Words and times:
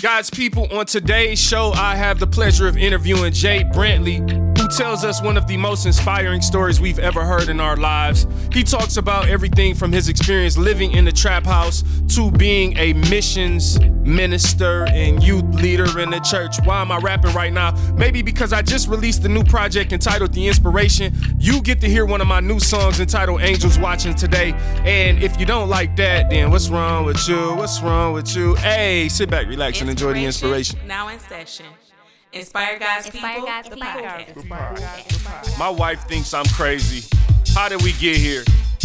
God's 0.00 0.30
people, 0.30 0.68
on 0.70 0.86
today's 0.86 1.40
show, 1.40 1.72
I 1.72 1.96
have 1.96 2.20
the 2.20 2.26
pleasure 2.26 2.68
of 2.68 2.76
interviewing 2.76 3.32
Jay 3.32 3.64
Brantley, 3.64 4.47
who 4.68 4.76
tells 4.76 5.04
us 5.04 5.22
one 5.22 5.36
of 5.36 5.46
the 5.46 5.56
most 5.56 5.86
inspiring 5.86 6.42
stories 6.42 6.80
we've 6.80 6.98
ever 6.98 7.24
heard 7.24 7.48
in 7.48 7.60
our 7.60 7.76
lives. 7.76 8.26
He 8.52 8.62
talks 8.62 8.96
about 8.96 9.28
everything 9.28 9.74
from 9.74 9.92
his 9.92 10.08
experience 10.08 10.58
living 10.58 10.92
in 10.92 11.04
the 11.04 11.12
trap 11.12 11.44
house 11.44 11.84
to 12.14 12.30
being 12.30 12.76
a 12.76 12.92
missions 12.92 13.78
minister 13.80 14.86
and 14.88 15.22
youth 15.22 15.44
leader 15.54 15.98
in 16.00 16.10
the 16.10 16.20
church. 16.20 16.56
Why 16.64 16.80
am 16.80 16.90
I 16.90 16.98
rapping 16.98 17.34
right 17.34 17.52
now? 17.52 17.72
Maybe 17.94 18.22
because 18.22 18.52
I 18.52 18.62
just 18.62 18.88
released 18.88 19.24
a 19.24 19.28
new 19.28 19.44
project 19.44 19.92
entitled 19.92 20.32
The 20.32 20.46
Inspiration. 20.46 21.14
You 21.38 21.62
get 21.62 21.80
to 21.80 21.88
hear 21.88 22.04
one 22.04 22.20
of 22.20 22.26
my 22.26 22.40
new 22.40 22.60
songs 22.60 23.00
entitled 23.00 23.40
Angels 23.40 23.78
Watching 23.78 24.14
today. 24.14 24.52
And 24.84 25.22
if 25.22 25.38
you 25.38 25.46
don't 25.46 25.68
like 25.68 25.96
that, 25.96 26.30
then 26.30 26.50
what's 26.50 26.68
wrong 26.68 27.04
with 27.04 27.26
you? 27.28 27.54
What's 27.54 27.80
wrong 27.80 28.12
with 28.12 28.34
you? 28.34 28.54
Hey, 28.56 29.08
sit 29.08 29.30
back, 29.30 29.46
relax, 29.46 29.80
and 29.80 29.88
enjoy 29.88 30.12
the 30.14 30.24
inspiration. 30.24 30.78
Now 30.86 31.08
in 31.08 31.18
session. 31.20 31.66
Inspire 32.32 32.78
God's 32.78 33.06
Inspire 33.06 33.34
people. 33.34 33.46
God's 33.46 33.68
the 33.68 33.74
people. 33.76 33.88
podcast. 34.50 35.58
My 35.58 35.70
wife 35.70 36.06
thinks 36.06 36.34
I'm 36.34 36.44
crazy. 36.46 37.08
How 37.54 37.68
did 37.68 37.82
we 37.82 37.92
get 37.92 38.16
here? 38.16 38.44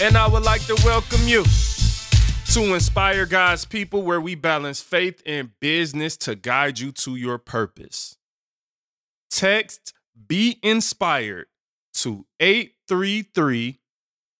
and 0.00 0.16
I 0.16 0.26
would 0.26 0.44
like 0.44 0.64
to 0.66 0.74
welcome 0.84 1.20
you 1.26 1.44
to 2.52 2.74
Inspire 2.74 3.26
God's 3.26 3.64
People, 3.64 4.02
where 4.02 4.20
we 4.20 4.34
balance 4.34 4.80
faith 4.80 5.22
and 5.26 5.50
business 5.60 6.16
to 6.18 6.34
guide 6.34 6.78
you 6.78 6.92
to 6.92 7.16
your 7.16 7.38
purpose. 7.38 8.16
Text 9.30 9.92
Be 10.26 10.58
Inspired 10.62 11.46
to 11.94 12.26
833 12.40 13.78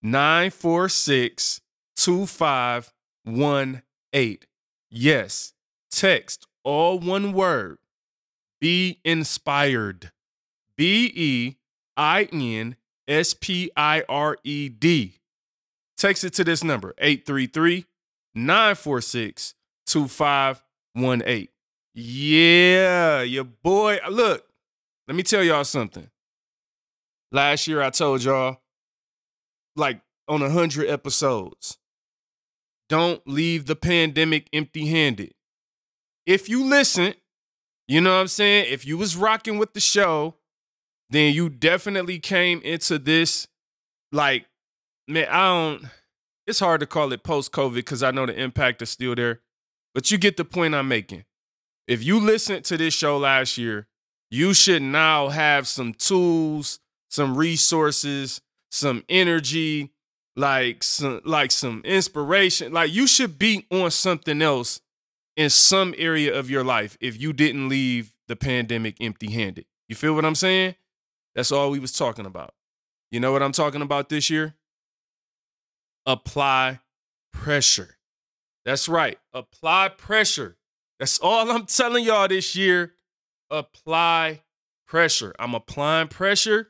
946 0.03 1.61
2518. 1.97 4.39
Yes, 4.91 5.53
text 5.91 6.47
all 6.65 6.99
one 6.99 7.33
word 7.33 7.79
be 8.61 9.01
inspired. 9.05 10.13
B 10.77 11.11
E 11.15 11.57
I 11.97 12.29
N 12.33 12.77
S 13.09 13.35
P 13.35 13.71
I 13.77 14.05
R 14.09 14.37
E 14.45 14.69
D. 14.69 15.20
Text 16.01 16.25
it 16.25 16.33
to 16.33 16.45
this 16.45 16.65
number 16.65 16.95
833 16.97 17.85
946 18.35 19.55
2518. 19.87 21.49
Yeah, 21.93 23.21
your 23.21 23.45
boy. 23.45 23.99
Uh, 24.03 24.09
look, 24.09 24.47
let 25.07 25.15
me 25.15 25.23
tell 25.23 25.45
y'all 25.45 25.63
something. 25.63 26.09
Last 27.31 27.69
year 27.69 27.83
I 27.83 27.91
told 27.91 28.25
y'all, 28.25 28.63
like 29.77 30.01
on 30.27 30.41
a 30.41 30.47
100 30.47 30.89
episodes, 30.89 31.77
don't 32.89 33.21
leave 33.29 33.67
the 33.67 33.77
pandemic 33.77 34.49
empty 34.55 34.87
handed. 34.87 35.35
If 36.25 36.49
you 36.49 36.65
listen, 36.65 37.13
you 37.87 38.01
know 38.01 38.15
what 38.15 38.23
I'm 38.23 38.29
saying? 38.29 38.73
If 38.73 38.87
you 38.87 38.97
was 38.97 39.19
rocking 39.19 39.59
with 39.59 39.75
the 39.75 39.81
show, 39.81 40.37
then 41.11 41.35
you 41.35 41.51
definitely 41.51 42.21
came 42.21 42.63
into 42.63 42.99
this 42.99 43.49
like 44.11 44.47
man, 45.11 45.29
I 45.31 45.47
don't 45.47 45.91
it's 46.47 46.61
hard 46.61 46.81
to 46.81 46.87
call 46.87 47.13
it 47.13 47.23
post 47.23 47.53
COVID 47.53 47.75
because 47.75 48.03
I 48.03 48.11
know 48.11 48.27
the 48.27 48.39
impact 48.39 48.83
is 48.83 48.91
still 48.91 49.15
there. 49.15 49.41
But 49.95 50.11
you 50.11 50.19
get 50.19 50.37
the 50.37 50.45
point 50.45 50.75
I'm 50.75 50.89
making. 50.89 51.25
If 51.87 52.05
you 52.05 52.21
listened 52.21 52.65
to 52.67 52.77
this 52.77 52.95
show 52.95 53.19
last 53.19 53.59
year, 53.59 53.89
you 54.31 54.55
should 54.55 54.83
now 54.83 55.29
have 55.29 55.67
some 55.67 55.95
tools, 55.95 56.79
some 57.09 57.37
resources, 57.37 58.41
some 58.71 59.05
energy, 59.09 59.93
like 60.37 60.83
some 60.83 61.21
like 61.25 61.51
some 61.51 61.83
inspiration. 61.85 62.73
Like 62.73 62.93
you 62.93 63.07
should 63.07 63.39
be 63.39 63.67
on 63.71 63.91
something 63.91 64.41
else 64.43 64.81
in 65.37 65.51
some 65.51 65.95
area 65.99 66.37
of 66.37 66.51
your 66.51 66.65
life 66.65 66.97
if 67.01 67.21
you 67.21 67.33
didn't 67.33 67.69
leave 67.69 68.15
the 68.29 68.37
pandemic 68.37 68.97
empty-handed. 69.01 69.67
You 69.89 69.97
feel 69.97 70.15
what 70.15 70.25
I'm 70.25 70.37
saying? 70.37 70.77
That's 71.35 71.51
all 71.51 71.71
we 71.71 71.79
was 71.79 71.93
talking 71.93 72.27
about. 72.27 72.55
You 73.11 73.19
know 73.19 73.33
what 73.33 73.43
I'm 73.43 73.53
talking 73.53 73.83
about 73.83 74.09
this 74.09 74.31
year? 74.31 74.55
Apply 76.07 76.81
pressure. 77.33 77.97
That's 78.65 78.89
right. 78.89 79.19
Apply 79.33 79.89
pressure. 79.89 80.57
That's 80.99 81.19
all 81.19 81.51
I'm 81.51 81.67
telling 81.67 82.05
y'all 82.05 82.29
this 82.29 82.55
year. 82.55 82.95
Apply 83.51 84.43
pressure. 84.87 85.35
I'm 85.39 85.55
applying 85.55 86.09
pressure. 86.09 86.69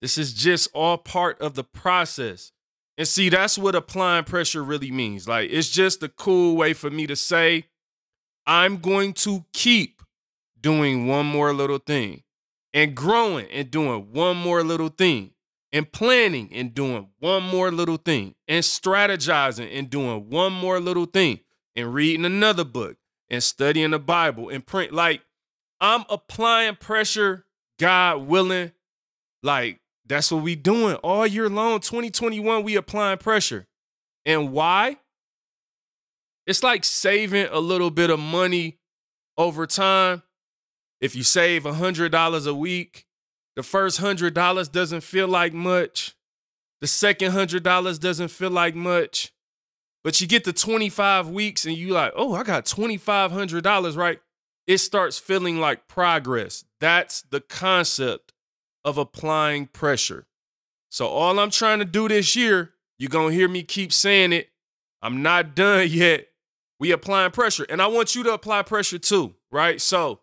This 0.00 0.18
is 0.18 0.32
just 0.32 0.68
all 0.74 0.98
part 0.98 1.40
of 1.40 1.54
the 1.54 1.64
process. 1.64 2.52
And 2.96 3.06
see, 3.06 3.28
that's 3.28 3.56
what 3.56 3.74
applying 3.74 4.24
pressure 4.24 4.62
really 4.62 4.90
means. 4.90 5.28
Like, 5.28 5.50
it's 5.50 5.70
just 5.70 6.02
a 6.02 6.08
cool 6.08 6.56
way 6.56 6.72
for 6.72 6.90
me 6.90 7.06
to 7.06 7.16
say, 7.16 7.66
I'm 8.46 8.78
going 8.78 9.12
to 9.14 9.44
keep 9.52 10.02
doing 10.60 11.06
one 11.06 11.26
more 11.26 11.52
little 11.52 11.78
thing 11.78 12.22
and 12.72 12.94
growing 12.94 13.46
and 13.50 13.70
doing 13.70 14.12
one 14.12 14.36
more 14.36 14.62
little 14.64 14.88
thing 14.88 15.32
and 15.72 15.90
planning 15.92 16.50
and 16.52 16.74
doing 16.74 17.08
one 17.18 17.42
more 17.42 17.70
little 17.70 17.96
thing 17.96 18.34
and 18.46 18.64
strategizing 18.64 19.68
and 19.76 19.90
doing 19.90 20.30
one 20.30 20.52
more 20.52 20.80
little 20.80 21.06
thing 21.06 21.40
and 21.76 21.92
reading 21.92 22.24
another 22.24 22.64
book 22.64 22.96
and 23.30 23.42
studying 23.42 23.90
the 23.90 23.98
Bible 23.98 24.48
and 24.48 24.66
print. 24.66 24.92
Like, 24.92 25.22
I'm 25.80 26.04
applying 26.08 26.76
pressure, 26.76 27.44
God 27.78 28.26
willing. 28.26 28.72
Like, 29.42 29.80
that's 30.06 30.32
what 30.32 30.42
we 30.42 30.56
doing 30.56 30.96
all 30.96 31.26
year 31.26 31.48
long. 31.48 31.80
2021, 31.80 32.64
we 32.64 32.76
applying 32.76 33.18
pressure. 33.18 33.66
And 34.24 34.52
why? 34.52 34.96
It's 36.46 36.62
like 36.62 36.84
saving 36.84 37.48
a 37.50 37.60
little 37.60 37.90
bit 37.90 38.08
of 38.08 38.18
money 38.18 38.78
over 39.36 39.66
time. 39.66 40.22
If 41.00 41.14
you 41.14 41.22
save 41.22 41.64
$100 41.64 42.46
a 42.46 42.54
week, 42.54 43.04
the 43.58 43.64
first 43.64 44.00
$100 44.00 44.70
doesn't 44.70 45.00
feel 45.00 45.26
like 45.26 45.52
much. 45.52 46.14
The 46.80 46.86
second 46.86 47.32
$100 47.32 47.98
doesn't 47.98 48.28
feel 48.28 48.50
like 48.50 48.76
much. 48.76 49.32
But 50.04 50.20
you 50.20 50.28
get 50.28 50.44
to 50.44 50.52
25 50.52 51.28
weeks 51.30 51.66
and 51.66 51.76
you 51.76 51.88
like, 51.88 52.12
"Oh, 52.14 52.36
I 52.36 52.44
got 52.44 52.66
$2500, 52.66 53.96
right?" 53.96 54.20
It 54.68 54.78
starts 54.78 55.18
feeling 55.18 55.58
like 55.58 55.88
progress. 55.88 56.66
That's 56.78 57.22
the 57.22 57.40
concept 57.40 58.32
of 58.84 58.96
applying 58.96 59.66
pressure. 59.66 60.28
So 60.88 61.08
all 61.08 61.40
I'm 61.40 61.50
trying 61.50 61.80
to 61.80 61.84
do 61.84 62.06
this 62.06 62.36
year, 62.36 62.74
you're 62.96 63.10
going 63.10 63.30
to 63.30 63.36
hear 63.36 63.48
me 63.48 63.64
keep 63.64 63.92
saying 63.92 64.32
it. 64.32 64.50
I'm 65.02 65.20
not 65.20 65.56
done 65.56 65.88
yet. 65.90 66.28
We 66.78 66.92
applying 66.92 67.32
pressure 67.32 67.66
and 67.68 67.82
I 67.82 67.88
want 67.88 68.14
you 68.14 68.22
to 68.22 68.34
apply 68.34 68.62
pressure 68.62 69.00
too, 69.00 69.34
right? 69.50 69.80
So 69.80 70.20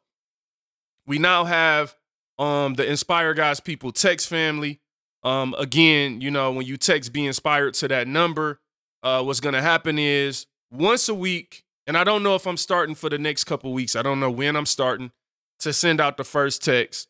we 1.06 1.20
now 1.20 1.44
have 1.44 1.98
um 2.38 2.74
the 2.76 2.90
Inspire 2.90 3.34
God's 3.34 3.60
people 3.60 3.92
text 3.92 4.28
family. 4.28 4.80
Um 5.24 5.56
again, 5.58 6.22
you 6.22 6.32
know, 6.32 6.52
when 6.52 6.66
you 6.66 6.78
text 6.78 7.14
be 7.14 7.26
inspired 7.26 7.74
to 7.76 7.88
that 7.88 8.08
number, 8.08 8.60
uh 9.04 9.24
what's 9.24 9.40
to 9.54 9.62
happen 9.62 9.98
is 9.98 10.48
once 10.72 11.10
a 11.10 11.16
week 11.16 11.64
and 11.88 11.98
I 11.98 12.04
don't 12.04 12.24
know 12.24 12.36
if 12.36 12.48
I'm 12.48 12.58
starting 12.58 12.96
for 12.96 13.10
the 13.10 13.18
next 13.18 13.44
couple 13.44 13.72
weeks. 13.74 13.96
I 13.96 14.02
don't 14.02 14.20
know 14.20 14.32
when 14.32 14.56
I'm 14.56 14.66
starting 14.66 15.12
to 15.60 15.72
send 15.72 16.02
out 16.02 16.18
the 16.18 16.24
first 16.24 16.64
text. 16.64 17.08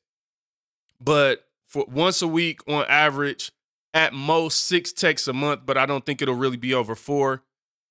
But 1.00 1.46
for 1.66 1.86
once 1.88 2.22
a 2.22 2.28
week 2.28 2.60
on 2.68 2.86
average, 2.88 3.52
at 3.94 4.14
most 4.14 4.66
6 4.68 4.92
texts 4.92 5.28
a 5.28 5.34
month, 5.34 5.62
but 5.66 5.78
I 5.78 5.86
don't 5.86 6.06
think 6.06 6.22
it'll 6.22 6.36
really 6.36 6.58
be 6.58 6.74
over 6.74 6.96
4. 6.96 7.42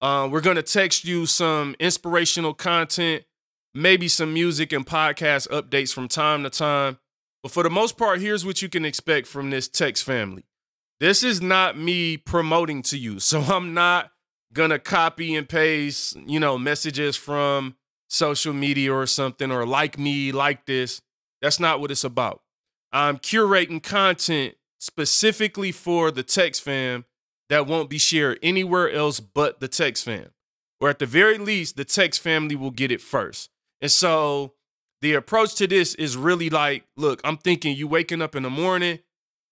Uh, 0.02 0.28
we're 0.30 0.42
to 0.56 0.62
text 0.62 1.06
you 1.06 1.24
some 1.24 1.74
inspirational 1.80 2.52
content, 2.52 3.24
maybe 3.72 4.06
some 4.06 4.34
music 4.34 4.70
and 4.72 4.86
podcast 4.86 5.48
updates 5.48 5.94
from 5.94 6.06
time 6.06 6.42
to 6.42 6.50
time. 6.50 6.98
But 7.44 7.52
for 7.52 7.62
the 7.62 7.68
most 7.68 7.98
part, 7.98 8.22
here's 8.22 8.46
what 8.46 8.62
you 8.62 8.70
can 8.70 8.86
expect 8.86 9.26
from 9.26 9.50
this 9.50 9.68
text 9.68 10.02
family. 10.02 10.44
This 10.98 11.22
is 11.22 11.42
not 11.42 11.76
me 11.76 12.16
promoting 12.16 12.80
to 12.84 12.96
you. 12.96 13.20
So 13.20 13.40
I'm 13.42 13.74
not 13.74 14.12
going 14.54 14.70
to 14.70 14.78
copy 14.78 15.36
and 15.36 15.46
paste, 15.46 16.16
you 16.26 16.40
know, 16.40 16.56
messages 16.56 17.16
from 17.16 17.76
social 18.08 18.54
media 18.54 18.94
or 18.94 19.04
something 19.06 19.52
or 19.52 19.66
like 19.66 19.98
me, 19.98 20.32
like 20.32 20.64
this. 20.64 21.02
That's 21.42 21.60
not 21.60 21.80
what 21.80 21.90
it's 21.90 22.02
about. 22.02 22.40
I'm 22.92 23.18
curating 23.18 23.82
content 23.82 24.54
specifically 24.78 25.70
for 25.70 26.10
the 26.10 26.22
text 26.22 26.62
fam 26.62 27.04
that 27.50 27.66
won't 27.66 27.90
be 27.90 27.98
shared 27.98 28.38
anywhere 28.42 28.90
else 28.90 29.20
but 29.20 29.60
the 29.60 29.68
text 29.68 30.06
fam. 30.06 30.30
Or 30.80 30.88
at 30.88 30.98
the 30.98 31.04
very 31.04 31.36
least, 31.36 31.76
the 31.76 31.84
text 31.84 32.22
family 32.22 32.56
will 32.56 32.70
get 32.70 32.90
it 32.90 33.02
first. 33.02 33.50
And 33.82 33.90
so 33.90 34.54
the 35.04 35.12
approach 35.12 35.54
to 35.56 35.66
this 35.66 35.94
is 35.96 36.16
really 36.16 36.48
like, 36.48 36.82
look, 36.96 37.20
I'm 37.24 37.36
thinking 37.36 37.76
you 37.76 37.86
waking 37.86 38.22
up 38.22 38.34
in 38.34 38.42
the 38.42 38.48
morning, 38.48 39.00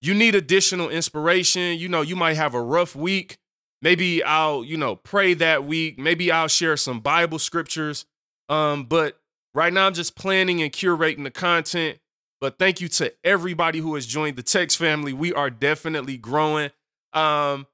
you 0.00 0.14
need 0.14 0.34
additional 0.34 0.88
inspiration. 0.88 1.78
You 1.78 1.90
know, 1.90 2.00
you 2.00 2.16
might 2.16 2.38
have 2.38 2.54
a 2.54 2.62
rough 2.62 2.96
week. 2.96 3.36
Maybe 3.82 4.24
I'll, 4.24 4.64
you 4.64 4.78
know, 4.78 4.96
pray 4.96 5.34
that 5.34 5.64
week. 5.64 5.98
Maybe 5.98 6.32
I'll 6.32 6.48
share 6.48 6.78
some 6.78 7.00
Bible 7.00 7.38
scriptures. 7.38 8.06
Um, 8.48 8.84
but 8.84 9.20
right 9.54 9.70
now 9.70 9.86
I'm 9.86 9.92
just 9.92 10.16
planning 10.16 10.62
and 10.62 10.72
curating 10.72 11.22
the 11.22 11.30
content. 11.30 11.98
But 12.40 12.58
thank 12.58 12.80
you 12.80 12.88
to 12.88 13.12
everybody 13.22 13.80
who 13.80 13.94
has 13.94 14.06
joined 14.06 14.36
the 14.36 14.42
text 14.42 14.78
family. 14.78 15.12
We 15.12 15.34
are 15.34 15.50
definitely 15.50 16.16
growing. 16.16 16.70
Um, 17.12 17.66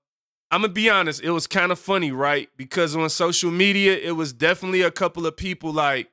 I'm 0.50 0.62
gonna 0.62 0.68
be 0.70 0.90
honest, 0.90 1.22
it 1.22 1.30
was 1.30 1.46
kind 1.46 1.70
of 1.70 1.78
funny, 1.78 2.10
right? 2.10 2.48
Because 2.56 2.96
on 2.96 3.08
social 3.08 3.52
media, 3.52 3.96
it 3.96 4.16
was 4.16 4.32
definitely 4.32 4.82
a 4.82 4.90
couple 4.90 5.26
of 5.26 5.36
people 5.36 5.72
like, 5.72 6.10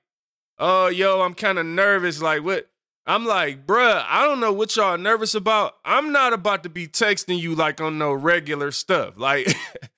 oh, 0.57 0.87
yo, 0.87 1.21
I'm 1.21 1.33
kind 1.33 1.59
of 1.59 1.65
nervous. 1.65 2.21
Like, 2.21 2.43
what? 2.43 2.69
I'm 3.07 3.25
like, 3.25 3.67
bruh, 3.67 4.03
I 4.07 4.25
don't 4.25 4.39
know 4.39 4.51
what 4.51 4.75
y'all 4.75 4.97
nervous 4.97 5.35
about. 5.35 5.75
I'm 5.85 6.11
not 6.11 6.33
about 6.33 6.63
to 6.63 6.69
be 6.69 6.87
texting 6.87 7.39
you 7.39 7.53
like 7.53 7.79
on 7.79 7.99
no 7.99 8.13
regular 8.13 8.71
stuff. 8.71 9.13
Like, 9.17 9.47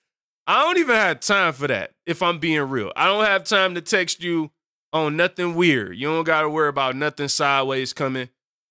I 0.48 0.64
don't 0.64 0.78
even 0.78 0.96
have 0.96 1.22
time 1.22 1.54
for 1.54 1.68
that, 1.68 1.92
if 2.06 2.22
I'm 2.22 2.40
being 2.40 2.62
real. 2.62 2.92
I 2.96 3.06
don't 3.06 3.26
have 3.26 3.46
time 3.46 3.76
to 3.76 3.82
text 3.82 4.22
you 4.22 4.52
on 4.92 5.16
nothing 5.16 5.56
weird. 5.56 5.98
You 5.98 6.08
don't 6.08 6.24
got 6.24 6.42
to 6.42 6.50
worry 6.50 6.70
about 6.70 6.96
nothing 6.96 7.28
sideways 7.30 7.94
coming. 7.94 8.30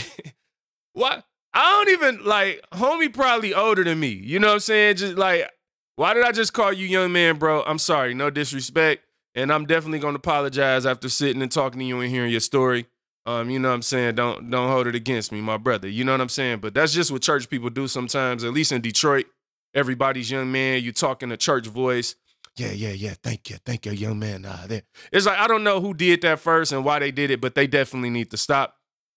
what? 0.93 1.25
I 1.53 1.71
don't 1.71 1.93
even 1.93 2.25
like 2.25 2.61
homie 2.73 3.13
probably 3.13 3.53
older 3.53 3.83
than 3.83 3.99
me. 3.99 4.09
You 4.09 4.39
know 4.39 4.47
what 4.47 4.53
I'm 4.55 4.59
saying? 4.59 4.97
Just 4.97 5.17
like, 5.17 5.49
why 5.95 6.13
did 6.13 6.25
I 6.25 6.31
just 6.31 6.51
call 6.53 6.73
you 6.73 6.85
young 6.85 7.13
man, 7.13 7.37
bro? 7.37 7.63
I'm 7.63 7.79
sorry, 7.79 8.13
no 8.13 8.29
disrespect. 8.29 9.03
And 9.35 9.51
I'm 9.51 9.65
definitely 9.65 9.99
gonna 9.99 10.17
apologize 10.17 10.85
after 10.85 11.09
sitting 11.09 11.41
and 11.41 11.51
talking 11.51 11.79
to 11.79 11.85
you 11.85 11.99
and 11.99 12.09
hearing 12.09 12.31
your 12.31 12.41
story. 12.41 12.87
Um, 13.25 13.49
you 13.49 13.57
know 13.57 13.69
what 13.69 13.75
I'm 13.75 13.81
saying? 13.81 14.15
Don't 14.15 14.49
don't 14.49 14.69
hold 14.69 14.87
it 14.87 14.95
against 14.95 15.31
me, 15.31 15.41
my 15.41 15.57
brother. 15.57 15.87
You 15.87 16.03
know 16.03 16.11
what 16.11 16.21
I'm 16.21 16.29
saying? 16.29 16.59
But 16.59 16.73
that's 16.73 16.93
just 16.93 17.11
what 17.11 17.21
church 17.21 17.49
people 17.49 17.69
do 17.69 17.87
sometimes, 17.87 18.43
at 18.43 18.53
least 18.53 18.71
in 18.71 18.81
Detroit. 18.81 19.25
Everybody's 19.73 20.31
young 20.31 20.51
man, 20.51 20.83
you 20.83 20.93
talk 20.93 21.21
in 21.23 21.31
a 21.31 21.37
church 21.37 21.67
voice 21.67 22.15
yeah, 22.57 22.71
yeah, 22.71 22.91
yeah. 22.91 23.13
Thank 23.21 23.49
you, 23.49 23.57
thank 23.65 23.85
you, 23.85 23.91
young 23.91 24.19
man. 24.19 24.47
There. 24.67 24.83
It's 25.11 25.25
like 25.25 25.37
I 25.37 25.47
don't 25.47 25.63
know 25.63 25.81
who 25.81 25.93
did 25.93 26.21
that 26.21 26.39
first 26.39 26.71
and 26.71 26.85
why 26.85 26.99
they 26.99 27.11
did 27.11 27.31
it, 27.31 27.41
but 27.41 27.55
they 27.55 27.67
definitely 27.67 28.09
need 28.09 28.31
to 28.31 28.37
stop. 28.37 28.75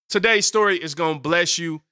Today's 0.09 0.47
story 0.47 0.77
is 0.77 0.95
gonna 0.95 1.21
bless 1.21 1.59
you. 1.59 1.83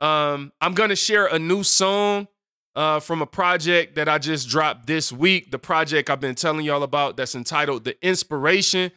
Um, 0.00 0.52
I'm 0.60 0.74
gonna 0.74 0.96
share 0.96 1.26
a 1.26 1.38
new 1.38 1.62
song 1.62 2.26
uh, 2.74 3.00
from 3.00 3.22
a 3.22 3.26
project 3.26 3.94
that 3.94 4.08
I 4.08 4.18
just 4.18 4.48
dropped 4.48 4.86
this 4.86 5.12
week. 5.12 5.50
The 5.50 5.58
project 5.58 6.10
I've 6.10 6.20
been 6.20 6.34
telling 6.34 6.64
y'all 6.64 6.82
about 6.82 7.16
that's 7.16 7.34
entitled 7.34 7.84
"The 7.84 7.96
Inspiration." 8.04 8.90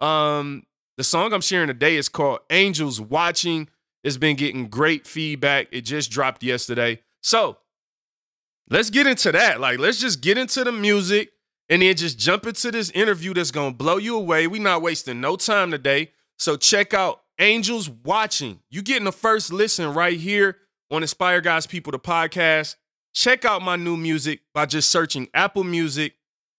Um, 0.00 0.64
the 0.96 1.04
song 1.04 1.32
I'm 1.32 1.40
sharing 1.40 1.68
today 1.68 1.96
is 1.96 2.08
called 2.08 2.40
"Angels 2.50 3.00
Watching." 3.00 3.68
It's 4.02 4.16
been 4.16 4.34
getting 4.34 4.66
great 4.66 5.06
feedback. 5.06 5.68
It 5.70 5.82
just 5.82 6.10
dropped 6.10 6.42
yesterday. 6.42 7.00
So 7.22 7.58
let's 8.68 8.90
get 8.90 9.06
into 9.06 9.30
that. 9.30 9.60
Like, 9.60 9.78
let's 9.78 10.00
just 10.00 10.20
get 10.20 10.38
into 10.38 10.64
the 10.64 10.72
music 10.72 11.30
and 11.72 11.80
then 11.80 11.96
just 11.96 12.18
jump 12.18 12.46
into 12.46 12.70
this 12.70 12.90
interview 12.90 13.32
that's 13.32 13.50
gonna 13.50 13.72
blow 13.72 13.96
you 13.96 14.14
away. 14.14 14.46
We're 14.46 14.60
not 14.60 14.82
wasting 14.82 15.22
no 15.22 15.36
time 15.36 15.70
today. 15.70 16.12
So 16.38 16.58
check 16.58 16.92
out 16.92 17.22
Angels 17.40 17.88
Watching. 17.88 18.60
You 18.70 18.82
getting 18.82 19.04
the 19.04 19.12
first 19.12 19.50
listen 19.50 19.94
right 19.94 20.18
here 20.18 20.58
on 20.90 21.00
Inspire 21.00 21.40
God's 21.40 21.66
People, 21.66 21.92
the 21.92 21.98
podcast. 21.98 22.76
Check 23.14 23.46
out 23.46 23.62
my 23.62 23.76
new 23.76 23.96
music 23.96 24.40
by 24.52 24.66
just 24.66 24.90
searching 24.90 25.28
Apple 25.32 25.64
Music, 25.64 26.12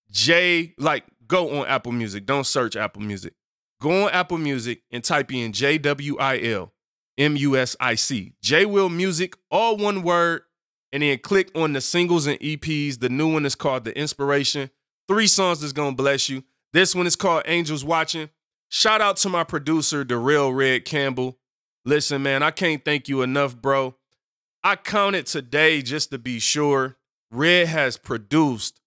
J, 0.09 0.73
like 0.79 1.03
go 1.27 1.59
on 1.59 1.67
Apple 1.67 1.91
Music. 1.91 2.25
Don't 2.25 2.47
search 2.47 2.75
Apple 2.75 3.03
Music. 3.03 3.35
Go 3.79 4.05
on 4.05 4.09
Apple 4.09 4.39
Music 4.39 4.81
and 4.89 5.03
type 5.03 5.31
in 5.31 5.53
J 5.53 5.77
W 5.77 6.17
I 6.17 6.41
L 6.41 6.73
M 7.19 7.35
U 7.35 7.55
S 7.55 7.75
I 7.79 7.93
C. 7.93 8.33
J 8.41 8.65
Will 8.65 8.89
Music, 8.89 9.35
all 9.51 9.77
one 9.77 10.01
word. 10.01 10.41
And 10.91 11.03
then 11.03 11.19
click 11.19 11.51
on 11.53 11.73
the 11.73 11.81
singles 11.81 12.25
and 12.25 12.39
EPs. 12.39 12.99
The 12.99 13.09
new 13.09 13.31
one 13.31 13.45
is 13.45 13.53
called 13.53 13.83
The 13.83 13.95
Inspiration. 13.95 14.71
Three 15.07 15.27
songs 15.27 15.61
that's 15.61 15.73
gonna 15.73 15.95
bless 15.95 16.29
you. 16.29 16.43
This 16.71 16.95
one 16.95 17.07
is 17.07 17.15
called 17.15 17.43
Angels 17.45 17.83
Watching. 17.83 18.29
Shout 18.69 19.01
out 19.01 19.17
to 19.17 19.29
my 19.29 19.43
producer, 19.43 20.03
the 20.03 20.17
real 20.17 20.51
Red 20.51 20.85
Campbell. 20.85 21.37
Listen, 21.85 22.23
man, 22.23 22.41
I 22.41 22.51
can't 22.51 22.83
thank 22.83 23.07
you 23.07 23.21
enough, 23.21 23.55
bro. 23.55 23.95
I 24.63 24.77
counted 24.77 25.25
today 25.25 25.81
just 25.81 26.11
to 26.11 26.17
be 26.17 26.39
sure. 26.39 26.97
Red 27.29 27.67
has 27.67 27.97
produced 27.97 28.79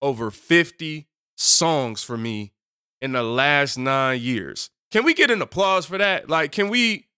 over 0.00 0.30
50 0.30 1.08
songs 1.36 2.02
for 2.02 2.16
me 2.16 2.52
in 3.02 3.12
the 3.12 3.22
last 3.22 3.76
nine 3.76 4.20
years. 4.20 4.70
Can 4.92 5.04
we 5.04 5.12
get 5.12 5.30
an 5.30 5.42
applause 5.42 5.86
for 5.86 5.98
that? 5.98 6.30
Like, 6.30 6.52
can 6.52 6.68
we, 6.68 7.08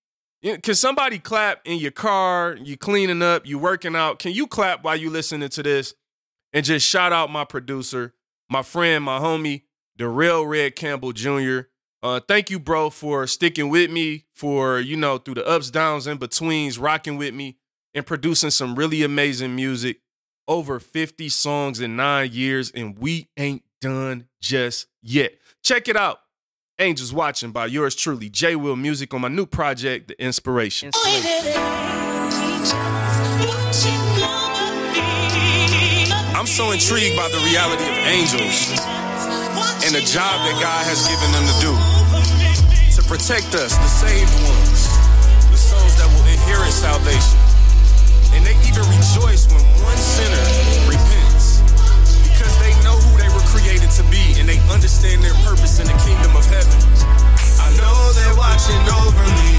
can 0.42 0.74
somebody 0.74 1.18
clap 1.18 1.60
in 1.64 1.78
your 1.78 1.90
car, 1.90 2.56
you 2.58 2.76
cleaning 2.76 3.20
up, 3.20 3.46
you 3.46 3.58
working 3.58 3.94
out? 3.94 4.18
Can 4.18 4.32
you 4.32 4.46
clap 4.46 4.82
while 4.82 4.96
you 4.96 5.10
listening 5.10 5.50
to 5.50 5.62
this? 5.62 5.94
And 6.52 6.64
just 6.64 6.86
shout 6.88 7.12
out 7.12 7.30
my 7.30 7.44
producer, 7.44 8.14
my 8.48 8.62
friend, 8.62 9.04
my 9.04 9.18
homie, 9.18 9.62
real 9.98 10.46
Red 10.46 10.76
Campbell 10.76 11.12
Jr. 11.12 11.60
Uh, 12.02 12.20
thank 12.20 12.50
you, 12.50 12.58
bro, 12.60 12.90
for 12.90 13.26
sticking 13.26 13.68
with 13.68 13.90
me, 13.90 14.26
for, 14.34 14.78
you 14.78 14.96
know, 14.96 15.18
through 15.18 15.34
the 15.34 15.46
ups, 15.46 15.70
downs, 15.70 16.06
in 16.06 16.18
betweens, 16.18 16.78
rocking 16.78 17.16
with 17.16 17.34
me 17.34 17.56
and 17.94 18.06
producing 18.06 18.50
some 18.50 18.74
really 18.74 19.02
amazing 19.02 19.56
music. 19.56 20.00
Over 20.48 20.78
50 20.78 21.28
songs 21.28 21.80
in 21.80 21.96
nine 21.96 22.30
years, 22.32 22.70
and 22.70 22.96
we 22.96 23.28
ain't 23.36 23.64
done 23.80 24.28
just 24.40 24.86
yet. 25.02 25.32
Check 25.64 25.88
it 25.88 25.96
out. 25.96 26.20
Angels 26.78 27.12
Watching 27.12 27.50
by 27.50 27.66
yours 27.66 27.96
truly, 27.96 28.28
J 28.28 28.54
Will 28.54 28.76
Music 28.76 29.12
on 29.12 29.22
my 29.22 29.28
new 29.28 29.46
project, 29.46 30.06
The 30.08 30.22
Inspiration. 30.22 30.92
I'm 36.36 36.44
so 36.44 36.68
intrigued 36.68 37.16
by 37.16 37.32
the 37.32 37.40
reality 37.48 37.88
of 37.88 37.96
angels 38.12 38.68
and 39.88 39.96
the 39.96 40.04
job 40.04 40.36
that 40.44 40.56
God 40.60 40.84
has 40.84 41.08
given 41.08 41.32
them 41.32 41.48
to 41.48 41.56
do 41.64 41.72
to 42.92 43.00
protect 43.08 43.56
us, 43.56 43.72
the 43.72 43.88
saved 43.88 44.36
ones, 44.44 44.84
the 45.48 45.56
souls 45.56 45.96
that 45.96 46.04
will 46.12 46.28
inherit 46.28 46.76
salvation. 46.76 47.40
And 48.36 48.44
they 48.44 48.52
even 48.68 48.84
rejoice 48.84 49.48
when 49.48 49.64
one 49.80 49.96
sinner 49.96 50.44
repents 50.84 51.64
because 52.28 52.52
they 52.60 52.76
know 52.84 53.00
who 53.00 53.16
they 53.16 53.32
were 53.32 53.46
created 53.48 53.88
to 53.96 54.04
be 54.12 54.36
and 54.36 54.44
they 54.44 54.60
understand 54.68 55.24
their 55.24 55.36
purpose 55.40 55.80
in 55.80 55.88
the 55.88 55.96
kingdom 56.04 56.36
of 56.36 56.44
heaven. 56.52 56.76
I 57.64 57.72
know 57.80 57.96
they're 58.12 58.36
watching 58.36 58.84
over 58.92 59.24
me. 59.40 59.56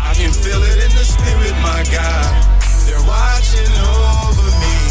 I 0.00 0.16
can 0.16 0.32
feel 0.32 0.64
it 0.64 0.80
in 0.80 0.92
the 0.96 1.04
spirit, 1.04 1.52
my 1.60 1.84
God. 1.92 2.32
They're 2.88 3.04
watching 3.04 3.68
over 3.68 4.48
me 4.64 4.81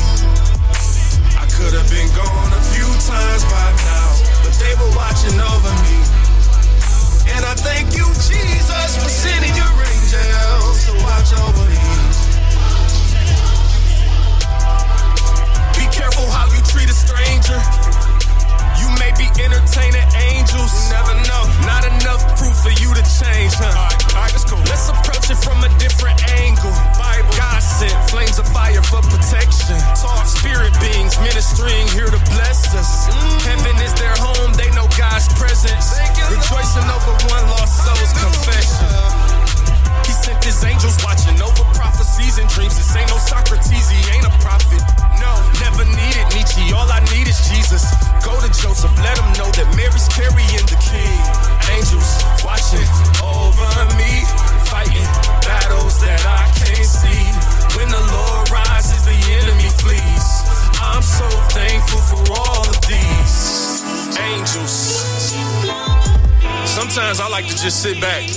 could 1.61 1.77
have 1.77 1.89
been 1.93 2.09
gone 2.17 2.51
a 2.57 2.63
few 2.73 2.89
times 3.05 3.45
by 3.45 3.69
now, 3.85 4.09
but 4.41 4.53
they 4.57 4.73
were 4.81 4.89
watching 4.97 5.37
over 5.37 5.73
me. 5.85 5.97
And 7.37 7.45
I 7.45 7.53
thank 7.53 7.93
you, 7.93 8.07
Jesus, 8.17 8.89
for 8.97 9.09
sending 9.09 9.53
your 9.53 9.69
angels 9.69 10.89
to 10.89 10.93
watch 11.05 11.29
over 11.37 11.65
me. 11.69 11.77
Be 15.77 15.85
careful 15.93 16.25
how 16.33 16.49
you 16.49 16.61
treat 16.65 16.89
a 16.89 16.97
stranger. 16.97 17.59
You 18.81 18.89
may 18.97 19.13
be 19.21 19.29
entertained 19.45 19.90
just 67.71 67.83
sit 67.83 68.01
back 68.01 68.27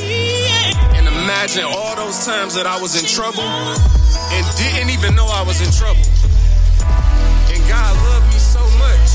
and 0.94 1.08
imagine 1.08 1.64
all 1.66 1.96
those 1.96 2.24
times 2.24 2.54
that 2.54 2.70
I 2.70 2.78
was 2.78 2.94
in 2.94 3.02
trouble 3.02 3.42
and 3.42 4.42
didn't 4.54 4.94
even 4.94 5.18
know 5.18 5.26
I 5.26 5.42
was 5.42 5.58
in 5.58 5.74
trouble. 5.74 6.06
And 7.50 7.58
God 7.66 7.92
loved 8.06 8.30
me 8.30 8.38
so 8.38 8.62
much 8.78 9.10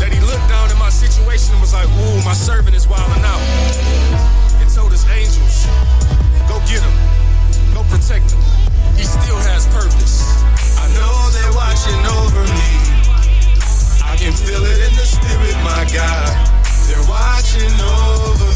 that 0.00 0.08
He 0.08 0.20
looked 0.24 0.48
down 0.48 0.72
at 0.72 0.78
my 0.80 0.88
situation 0.88 1.52
and 1.52 1.60
was 1.60 1.76
like, 1.76 1.84
Ooh, 1.84 2.24
my 2.24 2.32
servant 2.32 2.72
is 2.72 2.88
wilding 2.88 3.20
out. 3.20 3.44
And 4.64 4.68
told 4.72 4.96
His 4.96 5.04
angels, 5.12 5.68
Go 6.48 6.56
get 6.64 6.80
him, 6.80 6.96
go 7.76 7.84
protect 7.92 8.32
him. 8.32 8.40
He 8.96 9.04
still 9.04 9.40
has 9.44 9.68
purpose. 9.68 10.24
I 10.80 10.88
know 10.96 11.12
they're 11.36 11.56
watching 11.58 12.00
over 12.24 12.42
me. 12.48 12.70
I 14.08 14.16
can 14.16 14.32
feel 14.32 14.64
it 14.64 14.78
in 14.88 14.92
the 14.96 15.04
spirit, 15.04 15.56
my 15.60 15.84
God. 15.92 16.32
They're 16.88 17.08
watching 17.12 17.76
over 17.84 18.48
me. 18.48 18.53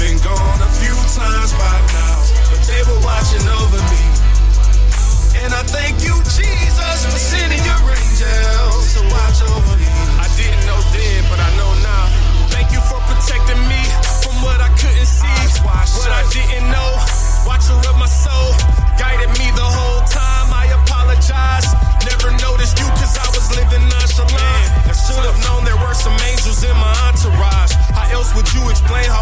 Been 0.00 0.16
gone 0.24 0.60
a 0.64 0.70
few 0.80 0.96
times 1.12 1.52
by 1.60 1.76
now, 1.92 2.16
but 2.48 2.64
they 2.64 2.80
were 2.88 3.00
watching 3.04 3.44
over 3.52 3.76
me. 3.92 4.04
And 5.44 5.52
I 5.52 5.60
thank 5.68 6.00
you, 6.00 6.16
Jesus, 6.24 7.04
for 7.04 7.20
sending 7.20 7.60
your 7.68 7.84
angels 7.84 8.96
to 8.96 9.04
watch 9.12 9.44
over 9.44 9.76
me. 9.76 9.92
I 10.16 10.24
didn't 10.40 10.64
know 10.64 10.80
then, 10.96 11.20
but 11.28 11.36
I 11.36 11.52
know 11.60 11.72
now. 11.84 12.04
Thank 12.48 12.72
you 12.72 12.80
for 12.88 12.96
protecting 13.12 13.60
me 13.68 13.82
from 14.24 14.40
what 14.40 14.64
I 14.64 14.72
couldn't 14.80 15.04
see, 15.04 15.40
what 15.68 16.08
I 16.08 16.24
didn't 16.32 16.72
know. 16.72 16.90
Watcher 17.44 17.76
of 17.76 17.96
my 18.00 18.08
soul, 18.08 18.56
guided 18.96 19.28
me 19.36 19.52
the 19.52 19.68
whole 19.68 20.00
time. 20.08 20.48
I 20.48 20.64
apologize. 20.80 21.68
Never 22.08 22.32
noticed 22.40 22.80
you 22.80 22.88
cause 22.96 23.20
I 23.20 23.28
was 23.36 23.52
living 23.52 23.84
nonchalant. 23.84 24.64
I 24.88 24.96
should 24.96 25.20
have 25.28 25.36
known 25.44 25.68
there 25.68 25.76
were 25.76 25.92
some 25.92 26.16
angels 26.32 26.64
in 26.64 26.72
my 26.80 26.94
entourage. 27.04 27.76
How 27.92 28.08
else 28.16 28.32
would 28.34 28.48
you 28.56 28.64
explain 28.72 29.04
how 29.04 29.20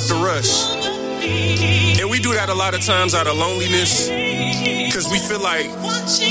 have 0.00 0.08
to 0.08 0.24
rush. 0.24 0.68
And 2.00 2.08
we 2.10 2.18
do 2.18 2.32
that 2.32 2.48
a 2.48 2.54
lot 2.54 2.74
of 2.74 2.80
times 2.80 3.14
out 3.14 3.26
of 3.26 3.36
loneliness. 3.36 4.08
Cause 4.92 5.10
we 5.10 5.18
feel 5.18 5.40
like, 5.40 5.66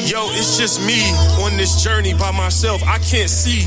yo, 0.09 0.27
it's 0.33 0.57
just 0.57 0.85
me 0.85 1.11
on 1.43 1.55
this 1.57 1.83
journey 1.83 2.13
by 2.13 2.31
myself. 2.31 2.81
I 2.83 2.97
can't 2.99 3.29
see 3.29 3.65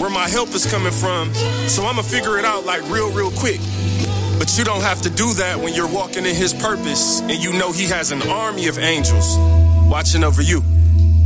where 0.00 0.10
my 0.10 0.28
help 0.28 0.50
is 0.50 0.70
coming 0.70 0.92
from. 0.92 1.34
So 1.68 1.84
I'ma 1.84 2.02
figure 2.02 2.38
it 2.38 2.44
out 2.44 2.64
like 2.64 2.82
real, 2.90 3.10
real 3.12 3.30
quick. 3.32 3.60
But 4.38 4.56
you 4.56 4.64
don't 4.64 4.82
have 4.82 5.02
to 5.02 5.10
do 5.10 5.32
that 5.34 5.58
when 5.58 5.74
you're 5.74 5.92
walking 5.92 6.24
in 6.24 6.34
his 6.34 6.54
purpose 6.54 7.20
and 7.20 7.32
you 7.42 7.52
know 7.52 7.72
he 7.72 7.84
has 7.86 8.12
an 8.12 8.22
army 8.22 8.68
of 8.68 8.78
angels 8.78 9.36
watching 9.90 10.24
over 10.24 10.42
you. 10.42 10.62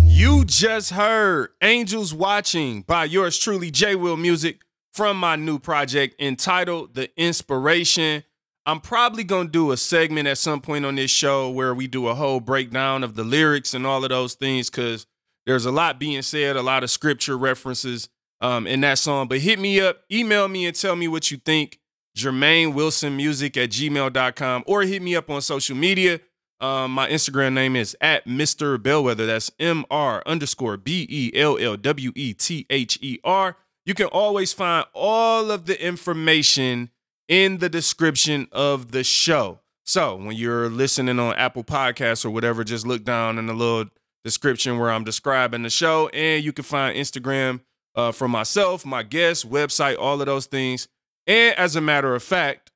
You 0.06 0.44
just 0.44 0.90
heard 0.92 1.50
Angels 1.60 2.14
Watching 2.14 2.82
by 2.82 3.04
yours 3.04 3.36
truly, 3.36 3.70
J 3.70 3.96
Will 3.96 4.16
Music, 4.16 4.60
from 4.94 5.16
my 5.16 5.34
new 5.34 5.58
project 5.58 6.14
entitled 6.20 6.94
The 6.94 7.10
Inspiration. 7.20 8.22
I'm 8.64 8.80
probably 8.80 9.24
going 9.24 9.48
to 9.48 9.52
do 9.52 9.72
a 9.72 9.76
segment 9.76 10.28
at 10.28 10.38
some 10.38 10.60
point 10.60 10.86
on 10.86 10.94
this 10.94 11.10
show 11.10 11.50
where 11.50 11.74
we 11.74 11.86
do 11.86 12.06
a 12.06 12.14
whole 12.14 12.40
breakdown 12.40 13.02
of 13.02 13.14
the 13.14 13.24
lyrics 13.24 13.74
and 13.74 13.86
all 13.86 14.04
of 14.04 14.10
those 14.10 14.34
things 14.34 14.70
because 14.70 15.06
there's 15.46 15.66
a 15.66 15.72
lot 15.72 15.98
being 15.98 16.22
said, 16.22 16.56
a 16.56 16.62
lot 16.62 16.82
of 16.84 16.90
scripture 16.90 17.36
references 17.36 18.08
um, 18.40 18.66
in 18.66 18.80
that 18.82 18.98
song. 18.98 19.28
But 19.28 19.40
hit 19.40 19.58
me 19.58 19.80
up, 19.80 20.04
email 20.10 20.48
me, 20.48 20.64
and 20.64 20.74
tell 20.74 20.96
me 20.96 21.08
what 21.08 21.30
you 21.30 21.36
think. 21.36 21.80
Jermaine 22.16 22.74
Wilson 22.74 23.16
Music 23.16 23.56
at 23.56 23.70
gmail.com 23.70 24.64
or 24.68 24.82
hit 24.82 25.02
me 25.02 25.16
up 25.16 25.28
on 25.28 25.42
social 25.42 25.76
media. 25.76 26.20
Um, 26.60 26.92
my 26.92 27.08
Instagram 27.10 27.52
name 27.52 27.74
is 27.74 27.96
at 28.00 28.24
Mr. 28.26 28.80
Bellwether. 28.80 29.26
That's 29.26 29.50
M 29.58 29.84
R 29.90 30.22
underscore 30.24 30.76
B 30.76 31.06
E 31.10 31.32
L 31.34 31.58
L 31.58 31.76
W 31.76 32.12
E 32.14 32.32
T 32.32 32.66
H 32.70 32.98
E 33.02 33.18
R. 33.24 33.56
You 33.86 33.94
can 33.94 34.06
always 34.06 34.52
find 34.52 34.86
all 34.94 35.50
of 35.50 35.66
the 35.66 35.84
information 35.84 36.90
in 37.28 37.58
the 37.58 37.68
description 37.68 38.48
of 38.52 38.92
the 38.92 39.04
show. 39.04 39.60
So 39.84 40.16
when 40.16 40.36
you're 40.36 40.70
listening 40.70 41.18
on 41.18 41.34
Apple 41.34 41.64
Podcasts 41.64 42.24
or 42.24 42.30
whatever, 42.30 42.64
just 42.64 42.86
look 42.86 43.04
down 43.04 43.38
in 43.38 43.46
the 43.46 43.52
little 43.52 43.90
description 44.24 44.78
where 44.78 44.90
I'm 44.90 45.04
describing 45.04 45.62
the 45.62 45.70
show, 45.70 46.08
and 46.08 46.42
you 46.42 46.52
can 46.52 46.64
find 46.64 46.96
Instagram 46.96 47.60
uh, 47.94 48.10
for 48.10 48.26
myself, 48.26 48.86
my 48.86 49.02
guests, 49.02 49.44
website, 49.44 49.98
all 49.98 50.20
of 50.20 50.26
those 50.26 50.46
things. 50.46 50.88
And 51.26 51.56
as 51.58 51.76
a 51.76 51.80
matter 51.82 52.14
of 52.14 52.22
fact, 52.22 52.70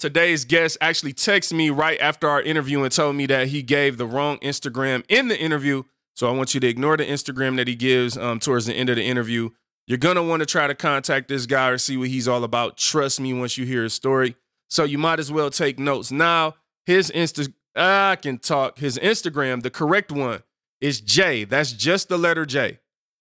today's 0.00 0.44
guest 0.44 0.76
actually 0.80 1.14
texted 1.14 1.52
me 1.52 1.70
right 1.70 2.00
after 2.00 2.28
our 2.28 2.42
interview 2.42 2.82
and 2.82 2.92
told 2.92 3.14
me 3.14 3.26
that 3.26 3.48
he 3.48 3.62
gave 3.62 3.96
the 3.96 4.06
wrong 4.06 4.38
Instagram 4.38 5.04
in 5.08 5.28
the 5.28 5.38
interview. 5.38 5.84
So 6.14 6.28
I 6.28 6.32
want 6.32 6.52
you 6.52 6.60
to 6.60 6.66
ignore 6.66 6.96
the 6.96 7.06
Instagram 7.06 7.56
that 7.56 7.68
he 7.68 7.76
gives 7.76 8.16
um, 8.16 8.40
towards 8.40 8.66
the 8.66 8.74
end 8.74 8.90
of 8.90 8.96
the 8.96 9.04
interview. 9.04 9.50
You're 9.88 9.96
going 9.96 10.16
to 10.16 10.22
want 10.22 10.40
to 10.40 10.46
try 10.46 10.66
to 10.66 10.74
contact 10.74 11.28
this 11.28 11.46
guy 11.46 11.70
or 11.70 11.78
see 11.78 11.96
what 11.96 12.08
he's 12.08 12.28
all 12.28 12.44
about. 12.44 12.76
Trust 12.76 13.20
me 13.20 13.32
once 13.32 13.56
you 13.56 13.64
hear 13.64 13.82
his 13.82 13.94
story. 13.94 14.36
So 14.68 14.84
you 14.84 14.98
might 14.98 15.18
as 15.18 15.32
well 15.32 15.48
take 15.48 15.78
notes. 15.78 16.12
Now, 16.12 16.56
his 16.84 17.10
Insta, 17.10 17.50
I 17.74 18.16
can 18.16 18.36
talk. 18.36 18.78
His 18.78 18.98
Instagram, 18.98 19.62
the 19.62 19.70
correct 19.70 20.12
one 20.12 20.42
is 20.82 21.00
J. 21.00 21.44
That's 21.44 21.72
just 21.72 22.10
the 22.10 22.18
letter 22.18 22.44
J. 22.44 22.80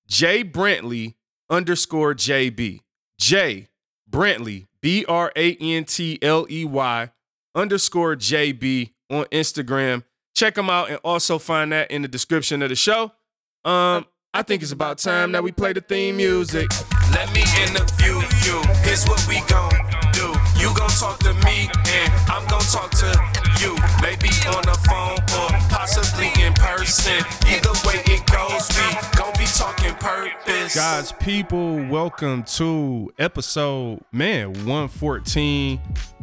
J 0.09 0.43
Brantley 0.43 1.15
underscore 1.49 2.13
JB. 2.13 2.81
J 3.17 3.69
Brantley, 4.09 4.67
B 4.81 5.05
R 5.07 5.31
A 5.37 5.55
N 5.55 5.85
T 5.85 6.19
L 6.21 6.45
E 6.49 6.65
Y 6.65 7.11
underscore 7.55 8.17
JB 8.17 8.91
on 9.09 9.23
Instagram. 9.25 10.03
Check 10.35 10.57
him 10.57 10.69
out 10.69 10.89
and 10.89 10.99
also 11.01 11.39
find 11.39 11.71
that 11.71 11.89
in 11.91 12.01
the 12.01 12.09
description 12.09 12.61
of 12.61 12.67
the 12.67 12.75
show. 12.75 13.13
Um, 13.63 14.05
I 14.33 14.43
think 14.43 14.61
it's 14.61 14.71
about 14.71 14.97
time 14.99 15.31
that 15.31 15.43
we 15.43 15.51
play 15.51 15.73
the 15.73 15.81
theme 15.81 16.17
music. 16.17 16.69
Let 17.11 17.31
me 17.33 17.41
interview 17.63 18.19
you. 18.45 18.61
Here's 18.83 19.07
what 19.07 19.25
we 19.27 19.41
gon' 19.47 19.71
do. 20.13 20.35
You 20.59 20.75
gon' 20.75 20.89
talk 20.99 21.19
to 21.19 21.33
me, 21.45 21.69
and 21.87 22.11
I'm 22.27 22.45
gon' 22.47 22.61
talk 22.67 22.91
to 23.01 23.09
you. 23.59 23.73
Maybe 24.01 24.29
on 24.53 24.61
the 24.67 24.77
phone 24.85 25.17
or 25.39 25.49
possibly 25.71 26.29
in 26.43 26.53
person. 26.53 27.23
Either 27.47 27.73
way 27.87 28.03
it 28.05 28.21
goes, 28.27 28.67
we 28.77 29.16
talking 29.55 29.93
purpose. 29.95 30.75
Guys, 30.75 31.11
people, 31.13 31.77
welcome 31.85 32.43
to 32.43 33.11
episode, 33.17 34.01
man, 34.11 34.53
114. 34.65 35.79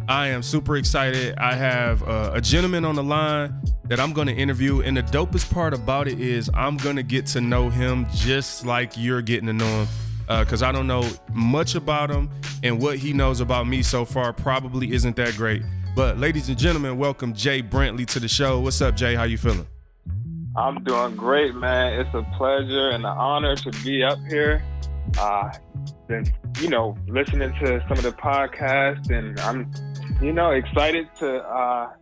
I 0.08 0.28
am 0.28 0.42
super 0.42 0.76
excited. 0.76 1.34
I 1.38 1.54
have 1.54 2.02
uh, 2.02 2.32
a 2.34 2.40
gentleman 2.40 2.84
on 2.84 2.94
the 2.94 3.02
line 3.02 3.54
that 3.84 3.98
I'm 3.98 4.12
going 4.12 4.26
to 4.26 4.34
interview. 4.34 4.82
And 4.82 4.96
the 4.96 5.02
dopest 5.02 5.50
part 5.52 5.72
about 5.72 6.08
it 6.08 6.20
is 6.20 6.50
I'm 6.52 6.76
going 6.76 6.96
to 6.96 7.02
get 7.02 7.26
to 7.28 7.40
know 7.40 7.70
him 7.70 8.06
just 8.12 8.66
like 8.66 8.92
you're 8.96 9.22
getting 9.22 9.46
to 9.46 9.52
know 9.52 9.84
him. 9.84 9.88
Because 10.26 10.62
uh, 10.62 10.68
I 10.68 10.72
don't 10.72 10.86
know 10.86 11.06
much 11.34 11.74
about 11.74 12.10
him, 12.10 12.30
and 12.62 12.80
what 12.80 12.96
he 12.96 13.12
knows 13.12 13.40
about 13.40 13.68
me 13.68 13.82
so 13.82 14.06
far 14.06 14.32
probably 14.32 14.92
isn't 14.92 15.16
that 15.16 15.36
great. 15.36 15.62
But 15.94 16.18
ladies 16.18 16.48
and 16.48 16.58
gentlemen, 16.58 16.96
welcome 16.96 17.34
Jay 17.34 17.62
Brantley 17.62 18.06
to 18.06 18.20
the 18.20 18.28
show. 18.28 18.58
What's 18.60 18.80
up, 18.80 18.96
Jay? 18.96 19.14
How 19.14 19.24
you 19.24 19.36
feeling? 19.36 19.66
I'm 20.56 20.84
doing 20.84 21.16
great, 21.16 21.54
man. 21.54 21.98
It's 22.00 22.14
a 22.14 22.22
pleasure 22.36 22.90
and 22.90 23.04
an 23.04 23.06
honor 23.06 23.56
to 23.56 23.70
be 23.82 24.04
up 24.04 24.18
here. 24.28 24.62
Uh, 25.18 25.52
been, 26.06 26.24
you 26.60 26.68
know, 26.68 26.96
listening 27.08 27.52
to 27.60 27.84
some 27.88 27.98
of 27.98 28.04
the 28.04 28.12
podcasts, 28.12 29.10
and 29.10 29.38
I'm, 29.40 29.70
you 30.22 30.32
know, 30.32 30.52
excited 30.52 31.08
to 31.18 31.42
uh, 31.42 31.92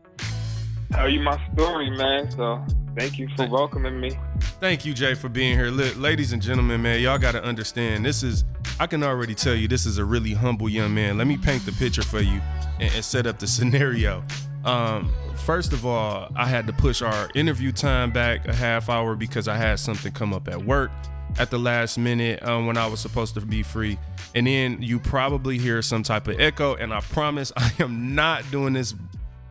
tell 0.92 1.08
you 1.08 1.20
my 1.20 1.40
story, 1.54 1.90
man. 1.90 2.30
So 2.30 2.62
thank 2.94 3.18
you 3.18 3.28
for 3.36 3.48
welcoming 3.48 3.98
me. 3.98 4.18
Thank 4.60 4.84
you, 4.84 4.92
Jay, 4.92 5.14
for 5.14 5.30
being 5.30 5.56
here. 5.56 5.70
ladies 5.70 6.32
and 6.32 6.42
gentlemen, 6.42 6.82
man, 6.82 7.00
y'all 7.00 7.18
got 7.18 7.32
to 7.32 7.42
understand 7.42 8.04
this 8.04 8.22
is, 8.22 8.44
I 8.78 8.86
can 8.86 9.02
already 9.02 9.34
tell 9.34 9.54
you, 9.54 9.66
this 9.66 9.86
is 9.86 9.96
a 9.96 10.04
really 10.04 10.34
humble 10.34 10.68
young 10.68 10.92
man. 10.92 11.16
Let 11.16 11.26
me 11.26 11.38
paint 11.38 11.64
the 11.64 11.72
picture 11.72 12.02
for 12.02 12.20
you 12.20 12.40
and, 12.80 12.92
and 12.94 13.04
set 13.04 13.26
up 13.26 13.38
the 13.38 13.46
scenario. 13.48 14.22
Um, 14.64 15.12
first 15.44 15.72
of 15.72 15.84
all, 15.84 16.30
I 16.36 16.46
had 16.46 16.66
to 16.66 16.72
push 16.72 17.02
our 17.02 17.28
interview 17.34 17.72
time 17.72 18.12
back 18.12 18.46
a 18.46 18.54
half 18.54 18.88
hour 18.88 19.16
because 19.16 19.48
I 19.48 19.56
had 19.56 19.78
something 19.78 20.12
come 20.12 20.32
up 20.32 20.48
at 20.48 20.64
work 20.64 20.90
at 21.38 21.50
the 21.50 21.58
last 21.58 21.98
minute 21.98 22.42
um, 22.42 22.66
when 22.66 22.76
I 22.76 22.86
was 22.86 23.00
supposed 23.00 23.34
to 23.34 23.40
be 23.40 23.62
free. 23.62 23.98
And 24.34 24.46
then 24.46 24.82
you 24.82 24.98
probably 24.98 25.58
hear 25.58 25.82
some 25.82 26.02
type 26.02 26.28
of 26.28 26.40
echo. 26.40 26.74
And 26.74 26.92
I 26.92 27.00
promise 27.00 27.52
I 27.56 27.72
am 27.80 28.14
not 28.14 28.48
doing 28.50 28.74
this 28.74 28.94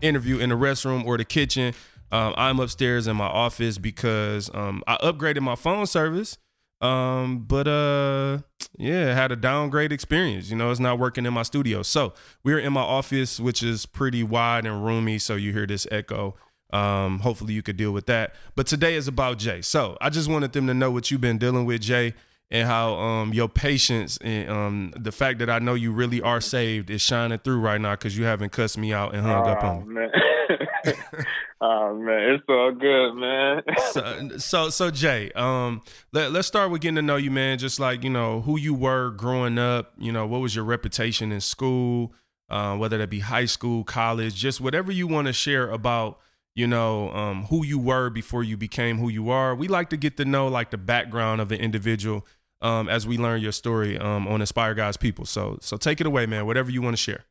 interview 0.02 0.40
in 0.40 0.50
the 0.50 0.56
restroom 0.56 1.06
or 1.06 1.18
the 1.18 1.26
kitchen. 1.26 1.74
Um, 2.12 2.34
I'm 2.36 2.60
upstairs 2.60 3.08
in 3.08 3.16
my 3.16 3.28
office 3.28 3.78
because 3.78 4.50
um, 4.54 4.84
I 4.88 4.98
upgraded 4.98 5.42
my 5.42 5.56
phone 5.56 5.86
service. 5.86 6.38
Um, 6.82 7.40
but 7.48 7.68
uh, 7.68 8.40
yeah, 8.78 9.14
had 9.14 9.32
a 9.32 9.36
downgrade 9.36 9.92
experience. 9.92 10.50
You 10.50 10.56
know, 10.56 10.72
it's 10.72 10.80
not 10.80 11.00
working 11.00 11.26
in 11.26 11.34
my 11.34 11.44
studio. 11.44 11.84
So 11.84 12.14
we're 12.44 12.60
in 12.60 12.74
my 12.74 12.82
office, 12.82 13.40
which 13.40 13.64
is 13.64 13.86
pretty 13.86 14.24
wide 14.24 14.66
and 14.66 14.84
roomy. 14.84 15.20
So 15.20 15.36
you 15.36 15.52
hear 15.54 15.68
this 15.68 15.86
echo. 15.92 16.36
Um, 16.72 17.20
hopefully 17.20 17.54
you 17.54 17.62
could 17.62 17.78
deal 17.78 17.92
with 17.92 18.06
that. 18.06 18.34
But 18.56 18.68
today 18.68 18.96
is 18.96 19.08
about 19.08 19.38
Jay. 19.38 19.62
So 19.62 19.98
I 20.00 20.10
just 20.10 20.30
wanted 20.30 20.54
them 20.54 20.68
to 20.68 20.74
know 20.74 20.90
what 20.90 21.12
you've 21.12 21.22
been 21.22 21.38
dealing 21.38 21.66
with, 21.66 21.82
Jay, 21.82 22.14
and 22.52 22.68
how 22.68 22.96
um, 22.96 23.34
your 23.34 23.48
patience 23.48 24.18
and 24.18 24.50
um, 24.50 24.94
the 25.00 25.12
fact 25.12 25.40
that 25.40 25.50
I 25.50 25.60
know 25.60 25.74
you 25.74 25.94
really 25.94 26.22
are 26.22 26.42
saved 26.42 26.90
is 26.90 27.02
shining 27.02 27.38
through 27.40 27.62
right 27.62 27.80
now 27.80 27.94
because 27.94 28.18
you 28.18 28.26
haven't 28.26 28.52
cussed 28.52 28.78
me 28.78 28.94
out 28.94 29.16
and 29.16 29.26
hung 29.26 29.48
oh, 29.48 29.50
up 29.50 29.64
on 29.64 29.94
me. 29.94 30.02
oh 31.62 31.96
man, 31.96 32.34
it's 32.34 32.44
all 32.50 32.74
good, 32.74 33.14
man. 33.14 33.62
so, 33.92 34.38
so, 34.38 34.70
so 34.70 34.92
Jay, 34.92 35.32
um, 35.32 35.82
let, 36.12 36.34
let's 36.34 36.48
start 36.48 36.72
with 36.72 36.82
getting 36.82 36.98
to 36.98 37.02
know 37.02 37.16
you, 37.16 37.32
man. 37.32 37.58
Just 37.58 37.80
like 37.80 38.04
you 38.04 38.10
know 38.10 38.42
who 38.42 38.60
you 38.60 38.74
were 38.74 39.12
growing 39.12 39.58
up. 39.58 39.94
You 39.98 40.12
know 40.12 40.28
what 40.28 40.42
was 40.42 40.54
your 40.54 40.66
reputation 40.66 41.32
in 41.32 41.40
school, 41.40 42.14
uh, 42.50 42.76
whether 42.76 42.98
that 42.98 43.10
be 43.10 43.22
high 43.22 43.46
school, 43.46 43.86
college, 43.86 44.36
just 44.36 44.60
whatever 44.60 44.92
you 44.92 45.08
want 45.08 45.28
to 45.28 45.34
share 45.34 45.70
about 45.70 46.20
you 46.54 46.68
know, 46.68 47.10
um, 47.12 47.46
who 47.46 47.66
you 47.66 47.80
were 47.80 48.10
before 48.10 48.44
you 48.44 48.58
became 48.58 48.98
who 48.98 49.08
you 49.08 49.30
are. 49.30 49.56
We 49.56 49.70
like 49.70 49.90
to 49.92 49.96
get 49.96 50.18
to 50.18 50.26
know 50.26 50.50
like 50.50 50.70
the 50.70 50.78
background 50.78 51.40
of 51.40 51.48
the 51.48 51.58
individual 51.58 52.26
um, 52.62 52.90
as 52.90 53.08
we 53.08 53.18
learn 53.18 53.42
your 53.42 53.52
story 53.52 53.98
um, 53.98 54.28
on 54.28 54.42
Inspire 54.42 54.74
God's 54.74 54.98
People. 54.98 55.26
So, 55.26 55.58
so 55.62 55.78
take 55.78 56.02
it 56.02 56.08
away, 56.08 56.26
man. 56.26 56.46
Whatever 56.46 56.72
you 56.72 56.82
want 56.82 56.96
to 56.96 57.02
share. 57.02 57.26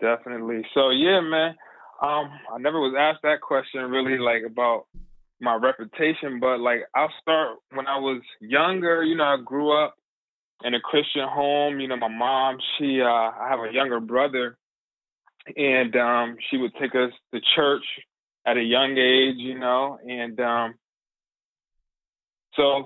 Definitely. 0.00 0.66
So, 0.74 0.90
yeah, 0.90 1.20
man. 1.20 1.54
Um, 2.02 2.30
I 2.52 2.58
never 2.58 2.80
was 2.80 2.94
asked 2.98 3.22
that 3.22 3.40
question 3.40 3.82
really, 3.90 4.18
like 4.18 4.42
about 4.44 4.86
my 5.40 5.54
reputation, 5.54 6.40
but 6.40 6.60
like 6.60 6.80
I'll 6.94 7.12
start 7.20 7.58
when 7.72 7.86
I 7.86 7.98
was 7.98 8.20
younger. 8.40 9.02
You 9.02 9.16
know, 9.16 9.24
I 9.24 9.36
grew 9.42 9.72
up 9.72 9.94
in 10.64 10.74
a 10.74 10.80
Christian 10.80 11.26
home. 11.28 11.80
You 11.80 11.88
know, 11.88 11.96
my 11.96 12.08
mom, 12.08 12.58
she, 12.76 13.00
uh, 13.00 13.06
I 13.06 13.48
have 13.48 13.60
a 13.60 13.72
younger 13.72 14.00
brother 14.00 14.58
and 15.56 15.94
um, 15.96 16.36
she 16.50 16.56
would 16.56 16.72
take 16.80 16.94
us 16.94 17.12
to 17.32 17.40
church 17.54 17.84
at 18.46 18.56
a 18.56 18.62
young 18.62 18.96
age, 18.96 19.36
you 19.38 19.58
know, 19.58 19.98
and 20.06 20.38
um, 20.40 20.74
so 22.56 22.84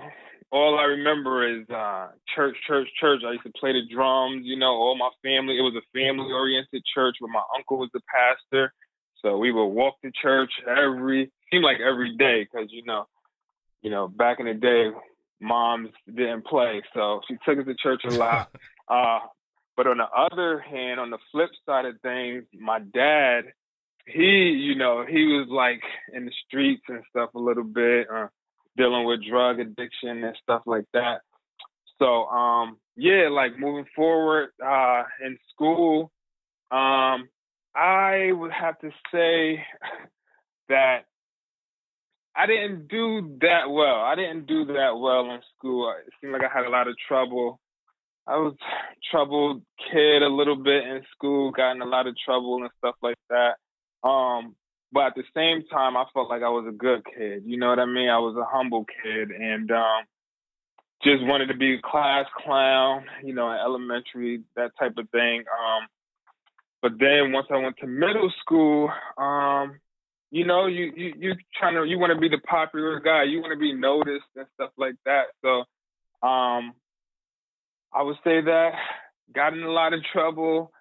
all 0.51 0.79
I 0.79 0.83
remember 0.83 1.47
is 1.47 1.69
uh, 1.69 2.07
church, 2.35 2.55
church, 2.67 2.87
church. 2.99 3.21
I 3.25 3.33
used 3.33 3.43
to 3.43 3.51
play 3.59 3.73
the 3.73 3.93
drums, 3.93 4.43
you 4.45 4.57
know, 4.57 4.73
all 4.73 4.97
my 4.97 5.09
family. 5.23 5.57
It 5.57 5.61
was 5.61 5.75
a 5.75 5.85
family 5.97 6.31
oriented 6.31 6.83
church 6.93 7.17
where 7.19 7.31
my 7.31 7.43
uncle 7.55 7.77
was 7.77 7.89
the 7.93 8.01
pastor. 8.13 8.73
So 9.21 9.37
we 9.37 9.51
would 9.51 9.65
walk 9.65 10.01
to 10.01 10.11
church 10.21 10.51
every, 10.67 11.31
seemed 11.51 11.63
like 11.63 11.77
every 11.79 12.15
day, 12.17 12.47
because 12.51 12.69
you 12.71 12.83
know, 12.85 13.05
you 13.81 13.91
know, 13.91 14.07
back 14.07 14.39
in 14.39 14.45
the 14.45 14.53
day, 14.53 14.89
moms 15.41 15.89
didn't 16.07 16.45
play, 16.45 16.81
so 16.93 17.21
she 17.27 17.35
took 17.45 17.59
us 17.59 17.65
to 17.65 17.75
church 17.75 18.01
a 18.05 18.11
lot. 18.11 18.49
uh, 18.87 19.19
but 19.77 19.87
on 19.87 19.97
the 19.97 20.09
other 20.09 20.59
hand, 20.59 20.99
on 20.99 21.09
the 21.09 21.17
flip 21.31 21.49
side 21.65 21.85
of 21.85 21.99
things, 22.01 22.43
my 22.57 22.79
dad, 22.79 23.45
he, 24.05 24.51
you 24.51 24.75
know, 24.75 25.05
he 25.07 25.25
was 25.25 25.47
like 25.49 25.81
in 26.13 26.25
the 26.25 26.31
streets 26.45 26.83
and 26.89 27.03
stuff 27.09 27.29
a 27.35 27.39
little 27.39 27.63
bit, 27.63 28.07
uh, 28.13 28.27
dealing 28.79 29.05
with 29.05 29.19
drug 29.23 29.59
addiction 29.59 30.23
and 30.23 30.35
stuff 30.41 30.63
like 30.65 30.85
that. 30.93 31.21
So, 31.99 32.25
um, 32.25 32.77
yeah, 32.95 33.29
like 33.29 33.59
moving 33.59 33.85
forward 33.95 34.49
uh, 34.65 35.03
in 35.23 35.37
school, 35.53 36.11
um, 36.71 37.29
I 37.75 38.31
would 38.31 38.51
have 38.51 38.79
to 38.79 38.89
say 39.11 39.63
that 40.69 40.99
I 42.35 42.47
didn't 42.47 42.87
do 42.87 43.37
that 43.41 43.69
well. 43.69 44.01
I 44.01 44.15
didn't 44.15 44.47
do 44.47 44.65
that 44.65 44.97
well 44.97 45.29
in 45.29 45.41
school. 45.57 45.93
It 45.99 46.11
seemed 46.21 46.33
like 46.33 46.43
I 46.43 46.57
had 46.57 46.65
a 46.65 46.69
lot 46.69 46.87
of 46.87 46.95
trouble 47.07 47.59
I 48.29 48.37
was 48.37 48.53
troubled 49.09 49.63
kid 49.91 50.21
a 50.21 50.29
little 50.29 50.55
bit 50.55 50.83
in 50.83 51.01
school, 51.11 51.49
got 51.49 51.71
in 51.71 51.81
a 51.81 51.85
lot 51.85 52.05
of 52.05 52.15
trouble 52.23 52.57
and 52.61 52.69
stuff 52.77 52.93
like 53.01 53.17
that. 53.31 53.55
Um, 54.07 54.55
but 54.91 55.07
at 55.07 55.15
the 55.15 55.23
same 55.35 55.63
time, 55.67 55.95
I 55.95 56.05
felt 56.13 56.29
like 56.29 56.41
I 56.41 56.49
was 56.49 56.65
a 56.67 56.71
good 56.71 57.03
kid. 57.05 57.43
You 57.45 57.57
know 57.57 57.69
what 57.69 57.79
I 57.79 57.85
mean? 57.85 58.09
I 58.09 58.19
was 58.19 58.35
a 58.35 58.45
humble 58.45 58.85
kid 59.03 59.29
and 59.29 59.69
um, 59.71 60.03
just 61.03 61.23
wanted 61.23 61.47
to 61.47 61.57
be 61.57 61.75
a 61.75 61.81
class 61.81 62.25
clown, 62.43 63.05
you 63.23 63.33
know, 63.33 63.51
elementary, 63.51 64.41
that 64.55 64.71
type 64.79 64.97
of 64.97 65.09
thing. 65.11 65.39
Um, 65.41 65.87
but 66.81 66.93
then 66.99 67.31
once 67.31 67.47
I 67.51 67.57
went 67.57 67.77
to 67.77 67.87
middle 67.87 68.31
school, 68.41 68.89
um, 69.17 69.79
you 70.31 70.45
know, 70.45 70.67
you 70.67 70.91
you 70.95 71.13
you 71.17 71.33
trying 71.57 71.75
to 71.75 71.83
you 71.83 71.99
want 71.99 72.13
to 72.13 72.19
be 72.19 72.29
the 72.29 72.41
popular 72.47 72.99
guy, 72.99 73.23
you 73.23 73.41
want 73.41 73.53
to 73.53 73.59
be 73.59 73.73
noticed 73.73 74.25
and 74.35 74.45
stuff 74.55 74.71
like 74.77 74.95
that. 75.05 75.25
So 75.41 75.59
um, 76.27 76.73
I 77.93 78.03
would 78.03 78.17
say 78.23 78.41
that 78.41 78.71
got 79.33 79.53
in 79.53 79.63
a 79.63 79.71
lot 79.71 79.93
of 79.93 80.01
trouble, 80.13 80.71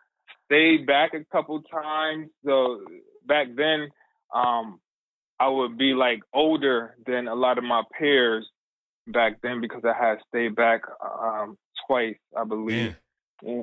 stayed 0.46 0.86
back 0.86 1.14
a 1.14 1.24
couple 1.32 1.62
times. 1.62 2.28
So 2.44 2.80
back 3.26 3.48
then, 3.56 3.88
um, 4.34 4.80
I 5.40 5.48
would 5.48 5.78
be 5.78 5.94
like 5.94 6.20
older 6.34 6.96
than 7.06 7.28
a 7.28 7.34
lot 7.34 7.58
of 7.58 7.64
my 7.64 7.82
peers 7.98 8.48
back 9.06 9.40
then 9.42 9.60
because 9.60 9.82
I 9.84 9.92
had 9.92 10.18
stayed 10.28 10.56
back 10.56 10.82
um, 11.02 11.56
twice, 11.86 12.16
I 12.36 12.44
believe. 12.44 12.94
Yeah. 13.42 13.62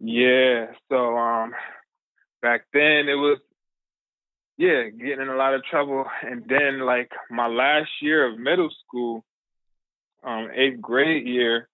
yeah. 0.00 0.66
So 0.88 1.16
um, 1.16 1.52
back 2.42 2.62
then 2.72 3.08
it 3.08 3.16
was 3.16 3.38
yeah, 4.58 4.88
getting 4.88 5.20
in 5.20 5.28
a 5.28 5.36
lot 5.36 5.54
of 5.54 5.64
trouble. 5.64 6.04
And 6.22 6.44
then 6.48 6.80
like 6.80 7.10
my 7.30 7.46
last 7.46 7.90
year 8.00 8.26
of 8.26 8.38
middle 8.38 8.70
school, 8.86 9.24
um, 10.24 10.48
eighth 10.54 10.80
grade 10.80 11.26
year, 11.26 11.68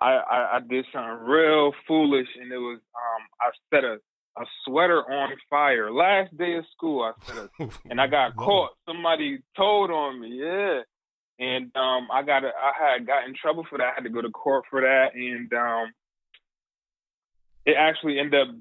I, 0.00 0.12
I, 0.14 0.56
I 0.56 0.60
did 0.68 0.86
something 0.92 1.26
real 1.26 1.72
foolish, 1.86 2.28
and 2.40 2.50
it 2.50 2.58
was 2.58 2.78
um 2.96 3.22
I 3.40 3.50
set 3.70 3.84
a 3.84 3.98
a 4.36 4.44
sweater 4.64 5.00
on 5.00 5.30
fire. 5.50 5.92
Last 5.92 6.36
day 6.36 6.56
of 6.56 6.64
school, 6.74 7.02
I 7.02 7.38
a, 7.62 7.68
and 7.90 8.00
I 8.00 8.06
got 8.06 8.36
caught. 8.36 8.70
Somebody 8.86 9.40
told 9.56 9.90
on 9.90 10.20
me, 10.20 10.40
yeah, 10.40 10.80
and 11.38 11.74
um 11.76 12.08
I 12.12 12.22
got 12.22 12.44
a, 12.44 12.48
I 12.48 12.72
had 12.94 13.06
got 13.06 13.26
in 13.26 13.34
trouble 13.40 13.66
for 13.68 13.78
that. 13.78 13.84
I 13.84 13.94
had 13.94 14.04
to 14.04 14.10
go 14.10 14.22
to 14.22 14.30
court 14.30 14.64
for 14.70 14.80
that, 14.80 15.14
and 15.14 15.52
um 15.52 15.92
it 17.64 17.76
actually 17.78 18.18
ended 18.18 18.48
up 18.48 18.54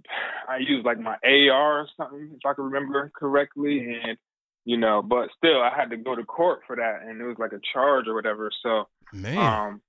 I 0.48 0.58
used 0.58 0.86
like 0.86 1.00
my 1.00 1.18
AR 1.24 1.82
or 1.82 1.88
something, 1.98 2.32
if 2.34 2.46
I 2.46 2.54
can 2.54 2.66
remember 2.66 3.12
correctly, 3.16 4.00
and 4.04 4.18
you 4.66 4.78
know, 4.78 5.02
but 5.02 5.30
still 5.38 5.62
I 5.62 5.72
had 5.76 5.90
to 5.92 5.98
go 5.98 6.16
to 6.16 6.24
court 6.24 6.62
for 6.68 6.76
that, 6.76 7.02
and 7.08 7.20
it 7.20 7.26
was 7.26 7.38
like 7.40 7.54
a 7.54 7.62
charge 7.74 8.08
or 8.08 8.14
whatever. 8.14 8.52
So 8.62 8.88
man. 9.14 9.38
Um, 9.38 9.82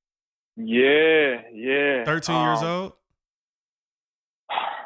yeah, 0.56 1.42
yeah. 1.52 2.04
13 2.04 2.34
um, 2.34 2.46
years 2.46 2.62
old? 2.62 2.92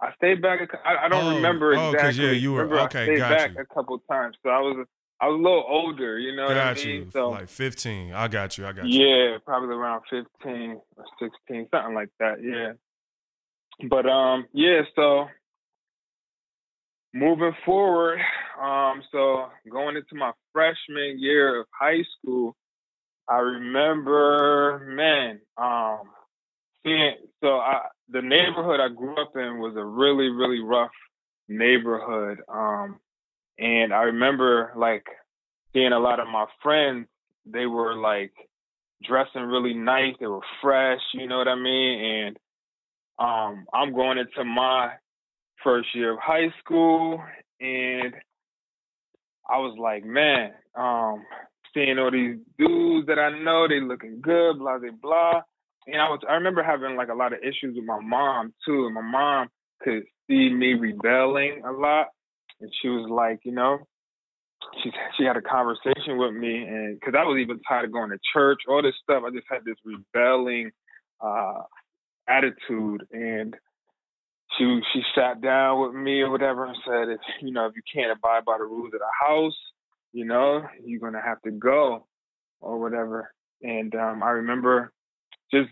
I 0.00 0.14
stayed 0.16 0.40
back. 0.40 0.60
I, 0.84 1.06
I 1.06 1.08
don't 1.08 1.24
oh, 1.24 1.36
remember 1.36 1.72
exactly. 1.72 2.24
Oh, 2.24 2.28
yeah, 2.28 2.32
you 2.32 2.52
were 2.52 2.62
remember 2.62 2.84
okay. 2.84 3.00
I 3.00 3.04
stayed 3.04 3.18
back 3.18 3.50
you. 3.54 3.62
a 3.62 3.74
couple 3.74 3.98
times, 4.10 4.36
so 4.42 4.50
I 4.50 4.60
was 4.60 4.86
I 5.20 5.26
was 5.26 5.38
a 5.38 5.42
little 5.42 5.64
older. 5.68 6.18
You 6.18 6.36
know 6.36 6.48
got 6.48 6.76
what 6.76 6.82
I 6.82 6.86
mean? 6.86 6.94
You. 6.96 7.10
So 7.12 7.30
like 7.30 7.48
fifteen. 7.48 8.12
I 8.12 8.28
got 8.28 8.56
you. 8.56 8.66
I 8.66 8.72
got 8.72 8.86
you. 8.86 9.04
Yeah, 9.04 9.38
probably 9.44 9.74
around 9.74 10.02
fifteen 10.08 10.80
or 10.96 11.04
sixteen, 11.20 11.66
something 11.72 11.94
like 11.94 12.10
that. 12.20 12.42
Yeah. 12.42 12.72
But 13.88 14.06
um, 14.06 14.46
yeah. 14.52 14.82
So 14.94 15.26
moving 17.12 17.52
forward, 17.64 18.20
um, 18.62 19.02
so 19.10 19.46
going 19.70 19.96
into 19.96 20.14
my 20.14 20.32
freshman 20.52 21.18
year 21.18 21.60
of 21.60 21.66
high 21.78 22.04
school, 22.18 22.54
I 23.28 23.38
remember, 23.38 24.86
man, 24.94 25.40
um, 25.56 26.02
seeing 26.84 27.14
so 27.42 27.56
I 27.56 27.86
the 28.10 28.22
neighborhood 28.22 28.80
I 28.80 28.88
grew 28.88 29.20
up 29.20 29.36
in 29.36 29.58
was 29.58 29.74
a 29.76 29.84
really, 29.84 30.28
really 30.28 30.60
rough 30.60 30.90
neighborhood. 31.48 32.38
Um, 32.48 32.98
and 33.58 33.92
I 33.92 34.02
remember 34.04 34.72
like 34.76 35.04
seeing 35.72 35.92
a 35.92 35.98
lot 35.98 36.20
of 36.20 36.28
my 36.28 36.46
friends, 36.62 37.06
they 37.44 37.66
were 37.66 37.94
like 37.94 38.32
dressing 39.06 39.42
really 39.42 39.74
nice, 39.74 40.14
they 40.20 40.26
were 40.26 40.40
fresh, 40.62 41.00
you 41.14 41.26
know 41.26 41.38
what 41.38 41.48
I 41.48 41.54
mean? 41.54 42.04
And 42.04 42.36
um 43.18 43.66
I'm 43.72 43.92
going 43.92 44.18
into 44.18 44.44
my 44.44 44.92
first 45.64 45.88
year 45.94 46.12
of 46.12 46.18
high 46.20 46.52
school, 46.60 47.20
and 47.60 48.14
I 49.50 49.58
was 49.58 49.76
like, 49.80 50.04
man, 50.04 50.52
um, 50.76 51.24
seeing 51.74 51.98
all 51.98 52.10
these 52.10 52.36
dudes 52.58 53.06
that 53.08 53.18
I 53.18 53.30
know, 53.42 53.66
they 53.66 53.80
looking 53.80 54.20
good, 54.20 54.58
blah 54.58 54.78
blah 54.78 54.90
blah. 55.02 55.42
And 55.90 56.00
I 56.00 56.08
was 56.08 56.20
I 56.28 56.34
remember 56.34 56.62
having 56.62 56.96
like 56.96 57.08
a 57.08 57.14
lot 57.14 57.32
of 57.32 57.40
issues 57.40 57.74
with 57.76 57.84
my 57.84 58.00
mom 58.00 58.52
too. 58.66 58.86
And 58.86 58.94
my 58.94 59.02
mom 59.02 59.48
could 59.82 60.02
see 60.28 60.50
me 60.50 60.74
rebelling 60.74 61.62
a 61.66 61.72
lot. 61.72 62.08
And 62.60 62.70
she 62.80 62.88
was 62.88 63.08
like, 63.10 63.40
you 63.44 63.52
know, 63.52 63.78
she 64.82 64.90
she 65.16 65.24
had 65.24 65.36
a 65.36 65.42
conversation 65.42 66.18
with 66.18 66.34
me 66.34 66.62
and 66.62 66.98
because 66.98 67.14
I 67.18 67.24
was 67.24 67.38
even 67.40 67.60
tired 67.68 67.86
of 67.86 67.92
going 67.92 68.10
to 68.10 68.18
church, 68.32 68.60
all 68.68 68.82
this 68.82 68.94
stuff. 69.02 69.22
I 69.26 69.30
just 69.30 69.46
had 69.50 69.64
this 69.64 69.76
rebelling 69.84 70.70
uh 71.20 71.62
attitude 72.28 73.02
and 73.10 73.56
she 74.56 74.80
she 74.92 75.02
sat 75.14 75.40
down 75.40 75.80
with 75.80 75.94
me 75.94 76.20
or 76.20 76.30
whatever 76.30 76.66
and 76.66 76.76
said 76.86 77.08
if 77.08 77.20
you 77.40 77.52
know 77.52 77.66
if 77.66 77.72
you 77.74 77.82
can't 77.92 78.12
abide 78.16 78.44
by 78.44 78.58
the 78.58 78.64
rules 78.64 78.92
of 78.92 79.00
the 79.00 79.26
house 79.26 79.56
you 80.12 80.24
know, 80.24 80.62
you're 80.84 81.00
gonna 81.00 81.22
have 81.24 81.40
to 81.42 81.50
go 81.50 82.06
or 82.60 82.78
whatever. 82.78 83.32
And 83.62 83.94
um, 83.94 84.22
I 84.22 84.30
remember 84.30 84.92
just 85.52 85.68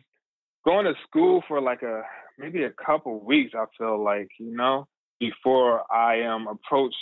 going 0.66 0.86
to 0.86 0.94
school 1.08 1.42
for 1.46 1.60
like 1.60 1.82
a 1.82 2.02
maybe 2.38 2.64
a 2.64 2.70
couple 2.70 3.24
weeks. 3.24 3.52
I 3.54 3.64
feel 3.78 4.02
like 4.02 4.28
you 4.38 4.54
know 4.54 4.86
before 5.20 5.90
I 5.92 6.22
um 6.24 6.48
approached 6.48 6.96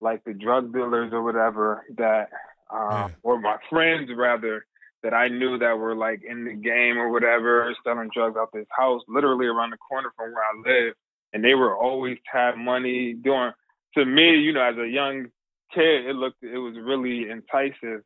like 0.00 0.24
the 0.24 0.32
drug 0.32 0.72
dealers 0.72 1.12
or 1.12 1.22
whatever 1.22 1.84
that 1.96 2.28
um, 2.72 2.90
yeah. 2.90 3.08
or 3.22 3.40
my 3.40 3.56
friends 3.68 4.10
rather 4.16 4.64
that 5.02 5.14
I 5.14 5.28
knew 5.28 5.58
that 5.58 5.78
were 5.78 5.96
like 5.96 6.22
in 6.28 6.44
the 6.44 6.54
game 6.54 6.98
or 6.98 7.10
whatever 7.10 7.74
selling 7.84 8.10
drugs 8.14 8.36
out 8.38 8.50
this 8.52 8.66
house 8.70 9.02
literally 9.08 9.46
around 9.46 9.70
the 9.70 9.76
corner 9.76 10.12
from 10.16 10.32
where 10.32 10.44
I 10.44 10.70
live 10.70 10.94
and 11.32 11.44
they 11.44 11.54
were 11.54 11.76
always 11.76 12.18
had 12.30 12.56
money 12.56 13.14
doing 13.14 13.52
to 13.96 14.04
me 14.04 14.36
you 14.38 14.52
know 14.52 14.62
as 14.62 14.76
a 14.78 14.88
young 14.88 15.26
kid, 15.72 16.06
it 16.06 16.16
looked 16.16 16.42
it 16.42 16.58
was 16.58 16.76
really 16.80 17.30
enticing. 17.30 18.02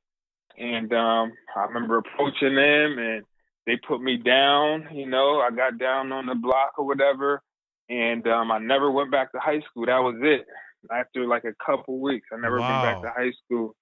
And 0.57 0.93
um, 0.93 1.33
I 1.57 1.65
remember 1.65 1.99
approaching 1.99 2.55
them, 2.55 2.99
and 2.99 3.25
they 3.67 3.77
put 3.77 4.01
me 4.01 4.17
down. 4.17 4.89
You 4.93 5.07
know, 5.07 5.41
I 5.41 5.51
got 5.51 5.79
down 5.79 6.13
on 6.13 6.27
the 6.27 6.35
block 6.35 6.73
or 6.79 6.87
whatever, 6.87 7.43
and 7.89 8.27
um, 8.27 8.51
I 8.51 8.59
never 8.59 8.91
went 8.91 9.11
back 9.11 9.33
to 9.33 9.39
high 9.39 9.61
school. 9.71 9.87
That 9.87 9.99
was 9.99 10.17
it. 10.21 10.47
After 10.93 11.27
like 11.27 11.45
a 11.45 11.55
couple 11.65 11.99
weeks, 12.01 12.29
I 12.33 12.37
never 12.37 12.61
wow. 12.61 12.83
went 12.83 13.03
back 13.03 13.15
to 13.15 13.21
high 13.21 13.33
school. 13.45 13.75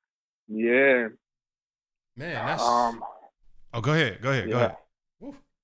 Yeah. 0.49 1.09
Man, 2.17 2.47
that's. 2.47 2.63
Um, 2.63 3.03
oh, 3.75 3.81
go 3.81 3.93
ahead. 3.93 4.21
Go 4.23 4.31
ahead. 4.31 4.49
Yeah. 4.49 4.53
Go 4.53 4.59
ahead. 4.59 4.77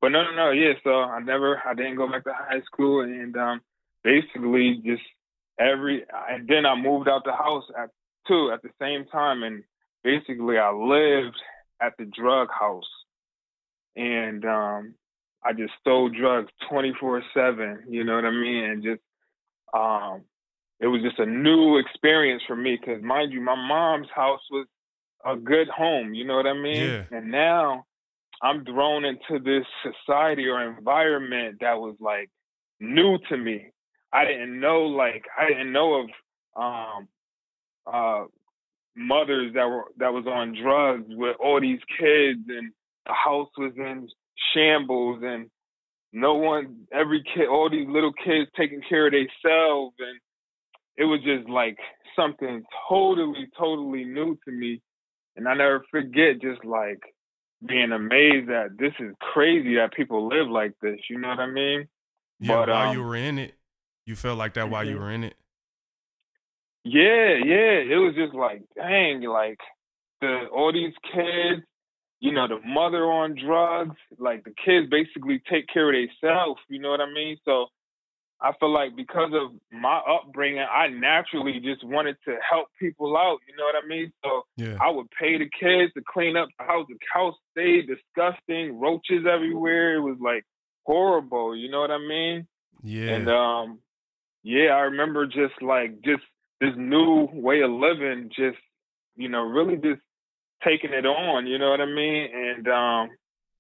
But 0.01 0.09
no, 0.11 0.23
no, 0.25 0.35
no. 0.35 0.51
Yeah. 0.51 0.75
So 0.85 0.91
I 0.91 1.21
never, 1.21 1.61
I 1.65 1.75
didn't 1.75 1.97
go 1.97 2.09
back 2.11 2.25
to 2.25 2.33
high 2.33 2.63
school, 2.63 3.03
and 3.03 3.37
um, 3.37 3.61
basically 4.03 4.81
just 4.85 5.03
every, 5.59 6.05
and 6.31 6.49
then 6.49 6.67
I 6.67 6.75
moved 6.75 7.09
out 7.09 7.25
the 7.25 7.33
house 7.33 7.65
at 7.77 7.91
too 8.27 8.51
at 8.53 8.63
the 8.63 8.71
same 8.81 9.07
time, 9.07 9.43
and 9.43 9.65
basically 10.05 10.59
I 10.59 10.71
lived 10.73 11.37
at 11.81 11.95
the 11.99 12.05
drug 12.05 12.49
house, 12.51 12.89
and 13.97 14.45
um, 14.45 14.95
I 15.45 15.53
just 15.53 15.73
stole 15.81 16.09
drugs 16.09 16.51
twenty 16.69 16.93
four 17.01 17.23
seven. 17.35 17.85
You 17.89 18.05
know 18.05 18.15
what 18.15 18.25
I 18.25 18.31
mean? 18.31 18.65
And 18.65 18.83
just 18.83 19.01
um, 19.75 20.23
it 20.81 20.87
was 20.87 21.03
just 21.03 21.19
a 21.19 21.27
new 21.27 21.79
experience 21.79 22.43
for 22.47 22.57
me 22.57 22.79
because, 22.81 23.03
mind 23.03 23.33
you, 23.33 23.41
my 23.41 23.55
mom's 23.55 24.09
house 24.15 24.41
was 24.51 24.67
a 25.25 25.37
good 25.37 25.69
home. 25.69 26.15
You 26.15 26.25
know 26.25 26.37
what 26.37 26.47
I 26.47 26.55
mean? 26.55 26.77
Yeah. 26.77 27.05
And 27.11 27.31
now 27.31 27.85
I'm 28.43 28.65
thrown 28.65 29.05
into 29.05 29.43
this 29.43 29.67
society 29.83 30.47
or 30.47 30.63
environment 30.63 31.59
that 31.61 31.79
was 31.79 31.97
like 32.01 32.31
new 32.81 33.19
to 33.29 33.37
me. 33.37 33.71
I 34.13 34.25
didn't 34.25 34.59
know 34.61 34.83
like 34.83 35.25
I 35.39 35.49
didn't 35.49 35.73
know 35.73 35.95
of 36.03 36.09
um 36.57 37.09
uh, 37.93 38.25
mothers 38.97 39.53
that 39.55 39.67
were 39.67 39.85
that 39.99 40.13
was 40.13 40.27
on 40.27 40.55
drugs 40.61 41.07
with 41.09 41.37
all 41.41 41.61
these 41.61 41.81
kids, 41.99 42.41
and 42.49 42.73
the 43.09 43.15
house 43.15 43.49
was 43.57 43.73
in 43.77 44.09
shambles, 44.55 45.23
and 45.25 45.51
no 46.13 46.35
one, 46.35 46.87
every 46.93 47.23
kid, 47.35 47.49
all 47.49 47.69
these 47.71 47.89
little 47.89 48.13
kids 48.13 48.51
taking 48.57 48.83
care 48.89 49.07
of 49.07 49.13
themselves, 49.13 49.95
and 49.99 50.21
it 50.97 51.05
was 51.05 51.21
just 51.25 51.49
like 51.49 51.79
something 52.15 52.63
totally, 52.89 53.49
totally 53.59 54.05
new 54.05 54.39
to 54.45 54.53
me, 54.53 54.81
and 55.37 55.49
I 55.49 55.55
never 55.55 55.85
forget 55.91 56.41
just 56.41 56.65
like 56.65 57.01
being 57.67 57.93
amazed 57.93 58.49
that 58.49 58.77
this 58.79 58.93
is 59.01 59.15
crazy 59.33 59.75
that 59.77 59.93
people 59.93 60.29
live 60.29 60.49
like 60.49 60.73
this. 60.81 60.99
You 61.11 61.19
know 61.19 61.29
what 61.29 61.41
I 61.41 61.51
mean? 61.51 61.89
Yeah. 62.41 62.49
But, 62.49 62.69
while 62.69 62.89
um, 62.91 62.97
you 62.97 63.03
were 63.03 63.17
in 63.17 63.39
it, 63.39 63.55
you 64.07 64.17
felt 64.17 64.39
like 64.39 64.55
that 64.55 64.71
while 64.71 64.85
you 64.85 64.95
mm-hmm. 64.95 65.03
were 65.03 65.13
in 65.13 65.25
it. 65.25 65.35
Yeah, 66.85 67.35
yeah. 67.45 67.83
It 67.85 67.99
was 68.01 68.15
just 68.15 68.35
like, 68.35 68.63
dang, 68.77 69.23
like 69.23 69.59
the 70.21 70.47
all 70.53 70.73
these 70.73 70.95
kids, 71.13 71.63
you 72.21 72.33
know, 72.33 72.49
the 72.49 72.59
mother 72.67 73.05
on 73.05 73.37
drugs, 73.37 73.97
like 74.19 74.45
the 74.45 74.55
kids 74.65 74.89
basically 74.91 75.41
take 75.51 75.67
care 75.73 75.89
of 75.89 75.95
themselves, 75.95 76.61
you 76.69 76.81
know 76.81 76.91
what 76.91 77.01
I 77.01 77.13
mean? 77.13 77.37
So 77.45 77.67
I 78.41 78.53
feel 78.59 78.73
like 78.73 78.97
because 78.97 79.31
of 79.35 79.53
my 79.73 79.99
upbringing, 79.99 80.61
I 80.61 80.89
naturally 80.89 81.61
just 81.61 81.85
wanted 81.85 82.17
to 82.27 82.37
help 82.49 82.69
people 82.79 83.17
out, 83.17 83.39
you 83.49 83.57
know 83.57 83.65
what 83.65 83.75
I 83.83 83.87
mean? 83.87 84.13
So 84.25 84.43
yeah. 84.57 84.77
I 84.81 84.91
would 84.91 85.09
pay 85.11 85.39
the 85.39 85.49
kids 85.61 85.93
to 85.95 86.03
clean 86.13 86.37
up 86.37 86.49
the 86.59 86.65
house. 86.65 86.87
The 86.89 86.97
house 87.13 87.35
stayed 87.53 87.89
disgusting, 87.89 88.79
roaches 88.79 89.25
everywhere. 89.31 89.97
It 89.97 90.01
was 90.01 90.19
like 90.21 90.45
horrible, 90.85 91.57
you 91.57 91.71
know 91.71 91.81
what 91.81 91.91
I 91.91 91.99
mean? 91.99 92.47
Yeah. 92.83 93.11
And 93.11 93.29
um 93.29 93.79
yeah, 94.45 94.71
I 94.71 94.83
remember 94.83 95.27
just 95.27 95.61
like 95.61 96.01
just 96.03 96.23
this 96.61 96.75
new 96.77 97.29
way 97.33 97.63
of 97.63 97.71
living 97.71 98.31
just 98.37 98.59
you 99.17 99.29
know 99.29 99.43
really 99.43 99.77
just 99.77 100.01
taking 100.65 100.93
it 100.93 101.07
on 101.07 101.47
you 101.47 101.59
know 101.59 101.71
what 101.71 101.81
i 101.81 101.87
mean? 101.87 102.29
And 102.33 102.69
um 102.69 103.11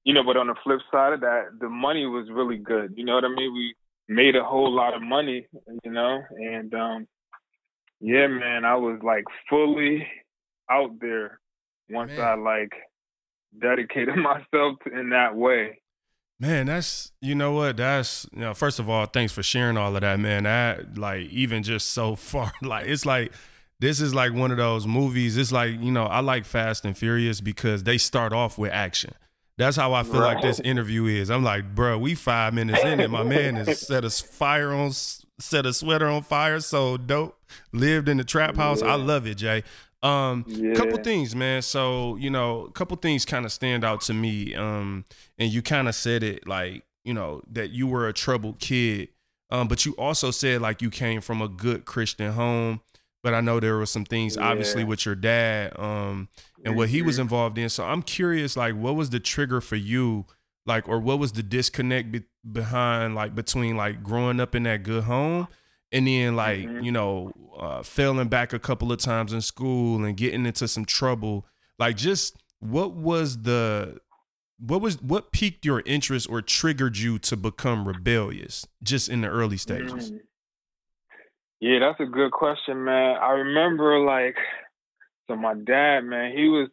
you 0.04 0.14
know 0.14 0.22
but 0.24 0.36
on 0.36 0.46
the 0.46 0.54
flip 0.64 0.80
side 0.90 1.12
of 1.14 1.20
that 1.20 1.58
the 1.60 1.68
money 1.68 2.06
was 2.06 2.28
really 2.30 2.58
good 2.58 2.94
you 2.96 3.04
know 3.04 3.14
what 3.14 3.24
i 3.24 3.28
mean? 3.28 3.52
We 3.52 3.74
made 4.08 4.36
a 4.36 4.44
whole 4.44 4.72
lot 4.72 4.94
of 4.94 5.02
money 5.02 5.46
you 5.84 5.90
know? 5.90 6.22
And 6.30 6.74
um 6.74 7.06
yeah 8.00 8.26
man 8.28 8.64
i 8.64 8.76
was 8.76 9.00
like 9.02 9.24
fully 9.50 10.06
out 10.70 11.00
there 11.00 11.40
once 11.90 12.12
man. 12.16 12.20
i 12.20 12.34
like 12.34 12.72
dedicated 13.60 14.16
myself 14.16 14.76
in 14.92 15.10
that 15.10 15.36
way. 15.36 15.80
Man, 16.40 16.66
that's 16.66 17.10
you 17.20 17.34
know 17.34 17.52
what? 17.52 17.78
That's 17.78 18.26
you 18.32 18.40
know 18.40 18.54
first 18.54 18.78
of 18.78 18.88
all 18.88 19.06
thanks 19.06 19.32
for 19.32 19.42
sharing 19.42 19.76
all 19.76 19.94
of 19.94 20.02
that 20.02 20.20
man. 20.20 20.44
That 20.44 20.96
like 20.96 21.22
even 21.30 21.62
just 21.62 21.90
so 21.90 22.14
far 22.16 22.52
like 22.62 22.86
it's 22.86 23.04
like 23.04 23.32
this 23.80 24.00
is 24.00 24.14
like 24.14 24.32
one 24.32 24.50
of 24.50 24.56
those 24.56 24.86
movies 24.86 25.36
it's 25.36 25.52
like 25.52 25.80
you 25.80 25.90
know 25.90 26.04
I 26.04 26.20
like 26.20 26.44
Fast 26.44 26.84
and 26.84 26.96
Furious 26.96 27.40
because 27.40 27.84
they 27.84 27.98
start 27.98 28.32
off 28.32 28.58
with 28.58 28.72
action 28.72 29.14
that's 29.56 29.76
how 29.76 29.92
I 29.92 30.04
feel 30.04 30.20
right. 30.20 30.34
like 30.34 30.42
this 30.42 30.60
interview 30.60 31.06
is 31.06 31.30
I'm 31.30 31.44
like 31.44 31.74
bro 31.74 31.98
we 31.98 32.14
five 32.14 32.54
minutes 32.54 32.82
in 32.84 33.00
and 33.00 33.12
my 33.12 33.22
man 33.22 33.56
has 33.56 33.80
set 33.86 34.04
a 34.04 34.10
fire 34.10 34.72
on 34.72 34.92
set 34.92 35.66
a 35.66 35.72
sweater 35.72 36.06
on 36.06 36.22
fire 36.22 36.60
so 36.60 36.96
dope 36.96 37.38
lived 37.72 38.08
in 38.08 38.16
the 38.16 38.24
trap 38.24 38.56
house 38.56 38.82
yeah. 38.82 38.92
I 38.92 38.94
love 38.96 39.26
it 39.26 39.36
Jay 39.36 39.62
um, 40.02 40.44
yeah. 40.46 40.74
couple 40.74 40.98
things, 40.98 41.34
man. 41.34 41.62
So, 41.62 42.16
you 42.16 42.30
know, 42.30 42.66
a 42.66 42.70
couple 42.72 42.96
things 42.96 43.24
kind 43.24 43.44
of 43.44 43.52
stand 43.52 43.84
out 43.84 44.00
to 44.02 44.14
me. 44.14 44.54
Um, 44.54 45.04
and 45.38 45.52
you 45.52 45.62
kind 45.62 45.88
of 45.88 45.94
said 45.94 46.22
it 46.22 46.46
like, 46.46 46.84
you 47.04 47.14
know, 47.14 47.42
that 47.50 47.70
you 47.70 47.86
were 47.86 48.08
a 48.08 48.12
troubled 48.12 48.58
kid. 48.58 49.08
Um, 49.50 49.66
but 49.66 49.86
you 49.86 49.92
also 49.92 50.30
said 50.30 50.60
like 50.60 50.82
you 50.82 50.90
came 50.90 51.20
from 51.20 51.40
a 51.40 51.48
good 51.48 51.84
Christian 51.84 52.32
home. 52.32 52.80
But 53.28 53.34
I 53.34 53.42
know 53.42 53.60
there 53.60 53.76
were 53.76 53.84
some 53.84 54.06
things 54.06 54.36
yeah. 54.36 54.48
obviously 54.48 54.84
with 54.84 55.04
your 55.04 55.14
dad, 55.14 55.78
um, 55.78 56.30
and 56.64 56.76
what 56.76 56.88
he 56.88 57.02
was 57.02 57.16
mm-hmm. 57.16 57.24
involved 57.24 57.58
in. 57.58 57.68
So 57.68 57.84
I'm 57.84 58.00
curious, 58.00 58.56
like, 58.56 58.74
what 58.74 58.96
was 58.96 59.10
the 59.10 59.20
trigger 59.20 59.60
for 59.60 59.76
you? 59.76 60.24
Like, 60.64 60.88
or 60.88 60.98
what 60.98 61.18
was 61.18 61.32
the 61.32 61.42
disconnect 61.42 62.10
be- 62.10 62.24
behind, 62.50 63.14
like, 63.14 63.34
between 63.34 63.76
like 63.76 64.02
growing 64.02 64.40
up 64.40 64.54
in 64.54 64.62
that 64.62 64.82
good 64.82 65.04
home 65.04 65.46
and 65.92 66.06
then 66.06 66.36
like 66.36 66.60
mm-hmm. 66.60 66.80
you 66.82 66.90
know 66.90 67.30
uh, 67.58 67.82
failing 67.82 68.28
back 68.28 68.54
a 68.54 68.58
couple 68.58 68.90
of 68.92 68.98
times 68.98 69.34
in 69.34 69.42
school 69.42 70.02
and 70.02 70.16
getting 70.16 70.46
into 70.46 70.66
some 70.66 70.86
trouble 70.86 71.46
like 71.78 71.96
just 71.96 72.36
what 72.60 72.92
was 72.92 73.42
the 73.42 73.98
what 74.58 74.80
was 74.80 75.00
what 75.02 75.32
piqued 75.32 75.64
your 75.64 75.82
interest 75.86 76.28
or 76.28 76.42
triggered 76.42 76.96
you 76.98 77.18
to 77.18 77.36
become 77.36 77.86
rebellious 77.86 78.66
just 78.82 79.08
in 79.08 79.20
the 79.20 79.28
early 79.28 79.56
stages 79.56 80.12
mm. 80.12 80.20
Yeah 81.60 81.78
that's 81.78 82.00
a 82.00 82.06
good 82.06 82.32
question 82.32 82.84
man 82.84 83.16
i 83.16 83.30
remember 83.30 83.98
like 83.98 84.36
so 85.26 85.36
my 85.36 85.54
dad 85.54 86.00
man 86.00 86.32
he 86.36 86.48
was 86.48 86.68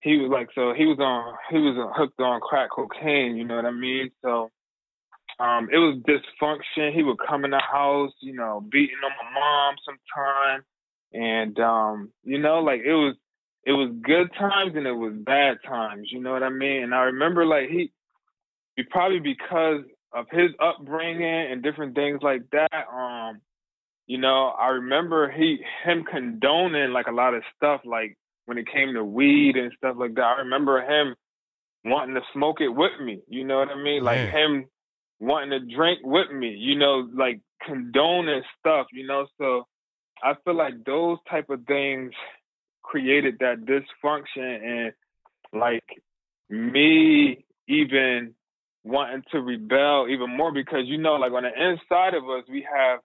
he 0.00 0.16
was 0.16 0.30
like 0.30 0.48
so 0.54 0.72
he 0.74 0.86
was 0.86 0.98
on 1.00 1.34
he 1.50 1.58
was 1.58 1.92
hooked 1.96 2.20
on 2.20 2.40
crack 2.40 2.70
cocaine 2.74 3.36
you 3.36 3.44
know 3.44 3.56
what 3.56 3.64
i 3.64 3.70
mean 3.70 4.10
so 4.22 4.50
um, 5.40 5.68
it 5.72 5.78
was 5.78 5.98
dysfunction. 6.02 6.92
He 6.92 7.02
would 7.02 7.18
come 7.26 7.44
in 7.44 7.52
the 7.52 7.60
house, 7.60 8.12
you 8.20 8.34
know, 8.34 8.64
beating 8.72 8.96
on 9.04 9.12
my 9.24 9.40
mom 9.40 9.74
sometime, 9.84 10.64
and 11.12 11.58
um, 11.60 12.12
you 12.24 12.38
know, 12.38 12.60
like 12.60 12.80
it 12.84 12.92
was 12.92 13.14
it 13.64 13.72
was 13.72 13.94
good 14.02 14.32
times 14.38 14.72
and 14.74 14.86
it 14.86 14.92
was 14.92 15.12
bad 15.14 15.58
times. 15.66 16.08
You 16.10 16.20
know 16.20 16.32
what 16.32 16.42
I 16.42 16.48
mean? 16.48 16.82
And 16.82 16.94
I 16.94 17.02
remember 17.02 17.46
like 17.46 17.68
he, 17.68 17.92
he 18.76 18.82
probably 18.82 19.20
because 19.20 19.82
of 20.12 20.26
his 20.32 20.50
upbringing 20.58 21.52
and 21.52 21.62
different 21.62 21.94
things 21.94 22.20
like 22.22 22.42
that. 22.52 22.88
Um, 22.92 23.40
you 24.08 24.16
know, 24.16 24.48
I 24.58 24.68
remember 24.68 25.30
he 25.30 25.58
him 25.84 26.02
condoning 26.10 26.92
like 26.92 27.08
a 27.08 27.12
lot 27.12 27.34
of 27.34 27.42
stuff, 27.54 27.82
like 27.84 28.16
when 28.46 28.56
it 28.56 28.66
came 28.66 28.94
to 28.94 29.04
weed 29.04 29.56
and 29.56 29.70
stuff 29.76 29.96
like 29.98 30.14
that. 30.14 30.24
I 30.24 30.38
remember 30.40 30.80
him 30.80 31.14
wanting 31.84 32.14
to 32.14 32.22
smoke 32.32 32.62
it 32.62 32.70
with 32.70 32.98
me. 33.04 33.20
You 33.28 33.44
know 33.44 33.58
what 33.58 33.68
I 33.68 33.76
mean? 33.76 34.02
Like 34.02 34.30
him 34.30 34.64
wanting 35.20 35.50
to 35.50 35.76
drink 35.76 36.00
with 36.02 36.32
me. 36.32 36.56
You 36.58 36.78
know, 36.78 37.06
like 37.14 37.40
condoning 37.66 38.42
stuff. 38.58 38.86
You 38.94 39.06
know, 39.06 39.26
so 39.36 39.66
I 40.22 40.32
feel 40.42 40.56
like 40.56 40.84
those 40.86 41.18
type 41.30 41.50
of 41.50 41.66
things 41.66 42.12
created 42.82 43.36
that 43.40 43.66
dysfunction 43.66 44.86
and 44.86 44.92
like 45.52 45.84
me 46.48 47.44
even 47.68 48.32
wanting 48.84 49.22
to 49.32 49.40
rebel 49.42 50.06
even 50.08 50.34
more 50.34 50.50
because 50.50 50.84
you 50.86 50.96
know 50.96 51.16
like 51.16 51.32
on 51.32 51.42
the 51.42 51.48
inside 51.48 52.14
of 52.14 52.24
us 52.24 52.44
we 52.48 52.66
have 52.74 53.00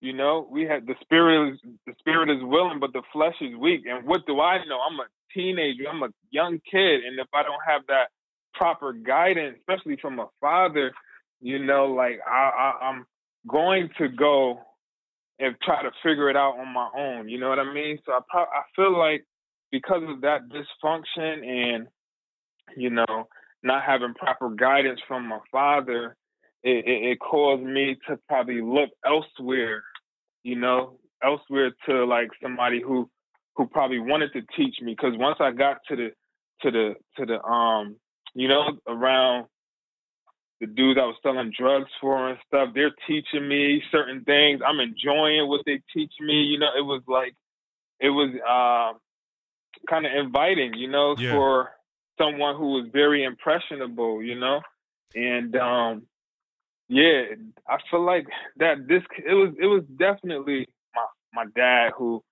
you 0.00 0.12
know 0.12 0.46
we 0.50 0.64
have 0.64 0.86
the 0.86 0.94
spirit 1.00 1.54
is 1.54 1.58
the 1.86 1.94
spirit 1.98 2.30
is 2.30 2.42
willing 2.42 2.80
but 2.80 2.92
the 2.92 3.02
flesh 3.12 3.34
is 3.40 3.56
weak. 3.56 3.82
And 3.88 4.06
what 4.06 4.26
do 4.26 4.40
i 4.40 4.58
know? 4.66 4.78
I'm 4.80 5.00
a 5.00 5.06
teenager. 5.34 5.84
I'm 5.90 6.02
a 6.02 6.08
young 6.30 6.60
kid. 6.70 7.04
And 7.04 7.18
if 7.18 7.28
i 7.34 7.42
don't 7.42 7.62
have 7.66 7.82
that 7.88 8.08
proper 8.54 8.92
guidance 8.92 9.58
especially 9.60 9.98
from 10.00 10.18
a 10.18 10.28
father 10.40 10.92
you 11.40 11.58
know 11.58 11.86
like 11.86 12.18
i, 12.26 12.72
I 12.80 12.86
i'm 12.86 13.06
going 13.46 13.90
to 13.98 14.08
go 14.08 14.60
and 15.38 15.54
try 15.62 15.82
to 15.82 15.90
figure 16.02 16.30
it 16.30 16.36
out 16.36 16.58
on 16.58 16.72
my 16.72 16.88
own. 16.96 17.28
You 17.28 17.38
know 17.38 17.48
what 17.48 17.58
i 17.58 17.72
mean? 17.72 17.98
So 18.06 18.12
i 18.12 18.20
pro- 18.28 18.42
i 18.42 18.62
feel 18.74 18.96
like 18.98 19.24
because 19.70 20.02
of 20.08 20.22
that 20.22 20.48
dysfunction 20.48 21.46
and 21.46 21.86
you 22.76 22.90
know 22.90 23.28
not 23.62 23.82
having 23.84 24.14
proper 24.14 24.50
guidance 24.50 25.00
from 25.08 25.28
my 25.28 25.38
father, 25.50 26.16
it, 26.66 26.84
it, 26.84 27.10
it, 27.12 27.18
caused 27.20 27.62
me 27.62 27.96
to 28.08 28.18
probably 28.28 28.60
look 28.60 28.90
elsewhere, 29.06 29.84
you 30.42 30.56
know, 30.56 30.98
elsewhere 31.22 31.70
to 31.88 32.04
like 32.04 32.28
somebody 32.42 32.82
who 32.82 33.08
who 33.54 33.66
probably 33.68 34.00
wanted 34.00 34.32
to 34.32 34.42
teach 34.56 34.76
me. 34.82 34.92
Because 34.92 35.16
once 35.16 35.36
I 35.38 35.52
got 35.52 35.78
to 35.88 35.96
the 35.96 36.08
to 36.62 36.70
the 36.72 36.94
to 37.18 37.26
the 37.26 37.40
um, 37.42 37.96
you 38.34 38.48
know, 38.48 38.64
around 38.88 39.46
the 40.60 40.66
dudes 40.66 40.98
I 41.00 41.04
was 41.04 41.16
selling 41.22 41.52
drugs 41.56 41.90
for 42.00 42.30
and 42.30 42.38
stuff, 42.48 42.70
they're 42.74 42.94
teaching 43.06 43.46
me 43.46 43.82
certain 43.92 44.24
things. 44.24 44.60
I'm 44.66 44.80
enjoying 44.80 45.46
what 45.48 45.60
they 45.66 45.80
teach 45.94 46.12
me. 46.20 46.42
You 46.42 46.58
know, 46.58 46.70
it 46.76 46.82
was 46.84 47.02
like 47.06 47.34
it 48.00 48.10
was 48.10 48.30
uh, 48.42 48.98
kind 49.88 50.04
of 50.04 50.12
inviting, 50.12 50.74
you 50.74 50.88
know, 50.88 51.14
Yeah. 51.16 51.30
for 51.30 51.70
someone 52.18 52.56
who 52.56 52.72
was 52.72 52.88
very 52.92 53.22
impressionable, 53.22 54.20
you 54.22 54.34
know, 54.34 54.62
and 55.14 55.54
um, 55.56 56.06
yeah, 56.88 57.22
I 57.68 57.78
feel 57.90 58.04
like 58.04 58.26
that 58.58 58.86
this 58.88 59.02
it 59.26 59.34
was 59.34 59.54
it 59.60 59.66
was 59.66 59.82
definitely 59.98 60.68
my 60.94 61.44
my 61.44 61.50
dad 61.54 61.92
who 61.96 62.22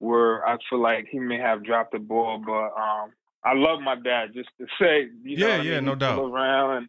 were 0.00 0.46
I 0.46 0.56
feel 0.70 0.80
like 0.80 1.06
he 1.10 1.18
may 1.18 1.38
have 1.38 1.64
dropped 1.64 1.92
the 1.92 1.98
ball, 1.98 2.42
but 2.44 2.68
um, 2.80 3.10
I 3.44 3.54
love 3.54 3.80
my 3.80 3.96
dad 3.96 4.30
just 4.34 4.48
to 4.60 4.66
say, 4.80 5.08
you 5.22 5.38
know, 5.38 5.48
Yeah, 5.48 5.54
I 5.56 5.62
mean? 5.62 5.84
no 5.84 5.94
doubt. 5.94 6.18
around 6.18 6.76
and 6.78 6.88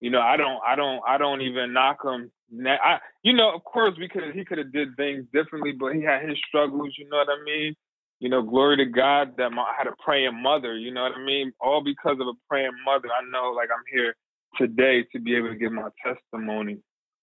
you 0.00 0.10
know 0.10 0.20
I 0.20 0.36
don't 0.36 0.60
I 0.66 0.74
don't 0.74 1.00
I 1.06 1.18
don't 1.18 1.40
even 1.42 1.72
knock 1.72 2.04
him. 2.04 2.30
Na- 2.50 2.78
I 2.82 2.98
you 3.22 3.32
know 3.32 3.54
of 3.54 3.62
course 3.64 3.94
we 3.98 4.08
could 4.08 4.34
he 4.34 4.44
could 4.44 4.58
have 4.58 4.72
did 4.72 4.96
things 4.96 5.24
differently, 5.32 5.72
but 5.72 5.94
he 5.94 6.02
had 6.02 6.28
his 6.28 6.38
struggles. 6.48 6.94
You 6.98 7.08
know 7.08 7.18
what 7.18 7.28
I 7.28 7.42
mean? 7.44 7.74
You 8.20 8.28
know, 8.28 8.42
glory 8.42 8.76
to 8.78 8.86
God 8.86 9.36
that 9.36 9.50
my, 9.50 9.62
I 9.62 9.74
had 9.76 9.86
a 9.86 9.94
praying 10.02 10.40
mother. 10.42 10.76
You 10.76 10.92
know 10.92 11.02
what 11.02 11.12
I 11.16 11.24
mean? 11.24 11.52
All 11.60 11.82
because 11.82 12.16
of 12.20 12.26
a 12.26 12.32
praying 12.48 12.72
mother. 12.84 13.08
I 13.08 13.28
know, 13.30 13.52
like 13.52 13.68
I'm 13.70 13.84
here 13.92 14.14
today 14.58 15.04
to 15.12 15.20
be 15.20 15.36
able 15.36 15.48
to 15.48 15.56
give 15.56 15.72
my 15.72 15.88
testimony. 16.04 16.78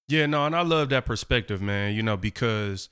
Yeah, 0.07 0.25
no, 0.25 0.45
and 0.45 0.55
I 0.55 0.61
love 0.61 0.89
that 0.89 1.05
perspective, 1.05 1.61
man. 1.61 1.95
You 1.95 2.03
know, 2.03 2.17
because 2.17 2.89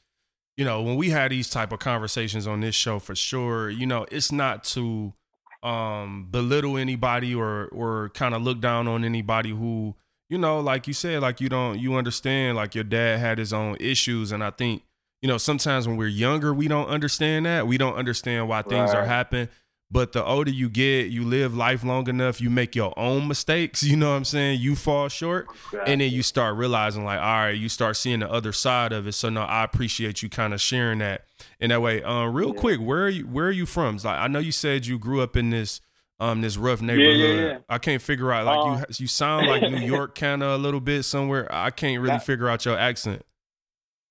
you 0.58 0.66
know 0.66 0.82
when 0.82 0.96
we 0.96 1.10
had 1.10 1.32
these 1.32 1.50
type 1.50 1.72
of 1.72 1.80
conversations 1.80 2.48
on 2.48 2.62
this 2.62 2.76
show, 2.76 3.00
for 3.00 3.16
sure, 3.16 3.70
you 3.70 3.86
know, 3.86 4.06
it's 4.12 4.32
not 4.32 4.64
to 4.66 5.14
um 5.62 6.28
belittle 6.32 6.78
anybody 6.78 7.36
or 7.36 7.68
or 7.68 8.10
kind 8.14 8.34
of 8.34 8.42
look 8.42 8.62
down 8.62 8.88
on 8.88 9.04
anybody 9.04 9.50
who 9.50 9.94
you 10.30 10.38
know 10.38 10.60
like 10.62 10.88
you 10.88 10.94
said 10.94 11.22
like 11.22 11.42
you 11.42 11.50
don't 11.50 11.80
you 11.80 11.96
understand 11.96 12.56
like 12.56 12.74
your 12.74 12.84
dad 12.84 13.20
had 13.20 13.38
his 13.38 13.52
own 13.52 13.76
issues 13.78 14.32
and 14.32 14.42
i 14.42 14.50
think 14.50 14.84
you 15.22 15.28
know 15.28 15.38
sometimes 15.38 15.86
when 15.86 15.98
we're 15.98 16.08
younger 16.08 16.54
we 16.54 16.70
don't 16.70 16.88
understand 16.88 17.46
that 17.46 17.68
we 17.68 17.78
don't 17.78 17.96
understand 17.96 18.48
why 18.48 18.62
things 18.62 18.92
are 18.92 19.04
happening 19.06 19.50
but 19.92 20.12
the 20.14 20.24
older 20.24 20.52
you 20.52 20.70
get 20.70 21.08
you 21.10 21.24
live 21.26 21.56
life 21.56 21.84
long 21.84 22.08
enough 22.08 22.40
you 22.40 22.50
make 22.50 22.76
your 22.76 22.94
own 22.98 23.28
mistakes 23.28 23.82
you 23.90 23.96
know 23.98 24.10
what 24.12 24.16
i'm 24.18 24.26
saying? 24.26 24.60
You 24.62 24.76
fall 24.76 25.08
short 25.10 25.48
and 25.86 26.02
then 26.02 26.12
you 26.12 26.22
start 26.24 26.56
realizing 26.58 27.04
like 27.06 27.20
all 27.20 27.26
right 27.26 27.52
you 27.58 27.70
start 27.70 27.96
seeing 27.98 28.20
the 28.20 28.32
other 28.32 28.52
side 28.52 28.92
of 28.94 29.08
it. 29.08 29.14
So 29.14 29.30
no 29.30 29.42
i 29.42 29.64
appreciate 29.64 30.22
you 30.22 30.30
kind 30.30 30.54
of 30.54 30.62
sharing 30.62 31.00
that. 31.00 31.26
In 31.60 31.70
that 31.70 31.82
way 31.82 32.04
um 32.04 32.34
real 32.34 32.54
Yeah. 32.54 32.60
quick 32.62 32.80
where 32.80 33.04
are 33.06 33.10
you 33.10 33.24
where 33.28 33.48
are 33.48 33.52
you 33.52 33.66
from? 33.66 33.96
It's 33.96 34.06
like 34.06 34.20
i 34.20 34.28
know 34.28 34.40
you 34.40 34.52
said 34.52 34.86
you 34.86 35.00
grew 35.00 35.22
up 35.22 35.36
in 35.36 35.50
this 35.50 35.82
um 36.20 36.42
this 36.42 36.58
rough 36.58 36.82
yeah, 36.82 36.88
neighborhood. 36.88 37.40
yeah. 37.52 37.58
i 37.70 37.78
can't 37.78 38.02
figure 38.02 38.32
out 38.34 38.46
like 38.46 38.58
Um, 38.60 38.78
you 38.80 38.86
you 39.04 39.08
sound 39.08 39.48
like 39.48 39.62
new 39.64 39.78
york 39.96 40.16
kind 40.16 40.44
of 40.44 40.52
a 40.52 40.58
little 40.62 40.82
bit 40.82 41.04
somewhere. 41.04 41.48
I 41.50 41.70
can't 41.72 42.02
really 42.02 42.20
figure 42.20 42.50
out 42.50 42.66
your 42.66 42.78
accent. 42.78 43.24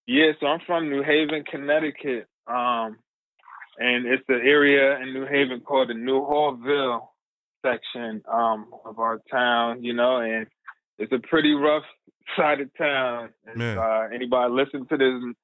Yeah, 0.07 0.33
so 0.41 0.47
I'm 0.47 0.61
from 0.67 0.89
New 0.89 1.03
Haven, 1.03 1.45
Connecticut. 1.45 2.27
Um, 2.47 2.97
and 3.79 4.07
it's 4.07 4.23
the 4.29 4.35
area 4.35 4.99
in 5.01 5.13
New 5.13 5.27
Haven 5.27 5.61
called 5.61 5.89
the 5.89 5.95
Newhallville 5.95 7.09
section 7.65 8.23
um, 8.33 8.67
of 8.85 8.99
our 8.99 9.21
town, 9.31 9.83
you 9.83 9.93
know, 9.93 10.21
and 10.21 10.47
it's 10.99 11.13
a 11.13 11.19
pretty 11.29 11.53
rough 11.55 11.85
side 12.37 12.61
of 12.61 12.71
town. 12.77 13.31
Uh, 13.79 14.09
anybody 14.15 14.53
listen 14.53 14.87
to 14.87 14.97
this 14.97 15.35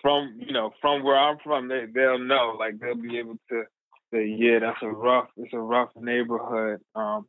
from, 0.00 0.38
you 0.38 0.52
know, 0.52 0.70
from 0.80 1.02
where 1.02 1.18
I'm 1.18 1.38
from, 1.44 1.68
they, 1.68 1.84
they'll 1.92 2.18
know, 2.18 2.56
like 2.58 2.78
they'll 2.78 2.94
be 2.94 3.18
able 3.18 3.36
to 3.50 3.64
say, 4.12 4.26
yeah, 4.26 4.58
that's 4.60 4.82
a 4.82 4.88
rough, 4.88 5.28
it's 5.36 5.52
a 5.52 5.58
rough 5.58 5.90
neighborhood. 5.96 6.80
Um, 6.94 7.26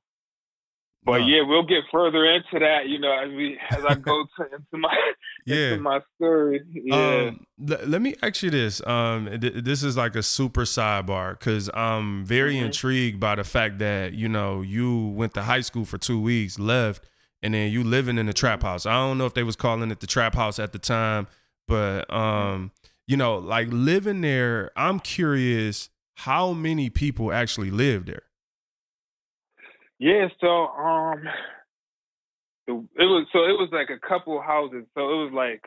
but 1.04 1.20
No. 1.20 1.28
yeah, 1.28 1.42
we'll 1.46 1.66
get 1.66 1.84
further 1.92 2.26
into 2.26 2.60
that, 2.60 2.88
you 2.88 3.00
know, 3.00 3.12
as 3.18 3.30
we 3.30 3.58
as 3.72 3.86
I 3.86 3.96
go 3.96 4.26
to, 4.38 4.44
into 4.46 4.78
my 4.78 4.96
yeah 5.46 5.70
into 5.72 5.82
my 5.84 6.00
story. 6.16 6.62
Yeah. 6.74 7.30
Um, 7.30 7.46
l- 7.70 7.88
let 7.88 8.02
me 8.02 8.16
ask 8.22 8.44
you 8.44 8.50
this. 8.50 8.86
Um, 8.86 9.28
th- 9.40 9.64
this 9.64 9.82
is 9.84 9.96
like 9.98 10.16
a 10.16 10.24
super 10.24 10.62
sidebar 10.64 11.38
because 11.40 11.70
I'm 11.74 12.26
very 12.26 12.56
Mhm. 12.56 12.66
intrigued 12.66 13.20
by 13.20 13.36
the 13.36 13.44
fact 13.44 13.80
that 13.80 14.14
you 14.14 14.28
know 14.30 14.62
you 14.62 15.08
went 15.10 15.34
to 15.36 15.44
high 15.44 15.62
school 15.62 15.86
for 15.86 15.98
two 15.98 16.20
weeks, 16.22 16.60
left, 16.60 17.06
and 17.42 17.54
then 17.54 17.72
you 17.72 17.84
living 17.84 18.18
in 18.18 18.26
the 18.26 18.34
trap 18.34 18.62
house. 18.64 18.86
I 18.86 18.94
don't 18.94 19.18
know 19.18 19.26
if 19.26 19.34
they 19.34 19.44
was 19.44 19.56
calling 19.56 19.90
it 19.92 20.02
the 20.02 20.08
trap 20.08 20.36
house 20.36 20.60
at 20.60 20.74
the 20.74 20.80
time, 20.80 21.28
but 21.68 22.12
um, 22.14 22.72
you 23.08 23.16
know, 23.18 23.38
like 23.38 23.70
living 23.72 24.22
there. 24.22 24.72
I'm 24.76 25.00
curious 25.00 25.90
how 26.16 26.52
many 26.52 26.90
people 26.90 27.32
actually 27.32 27.72
live 27.72 28.06
there. 28.06 28.24
Yeah, 30.00 30.30
so 30.40 30.48
um 30.68 31.24
it 32.68 32.72
was 32.98 33.28
so 33.34 33.40
it 33.40 33.58
was 33.60 33.70
like 33.72 33.90
a 33.90 34.08
couple 34.08 34.42
houses. 34.42 34.86
So 34.96 35.02
it 35.02 35.16
was 35.26 35.32
like 35.34 35.62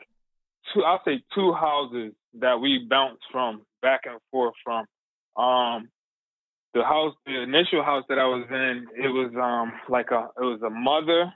two 0.73 0.83
I'll 0.83 1.01
say 1.05 1.23
two 1.35 1.53
houses 1.53 2.13
that 2.39 2.59
we 2.59 2.87
bounced 2.89 3.23
from 3.31 3.61
back 3.81 4.01
and 4.05 4.19
forth 4.31 4.55
from. 4.63 4.85
Um 5.37 5.89
the 6.73 6.83
house 6.83 7.13
the 7.27 7.41
initial 7.43 7.83
house 7.83 8.03
that 8.09 8.17
I 8.17 8.25
was 8.25 8.47
in, 8.49 8.87
it 8.97 9.09
was 9.09 9.31
um 9.39 9.73
like 9.87 10.09
a 10.11 10.29
it 10.41 10.45
was 10.45 10.61
a 10.65 10.69
mother 10.69 11.31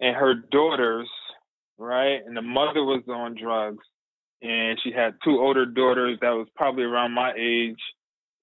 and 0.00 0.16
her 0.16 0.34
daughters, 0.50 1.08
right? 1.76 2.20
And 2.24 2.34
the 2.34 2.42
mother 2.42 2.82
was 2.82 3.02
on 3.08 3.36
drugs 3.40 3.84
and 4.40 4.78
she 4.82 4.92
had 4.92 5.14
two 5.22 5.38
older 5.38 5.66
daughters 5.66 6.18
that 6.22 6.30
was 6.30 6.48
probably 6.56 6.84
around 6.84 7.12
my 7.12 7.32
age 7.38 7.78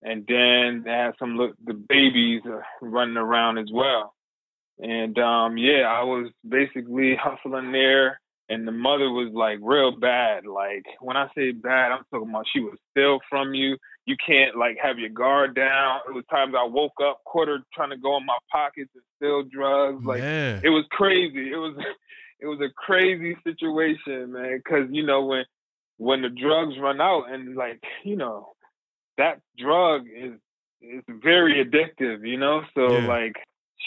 and 0.02 0.26
then 0.28 0.84
they 0.86 0.92
had 0.92 1.14
some 1.20 1.36
look 1.36 1.56
the 1.64 1.74
babies 1.74 2.42
uh, 2.46 2.62
running 2.82 3.18
around 3.18 3.58
as 3.58 3.70
well. 3.74 4.14
And 4.80 5.18
um 5.20 5.58
yeah, 5.58 5.84
I 5.88 6.04
was 6.04 6.32
basically 6.48 7.16
hustling 7.16 7.72
there 7.72 8.20
and 8.50 8.68
the 8.68 8.72
mother 8.72 9.10
was 9.10 9.32
like 9.34 9.60
real 9.62 9.92
bad. 9.98 10.46
Like 10.46 10.84
when 11.00 11.16
I 11.16 11.28
say 11.36 11.52
bad, 11.52 11.92
I'm 11.92 12.04
talking 12.12 12.30
about 12.30 12.46
she 12.52 12.60
would 12.60 12.78
steal 12.92 13.20
from 13.30 13.54
you. 13.54 13.78
You 14.06 14.16
can't 14.26 14.58
like 14.58 14.78
have 14.82 14.98
your 14.98 15.10
guard 15.10 15.56
down. 15.56 16.00
It 16.08 16.14
was 16.14 16.26
times 16.32 16.56
I 16.58 16.66
woke 16.66 17.00
up 17.04 17.24
quarter 17.26 17.60
trying 17.74 17.92
to 17.92 17.98
go 17.98 18.18
in 18.18 18.26
my 18.26 18.38
pockets 18.52 18.90
and 18.96 19.04
steal 19.18 19.44
drugs. 19.44 20.04
Like 20.04 20.22
Man, 20.22 20.62
it 20.64 20.70
was 20.70 20.86
crazy. 20.90 21.52
It 21.52 21.58
was 21.58 21.76
it 22.40 22.48
was 22.48 22.60
a 22.60 22.74
crazy 22.76 23.38
situation, 23.44 24.34
man. 24.34 24.58
Because 24.58 24.88
you 24.92 25.06
know 25.06 25.26
when 25.26 25.46
when 25.98 26.24
the 26.24 26.30
drugs 26.30 26.74
run 26.82 27.00
out 27.00 27.32
and 27.32 27.56
like 27.56 27.82
you 28.04 28.16
know 28.16 28.50
that 29.20 29.42
drug 29.58 30.08
is 30.08 30.34
is 30.82 31.04
very 31.08 31.64
addictive, 31.64 32.28
you 32.28 32.38
know. 32.38 32.64
So 32.74 33.00
Yeah. 33.00 33.08
like 33.08 33.36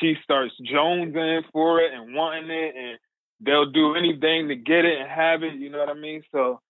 she 0.00 0.14
starts 0.22 0.54
jonesing 0.60 1.42
for 1.52 1.80
it 1.80 1.92
and 1.92 2.14
wanting 2.14 2.50
it, 2.50 2.74
and 2.76 2.98
they'll 3.40 3.70
do 3.70 3.94
anything 3.96 4.48
to 4.48 4.56
get 4.56 4.84
it 4.84 5.00
and 5.00 5.10
have 5.10 5.42
it. 5.42 5.54
You 5.54 5.70
know 5.70 5.78
what 5.78 5.88
I 5.88 5.94
mean? 5.94 6.22
So 6.32 6.60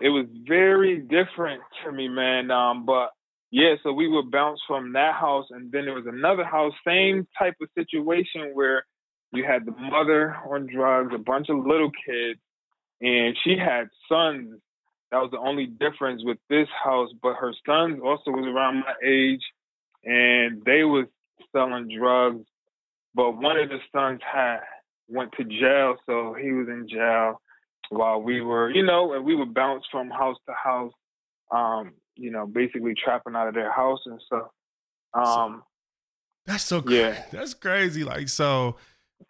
it 0.00 0.10
was 0.10 0.26
very 0.46 0.98
different 0.98 1.62
to 1.84 1.92
me, 1.92 2.08
man. 2.08 2.50
Um, 2.50 2.84
but 2.84 3.10
yeah, 3.50 3.74
so 3.82 3.92
we 3.92 4.08
would 4.08 4.30
bounce 4.30 4.60
from 4.66 4.92
that 4.94 5.14
house, 5.14 5.46
and 5.50 5.72
then 5.72 5.84
there 5.84 5.94
was 5.94 6.06
another 6.06 6.44
house, 6.44 6.72
same 6.86 7.26
type 7.38 7.54
of 7.62 7.68
situation 7.76 8.50
where 8.54 8.84
you 9.32 9.44
had 9.44 9.64
the 9.66 9.72
mother 9.72 10.36
on 10.48 10.66
drugs, 10.66 11.12
a 11.14 11.18
bunch 11.18 11.48
of 11.48 11.64
little 11.66 11.90
kids, 12.06 12.40
and 13.00 13.36
she 13.44 13.56
had 13.56 13.88
sons. 14.08 14.60
That 15.10 15.18
was 15.18 15.30
the 15.32 15.38
only 15.38 15.66
difference 15.66 16.22
with 16.24 16.38
this 16.48 16.68
house. 16.84 17.10
But 17.22 17.34
her 17.34 17.52
sons 17.66 18.00
also 18.04 18.30
was 18.30 18.46
around 18.46 18.80
my 18.80 18.94
age, 19.04 19.42
and 20.04 20.62
they 20.64 20.84
was 20.84 21.06
selling 21.52 21.88
drugs. 21.96 22.46
But 23.14 23.32
one 23.32 23.58
of 23.58 23.68
the 23.68 23.78
sons 23.92 24.20
had 24.22 24.60
went 25.08 25.32
to 25.32 25.44
jail, 25.44 25.96
so 26.06 26.34
he 26.40 26.52
was 26.52 26.68
in 26.68 26.88
jail 26.88 27.40
while 27.88 28.22
we 28.22 28.40
were, 28.40 28.70
you 28.70 28.84
know, 28.84 29.12
and 29.12 29.24
we 29.24 29.34
would 29.34 29.52
bounce 29.52 29.84
from 29.90 30.10
house 30.10 30.36
to 30.46 30.54
house, 30.54 30.92
um, 31.50 31.92
you 32.14 32.30
know, 32.30 32.46
basically 32.46 32.94
trapping 32.94 33.34
out 33.34 33.48
of 33.48 33.54
their 33.54 33.72
house 33.72 33.98
and 34.06 34.20
stuff. 34.24 34.46
Um, 35.12 35.64
that's 36.46 36.64
so 36.64 36.80
cra- 36.80 36.94
yeah. 36.94 37.24
That's 37.32 37.54
crazy. 37.54 38.04
Like 38.04 38.28
so, 38.28 38.76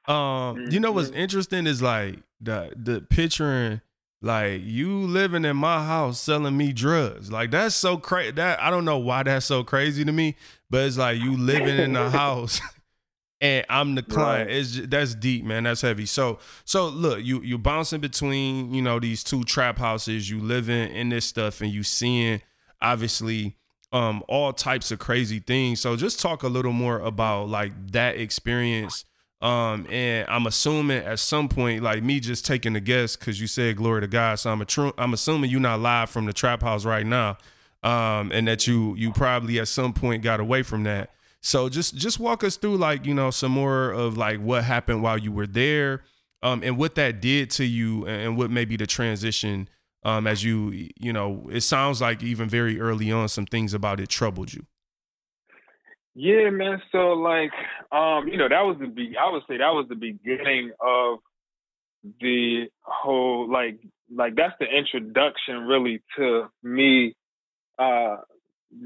um, 0.06 0.66
you 0.70 0.78
know 0.78 0.92
what's 0.92 1.08
mm-hmm. 1.08 1.20
interesting 1.20 1.66
is 1.66 1.80
like 1.82 2.18
the 2.40 2.72
the 2.76 3.00
picturing 3.00 3.80
like 4.22 4.62
you 4.64 5.06
living 5.06 5.44
in 5.44 5.56
my 5.56 5.84
house 5.84 6.20
selling 6.20 6.56
me 6.56 6.72
drugs. 6.72 7.32
Like 7.32 7.50
that's 7.50 7.74
so 7.74 7.96
crazy. 7.96 8.32
That 8.32 8.60
I 8.60 8.70
don't 8.70 8.84
know 8.84 8.98
why 8.98 9.22
that's 9.22 9.46
so 9.46 9.64
crazy 9.64 10.04
to 10.04 10.12
me, 10.12 10.36
but 10.68 10.82
it's 10.84 10.98
like 10.98 11.18
you 11.18 11.36
living 11.36 11.78
in 11.78 11.94
the 11.94 12.10
house 12.10 12.60
and 13.40 13.64
I'm 13.68 13.94
the 13.94 14.02
client. 14.02 14.48
Right. 14.48 14.56
It's 14.56 14.72
just, 14.72 14.90
that's 14.90 15.14
deep, 15.14 15.44
man. 15.44 15.64
That's 15.64 15.80
heavy. 15.80 16.06
So 16.06 16.38
so 16.64 16.88
look, 16.88 17.24
you 17.24 17.40
you 17.40 17.58
bouncing 17.58 18.00
between 18.00 18.74
you 18.74 18.82
know 18.82 19.00
these 19.00 19.24
two 19.24 19.44
trap 19.44 19.78
houses. 19.78 20.28
You 20.28 20.40
living 20.40 20.94
in 20.94 21.08
this 21.08 21.24
stuff, 21.24 21.60
and 21.60 21.70
you 21.70 21.82
seeing 21.82 22.42
obviously 22.82 23.56
um 23.92 24.22
all 24.28 24.52
types 24.52 24.90
of 24.90 24.98
crazy 24.98 25.40
things. 25.40 25.80
So 25.80 25.96
just 25.96 26.20
talk 26.20 26.42
a 26.42 26.48
little 26.48 26.72
more 26.72 26.98
about 26.98 27.48
like 27.48 27.72
that 27.92 28.16
experience. 28.16 29.04
Um, 29.40 29.86
and 29.88 30.28
I'm 30.28 30.46
assuming 30.46 30.98
at 30.98 31.18
some 31.18 31.48
point, 31.48 31.82
like 31.82 32.02
me 32.02 32.20
just 32.20 32.44
taking 32.44 32.76
a 32.76 32.80
guess, 32.80 33.16
because 33.16 33.40
you 33.40 33.46
said 33.46 33.76
glory 33.76 34.02
to 34.02 34.06
God. 34.06 34.38
So 34.38 34.50
I'm 34.50 34.60
a. 34.60 34.92
I'm 34.98 35.14
assuming 35.14 35.50
you're 35.50 35.60
not 35.60 35.80
live 35.80 36.10
from 36.10 36.26
the 36.26 36.32
trap 36.32 36.62
house 36.62 36.84
right 36.84 37.06
now, 37.06 37.38
um, 37.82 38.30
and 38.32 38.46
that 38.48 38.66
you 38.66 38.94
you 38.96 39.12
probably 39.12 39.58
at 39.58 39.68
some 39.68 39.92
point 39.94 40.22
got 40.22 40.40
away 40.40 40.62
from 40.62 40.84
that. 40.84 41.10
So 41.40 41.70
just 41.70 41.96
just 41.96 42.20
walk 42.20 42.44
us 42.44 42.56
through 42.56 42.76
like 42.76 43.06
you 43.06 43.14
know 43.14 43.30
some 43.30 43.52
more 43.52 43.90
of 43.92 44.18
like 44.18 44.40
what 44.40 44.64
happened 44.64 45.02
while 45.02 45.16
you 45.16 45.32
were 45.32 45.46
there, 45.46 46.02
um, 46.42 46.62
and 46.62 46.76
what 46.76 46.94
that 46.96 47.22
did 47.22 47.50
to 47.52 47.64
you, 47.64 48.06
and 48.06 48.36
what 48.36 48.50
maybe 48.50 48.76
the 48.76 48.86
transition, 48.86 49.70
um, 50.04 50.26
as 50.26 50.44
you 50.44 50.88
you 51.00 51.14
know, 51.14 51.48
it 51.50 51.62
sounds 51.62 52.02
like 52.02 52.22
even 52.22 52.46
very 52.46 52.78
early 52.78 53.10
on 53.10 53.26
some 53.28 53.46
things 53.46 53.72
about 53.72 54.00
it 54.00 54.10
troubled 54.10 54.52
you. 54.52 54.66
Yeah, 56.14 56.50
man. 56.50 56.82
So 56.90 57.12
like, 57.12 57.52
um, 57.92 58.28
you 58.28 58.36
know, 58.36 58.48
that 58.48 58.62
was 58.62 58.76
the 58.80 58.86
be. 58.86 59.14
I 59.16 59.30
would 59.30 59.42
say 59.48 59.58
that 59.58 59.70
was 59.70 59.86
the 59.88 59.94
beginning 59.94 60.72
of 60.80 61.18
the 62.20 62.66
whole 62.80 63.50
like 63.50 63.78
like 64.14 64.34
that's 64.34 64.54
the 64.58 64.66
introduction 64.66 65.66
really 65.66 66.02
to 66.16 66.48
me 66.62 67.14
uh 67.78 68.16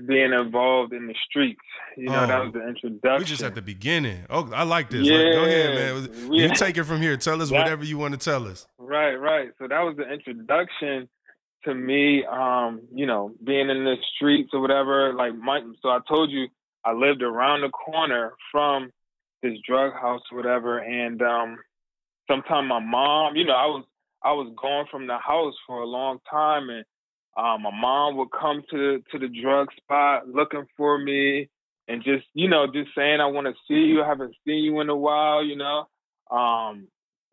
being 0.07 0.33
involved 0.33 0.93
in 0.93 1.07
the 1.07 1.15
streets. 1.29 1.61
You 1.97 2.07
know, 2.07 2.25
oh, 2.25 2.27
that 2.27 2.45
was 2.45 2.53
the 2.55 2.67
introduction. 2.67 3.19
We 3.19 3.25
just 3.25 3.43
at 3.43 3.55
the 3.55 3.63
beginning. 3.63 4.25
Oh, 4.31 4.51
I 4.53 4.63
like 4.65 4.91
this. 4.91 5.07
Yeah, 5.07 5.17
like, 5.17 5.33
go 5.33 5.45
ahead, 5.45 5.75
man. 5.75 6.33
You 6.33 6.49
take 6.55 6.77
it 6.79 6.85
from 6.85 7.03
here. 7.03 7.17
Tell 7.17 7.41
us 7.43 7.51
that, 7.51 7.59
whatever 7.59 7.85
you 7.85 7.99
want 7.99 8.13
to 8.13 8.19
tell 8.19 8.49
us. 8.49 8.67
Right, 8.79 9.15
right. 9.15 9.51
So 9.59 9.69
that 9.69 9.81
was 9.81 9.97
the 9.97 10.11
introduction 10.11 11.09
to 11.65 11.75
me. 11.75 12.25
Um, 12.25 12.81
you 12.95 13.07
know, 13.07 13.33
being 13.45 13.69
in 13.69 13.85
the 13.85 13.97
streets 14.15 14.51
or 14.55 14.61
whatever. 14.61 15.13
Like, 15.13 15.35
my, 15.37 15.61
so 15.83 15.91
I 15.91 15.99
told 16.09 16.31
you 16.31 16.49
I 16.85 16.93
lived 16.93 17.23
around 17.23 17.63
the 17.63 17.71
corner 17.71 18.33
from 18.53 18.91
this 19.43 19.59
drug 19.67 19.93
house 19.95 20.23
or 20.31 20.39
whatever, 20.39 20.79
and 20.79 21.21
um, 21.23 21.59
sometimes 22.31 22.69
my 22.69 22.81
mom, 22.81 23.37
you 23.37 23.45
know, 23.45 23.55
I 23.55 23.67
was 23.67 23.85
I 24.23 24.33
was 24.33 24.53
gone 24.61 24.87
from 24.91 25.07
the 25.07 25.19
house 25.19 25.55
for 25.67 25.81
a 25.81 25.87
long 25.87 26.19
time, 26.31 26.71
and 26.71 26.85
um, 27.37 27.63
my 27.63 27.71
mom 27.79 28.17
would 28.17 28.31
come 28.31 28.63
to 28.71 29.03
to 29.13 29.19
the 29.19 29.29
drug 29.29 29.69
spot 29.83 30.29
looking 30.29 30.67
for 30.77 30.99
me 30.99 31.49
and 31.89 32.03
just 32.03 32.25
you 32.35 32.49
know 32.49 32.67
just 32.67 32.91
saying 32.97 33.21
I 33.21 33.27
want 33.27 33.47
to 33.47 33.55
see 33.69 33.87
you. 33.87 34.03
I 34.03 34.09
haven't 34.09 34.35
seen 34.47 34.65
you 34.65 34.81
in 34.81 34.89
a 34.89 34.97
while. 34.97 35.45
You 35.45 35.57
know, 35.57 35.89
um, 36.31 36.89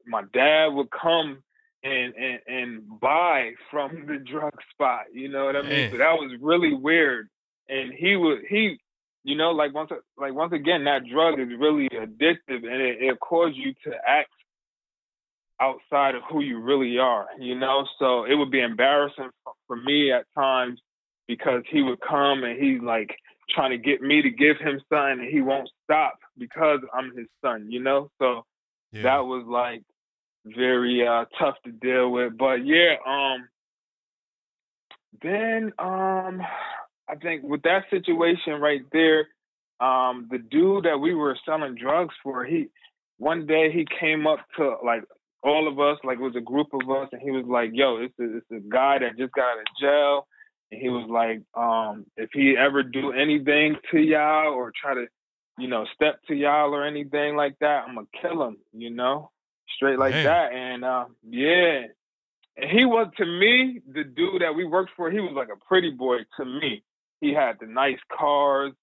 my 0.05 0.23
dad 0.33 0.67
would 0.67 0.89
come 0.91 1.43
and 1.83 2.13
and 2.15 2.39
and 2.47 2.99
buy 2.99 3.51
from 3.69 4.05
the 4.07 4.17
drug 4.17 4.53
spot. 4.71 5.05
You 5.13 5.29
know 5.29 5.45
what 5.45 5.55
I 5.55 5.61
mean? 5.61 5.91
So 5.91 5.97
that 5.97 6.13
was 6.13 6.35
really 6.41 6.73
weird. 6.73 7.29
And 7.69 7.93
he 7.93 8.15
would 8.15 8.39
he, 8.49 8.77
you 9.23 9.35
know, 9.35 9.51
like 9.51 9.73
once 9.73 9.91
like 10.17 10.33
once 10.33 10.53
again, 10.53 10.85
that 10.85 11.03
drug 11.11 11.39
is 11.39 11.49
really 11.59 11.87
addictive 11.89 12.63
and 12.65 12.81
it, 12.81 13.01
it 13.01 13.19
causes 13.19 13.55
you 13.57 13.73
to 13.85 13.97
act 14.07 14.31
outside 15.61 16.15
of 16.15 16.23
who 16.29 16.41
you 16.41 16.59
really 16.59 16.97
are, 16.97 17.27
you 17.39 17.55
know? 17.55 17.85
So 17.99 18.25
it 18.25 18.33
would 18.33 18.49
be 18.49 18.61
embarrassing 18.61 19.29
for, 19.43 19.53
for 19.67 19.75
me 19.75 20.11
at 20.11 20.25
times 20.35 20.79
because 21.27 21.61
he 21.69 21.83
would 21.83 21.99
come 22.01 22.43
and 22.43 22.61
he's 22.61 22.81
like 22.81 23.15
trying 23.49 23.71
to 23.71 23.77
get 23.77 24.01
me 24.01 24.23
to 24.23 24.29
give 24.29 24.57
him 24.57 24.81
son 24.89 25.19
and 25.19 25.29
he 25.31 25.41
won't 25.41 25.69
stop 25.83 26.17
because 26.37 26.79
I'm 26.93 27.15
his 27.15 27.27
son, 27.43 27.67
you 27.69 27.81
know? 27.81 28.09
So 28.19 28.43
yeah. 28.91 29.03
that 29.03 29.19
was 29.19 29.45
like 29.47 29.83
very 30.45 31.07
uh 31.07 31.25
tough 31.37 31.55
to 31.65 31.71
deal 31.71 32.11
with. 32.11 32.37
But 32.37 32.65
yeah, 32.65 32.95
um 33.05 33.47
then 35.21 35.71
um 35.77 36.41
I 37.09 37.15
think 37.15 37.43
with 37.43 37.63
that 37.63 37.83
situation 37.89 38.53
right 38.61 38.81
there, 38.91 39.27
um, 39.79 40.27
the 40.29 40.37
dude 40.37 40.85
that 40.85 40.99
we 40.99 41.13
were 41.13 41.37
selling 41.45 41.75
drugs 41.75 42.13
for, 42.23 42.45
he 42.45 42.67
one 43.17 43.45
day 43.45 43.71
he 43.71 43.85
came 43.99 44.27
up 44.27 44.39
to 44.57 44.75
like 44.83 45.03
all 45.43 45.67
of 45.67 45.79
us, 45.79 45.97
like 46.03 46.19
it 46.19 46.23
was 46.23 46.35
a 46.35 46.41
group 46.41 46.67
of 46.73 46.89
us, 46.89 47.09
and 47.11 47.21
he 47.21 47.31
was 47.31 47.45
like, 47.47 47.71
"Yo, 47.73 47.97
it's 47.97 48.13
a, 48.19 48.37
it's 48.37 48.51
a 48.51 48.69
guy 48.69 48.99
that 48.99 49.17
just 49.17 49.33
got 49.33 49.53
out 49.53 49.59
of 49.59 49.65
jail." 49.79 50.27
And 50.71 50.81
he 50.81 50.89
was 50.89 51.09
like, 51.09 51.41
um, 51.61 52.05
if 52.15 52.29
he 52.33 52.55
ever 52.57 52.83
do 52.83 53.11
anything 53.11 53.75
to 53.91 53.99
y'all 53.99 54.53
or 54.53 54.71
try 54.71 54.93
to, 54.93 55.05
you 55.57 55.67
know, 55.67 55.85
step 55.93 56.19
to 56.27 56.35
y'all 56.35 56.73
or 56.73 56.85
anything 56.85 57.35
like 57.35 57.57
that, 57.59 57.83
I'm 57.87 57.95
gonna 57.95 58.07
kill 58.21 58.43
him, 58.43 58.57
you 58.71 58.89
know, 58.89 59.31
straight 59.75 59.99
like 59.99 60.13
Damn. 60.13 60.25
that. 60.25 60.53
And 60.53 60.85
uh, 60.85 61.05
yeah, 61.27 61.81
and 62.57 62.69
he 62.69 62.85
was 62.85 63.07
to 63.17 63.25
me 63.25 63.81
the 63.87 64.03
dude 64.03 64.41
that 64.41 64.55
we 64.55 64.65
worked 64.65 64.91
for. 64.95 65.11
He 65.11 65.19
was 65.19 65.33
like 65.35 65.49
a 65.49 65.65
pretty 65.67 65.91
boy 65.91 66.17
to 66.37 66.45
me. 66.45 66.83
He 67.21 67.33
had 67.33 67.57
the 67.59 67.67
nice 67.67 67.99
cars, 68.17 68.73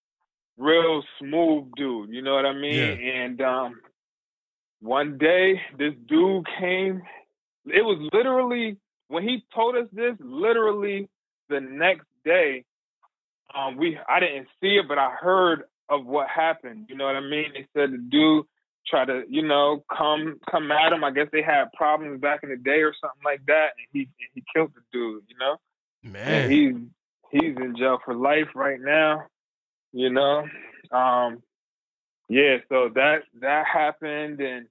real 0.57 1.03
smooth 1.19 1.71
dude. 1.77 2.11
You 2.11 2.23
know 2.23 2.35
what 2.35 2.47
I 2.47 2.55
mean? 2.55 2.75
Yeah. 2.75 3.23
And 3.25 3.41
um, 3.43 3.81
one 4.81 5.19
day 5.19 5.61
this 5.77 5.95
dude 6.09 6.47
came. 6.59 7.03
It 7.67 7.85
was 7.85 7.99
literally 8.13 8.79
when 9.09 9.25
he 9.25 9.45
told 9.55 9.77
us 9.77 9.89
this. 9.93 10.15
Literally 10.21 11.09
the 11.49 11.61
next 11.61 12.07
day, 12.25 12.65
um, 13.55 13.77
we 13.77 13.99
I 14.09 14.21
didn't 14.21 14.49
see 14.61 14.77
it, 14.77 14.87
but 14.89 14.99
I 14.99 15.11
heard 15.11 15.65
of 15.89 16.07
what 16.07 16.29
happened. 16.29 16.87
You 16.89 16.97
know 16.97 17.07
what 17.07 17.17
I 17.17 17.21
mean? 17.21 17.53
They 17.55 17.67
said 17.75 17.93
the 17.93 17.99
dude 17.99 18.47
tried 18.89 19.07
to, 19.07 19.23
you 19.29 19.43
know, 19.43 19.85
come 19.95 20.39
come 20.51 20.71
at 20.71 20.93
him. 20.93 21.05
I 21.05 21.11
guess 21.11 21.29
they 21.33 21.43
had 21.43 21.73
problems 21.77 22.21
back 22.21 22.41
in 22.43 22.51
the 22.51 22.57
day 22.57 22.83
or 22.83 22.95
something 23.01 23.23
like 23.25 23.45
that, 23.47 23.71
and 23.77 23.87
he 23.93 24.09
he 24.35 24.43
killed 24.55 24.73
the 24.75 24.81
dude. 24.93 25.25
You 25.29 25.37
know, 25.39 25.57
man, 26.03 26.45
and 26.45 26.53
he's 26.53 26.75
he's 27.31 27.57
in 27.57 27.77
jail 27.77 27.99
for 28.05 28.15
life 28.15 28.49
right 28.55 28.81
now. 28.81 29.25
You 29.93 30.11
know, 30.11 30.45
um, 30.93 31.43
yeah, 32.29 32.59
so 32.69 32.91
that 32.95 33.21
that 33.41 33.65
happened, 33.73 34.41
and 34.41 34.67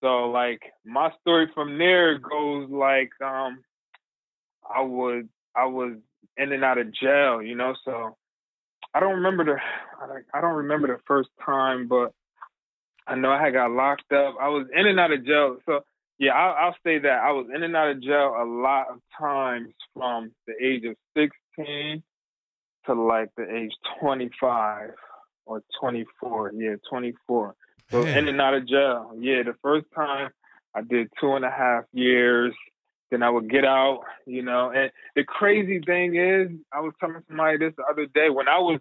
so 0.00 0.30
like 0.30 0.60
my 0.84 1.10
story 1.20 1.48
from 1.54 1.78
there 1.78 2.18
goes 2.18 2.70
like 2.70 3.10
um, 3.24 3.58
I 4.68 4.82
was 4.82 5.24
I 5.54 5.66
was 5.66 5.94
in 6.36 6.52
and 6.52 6.64
out 6.64 6.78
of 6.78 6.92
jail, 6.94 7.42
you 7.42 7.56
know. 7.56 7.74
So 7.84 8.16
I 8.94 9.00
don't 9.00 9.16
remember 9.16 9.44
the 9.44 9.56
I 10.32 10.40
don't 10.40 10.56
remember 10.56 10.86
the 10.88 11.02
first 11.06 11.30
time, 11.44 11.88
but 11.88 12.12
I 13.06 13.16
know 13.16 13.30
I 13.30 13.42
had 13.42 13.52
got 13.52 13.70
locked 13.70 14.12
up. 14.12 14.36
I 14.40 14.48
was 14.48 14.66
in 14.72 14.86
and 14.86 15.00
out 15.00 15.12
of 15.12 15.24
jail. 15.26 15.58
So 15.66 15.80
yeah, 16.18 16.32
I'll, 16.32 16.66
I'll 16.66 16.76
say 16.84 16.98
that 16.98 17.20
I 17.22 17.32
was 17.32 17.46
in 17.54 17.62
and 17.62 17.76
out 17.76 17.90
of 17.90 18.02
jail 18.02 18.34
a 18.40 18.44
lot 18.44 18.86
of 18.90 19.00
times 19.18 19.68
from 19.94 20.32
the 20.46 20.54
age 20.64 20.84
of 20.84 20.96
16 21.16 21.30
to 21.58 22.94
like 22.94 23.30
the 23.36 23.44
age 23.54 23.72
25 24.00 24.90
or 25.46 25.62
24. 25.80 26.52
Yeah, 26.54 26.74
24. 26.88 27.54
So 27.90 28.02
Man. 28.02 28.18
in 28.18 28.28
and 28.28 28.40
out 28.40 28.54
of 28.54 28.68
jail. 28.68 29.12
Yeah, 29.18 29.42
the 29.44 29.54
first 29.62 29.86
time 29.94 30.30
I 30.74 30.82
did 30.82 31.08
two 31.20 31.34
and 31.34 31.44
a 31.44 31.50
half 31.50 31.84
years. 31.92 32.54
Then 33.10 33.22
I 33.22 33.30
would 33.30 33.48
get 33.48 33.64
out, 33.64 34.00
you 34.26 34.42
know. 34.42 34.72
And 34.74 34.90
the 35.14 35.22
crazy 35.22 35.80
thing 35.80 36.16
is, 36.16 36.48
I 36.72 36.80
was 36.80 36.92
telling 36.98 37.22
somebody 37.28 37.56
this 37.58 37.72
the 37.76 37.84
other 37.84 38.06
day 38.06 38.30
when 38.30 38.48
I 38.48 38.58
was 38.58 38.80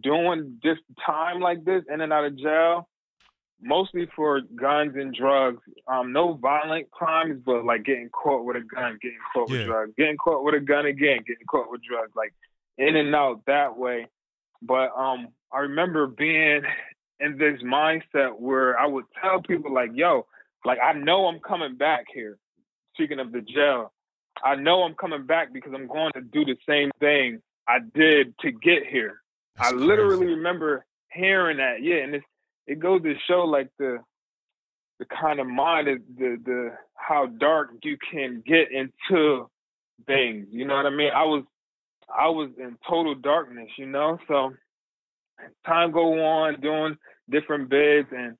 doing 0.00 0.60
this 0.62 0.78
time 1.04 1.40
like 1.40 1.64
this, 1.64 1.82
in 1.92 2.00
and 2.00 2.12
out 2.12 2.24
of 2.24 2.38
jail, 2.38 2.88
mostly 3.64 4.06
for 4.14 4.42
guns 4.54 4.94
and 4.94 5.14
drugs. 5.14 5.62
Um, 5.88 6.12
no 6.12 6.34
violent 6.34 6.90
crimes, 6.90 7.42
but 7.44 7.64
like 7.64 7.84
getting 7.84 8.10
caught 8.10 8.44
with 8.44 8.56
a 8.56 8.60
gun, 8.60 8.98
getting 9.02 9.18
caught 9.32 9.50
yeah. 9.50 9.58
with 9.58 9.66
drugs, 9.66 9.92
getting 9.96 10.16
caught 10.16 10.44
with 10.44 10.54
a 10.54 10.60
gun 10.60 10.86
again, 10.86 11.18
getting 11.26 11.46
caught 11.48 11.70
with 11.70 11.82
drugs, 11.82 12.12
like 12.14 12.32
in 12.78 12.96
and 12.96 13.14
out 13.14 13.40
that 13.46 13.76
way. 13.76 14.06
But 14.62 14.90
um, 14.96 15.28
I 15.52 15.60
remember 15.60 16.06
being 16.06 16.62
in 17.20 17.38
this 17.38 17.62
mindset 17.62 18.38
where 18.38 18.78
I 18.78 18.86
would 18.86 19.06
tell 19.20 19.42
people 19.42 19.72
like, 19.72 19.90
"Yo, 19.94 20.26
like 20.64 20.78
I 20.80 20.92
know 20.92 21.26
I'm 21.26 21.40
coming 21.40 21.76
back 21.76 22.04
here, 22.12 22.38
speaking 22.94 23.18
of 23.18 23.32
the 23.32 23.40
jail, 23.40 23.92
I 24.42 24.56
know 24.56 24.82
I'm 24.82 24.94
coming 24.94 25.26
back 25.26 25.52
because 25.52 25.72
I'm 25.74 25.86
going 25.86 26.12
to 26.14 26.20
do 26.20 26.44
the 26.44 26.56
same 26.68 26.90
thing 27.00 27.40
I 27.68 27.78
did 27.94 28.34
to 28.40 28.52
get 28.52 28.86
here. 28.86 29.20
That's 29.56 29.72
I 29.72 29.76
literally 29.76 30.18
crazy. 30.18 30.34
remember 30.34 30.86
hearing 31.12 31.58
that. 31.58 31.82
Yeah, 31.82 31.96
and 31.96 32.14
it's, 32.16 32.26
it 32.66 32.78
goes 32.78 33.02
to 33.02 33.14
show 33.28 33.44
like 33.44 33.68
the 33.78 33.98
the 34.98 35.06
kind 35.06 35.40
of 35.40 35.46
mind 35.46 35.88
the 36.16 36.36
the 36.44 36.70
how 36.94 37.26
dark 37.26 37.70
you 37.82 37.96
can 38.10 38.42
get 38.46 38.68
into 38.70 39.48
things. 40.06 40.46
You 40.50 40.66
know 40.66 40.74
what 40.74 40.86
I 40.86 40.90
mean? 40.90 41.10
I 41.14 41.24
was 41.24 41.44
I 42.08 42.28
was 42.28 42.50
in 42.58 42.76
total 42.88 43.14
darkness, 43.14 43.68
you 43.76 43.86
know. 43.86 44.18
So 44.28 44.54
time 45.66 45.92
go 45.92 46.24
on 46.24 46.60
doing 46.60 46.96
different 47.30 47.68
bids 47.68 48.08
and 48.12 48.36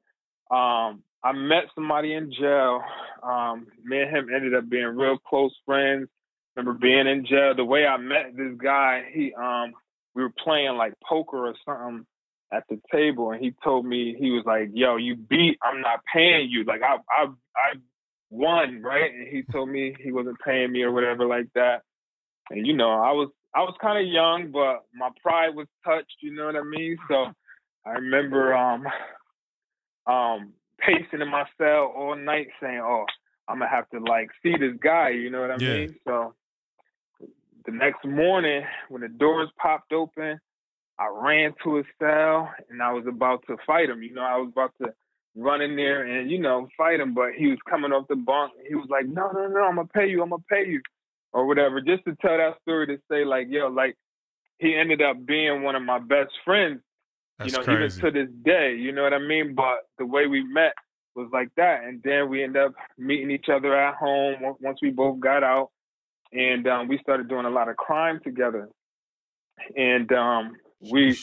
um 0.50 1.02
I 1.22 1.32
met 1.32 1.64
somebody 1.74 2.14
in 2.14 2.32
jail. 2.32 2.82
Um 3.22 3.66
me 3.84 4.00
and 4.00 4.16
him 4.16 4.28
ended 4.34 4.54
up 4.54 4.68
being 4.68 4.96
real 4.96 5.18
close 5.18 5.54
friends. 5.66 6.08
Remember 6.56 6.78
being 6.78 7.08
in 7.08 7.26
jail. 7.26 7.54
The 7.56 7.64
way 7.64 7.84
I 7.84 7.96
met 7.96 8.36
this 8.36 8.54
guy, 8.62 9.02
he 9.12 9.34
um 9.34 9.72
we 10.14 10.22
were 10.22 10.32
playing 10.42 10.76
like 10.76 10.94
poker 11.06 11.48
or 11.48 11.54
something 11.64 12.06
at 12.54 12.64
the 12.68 12.80
table 12.92 13.32
and 13.32 13.42
he 13.42 13.54
told 13.62 13.84
me 13.84 14.14
he 14.18 14.30
was 14.30 14.44
like, 14.46 14.70
Yo, 14.72 14.96
you 14.96 15.16
beat, 15.16 15.58
I'm 15.62 15.80
not 15.80 16.00
paying 16.12 16.48
you. 16.50 16.64
Like 16.64 16.82
I 16.82 16.96
I 17.10 17.26
I 17.56 17.74
won, 18.30 18.82
right? 18.82 19.12
And 19.12 19.28
he 19.28 19.42
told 19.52 19.68
me 19.68 19.96
he 20.00 20.12
wasn't 20.12 20.38
paying 20.44 20.72
me 20.72 20.82
or 20.82 20.92
whatever 20.92 21.26
like 21.26 21.48
that. 21.54 21.82
And 22.50 22.66
you 22.66 22.74
know, 22.74 22.90
I 22.90 23.12
was 23.12 23.30
I 23.54 23.60
was 23.60 23.74
kind 23.80 23.98
of 23.98 24.12
young, 24.12 24.50
but 24.52 24.84
my 24.94 25.10
pride 25.22 25.54
was 25.54 25.66
touched. 25.84 26.16
You 26.22 26.34
know 26.34 26.46
what 26.46 26.56
I 26.56 26.62
mean? 26.62 26.96
So 27.08 27.26
I 27.86 27.90
remember 27.90 28.54
um 28.54 28.86
um 30.06 30.52
pacing 30.78 31.20
in 31.20 31.28
my 31.28 31.44
cell 31.58 31.92
all 31.96 32.16
night, 32.16 32.48
saying, 32.60 32.80
"Oh, 32.82 33.06
I'm 33.48 33.58
gonna 33.58 33.70
have 33.70 33.88
to 33.90 34.00
like 34.00 34.30
see 34.42 34.56
this 34.56 34.74
guy." 34.82 35.10
You 35.10 35.30
know 35.30 35.40
what 35.40 35.50
I 35.50 35.56
Yeah. 35.56 35.86
mean? 35.86 35.94
So 36.04 36.34
the 37.66 37.72
next 37.72 38.04
morning, 38.04 38.62
when 38.88 39.02
the 39.02 39.08
doors 39.08 39.48
popped 39.60 39.92
open, 39.92 40.38
I 40.98 41.08
ran 41.12 41.54
to 41.64 41.76
his 41.76 41.86
cell 41.98 42.52
and 42.70 42.82
I 42.82 42.92
was 42.92 43.04
about 43.08 43.44
to 43.48 43.56
fight 43.66 43.90
him. 43.90 44.02
You 44.02 44.14
know, 44.14 44.22
I 44.22 44.36
was 44.36 44.50
about 44.52 44.72
to 44.82 44.92
run 45.36 45.60
in 45.60 45.74
there 45.76 46.04
and 46.04 46.30
you 46.30 46.38
know 46.38 46.68
fight 46.76 47.00
him, 47.00 47.14
but 47.14 47.32
he 47.36 47.48
was 47.48 47.58
coming 47.68 47.92
off 47.92 48.06
the 48.08 48.16
bunk. 48.16 48.52
He 48.68 48.74
was 48.74 48.86
like, 48.88 49.06
"No, 49.06 49.30
no, 49.32 49.48
no, 49.48 49.64
I'm 49.64 49.76
gonna 49.76 49.88
pay 49.88 50.08
you. 50.08 50.22
I'm 50.22 50.30
gonna 50.30 50.42
pay 50.48 50.66
you." 50.66 50.80
or 51.34 51.46
whatever, 51.46 51.80
just 51.80 52.04
to 52.04 52.16
tell 52.22 52.38
that 52.38 52.54
story 52.62 52.86
to 52.86 52.96
say 53.10 53.24
like, 53.24 53.48
yo, 53.50 53.66
like 53.66 53.96
he 54.58 54.74
ended 54.74 55.02
up 55.02 55.26
being 55.26 55.62
one 55.62 55.74
of 55.74 55.82
my 55.82 55.98
best 55.98 56.30
friends, 56.44 56.80
That's 57.38 57.52
you 57.52 57.58
know, 57.58 57.64
crazy. 57.64 57.98
even 57.98 58.12
to 58.12 58.20
this 58.22 58.34
day, 58.44 58.76
you 58.76 58.92
know 58.92 59.02
what 59.02 59.12
I 59.12 59.18
mean? 59.18 59.54
But 59.54 59.80
the 59.98 60.06
way 60.06 60.28
we 60.28 60.44
met 60.44 60.72
was 61.16 61.28
like 61.32 61.48
that. 61.56 61.82
And 61.84 62.00
then 62.04 62.30
we 62.30 62.44
ended 62.44 62.62
up 62.62 62.72
meeting 62.96 63.32
each 63.32 63.46
other 63.52 63.76
at 63.76 63.96
home 63.96 64.56
once 64.60 64.78
we 64.80 64.90
both 64.90 65.18
got 65.18 65.42
out. 65.42 65.70
And 66.32 66.66
um, 66.68 66.88
we 66.88 66.98
started 66.98 67.28
doing 67.28 67.46
a 67.46 67.50
lot 67.50 67.68
of 67.68 67.76
crime 67.76 68.20
together. 68.24 68.68
And 69.76 70.10
um, 70.12 70.52
we, 70.90 71.18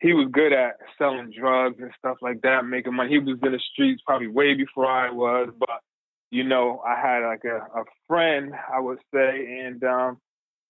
he 0.00 0.12
was 0.12 0.28
good 0.30 0.52
at 0.52 0.76
selling 0.98 1.32
drugs 1.38 1.76
and 1.80 1.90
stuff 1.98 2.18
like 2.22 2.42
that, 2.42 2.64
making 2.64 2.94
money. 2.94 3.10
He 3.10 3.18
was 3.18 3.38
in 3.42 3.52
the 3.52 3.60
streets 3.72 4.02
probably 4.06 4.28
way 4.28 4.54
before 4.54 4.86
I 4.86 5.10
was, 5.10 5.50
but 5.58 5.80
you 6.30 6.44
know, 6.44 6.82
I 6.86 7.00
had 7.00 7.26
like 7.26 7.44
a, 7.44 7.80
a 7.80 7.84
friend, 8.06 8.52
I 8.72 8.80
would 8.80 8.98
say, 9.14 9.62
and 9.64 9.82
um, 9.84 10.18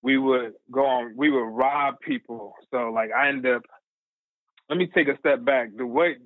we 0.03 0.19
would 0.19 0.53
go 0.71 0.85
on, 0.87 1.15
we 1.17 1.31
would 1.31 1.49
rob 1.49 1.97
people. 2.01 2.55
So 2.71 2.91
like 2.91 3.11
I 3.13 3.29
ended 3.29 3.57
up, 3.57 3.63
let 4.69 4.79
me 4.79 4.89
take 4.95 5.09
a 5.09 5.19
step 5.19 5.45
back. 5.45 5.71
The 5.77 5.87
way, 5.87 6.17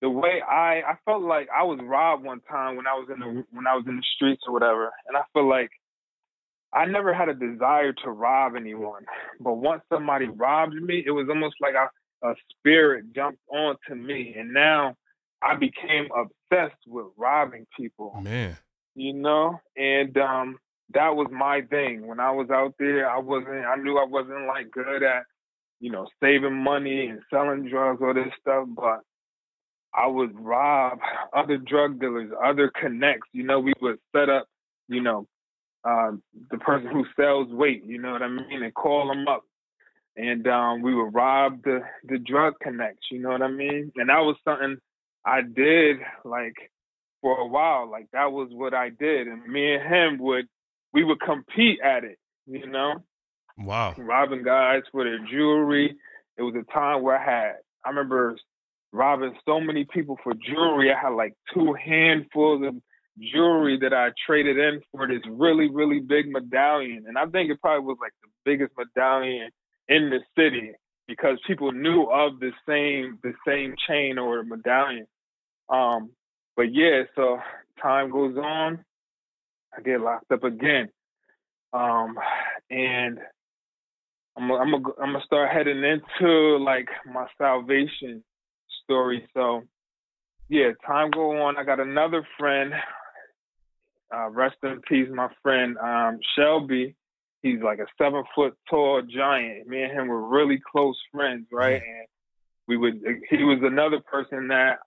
the 0.00 0.10
way 0.10 0.42
I, 0.46 0.82
I 0.86 0.94
felt 1.04 1.22
like 1.22 1.48
I 1.56 1.62
was 1.62 1.78
robbed 1.82 2.24
one 2.24 2.40
time 2.40 2.76
when 2.76 2.86
I 2.86 2.94
was 2.94 3.08
in 3.12 3.20
the 3.20 3.44
when 3.52 3.66
I 3.66 3.76
was 3.76 3.84
in 3.86 3.96
the 3.96 4.02
streets 4.16 4.42
or 4.46 4.52
whatever, 4.52 4.90
and 5.06 5.16
I 5.16 5.22
feel 5.32 5.48
like 5.48 5.70
I 6.74 6.86
never 6.86 7.12
had 7.12 7.28
a 7.28 7.34
desire 7.34 7.92
to 8.04 8.10
rob 8.10 8.56
anyone, 8.56 9.04
but 9.40 9.54
once 9.54 9.82
somebody 9.92 10.26
robbed 10.26 10.74
me, 10.74 11.02
it 11.04 11.10
was 11.10 11.26
almost 11.28 11.56
like 11.60 11.74
a, 11.74 12.26
a 12.26 12.34
spirit 12.50 13.12
jumped 13.14 13.40
onto 13.50 13.94
me, 13.94 14.34
and 14.38 14.52
now 14.52 14.96
I 15.42 15.56
became 15.56 16.08
obsessed 16.16 16.80
with 16.86 17.06
robbing 17.16 17.66
people. 17.76 18.18
Man. 18.22 18.56
you 18.94 19.12
know? 19.12 19.60
And 19.76 20.16
um 20.18 20.58
that 20.94 21.16
was 21.16 21.28
my 21.32 21.62
thing. 21.62 22.06
When 22.06 22.20
i 22.20 22.30
was 22.30 22.48
out 22.50 22.74
there 22.78 23.08
i 23.08 23.18
wasn't 23.18 23.64
i 23.64 23.76
knew 23.76 23.98
i 23.98 24.04
wasn't 24.04 24.46
like 24.46 24.70
good 24.70 25.02
at 25.02 25.24
you 25.80 25.90
know 25.90 26.06
saving 26.22 26.54
money 26.54 27.06
and 27.06 27.20
selling 27.30 27.68
drugs 27.68 28.00
all 28.02 28.14
this 28.14 28.32
stuff 28.40 28.68
but 28.76 29.00
i 29.94 30.06
would 30.06 30.38
rob 30.38 30.98
other 31.34 31.56
drug 31.56 32.00
dealers 32.00 32.30
other 32.44 32.70
connects. 32.80 33.28
You 33.32 33.44
know 33.44 33.58
we 33.58 33.72
would 33.80 33.98
set 34.14 34.28
up 34.28 34.46
you 34.88 35.00
know 35.00 35.26
uh, 35.84 36.12
the 36.50 36.58
person 36.58 36.88
who 36.88 37.04
sells 37.16 37.48
weight 37.48 37.84
you 37.84 37.98
know 38.00 38.12
what 38.12 38.22
i 38.22 38.28
mean 38.28 38.62
and 38.62 38.74
call 38.74 39.08
them 39.08 39.26
up 39.28 39.42
and 40.16 40.46
um 40.46 40.82
we 40.82 40.94
would 40.94 41.14
rob 41.14 41.62
the 41.64 41.80
the 42.04 42.18
drug 42.18 42.54
connects 42.62 43.06
you 43.10 43.18
know 43.18 43.30
what 43.30 43.42
i 43.42 43.48
mean 43.48 43.90
and 43.96 44.08
that 44.08 44.20
was 44.20 44.36
something 44.44 44.76
i 45.24 45.40
did 45.40 45.96
like 46.24 46.54
for 47.22 47.38
a 47.38 47.46
while. 47.46 47.88
Like 47.90 48.08
that 48.12 48.32
was 48.32 48.48
what 48.52 48.74
I 48.74 48.90
did, 48.90 49.28
and 49.28 49.46
me 49.46 49.74
and 49.74 49.82
him 49.82 50.18
would 50.18 50.46
we 50.92 51.04
would 51.04 51.20
compete 51.20 51.78
at 51.82 52.04
it. 52.04 52.18
You 52.46 52.66
know, 52.66 52.94
Wow. 53.56 53.94
robbing 53.96 54.42
guys 54.42 54.82
for 54.90 55.04
their 55.04 55.20
jewelry. 55.30 55.96
It 56.36 56.42
was 56.42 56.54
a 56.56 56.70
time 56.72 57.02
where 57.02 57.16
I 57.16 57.24
had 57.24 57.52
I 57.86 57.88
remember 57.90 58.36
robbing 58.92 59.34
so 59.46 59.60
many 59.60 59.84
people 59.84 60.18
for 60.22 60.34
jewelry. 60.34 60.92
I 60.92 61.00
had 61.00 61.14
like 61.14 61.34
two 61.54 61.72
handfuls 61.72 62.66
of 62.66 62.74
jewelry 63.18 63.78
that 63.80 63.92
I 63.92 64.10
traded 64.26 64.58
in 64.58 64.80
for 64.90 65.06
this 65.06 65.22
really 65.28 65.70
really 65.70 66.00
big 66.00 66.30
medallion, 66.30 67.04
and 67.06 67.18
I 67.18 67.26
think 67.26 67.50
it 67.50 67.60
probably 67.60 67.86
was 67.86 67.98
like 68.00 68.12
the 68.22 68.28
biggest 68.44 68.72
medallion 68.76 69.50
in 69.88 70.10
the 70.10 70.20
city 70.36 70.72
because 71.06 71.38
people 71.46 71.72
knew 71.72 72.04
of 72.04 72.40
the 72.40 72.52
same 72.66 73.18
the 73.22 73.32
same 73.46 73.74
chain 73.88 74.18
or 74.18 74.42
medallion. 74.44 75.06
Um, 75.68 76.10
but 76.56 76.72
yeah, 76.72 77.02
so 77.14 77.38
time 77.80 78.10
goes 78.10 78.36
on, 78.36 78.84
I 79.76 79.80
get 79.82 80.00
locked 80.00 80.30
up 80.32 80.44
again, 80.44 80.88
um, 81.72 82.16
and 82.70 83.18
I'm 84.36 84.50
i 84.50 84.54
I'm 84.56 84.74
i 84.74 84.78
I'm 85.02 85.12
gonna 85.12 85.24
start 85.24 85.50
heading 85.50 85.82
into 85.84 86.58
like 86.58 86.88
my 87.12 87.26
salvation 87.38 88.22
story. 88.84 89.28
So 89.34 89.62
yeah, 90.48 90.70
time 90.86 91.10
go 91.10 91.42
on. 91.42 91.56
I 91.56 91.64
got 91.64 91.80
another 91.80 92.26
friend. 92.38 92.72
Uh, 94.14 94.28
rest 94.30 94.56
in 94.62 94.80
peace, 94.88 95.08
my 95.12 95.28
friend 95.42 95.76
um, 95.78 96.18
Shelby. 96.36 96.94
He's 97.42 97.60
like 97.60 97.78
a 97.78 97.86
seven 98.00 98.22
foot 98.34 98.54
tall 98.70 99.02
giant. 99.02 99.66
Me 99.66 99.82
and 99.82 99.92
him 99.92 100.08
were 100.08 100.28
really 100.28 100.60
close 100.70 100.96
friends, 101.10 101.46
right? 101.50 101.82
And 101.82 102.06
we 102.68 102.76
would. 102.76 103.02
He 103.30 103.38
was 103.38 103.58
another 103.62 104.00
person 104.00 104.48
that 104.48 104.78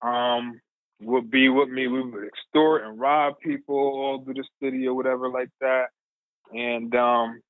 um, 0.00 0.60
would 1.00 1.30
be 1.30 1.48
with 1.48 1.68
me. 1.68 1.86
We 1.86 2.02
would 2.02 2.24
extort 2.26 2.84
and 2.84 2.98
rob 2.98 3.34
people 3.40 3.76
all 3.76 4.22
through 4.24 4.34
the 4.34 4.44
city 4.62 4.86
or 4.86 4.94
whatever 4.94 5.28
like 5.28 5.50
that. 5.60 5.86
And 6.52 6.94
um, 6.94 7.40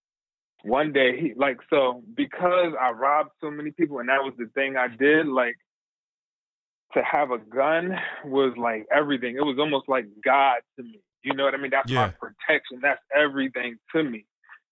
one 0.64 0.92
day 0.92 1.18
he 1.18 1.32
like 1.36 1.58
so 1.70 2.02
because 2.14 2.72
I 2.80 2.90
robbed 2.90 3.30
so 3.40 3.50
many 3.50 3.70
people 3.70 3.98
and 3.98 4.08
that 4.08 4.22
was 4.22 4.34
the 4.38 4.46
thing 4.54 4.76
I 4.76 4.88
did, 4.88 5.26
like 5.26 5.56
to 6.94 7.02
have 7.02 7.30
a 7.30 7.38
gun 7.38 7.96
was 8.24 8.54
like 8.56 8.86
everything. 8.94 9.36
It 9.36 9.42
was 9.42 9.56
almost 9.58 9.88
like 9.88 10.06
God 10.24 10.60
to 10.76 10.82
me. 10.82 11.00
You 11.24 11.34
know 11.34 11.44
what 11.44 11.54
I 11.54 11.58
mean? 11.58 11.70
That's 11.70 11.90
Yeah. 11.90 12.06
my 12.06 12.12
protection. 12.20 12.80
That's 12.82 13.00
everything 13.16 13.78
to 13.94 14.02
me. 14.02 14.26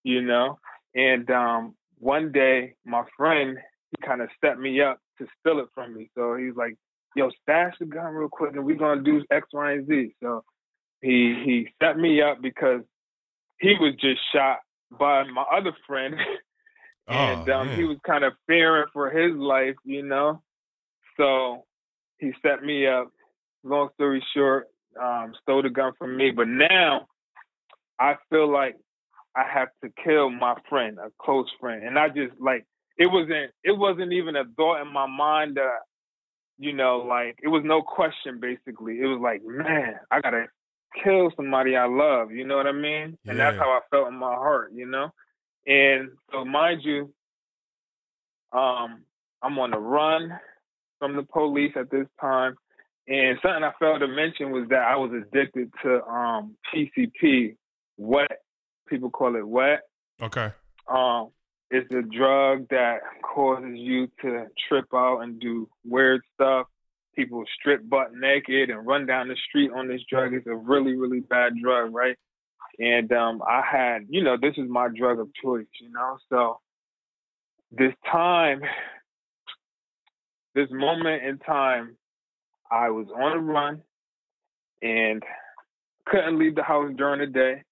You 0.05 0.23
know? 0.23 0.59
And 0.95 1.31
um 1.31 1.75
one 1.99 2.33
day 2.33 2.75
my 2.85 3.05
friend 3.17 3.59
he 3.91 4.07
kind 4.07 4.21
of 4.23 4.29
set 4.45 4.59
me 4.59 4.81
up 4.81 5.01
to 5.19 5.27
steal 5.41 5.61
it 5.61 5.69
from 5.75 5.95
me. 5.97 6.11
So 6.17 6.37
he's 6.37 6.55
like, 6.57 6.77
yo, 7.17 7.31
stash 7.43 7.75
the 7.81 7.87
gun 7.87 8.15
real 8.15 8.29
quick 8.29 8.55
and 8.55 8.65
we're 8.65 8.77
gonna 8.77 9.03
do 9.03 9.25
X, 9.31 9.49
Y, 9.53 9.73
and 9.73 9.87
Z. 9.87 10.15
So 10.23 10.45
he 11.03 11.43
he 11.45 11.69
set 11.83 11.99
me 11.99 12.23
up 12.23 12.41
because 12.43 12.83
he 13.61 13.75
was 13.81 13.95
just 14.01 14.21
shot 14.35 14.59
by 14.99 15.25
my 15.25 15.45
other 15.53 15.73
friend 15.87 16.15
and 17.09 17.49
Oh, 17.49 17.53
um, 17.53 17.71
he 17.77 17.85
was 17.85 17.99
kind 18.07 18.25
of 18.25 18.33
fearing 18.47 18.87
for 18.93 19.11
his 19.11 19.35
life, 19.37 19.77
you 19.85 20.03
know. 20.03 20.43
So 21.17 21.65
he 22.19 22.33
set 22.43 22.63
me 22.63 22.87
up. 22.87 23.11
Long 23.63 23.89
story 23.95 24.25
short, 24.35 24.69
um, 25.01 25.35
stole 25.43 25.63
the 25.63 25.71
gun 25.71 25.93
from 25.99 26.17
me. 26.17 26.31
But 26.31 26.49
now 26.49 27.07
I 27.99 28.17
feel 28.31 28.51
like 28.51 28.77
I 29.37 29.45
have 29.53 29.69
to 29.85 29.91
kill 30.03 30.31
my 30.31 30.55
friend, 30.69 30.99
a 30.99 31.11
close 31.21 31.49
friend, 31.61 31.85
and 31.85 31.99
I 31.99 32.09
just 32.09 32.33
like 32.41 32.67
it 32.99 33.07
wasn't. 33.07 33.53
It 33.65 33.77
wasn't 33.77 34.13
even 34.13 34.37
a 34.37 34.45
thought 34.57 34.83
in 34.83 34.93
my 34.93 35.07
mind 35.07 35.57
that 35.57 35.81
you 36.61 36.75
know, 36.75 36.99
like 36.99 37.39
it 37.43 37.49
was 37.49 37.63
no 37.65 37.81
question. 37.83 38.39
Basically, 38.39 39.01
it 39.01 39.07
was 39.07 39.21
like, 39.23 39.43
man, 39.45 39.95
I 40.11 40.21
gotta 40.21 40.47
kill 41.03 41.33
somebody 41.35 41.75
I 41.75 41.87
love. 41.87 42.33
You 42.33 42.47
know 42.47 42.57
what 42.57 42.67
I 42.67 42.73
mean? 42.73 43.17
And 43.27 43.39
that's 43.39 43.57
how 43.57 43.71
I 43.71 43.81
felt 43.91 44.09
in 44.09 44.15
my 44.15 44.35
heart. 44.35 44.73
You 44.75 44.87
know. 44.87 45.11
And 45.67 46.11
so, 46.31 46.45
mind 46.45 46.83
you, 46.85 47.13
um, 48.53 49.05
I'm 49.43 49.59
on 49.59 49.71
the 49.71 49.79
run 49.79 50.39
from 50.99 51.17
the 51.17 51.23
police 51.23 51.73
at 51.77 51.91
this 51.91 52.07
time, 52.21 52.57
And 53.09 53.39
something 53.43 53.65
I 53.65 53.73
failed 53.81 54.01
to 54.01 54.09
mention 54.09 54.53
was 54.53 54.69
that 54.71 54.83
I 54.83 54.97
was 54.97 55.11
addicted 55.13 55.73
to 55.83 56.05
um, 56.05 56.57
PCP, 56.73 57.57
wet. 57.97 58.41
People 58.89 59.11
call 59.11 59.37
it 59.37 59.47
wet. 59.47 59.81
Okay. 60.23 60.53
Um, 60.89 61.31
it's 61.71 61.91
a 61.93 62.03
drug 62.03 62.69
that 62.71 62.99
causes 63.23 63.75
you 63.75 64.09
to 64.23 64.47
trip 64.69 64.87
out 64.95 65.21
and 65.21 65.41
do 65.41 65.69
weird 65.85 66.23
stuff. 66.35 66.67
People 67.15 67.45
strip 67.59 67.89
butt 67.89 68.13
naked 68.15 68.71
and 68.71 68.87
run 68.87 69.07
down 69.07 69.29
the 69.29 69.37
street 69.49 69.71
on 69.75 69.89
this 69.89 70.01
drug. 70.11 70.35
It's 70.35 70.47
a 70.47 70.55
really, 70.55 70.97
really 70.97 71.21
bad 71.21 71.53
drug, 71.63 71.95
right? 71.95 72.17
And 72.79 73.13
um, 73.13 73.43
I 73.47 73.63
had, 73.63 74.07
you 74.09 74.23
know, 74.23 74.37
this 74.41 74.55
is 74.57 74.69
my 74.69 74.89
drug 74.89 75.21
of 75.21 75.29
choice, 75.43 75.67
you 75.81 75.91
know. 75.93 76.19
So 76.29 76.61
this 77.71 77.93
time, 78.11 78.63
this 80.55 80.69
moment 80.71 81.23
in 81.23 81.39
time, 81.39 81.97
I 82.71 82.91
was 82.91 83.07
on 83.15 83.33
a 83.33 83.41
run 83.41 83.83
and 84.83 85.23
couldn't 86.07 86.39
leave 86.39 86.55
the 86.55 86.63
house 86.63 86.93
during 86.97 87.21
the 87.21 87.27
day. 87.27 87.63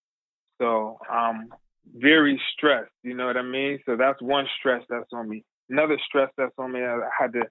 So 0.60 0.98
I'm 1.10 1.48
very 1.96 2.40
stressed, 2.52 2.90
you 3.02 3.14
know 3.14 3.26
what 3.26 3.36
I 3.36 3.42
mean? 3.42 3.78
So 3.86 3.96
that's 3.96 4.20
one 4.20 4.46
stress 4.58 4.82
that's 4.90 5.12
on 5.12 5.28
me. 5.28 5.44
Another 5.70 5.98
stress 6.06 6.30
that's 6.36 6.52
on 6.58 6.72
me, 6.72 6.80
I 6.80 6.98
had 7.18 7.32
to 7.34 7.42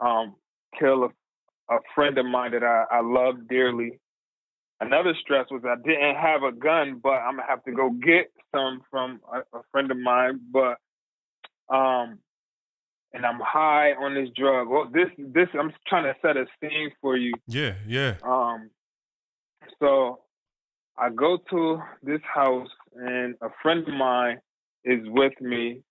um, 0.00 0.34
kill 0.78 1.04
a, 1.04 1.74
a 1.74 1.78
friend 1.94 2.18
of 2.18 2.26
mine 2.26 2.52
that 2.52 2.62
I, 2.62 2.84
I 2.90 3.00
love 3.00 3.48
dearly. 3.48 3.98
Another 4.80 5.14
stress 5.22 5.46
was 5.50 5.62
I 5.64 5.76
didn't 5.76 6.16
have 6.16 6.42
a 6.42 6.52
gun, 6.52 7.00
but 7.02 7.14
I'm 7.14 7.36
gonna 7.36 7.48
have 7.48 7.64
to 7.64 7.72
go 7.72 7.90
get 7.90 8.30
some 8.54 8.82
from 8.90 9.20
a, 9.32 9.38
a 9.56 9.62
friend 9.70 9.90
of 9.90 9.98
mine. 9.98 10.40
But 10.52 10.76
um, 11.74 12.18
and 13.14 13.24
I'm 13.24 13.40
high 13.40 13.92
on 13.92 14.14
this 14.14 14.28
drug. 14.36 14.68
Well, 14.68 14.90
this 14.92 15.08
this 15.16 15.48
I'm 15.58 15.72
trying 15.86 16.04
to 16.04 16.14
set 16.20 16.36
a 16.36 16.46
scene 16.60 16.90
for 17.00 17.16
you. 17.16 17.32
Yeah, 17.46 17.74
yeah. 17.86 18.16
Um, 18.22 18.70
so 19.80 20.20
I 20.98 21.10
go 21.10 21.38
to 21.50 21.80
this 22.02 22.20
house 22.22 22.68
and 22.94 23.36
a 23.40 23.48
friend 23.62 23.86
of 23.88 23.94
mine 23.94 24.40
is 24.84 25.00
with 25.06 25.40
me, 25.40 25.82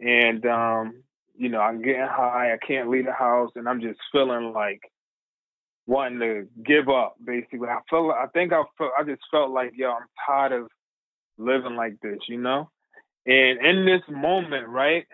and 0.00 0.44
um, 0.46 1.02
you 1.34 1.48
know 1.48 1.60
I'm 1.60 1.82
getting 1.82 2.06
high. 2.06 2.52
I 2.52 2.66
can't 2.66 2.90
leave 2.90 3.06
the 3.06 3.12
house, 3.12 3.50
and 3.56 3.68
I'm 3.68 3.80
just 3.80 3.98
feeling 4.12 4.52
like 4.52 4.80
wanting 5.86 6.20
to 6.20 6.46
give 6.62 6.90
up. 6.90 7.16
Basically, 7.24 7.68
I 7.68 7.78
felt. 7.88 8.12
I 8.12 8.26
think 8.34 8.52
I 8.52 8.62
felt. 8.76 8.92
I 8.98 9.02
just 9.02 9.22
felt 9.30 9.50
like, 9.50 9.72
yo, 9.74 9.92
I'm 9.92 10.06
tired 10.26 10.52
of 10.52 10.68
living 11.38 11.74
like 11.74 11.98
this, 12.02 12.18
you 12.28 12.38
know. 12.38 12.70
And 13.24 13.64
in 13.64 13.86
this 13.86 14.02
moment, 14.08 14.68
right, 14.68 15.06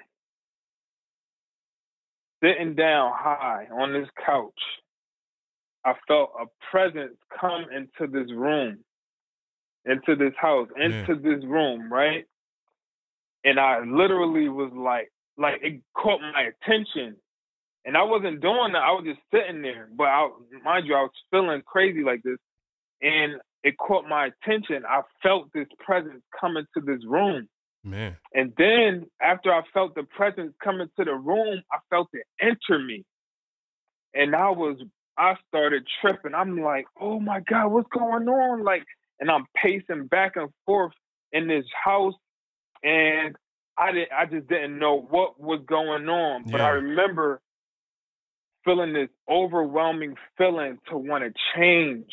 sitting 2.42 2.74
down 2.74 3.12
high 3.14 3.66
on 3.72 3.92
this 3.92 4.08
couch, 4.24 4.60
I 5.84 5.94
felt 6.06 6.30
a 6.40 6.46
presence 6.70 7.16
come 7.40 7.66
into 7.74 8.10
this 8.10 8.30
room, 8.32 8.78
into 9.84 10.16
this 10.16 10.34
house, 10.40 10.68
into 10.76 11.14
this 11.16 11.44
room, 11.44 11.92
right? 11.92 12.24
And 13.44 13.58
I 13.58 13.80
literally 13.80 14.48
was 14.48 14.72
like, 14.74 15.10
like 15.36 15.60
it 15.62 15.80
caught 15.96 16.20
my 16.20 16.42
attention. 16.42 17.16
And 17.84 17.96
I 17.96 18.04
wasn't 18.04 18.40
doing 18.40 18.72
that. 18.72 18.82
I 18.82 18.92
was 18.92 19.04
just 19.04 19.20
sitting 19.34 19.62
there. 19.62 19.88
But 19.96 20.04
I, 20.04 20.28
mind 20.64 20.86
you, 20.86 20.94
I 20.94 21.02
was 21.02 21.10
feeling 21.32 21.62
crazy 21.66 22.04
like 22.04 22.22
this. 22.22 22.38
And 23.00 23.40
it 23.64 23.76
caught 23.76 24.08
my 24.08 24.26
attention. 24.26 24.84
I 24.88 25.02
felt 25.20 25.48
this 25.52 25.66
presence 25.84 26.22
come 26.40 26.56
into 26.56 26.86
this 26.86 27.04
room. 27.04 27.48
Man. 27.84 28.16
And 28.32 28.52
then 28.56 29.06
after 29.20 29.52
I 29.52 29.62
felt 29.72 29.94
the 29.94 30.04
presence 30.04 30.54
come 30.62 30.80
into 30.80 31.04
the 31.04 31.14
room, 31.14 31.62
I 31.72 31.78
felt 31.90 32.08
it 32.12 32.26
enter 32.40 32.78
me. 32.78 33.04
And 34.14 34.36
I 34.36 34.50
was 34.50 34.76
I 35.18 35.34
started 35.48 35.86
tripping. 36.00 36.34
I'm 36.34 36.60
like, 36.60 36.86
oh 37.00 37.20
my 37.20 37.40
God, 37.40 37.68
what's 37.68 37.88
going 37.90 38.28
on? 38.28 38.64
Like, 38.64 38.84
and 39.20 39.30
I'm 39.30 39.46
pacing 39.60 40.06
back 40.06 40.36
and 40.36 40.48
forth 40.64 40.92
in 41.32 41.48
this 41.48 41.64
house 41.84 42.14
and 42.82 43.36
I 43.78 43.92
didn't 43.92 44.12
I 44.12 44.26
just 44.26 44.48
didn't 44.48 44.78
know 44.78 45.00
what 45.00 45.40
was 45.40 45.60
going 45.66 46.08
on. 46.08 46.44
But 46.44 46.60
yeah. 46.60 46.66
I 46.66 46.70
remember 46.70 47.40
feeling 48.64 48.92
this 48.92 49.08
overwhelming 49.28 50.14
feeling 50.38 50.78
to 50.88 50.96
want 50.96 51.24
to 51.24 51.32
change 51.56 52.12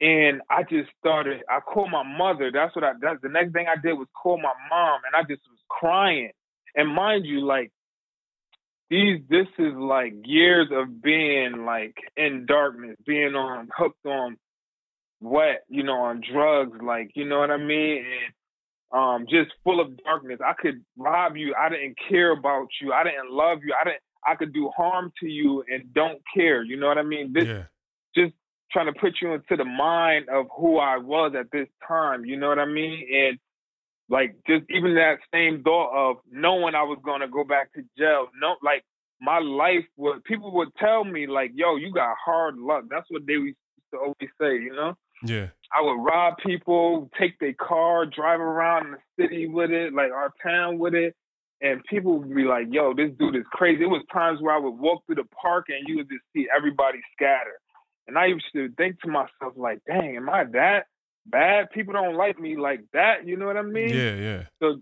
and 0.00 0.40
I 0.48 0.62
just 0.62 0.90
started. 0.98 1.42
I 1.48 1.60
called 1.60 1.90
my 1.90 2.02
mother. 2.02 2.50
That's 2.52 2.74
what 2.74 2.84
I. 2.84 2.92
That's 3.00 3.20
the 3.22 3.28
next 3.28 3.52
thing 3.52 3.66
I 3.68 3.80
did 3.80 3.92
was 3.92 4.08
call 4.20 4.38
my 4.38 4.52
mom, 4.70 5.00
and 5.06 5.14
I 5.14 5.22
just 5.22 5.42
was 5.48 5.58
crying. 5.68 6.30
And 6.74 6.94
mind 6.94 7.26
you, 7.26 7.44
like 7.44 7.70
these, 8.88 9.20
this 9.28 9.46
is 9.58 9.74
like 9.74 10.14
years 10.24 10.68
of 10.72 11.02
being 11.02 11.64
like 11.66 11.96
in 12.16 12.46
darkness, 12.46 12.96
being 13.06 13.34
on 13.34 13.68
hooked 13.76 14.06
on 14.06 14.36
what 15.20 15.64
you 15.68 15.82
know, 15.82 16.00
on 16.00 16.22
drugs, 16.32 16.78
like 16.82 17.10
you 17.14 17.26
know 17.26 17.38
what 17.38 17.50
I 17.50 17.58
mean, 17.58 18.04
and 18.04 18.34
um, 18.92 19.26
just 19.28 19.50
full 19.62 19.80
of 19.80 20.02
darkness. 20.02 20.40
I 20.44 20.54
could 20.60 20.82
rob 20.96 21.36
you. 21.36 21.54
I 21.54 21.68
didn't 21.68 21.96
care 22.08 22.32
about 22.32 22.68
you. 22.80 22.92
I 22.92 23.04
didn't 23.04 23.30
love 23.30 23.58
you. 23.64 23.74
I 23.78 23.84
didn't. 23.84 24.02
I 24.26 24.34
could 24.34 24.52
do 24.52 24.70
harm 24.76 25.12
to 25.20 25.26
you 25.26 25.64
and 25.72 25.94
don't 25.94 26.20
care. 26.34 26.62
You 26.62 26.78
know 26.78 26.88
what 26.88 26.98
I 26.98 27.02
mean? 27.02 27.32
This 27.32 27.46
yeah. 27.46 27.62
just 28.14 28.34
trying 28.72 28.92
to 28.92 28.98
put 28.98 29.14
you 29.20 29.34
into 29.34 29.56
the 29.56 29.64
mind 29.64 30.28
of 30.28 30.46
who 30.56 30.78
I 30.78 30.98
was 30.98 31.32
at 31.38 31.50
this 31.52 31.68
time. 31.86 32.24
You 32.24 32.36
know 32.36 32.48
what 32.48 32.58
I 32.58 32.66
mean? 32.66 33.06
And 33.12 33.38
like 34.08 34.36
just 34.46 34.64
even 34.70 34.94
that 34.94 35.18
same 35.32 35.62
thought 35.62 35.92
of 35.94 36.16
knowing 36.30 36.74
I 36.74 36.82
was 36.82 36.98
gonna 37.04 37.28
go 37.28 37.44
back 37.44 37.72
to 37.74 37.82
jail. 37.96 38.28
No, 38.40 38.56
like 38.62 38.84
my 39.20 39.38
life 39.38 39.84
would 39.96 40.24
people 40.24 40.52
would 40.52 40.74
tell 40.78 41.04
me 41.04 41.26
like, 41.26 41.52
"Yo, 41.54 41.76
you 41.76 41.92
got 41.92 42.16
hard 42.24 42.58
luck." 42.58 42.84
That's 42.90 43.06
what 43.10 43.26
they 43.26 43.34
used 43.34 43.56
to 43.92 43.98
always 43.98 44.30
say. 44.40 44.54
You 44.54 44.72
know? 44.74 44.96
Yeah. 45.22 45.48
I 45.72 45.82
would 45.82 46.02
rob 46.02 46.34
people, 46.44 47.10
take 47.18 47.38
their 47.38 47.52
car, 47.52 48.06
drive 48.06 48.40
around 48.40 48.94
the 48.94 49.22
city 49.22 49.46
with 49.46 49.70
it, 49.70 49.92
like 49.92 50.10
our 50.10 50.32
town 50.42 50.78
with 50.78 50.94
it. 50.94 51.14
And 51.62 51.84
people 51.84 52.18
would 52.18 52.34
be 52.34 52.44
like, 52.44 52.68
yo, 52.70 52.94
this 52.94 53.10
dude 53.18 53.36
is 53.36 53.44
crazy. 53.52 53.84
It 53.84 53.86
was 53.86 54.02
times 54.12 54.40
where 54.40 54.54
I 54.54 54.58
would 54.58 54.78
walk 54.78 55.04
through 55.06 55.16
the 55.16 55.28
park 55.40 55.66
and 55.68 55.86
you 55.86 55.98
would 55.98 56.08
just 56.08 56.24
see 56.34 56.48
everybody 56.54 56.98
scatter. 57.12 57.60
And 58.06 58.18
I 58.18 58.26
used 58.26 58.46
to 58.54 58.68
think 58.76 59.00
to 59.00 59.08
myself, 59.08 59.54
like, 59.56 59.80
dang, 59.86 60.16
am 60.16 60.28
I 60.28 60.44
that 60.52 60.86
bad? 61.26 61.70
People 61.70 61.94
don't 61.94 62.16
like 62.16 62.38
me 62.40 62.56
like 62.56 62.80
that. 62.92 63.26
You 63.26 63.36
know 63.36 63.46
what 63.46 63.56
I 63.56 63.62
mean? 63.62 63.94
Yeah, 63.94 64.14
yeah. 64.14 64.42
So 64.60 64.80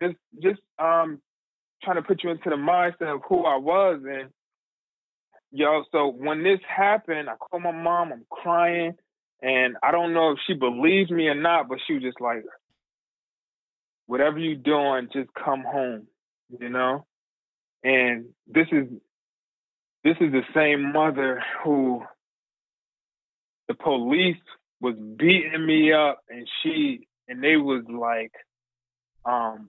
just 0.00 0.16
just 0.42 0.60
um 0.78 1.20
trying 1.82 1.96
to 1.96 2.02
put 2.02 2.22
you 2.22 2.30
into 2.30 2.50
the 2.50 2.56
mindset 2.56 3.14
of 3.14 3.22
who 3.28 3.44
I 3.44 3.56
was 3.56 4.00
and 4.04 4.30
yo, 5.50 5.82
so 5.92 6.08
when 6.08 6.42
this 6.42 6.60
happened, 6.68 7.28
I 7.28 7.36
called 7.36 7.62
my 7.62 7.72
mom, 7.72 8.12
I'm 8.12 8.26
crying, 8.30 8.94
and 9.40 9.76
I 9.82 9.90
don't 9.92 10.12
know 10.12 10.32
if 10.32 10.38
she 10.46 10.54
believes 10.54 11.10
me 11.10 11.28
or 11.28 11.34
not, 11.34 11.68
but 11.68 11.78
she 11.86 11.94
was 11.94 12.02
just 12.02 12.20
like, 12.20 12.44
Whatever 14.06 14.38
you're 14.38 14.54
doing, 14.54 15.08
just 15.12 15.28
come 15.34 15.64
home, 15.64 16.06
you 16.58 16.70
know? 16.70 17.04
And 17.84 18.30
this 18.46 18.66
is 18.72 18.88
this 20.02 20.16
is 20.20 20.32
the 20.32 20.42
same 20.54 20.92
mother 20.92 21.42
who 21.62 22.02
the 23.68 23.74
police 23.74 24.36
was 24.80 24.94
beating 25.16 25.64
me 25.64 25.92
up 25.92 26.20
and 26.28 26.48
she 26.62 27.06
and 27.28 27.42
they 27.42 27.56
was 27.56 27.84
like 27.88 28.32
um 29.24 29.68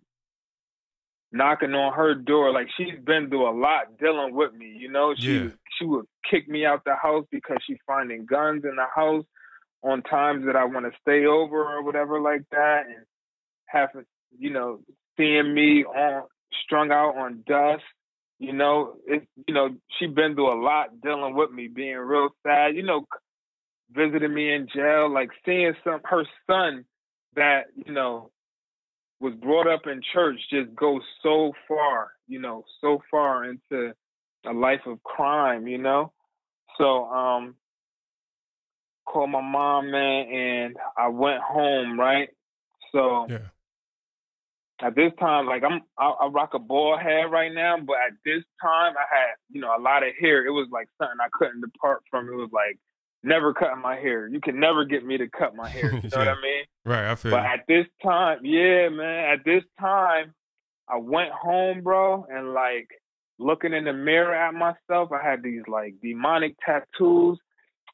knocking 1.31 1.75
on 1.75 1.93
her 1.93 2.15
door. 2.15 2.51
Like 2.51 2.67
she's 2.75 2.99
been 3.03 3.29
through 3.29 3.47
a 3.47 3.53
lot 3.55 3.97
dealing 3.99 4.33
with 4.33 4.53
me 4.53 4.75
you 4.77 4.89
know? 4.91 5.13
She 5.17 5.35
yeah. 5.35 5.49
she 5.77 5.85
would 5.85 6.05
kick 6.29 6.47
me 6.47 6.65
out 6.65 6.83
the 6.85 6.95
house 6.95 7.25
because 7.31 7.57
she's 7.65 7.77
finding 7.85 8.25
guns 8.25 8.63
in 8.63 8.75
the 8.75 8.85
house 8.93 9.25
on 9.83 10.01
times 10.03 10.45
that 10.45 10.55
I 10.55 10.65
want 10.65 10.85
to 10.85 10.99
stay 11.01 11.25
over 11.25 11.63
or 11.63 11.83
whatever 11.83 12.19
like 12.19 12.43
that 12.51 12.85
and 12.87 13.05
having 13.65 14.05
you 14.37 14.51
know 14.51 14.79
seeing 15.17 15.53
me 15.53 15.83
on 15.83 16.23
strung 16.63 16.91
out 16.91 17.17
on 17.17 17.43
dust 17.45 17.83
you 18.41 18.53
know? 18.53 18.93
It 19.05 19.27
you 19.47 19.53
know 19.53 19.75
she 19.97 20.07
been 20.07 20.35
through 20.35 20.53
a 20.53 20.61
lot 20.61 21.01
dealing 21.01 21.35
with 21.35 21.51
me 21.51 21.67
being 21.67 21.97
real 21.97 22.29
sad 22.45 22.75
you 22.75 22.83
know 22.83 23.05
visited 23.91 24.29
me 24.29 24.53
in 24.53 24.67
jail, 24.73 25.11
like 25.11 25.29
seeing 25.45 25.73
some 25.83 26.01
her 26.03 26.23
son 26.47 26.85
that, 27.35 27.65
you 27.75 27.93
know, 27.93 28.31
was 29.19 29.33
brought 29.35 29.67
up 29.67 29.85
in 29.85 30.01
church 30.13 30.39
just 30.49 30.73
go 30.75 30.99
so 31.21 31.53
far, 31.67 32.11
you 32.27 32.39
know, 32.39 32.63
so 32.81 33.01
far 33.11 33.45
into 33.45 33.93
a 34.45 34.53
life 34.53 34.81
of 34.85 35.03
crime, 35.03 35.67
you 35.67 35.77
know? 35.77 36.13
So 36.77 37.05
um 37.05 37.55
called 39.05 39.31
my 39.31 39.41
mom 39.41 39.91
man 39.91 40.27
and 40.31 40.77
I 40.97 41.07
went 41.07 41.41
home, 41.41 41.99
right? 41.99 42.29
So 42.91 43.27
yeah. 43.29 43.39
at 44.81 44.95
this 44.95 45.11
time, 45.19 45.47
like 45.47 45.63
I'm 45.63 45.81
I, 45.97 46.09
I 46.09 46.27
rock 46.27 46.53
a 46.53 46.59
bald 46.59 47.01
head 47.01 47.31
right 47.31 47.53
now, 47.53 47.77
but 47.79 47.97
at 48.07 48.13
this 48.23 48.43
time 48.61 48.93
I 48.97 49.05
had, 49.09 49.33
you 49.51 49.61
know, 49.61 49.75
a 49.75 49.81
lot 49.81 50.03
of 50.03 50.13
hair. 50.19 50.45
It 50.45 50.51
was 50.51 50.67
like 50.71 50.87
something 50.97 51.17
I 51.19 51.29
couldn't 51.33 51.61
depart 51.61 52.03
from. 52.09 52.29
It 52.29 52.35
was 52.35 52.51
like 52.53 52.77
never 53.23 53.53
cutting 53.53 53.81
my 53.81 53.95
hair. 53.95 54.27
You 54.27 54.39
can 54.41 54.59
never 54.59 54.85
get 54.85 55.05
me 55.05 55.17
to 55.17 55.27
cut 55.29 55.55
my 55.55 55.69
hair. 55.69 55.93
You 55.93 56.01
know 56.03 56.09
yeah. 56.11 56.17
what 56.19 56.27
I 56.27 56.41
mean? 56.41 56.63
Right, 56.85 57.11
I 57.11 57.15
feel. 57.15 57.31
But 57.31 57.45
at 57.45 57.61
this 57.67 57.85
time, 58.03 58.39
yeah, 58.43 58.89
man, 58.89 59.33
at 59.33 59.45
this 59.45 59.63
time, 59.79 60.33
I 60.87 60.97
went 60.97 61.31
home, 61.31 61.81
bro, 61.81 62.25
and 62.29 62.53
like 62.53 62.87
looking 63.37 63.73
in 63.73 63.85
the 63.85 63.93
mirror 63.93 64.33
at 64.33 64.53
myself, 64.53 65.11
I 65.11 65.23
had 65.23 65.43
these 65.43 65.61
like 65.67 65.95
demonic 66.01 66.55
tattoos, 66.65 67.37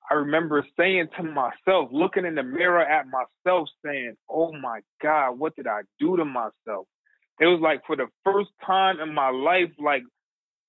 I 0.10 0.16
remember 0.16 0.66
saying 0.78 1.08
to 1.18 1.24
myself, 1.24 1.90
looking 1.92 2.26
in 2.26 2.36
the 2.36 2.44
mirror 2.44 2.82
at 2.82 3.06
myself, 3.08 3.68
saying, 3.84 4.16
"Oh 4.30 4.52
my 4.52 4.82
God, 5.02 5.40
what 5.40 5.56
did 5.56 5.68
I 5.68 5.82
do 6.00 6.16
to 6.18 6.26
myself?" 6.26 6.88
It 7.40 7.48
was 7.48 7.60
like 7.60 7.82
for 7.86 7.96
the 7.96 8.08
first 8.24 8.50
time 8.66 9.00
in 9.00 9.14
my 9.14 9.30
life, 9.30 9.72
like 9.80 10.04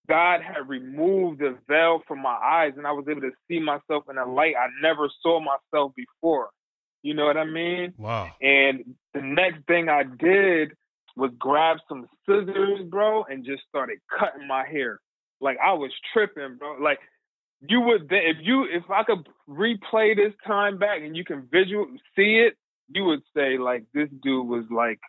God 0.08 0.40
had 0.42 0.68
removed 0.68 1.40
the 1.40 1.56
veil 1.68 2.02
from 2.06 2.22
my 2.22 2.36
eyes, 2.36 2.72
and 2.76 2.86
I 2.86 2.92
was 2.92 3.06
able 3.08 3.22
to 3.22 3.32
see 3.48 3.60
myself 3.60 4.04
in 4.10 4.18
a 4.18 4.26
light 4.26 4.54
I 4.58 4.68
never 4.82 5.08
saw 5.22 5.40
myself 5.40 5.92
before. 5.96 6.50
You 7.02 7.14
know 7.14 7.26
what 7.26 7.36
I 7.36 7.44
mean? 7.44 7.94
Wow. 7.96 8.30
And 8.40 8.96
the 9.14 9.22
next 9.22 9.64
thing 9.66 9.88
I 9.88 10.02
did 10.02 10.72
was 11.16 11.30
grab 11.38 11.78
some 11.88 12.06
scissors, 12.26 12.80
bro, 12.88 13.24
and 13.24 13.44
just 13.44 13.62
started 13.68 13.98
cutting 14.18 14.46
my 14.46 14.66
hair. 14.66 15.00
Like 15.40 15.58
I 15.64 15.72
was 15.74 15.92
tripping, 16.12 16.56
bro. 16.58 16.76
Like 16.80 16.98
you 17.68 17.80
would 17.80 18.08
if 18.10 18.36
you 18.42 18.64
if 18.64 18.90
I 18.90 19.02
could 19.04 19.28
replay 19.48 20.16
this 20.16 20.34
time 20.46 20.78
back 20.78 21.00
and 21.02 21.16
you 21.16 21.24
can 21.24 21.48
visual 21.50 21.86
see 22.14 22.44
it, 22.46 22.54
you 22.88 23.04
would 23.04 23.22
say 23.34 23.58
like 23.58 23.84
this 23.94 24.08
dude 24.22 24.46
was 24.46 24.64
like 24.70 25.00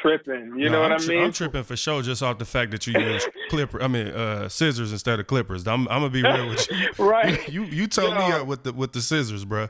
tripping. 0.00 0.54
You 0.56 0.66
No, 0.66 0.72
know 0.72 0.80
what 0.82 0.92
I'm 0.92 1.00
I 1.00 1.04
tri- 1.04 1.14
mean? 1.14 1.24
I'm 1.24 1.32
tripping 1.32 1.62
for 1.64 1.76
sure, 1.76 2.02
just 2.02 2.22
off 2.22 2.38
the 2.38 2.44
fact 2.44 2.70
that 2.70 2.86
you 2.86 2.98
use 2.98 3.26
clipper. 3.50 3.82
I 3.82 3.88
mean, 3.88 4.08
uh, 4.08 4.48
scissors 4.48 4.92
instead 4.92 5.20
of 5.20 5.26
clippers. 5.26 5.66
I'm, 5.66 5.86
I'm 5.88 6.00
gonna 6.00 6.10
be 6.10 6.22
real 6.22 6.48
with 6.48 6.66
you. 6.70 6.88
right. 7.04 7.48
You 7.48 7.64
you 7.64 7.86
told 7.86 8.14
me 8.14 8.28
Yo. 8.28 8.40
up 8.42 8.46
with 8.46 8.62
the 8.64 8.72
with 8.72 8.92
the 8.92 9.00
scissors, 9.02 9.44
bro. 9.44 9.68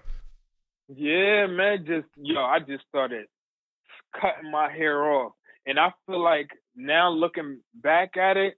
Yeah, 0.89 1.47
man. 1.47 1.85
Just 1.87 2.07
yo, 2.16 2.41
I 2.41 2.59
just 2.61 2.85
started 2.89 3.27
cutting 4.20 4.51
my 4.51 4.70
hair 4.70 5.11
off, 5.11 5.33
and 5.66 5.79
I 5.79 5.93
feel 6.07 6.23
like 6.23 6.51
now 6.77 7.11
looking 7.11 7.61
back 7.75 8.16
at 8.16 8.37
it, 8.37 8.55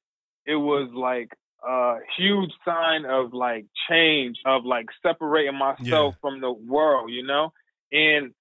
it 0.47 0.57
was 0.57 0.91
like 0.95 1.31
a 1.67 1.97
huge 2.17 2.51
sign 2.65 3.05
of 3.07 3.33
like 3.33 3.67
change, 3.89 4.39
of 4.45 4.65
like 4.65 4.87
separating 5.03 5.57
myself 5.59 6.15
from 6.21 6.41
the 6.41 6.51
world, 6.53 7.11
you 7.11 7.25
know. 7.25 7.53
And 7.93 8.33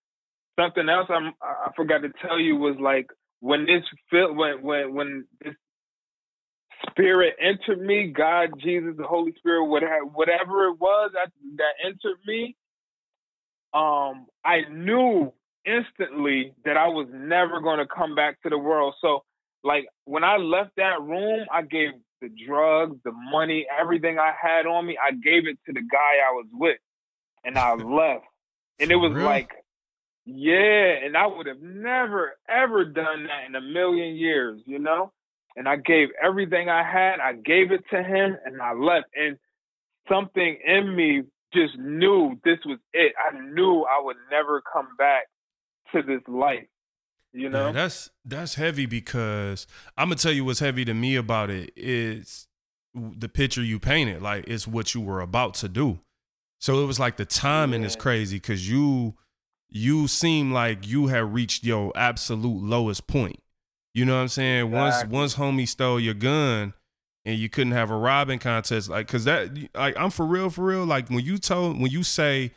something 0.60 0.88
else 0.90 1.08
I'm, 1.10 1.34
I 1.42 1.72
forgot 1.76 2.00
to 2.00 2.10
tell 2.22 2.40
you 2.40 2.56
was 2.56 2.78
like 2.80 3.08
when 3.40 3.66
this 3.66 3.84
feel 4.10 4.34
when 4.34 4.62
when 4.62 4.94
when 4.94 5.26
this 5.44 5.56
spirit 6.90 7.36
entered 7.40 7.82
me, 7.82 8.14
God, 8.16 8.52
Jesus, 8.62 8.96
the 8.98 9.08
Holy 9.08 9.34
Spirit, 9.38 9.66
whatever 9.66 10.06
whatever 10.06 10.68
it 10.68 10.80
was 10.80 11.12
that 11.14 11.32
that 11.58 11.74
entered 11.86 12.20
me, 12.26 12.56
um, 13.74 14.28
I 14.46 14.62
knew 14.72 15.34
instantly 15.66 16.54
that 16.66 16.78
I 16.78 16.88
was 16.88 17.08
never 17.12 17.60
going 17.62 17.80
to 17.80 17.86
come 17.86 18.16
back 18.16 18.42
to 18.44 18.50
the 18.50 18.58
world. 18.58 18.96
So, 19.02 19.24
like 19.64 19.86
when 20.06 20.24
I 20.24 20.38
left 20.38 20.72
that 20.78 21.02
room, 21.02 21.46
I 21.52 21.62
gave 21.62 21.92
the 22.22 22.30
drugs, 22.48 22.98
the 23.04 23.12
money, 23.12 23.66
everything 23.80 24.20
I 24.20 24.32
had 24.40 24.66
on 24.66 24.86
me. 24.86 24.98
I 25.02 25.12
gave 25.12 25.48
it 25.48 25.58
to 25.66 25.74
the 25.74 25.82
guy 25.82 26.22
I 26.28 26.32
was 26.32 26.48
with, 26.54 26.78
and 27.44 27.58
I 27.58 27.74
left. 27.74 28.26
And 28.80 28.92
it 28.92 28.96
was 28.96 29.14
real? 29.14 29.26
like, 29.26 29.52
yeah, 30.26 30.96
and 31.04 31.18
I 31.18 31.28
would 31.28 31.48
have 31.48 31.62
never 31.62 32.34
ever 32.48 32.86
done 32.86 33.28
that 33.28 33.48
in 33.48 33.56
a 33.56 33.62
million 33.62 34.16
years, 34.16 34.62
you 34.66 34.80
know. 34.80 35.12
And 35.56 35.68
I 35.68 35.76
gave 35.76 36.10
everything 36.22 36.70
I 36.70 36.84
had. 36.84 37.20
I 37.20 37.34
gave 37.34 37.72
it 37.72 37.84
to 37.92 38.02
him, 38.02 38.38
and 38.46 38.62
I 38.62 38.74
left. 38.74 39.08
And 39.16 39.38
something 40.10 40.58
in 40.66 40.96
me 40.96 41.24
just 41.54 41.78
knew 41.78 42.40
this 42.44 42.58
was 42.66 42.80
it. 42.94 43.14
I 43.32 43.40
knew 43.40 43.84
I 43.84 44.02
would 44.02 44.16
never 44.32 44.64
come 44.74 44.88
back 44.98 45.24
to 45.94 46.02
this 46.02 46.22
life. 46.28 46.68
You 47.34 47.50
know? 47.50 47.68
Yeah, 47.68 47.72
that's 47.72 48.10
that's 48.26 48.56
heavy 48.56 48.86
because 48.86 49.68
I'm 49.98 50.08
gonna 50.08 50.16
tell 50.16 50.32
you 50.32 50.46
what's 50.46 50.60
heavy 50.60 50.86
to 50.86 50.94
me 50.94 51.16
about 51.16 51.50
it 51.50 51.74
is 51.76 52.48
the 52.94 53.30
picture 53.30 53.64
you 53.64 53.80
painted. 53.80 54.22
Like 54.22 54.46
it's 54.48 54.68
what 54.68 54.94
you 54.94 55.02
were 55.02 55.22
about 55.22 55.56
to 55.56 55.70
do. 55.70 56.00
So 56.60 56.82
it 56.82 56.86
was 56.86 57.00
like 57.00 57.18
the 57.18 57.26
timing 57.26 57.84
is 57.84 57.96
crazy 57.96 58.38
because 58.38 58.70
you 58.70 59.16
you 59.74 60.08
seem 60.08 60.52
like 60.52 60.88
you 60.88 61.08
had 61.08 61.34
reached 61.34 61.64
your 61.64 61.92
absolute 61.96 62.62
lowest 62.62 63.08
point. 63.08 63.40
You 63.94 64.06
know 64.06 64.16
what 64.16 64.22
I'm 64.22 64.28
saying? 64.28 64.68
Exactly. 64.68 65.10
Once 65.12 65.36
once 65.36 65.36
homie 65.36 65.68
stole 65.68 66.00
your 66.00 66.14
gun 66.14 66.74
and 67.26 67.38
you 67.38 67.50
couldn't 67.50 67.74
have 67.74 67.90
a 67.90 67.98
robbing 67.98 68.40
contest, 68.40 68.90
like 68.90 69.08
cause 69.08 69.26
that 69.26 69.58
like 69.74 69.98
I'm 69.98 70.12
for 70.12 70.26
real, 70.26 70.50
for 70.52 70.64
real. 70.64 70.86
Like 70.86 71.10
when 71.10 71.26
you 71.26 71.40
told 71.40 71.82
when 71.82 71.92
you 71.92 72.04
say 72.04 72.52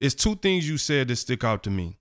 it's 0.00 0.14
two 0.14 0.34
things 0.34 0.68
you 0.68 0.78
said 0.78 1.08
that 1.08 1.16
stick 1.16 1.44
out 1.44 1.62
to 1.64 1.70
me 1.70 1.98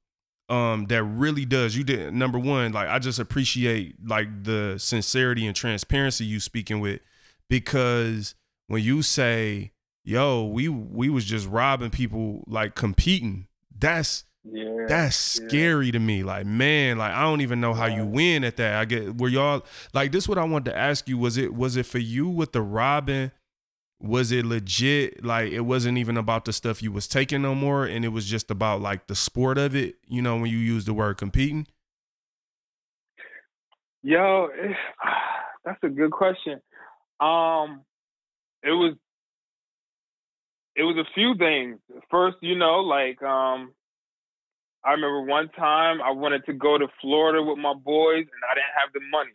um 0.49 0.85
that 0.87 1.03
really 1.03 1.45
does 1.45 1.77
you 1.77 1.83
did 1.83 2.13
number 2.13 2.37
one 2.37 2.73
like 2.73 2.89
i 2.89 2.99
just 2.99 3.19
appreciate 3.19 3.95
like 4.05 4.27
the 4.43 4.75
sincerity 4.77 5.47
and 5.47 5.55
transparency 5.55 6.25
you 6.25 6.41
speaking 6.41 6.81
with 6.81 6.99
because 7.47 8.35
when 8.67 8.83
you 8.83 9.01
say 9.01 9.71
yo 10.03 10.43
we 10.43 10.67
we 10.67 11.09
was 11.09 11.23
just 11.23 11.47
robbing 11.47 11.89
people 11.89 12.43
like 12.47 12.75
competing 12.75 13.47
that's 13.77 14.25
yeah. 14.43 14.85
that's 14.87 15.39
yeah. 15.39 15.47
scary 15.47 15.91
to 15.91 15.99
me 15.99 16.23
like 16.23 16.45
man 16.45 16.97
like 16.97 17.11
i 17.13 17.21
don't 17.21 17.41
even 17.41 17.59
know 17.61 17.73
how 17.73 17.85
you 17.85 18.05
win 18.05 18.43
at 18.43 18.57
that 18.57 18.75
i 18.75 18.85
get 18.85 19.17
were 19.17 19.29
y'all 19.29 19.63
like 19.93 20.11
this 20.11 20.27
what 20.27 20.37
i 20.37 20.43
wanted 20.43 20.71
to 20.71 20.77
ask 20.77 21.07
you 21.07 21.17
was 21.17 21.37
it 21.37 21.53
was 21.53 21.75
it 21.75 21.85
for 21.85 21.99
you 21.99 22.27
with 22.27 22.51
the 22.51 22.61
robbing 22.61 23.31
was 23.99 24.31
it 24.31 24.45
legit 24.45 25.23
like 25.23 25.51
it 25.51 25.61
wasn't 25.61 25.97
even 25.97 26.17
about 26.17 26.45
the 26.45 26.53
stuff 26.53 26.81
you 26.81 26.91
was 26.91 27.07
taking 27.07 27.41
no 27.41 27.53
more 27.53 27.85
and 27.85 28.03
it 28.03 28.09
was 28.09 28.25
just 28.25 28.49
about 28.49 28.81
like 28.81 29.05
the 29.07 29.15
sport 29.15 29.57
of 29.59 29.75
it 29.75 29.95
you 30.07 30.21
know 30.21 30.37
when 30.37 30.49
you 30.49 30.57
use 30.57 30.85
the 30.85 30.93
word 30.93 31.17
competing 31.17 31.67
Yo, 34.03 34.47
eh, 34.47 34.73
that's 35.65 35.83
a 35.83 35.89
good 35.89 36.11
question. 36.11 36.61
Um, 37.19 37.81
it 38.63 38.71
was 38.71 38.95
it 40.75 40.83
was 40.83 40.97
a 40.97 41.13
few 41.13 41.35
things. 41.37 41.79
First, 42.09 42.37
you 42.41 42.57
know, 42.57 42.79
like 42.79 43.21
um, 43.21 43.73
I 44.83 44.91
remember 44.91 45.21
one 45.21 45.49
time 45.49 46.01
I 46.01 46.11
wanted 46.11 46.45
to 46.45 46.53
go 46.53 46.77
to 46.77 46.87
Florida 47.01 47.41
with 47.43 47.57
my 47.57 47.73
boys, 47.73 48.25
and 48.25 48.41
I 48.49 48.55
didn't 48.55 48.77
have 48.79 48.93
the 48.93 49.01
money. 49.11 49.31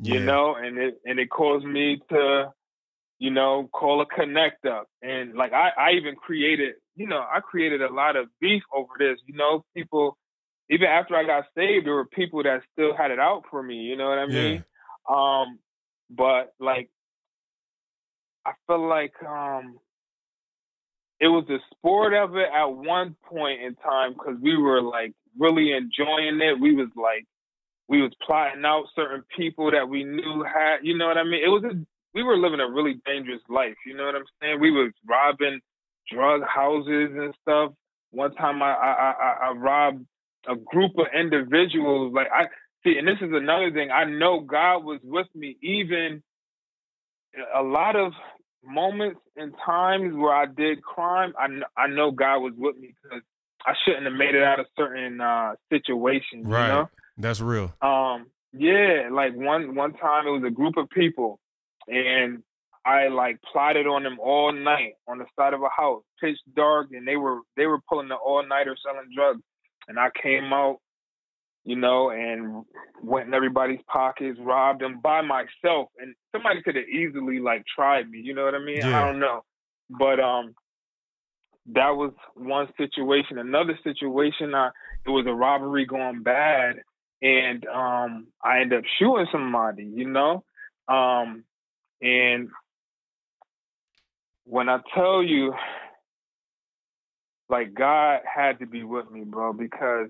You 0.00 0.20
know, 0.20 0.56
and 0.56 0.76
it 0.76 1.00
and 1.04 1.18
it 1.20 1.30
caused 1.30 1.64
me 1.64 2.00
to, 2.10 2.52
you 3.20 3.30
know, 3.30 3.70
call 3.72 4.00
a 4.00 4.06
connect 4.06 4.66
up, 4.66 4.88
and 5.02 5.34
like 5.34 5.52
I 5.52 5.70
I 5.78 5.90
even 5.92 6.16
created, 6.16 6.74
you 6.96 7.06
know, 7.06 7.20
I 7.20 7.40
created 7.40 7.80
a 7.80 7.92
lot 7.92 8.16
of 8.16 8.26
beef 8.40 8.62
over 8.76 8.90
this. 8.98 9.18
You 9.26 9.36
know, 9.36 9.64
people 9.74 10.18
even 10.70 10.88
after 10.88 11.14
I 11.14 11.24
got 11.24 11.44
saved, 11.56 11.86
there 11.86 11.94
were 11.94 12.06
people 12.06 12.42
that 12.42 12.62
still 12.72 12.96
had 12.96 13.10
it 13.10 13.18
out 13.18 13.44
for 13.50 13.62
me. 13.62 13.76
You 13.76 13.96
know 13.96 14.08
what 14.08 14.18
I 14.18 14.26
mean? 14.26 14.64
Yeah. 15.08 15.42
Um, 15.42 15.58
but 16.10 16.54
like, 16.58 16.90
I 18.46 18.52
feel 18.66 18.88
like 18.88 19.14
um, 19.22 19.78
it 21.24 21.28
was 21.28 21.44
the 21.48 21.58
sport 21.70 22.12
of 22.12 22.36
it 22.36 22.48
at 22.54 22.66
one 22.66 23.16
point 23.24 23.62
in 23.62 23.74
time 23.76 24.12
because 24.12 24.36
we 24.42 24.58
were 24.58 24.82
like 24.82 25.14
really 25.38 25.72
enjoying 25.72 26.38
it. 26.42 26.60
We 26.60 26.74
was 26.74 26.90
like, 26.96 27.24
we 27.88 28.02
was 28.02 28.12
plotting 28.26 28.62
out 28.66 28.84
certain 28.94 29.24
people 29.34 29.70
that 29.70 29.88
we 29.88 30.04
knew 30.04 30.44
had. 30.44 30.80
You 30.82 30.98
know 30.98 31.06
what 31.06 31.16
I 31.16 31.24
mean? 31.24 31.42
It 31.42 31.48
was 31.48 31.64
a, 31.64 31.74
we 32.14 32.22
were 32.22 32.36
living 32.36 32.60
a 32.60 32.70
really 32.70 33.00
dangerous 33.06 33.40
life. 33.48 33.74
You 33.86 33.96
know 33.96 34.04
what 34.04 34.16
I'm 34.16 34.24
saying? 34.42 34.60
We 34.60 34.70
was 34.70 34.92
robbing 35.08 35.60
drug 36.12 36.42
houses 36.42 37.12
and 37.16 37.34
stuff. 37.40 37.72
One 38.10 38.34
time 38.34 38.62
I 38.62 38.74
I, 38.74 38.92
I, 38.92 39.48
I 39.48 39.52
robbed 39.52 40.04
a 40.46 40.56
group 40.56 40.92
of 40.98 41.06
individuals. 41.18 42.12
Like 42.14 42.28
I 42.34 42.48
see, 42.84 42.98
and 42.98 43.08
this 43.08 43.16
is 43.22 43.30
another 43.32 43.70
thing. 43.72 43.90
I 43.90 44.04
know 44.04 44.40
God 44.40 44.84
was 44.84 45.00
with 45.02 45.28
me 45.34 45.56
even 45.62 46.22
a 47.56 47.62
lot 47.62 47.96
of 47.96 48.12
moments 48.66 49.20
and 49.36 49.54
times 49.64 50.14
where 50.14 50.34
I 50.34 50.46
did 50.46 50.82
crime. 50.82 51.34
I 51.38 51.46
kn- 51.48 51.64
I 51.76 51.86
know 51.86 52.10
God 52.10 52.38
was 52.38 52.54
with 52.56 52.76
me 52.76 52.94
because 53.02 53.22
I 53.66 53.72
shouldn't 53.84 54.04
have 54.04 54.14
made 54.14 54.34
it 54.34 54.42
out 54.42 54.60
of 54.60 54.66
certain 54.76 55.20
uh, 55.20 55.54
situations. 55.70 56.46
right 56.46 56.66
You 56.66 56.72
know? 56.72 56.90
that's 57.18 57.40
real 57.40 57.72
Um, 57.80 58.26
yeah, 58.52 59.08
like 59.10 59.34
one 59.34 59.74
one 59.74 59.94
time 59.94 60.26
it 60.26 60.30
was 60.30 60.44
a 60.46 60.50
group 60.50 60.76
of 60.76 60.88
people, 60.90 61.40
and 61.88 62.42
I 62.84 63.08
like 63.08 63.40
plotted 63.50 63.86
on 63.86 64.02
them 64.02 64.18
all 64.20 64.52
night 64.52 64.94
on 65.08 65.18
the 65.18 65.24
side 65.36 65.54
of 65.54 65.62
a 65.62 65.70
house, 65.74 66.02
pitch 66.20 66.38
dark, 66.54 66.88
and 66.92 67.06
they 67.06 67.16
were 67.16 67.40
they 67.56 67.66
were 67.66 67.80
pulling 67.88 68.08
the 68.08 68.14
all 68.14 68.46
nighter 68.46 68.76
selling 68.84 69.10
drugs, 69.14 69.42
and 69.88 69.98
I 69.98 70.10
came 70.22 70.52
out, 70.52 70.78
you 71.64 71.76
know, 71.76 72.10
and 72.10 72.64
went 73.02 73.28
in 73.28 73.34
everybody's 73.34 73.80
pockets, 73.86 74.38
robbed 74.40 74.82
them 74.82 75.00
by 75.02 75.20
myself, 75.22 75.88
and 75.98 76.14
somebody 76.32 76.62
could 76.62 76.76
have 76.76 76.88
easily 76.88 77.38
like 77.40 77.64
tried 77.74 78.08
me, 78.10 78.18
you 78.18 78.34
know 78.34 78.44
what 78.44 78.54
I 78.54 78.58
mean? 78.58 78.78
Yeah. 78.78 78.98
I 78.98 79.00
don't 79.06 79.20
know, 79.20 79.44
but 79.90 80.20
um, 80.20 80.54
that 81.72 81.90
was 81.90 82.12
one 82.34 82.68
situation. 82.76 83.38
Another 83.38 83.78
situation, 83.82 84.54
I 84.54 84.70
it 85.06 85.10
was 85.10 85.26
a 85.26 85.32
robbery 85.32 85.86
going 85.86 86.22
bad 86.22 86.76
and 87.22 87.66
um 87.66 88.26
I 88.42 88.60
ended 88.60 88.80
up 88.80 88.84
shooting 88.98 89.26
somebody, 89.32 89.84
you 89.84 90.08
know? 90.08 90.44
Um 90.88 91.44
and 92.02 92.50
when 94.44 94.68
I 94.68 94.78
tell 94.94 95.22
you 95.22 95.54
like 97.48 97.74
God 97.74 98.20
had 98.32 98.58
to 98.58 98.66
be 98.66 98.84
with 98.84 99.10
me, 99.10 99.24
bro, 99.24 99.52
because 99.52 100.08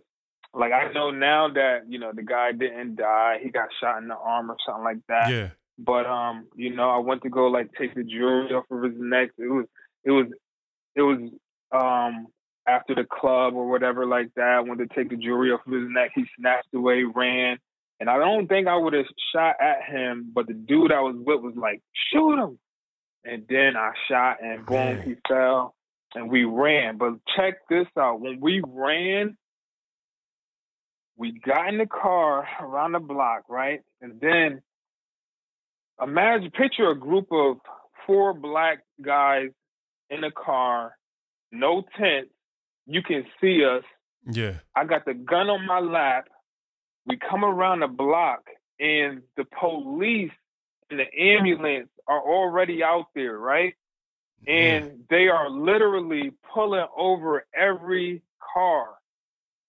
like 0.54 0.72
I 0.72 0.92
know 0.92 1.10
now 1.10 1.48
that, 1.48 1.82
you 1.88 1.98
know, 1.98 2.12
the 2.14 2.22
guy 2.22 2.52
didn't 2.52 2.96
die, 2.96 3.38
he 3.42 3.50
got 3.50 3.68
shot 3.80 4.00
in 4.00 4.08
the 4.08 4.16
arm 4.16 4.50
or 4.50 4.56
something 4.66 4.84
like 4.84 4.98
that. 5.08 5.30
yeah 5.30 5.48
But 5.78 6.06
um, 6.06 6.46
you 6.54 6.74
know, 6.74 6.90
I 6.90 6.98
went 6.98 7.22
to 7.22 7.30
go 7.30 7.46
like 7.46 7.70
take 7.78 7.94
the 7.94 8.04
jewelry 8.04 8.52
off 8.54 8.64
of 8.70 8.82
his 8.82 8.94
neck. 8.96 9.30
It 9.38 9.50
was 9.50 9.66
it 10.04 10.10
was 10.10 10.26
it 10.94 11.02
was 11.02 11.30
um, 11.72 12.28
after 12.66 12.94
the 12.94 13.04
club 13.04 13.54
or 13.54 13.68
whatever 13.68 14.06
like 14.06 14.30
that, 14.36 14.56
I 14.56 14.60
went 14.60 14.78
to 14.80 14.86
take 14.86 15.10
the 15.10 15.16
jewelry 15.16 15.50
off 15.50 15.66
of 15.66 15.72
his 15.72 15.88
neck. 15.88 16.12
He 16.14 16.24
snatched 16.38 16.72
away, 16.74 17.02
ran. 17.04 17.58
And 18.00 18.10
I 18.10 18.18
don't 18.18 18.48
think 18.48 18.66
I 18.66 18.76
would 18.76 18.92
have 18.92 19.06
shot 19.34 19.56
at 19.60 19.84
him, 19.84 20.30
but 20.34 20.46
the 20.46 20.52
dude 20.52 20.92
I 20.92 21.00
was 21.00 21.14
with 21.16 21.40
was 21.40 21.54
like, 21.56 21.80
shoot 22.12 22.38
him. 22.38 22.58
And 23.24 23.44
then 23.48 23.76
I 23.76 23.92
shot 24.08 24.42
and 24.42 24.66
boom, 24.66 25.02
he 25.02 25.16
fell 25.28 25.74
and 26.14 26.30
we 26.30 26.44
ran. 26.44 26.98
But 26.98 27.14
check 27.36 27.54
this 27.68 27.86
out. 27.98 28.20
When 28.20 28.40
we 28.40 28.62
ran, 28.66 29.36
we 31.16 31.32
got 31.32 31.68
in 31.68 31.78
the 31.78 31.86
car 31.86 32.46
around 32.60 32.92
the 32.92 33.00
block, 33.00 33.44
right? 33.48 33.80
And 34.00 34.20
then 34.20 34.62
imagine, 36.02 36.50
picture 36.50 36.90
a 36.90 36.98
group 36.98 37.28
of 37.30 37.58
four 38.06 38.34
black 38.34 38.78
guys 39.00 39.50
in 40.10 40.24
a 40.24 40.30
car, 40.30 40.96
no 41.52 41.84
tent. 41.98 42.28
You 42.86 43.02
can 43.02 43.24
see 43.40 43.64
us. 43.64 43.84
Yeah. 44.30 44.54
I 44.74 44.84
got 44.84 45.04
the 45.04 45.14
gun 45.14 45.48
on 45.48 45.66
my 45.66 45.80
lap. 45.80 46.28
We 47.06 47.18
come 47.18 47.44
around 47.44 47.80
the 47.80 47.86
block, 47.86 48.44
and 48.80 49.22
the 49.36 49.44
police 49.44 50.32
and 50.90 50.98
the 50.98 51.22
ambulance 51.22 51.88
are 52.06 52.20
already 52.20 52.82
out 52.82 53.06
there, 53.14 53.38
right? 53.38 53.74
And 54.46 55.04
they 55.08 55.28
are 55.28 55.48
literally 55.48 56.32
pulling 56.52 56.86
over 56.96 57.46
every 57.54 58.22
car. 58.54 58.88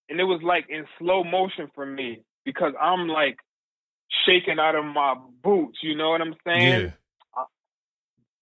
And 0.10 0.20
it 0.20 0.24
was 0.24 0.42
like 0.44 0.66
in 0.70 0.86
slow 1.00 1.24
motion 1.24 1.70
for 1.74 1.86
me 1.86 2.22
because 2.44 2.74
I'm 2.80 3.08
like 3.08 3.38
shaking 4.26 4.60
out 4.60 4.76
of 4.76 4.86
my 4.86 5.16
boots. 5.44 5.80
You 5.82 5.96
know 5.96 6.10
what 6.12 6.22
I'm 6.22 6.36
saying? 6.46 6.82
Yeah. 6.84 6.92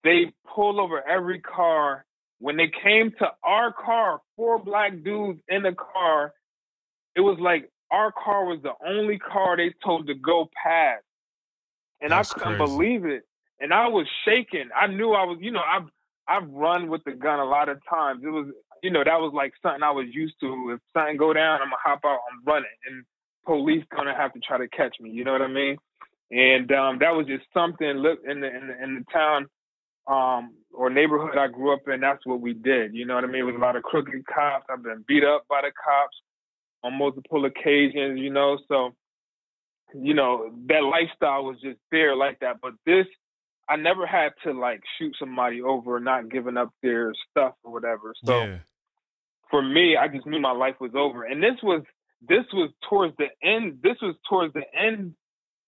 They 0.02 0.32
pull 0.54 0.80
over 0.80 1.02
every 1.06 1.40
car. 1.40 2.04
When 2.38 2.56
they 2.58 2.70
came 2.82 3.12
to 3.20 3.26
our 3.42 3.72
car, 3.72 4.20
four 4.36 4.62
black 4.62 5.02
dudes 5.02 5.40
in 5.48 5.62
the 5.62 5.72
car, 5.72 6.34
it 7.16 7.20
was 7.20 7.38
like 7.40 7.70
our 7.90 8.12
car 8.12 8.44
was 8.44 8.60
the 8.62 8.72
only 8.86 9.18
car 9.18 9.56
they 9.56 9.72
told 9.82 10.08
to 10.08 10.14
go 10.14 10.50
past. 10.62 11.04
And 12.02 12.10
That's 12.10 12.32
I 12.32 12.38
couldn't 12.38 12.58
crazy. 12.58 12.72
believe 12.72 13.04
it. 13.06 13.22
And 13.60 13.72
I 13.72 13.88
was 13.88 14.06
shaking. 14.26 14.68
I 14.78 14.88
knew 14.88 15.12
I 15.12 15.24
was, 15.24 15.38
you 15.40 15.52
know, 15.52 15.62
I've 15.66 15.88
I've 16.28 16.50
run 16.50 16.88
with 16.88 17.04
the 17.04 17.12
gun 17.12 17.38
a 17.38 17.44
lot 17.44 17.68
of 17.68 17.78
times. 17.88 18.22
It 18.24 18.28
was, 18.28 18.48
you 18.84 18.90
know, 18.90 19.02
that 19.02 19.18
was 19.18 19.32
like 19.34 19.54
something 19.62 19.82
I 19.82 19.90
was 19.90 20.06
used 20.12 20.34
to. 20.40 20.74
If 20.74 20.80
something 20.92 21.16
go 21.16 21.32
down, 21.32 21.62
I'm 21.62 21.68
gonna 21.68 21.82
hop 21.82 22.00
out, 22.04 22.20
I'm 22.30 22.44
running, 22.44 22.76
and 22.86 23.02
police 23.46 23.82
gonna 23.96 24.14
have 24.14 24.34
to 24.34 24.40
try 24.40 24.58
to 24.58 24.68
catch 24.68 24.94
me. 25.00 25.08
You 25.08 25.24
know 25.24 25.32
what 25.32 25.40
I 25.40 25.48
mean? 25.48 25.78
And 26.30 26.70
um, 26.70 26.98
that 27.00 27.16
was 27.16 27.26
just 27.26 27.44
something. 27.54 27.88
Look 27.88 28.18
in 28.28 28.40
the 28.42 28.46
in 28.54 28.66
the, 28.66 28.84
in 28.84 28.94
the 28.96 29.04
town 29.10 29.46
um, 30.06 30.52
or 30.70 30.90
neighborhood 30.90 31.38
I 31.38 31.48
grew 31.48 31.72
up 31.72 31.88
in. 31.88 32.00
That's 32.00 32.24
what 32.26 32.42
we 32.42 32.52
did. 32.52 32.94
You 32.94 33.06
know 33.06 33.14
what 33.14 33.24
I 33.24 33.26
mean? 33.26 33.40
It 33.40 33.44
was 33.44 33.54
a 33.56 33.58
lot 33.58 33.74
of 33.74 33.84
crooked 33.84 34.26
cops. 34.26 34.66
I've 34.68 34.82
been 34.82 35.02
beat 35.08 35.24
up 35.24 35.46
by 35.48 35.62
the 35.62 35.72
cops 35.72 36.16
on 36.82 36.98
multiple 36.98 37.46
occasions. 37.46 38.20
You 38.20 38.30
know, 38.30 38.58
so 38.68 38.94
you 39.94 40.12
know 40.12 40.52
that 40.68 40.84
lifestyle 40.84 41.44
was 41.44 41.56
just 41.62 41.78
there 41.90 42.14
like 42.14 42.40
that. 42.40 42.60
But 42.60 42.74
this 42.84 43.06
I 43.66 43.76
never 43.76 44.06
had 44.06 44.32
to 44.44 44.52
like 44.52 44.82
shoot 44.98 45.16
somebody 45.18 45.62
over 45.62 45.98
not 46.00 46.30
giving 46.30 46.58
up 46.58 46.70
their 46.82 47.14
stuff 47.30 47.54
or 47.64 47.72
whatever. 47.72 48.12
So 48.22 48.44
yeah. 48.44 48.58
For 49.54 49.62
me, 49.62 49.96
I 49.96 50.08
just 50.08 50.26
knew 50.26 50.40
my 50.40 50.50
life 50.50 50.74
was 50.80 50.90
over. 50.96 51.22
And 51.22 51.40
this 51.40 51.54
was 51.62 51.82
this 52.28 52.44
was 52.52 52.70
towards 52.90 53.14
the 53.18 53.28
end. 53.40 53.78
This 53.84 53.94
was 54.02 54.16
towards 54.28 54.52
the 54.52 54.64
end 54.76 55.14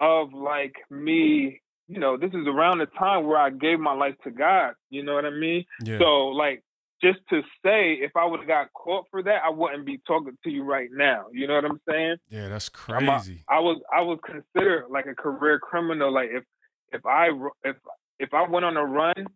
of 0.01 0.33
like 0.33 0.75
me. 0.91 1.61
You 1.87 2.01
know, 2.01 2.17
this 2.17 2.31
is 2.31 2.49
around 2.49 2.79
the 2.79 2.87
time 2.99 3.29
where 3.29 3.39
I 3.39 3.51
gave 3.51 3.79
my 3.79 3.93
life 3.93 4.17
to 4.25 4.33
God. 4.33 4.73
You 4.91 5.05
know 5.05 5.15
what 5.15 5.25
I 5.25 5.31
mean? 5.31 5.65
Yeah. 5.85 6.01
So 6.01 6.27
like 6.29 6.65
just 7.01 7.19
to 7.31 7.43
say, 7.65 7.93
if 7.93 8.11
I 8.17 8.25
would 8.25 8.41
have 8.41 8.49
got 8.49 8.73
caught 8.73 9.05
for 9.13 9.23
that, 9.23 9.43
I 9.45 9.51
wouldn't 9.51 9.87
be 9.87 10.01
talking 10.05 10.37
to 10.43 10.51
you 10.51 10.65
right 10.65 10.89
now. 10.93 11.27
You 11.33 11.47
know 11.47 11.55
what 11.55 11.67
I'm 11.67 11.81
saying? 11.89 12.17
yeah, 12.29 12.49
that's 12.49 12.69
crazy. 12.69 13.45
I 13.49 13.61
was 13.61 13.81
I 13.97 14.01
was 14.01 14.19
considered 14.27 14.87
like 14.91 15.07
a 15.07 15.15
career 15.15 15.61
criminal. 15.61 16.13
Like 16.13 16.31
if 16.33 16.43
if 16.91 17.07
I 17.07 17.29
if 17.63 17.77
if 18.19 18.35
I 18.35 18.49
went 18.49 18.65
on 18.65 18.77
a 18.77 18.85
run, 18.85 19.29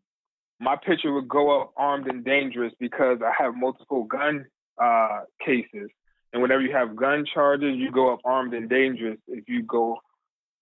my 0.61 0.76
picture 0.76 1.12
would 1.12 1.28
go 1.28 1.62
up 1.62 1.72
armed 1.76 2.06
and 2.06 2.24
dangerous 2.24 2.72
because 2.78 3.18
I 3.24 3.32
have 3.42 3.54
multiple 3.54 4.04
gun 4.04 4.44
uh, 4.80 5.20
cases. 5.44 5.90
And 6.32 6.42
whenever 6.42 6.61
you 6.61 6.72
have 6.72 6.94
gun 6.94 7.24
charges, 7.32 7.76
you 7.76 7.90
go 7.90 8.12
up 8.12 8.20
armed 8.24 8.54
and 8.54 8.68
dangerous. 8.68 9.18
If 9.26 9.48
you 9.48 9.62
go, 9.62 9.96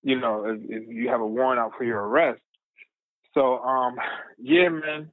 you 0.03 0.18
know, 0.18 0.46
if, 0.46 0.61
if 0.62 0.88
you 0.88 1.09
have 1.09 1.20
a 1.20 1.26
warrant 1.26 1.61
out 1.61 1.72
for 1.76 1.84
your 1.84 2.01
arrest. 2.01 2.40
So 3.34 3.59
um, 3.59 3.96
yeah, 4.38 4.68
man. 4.68 5.11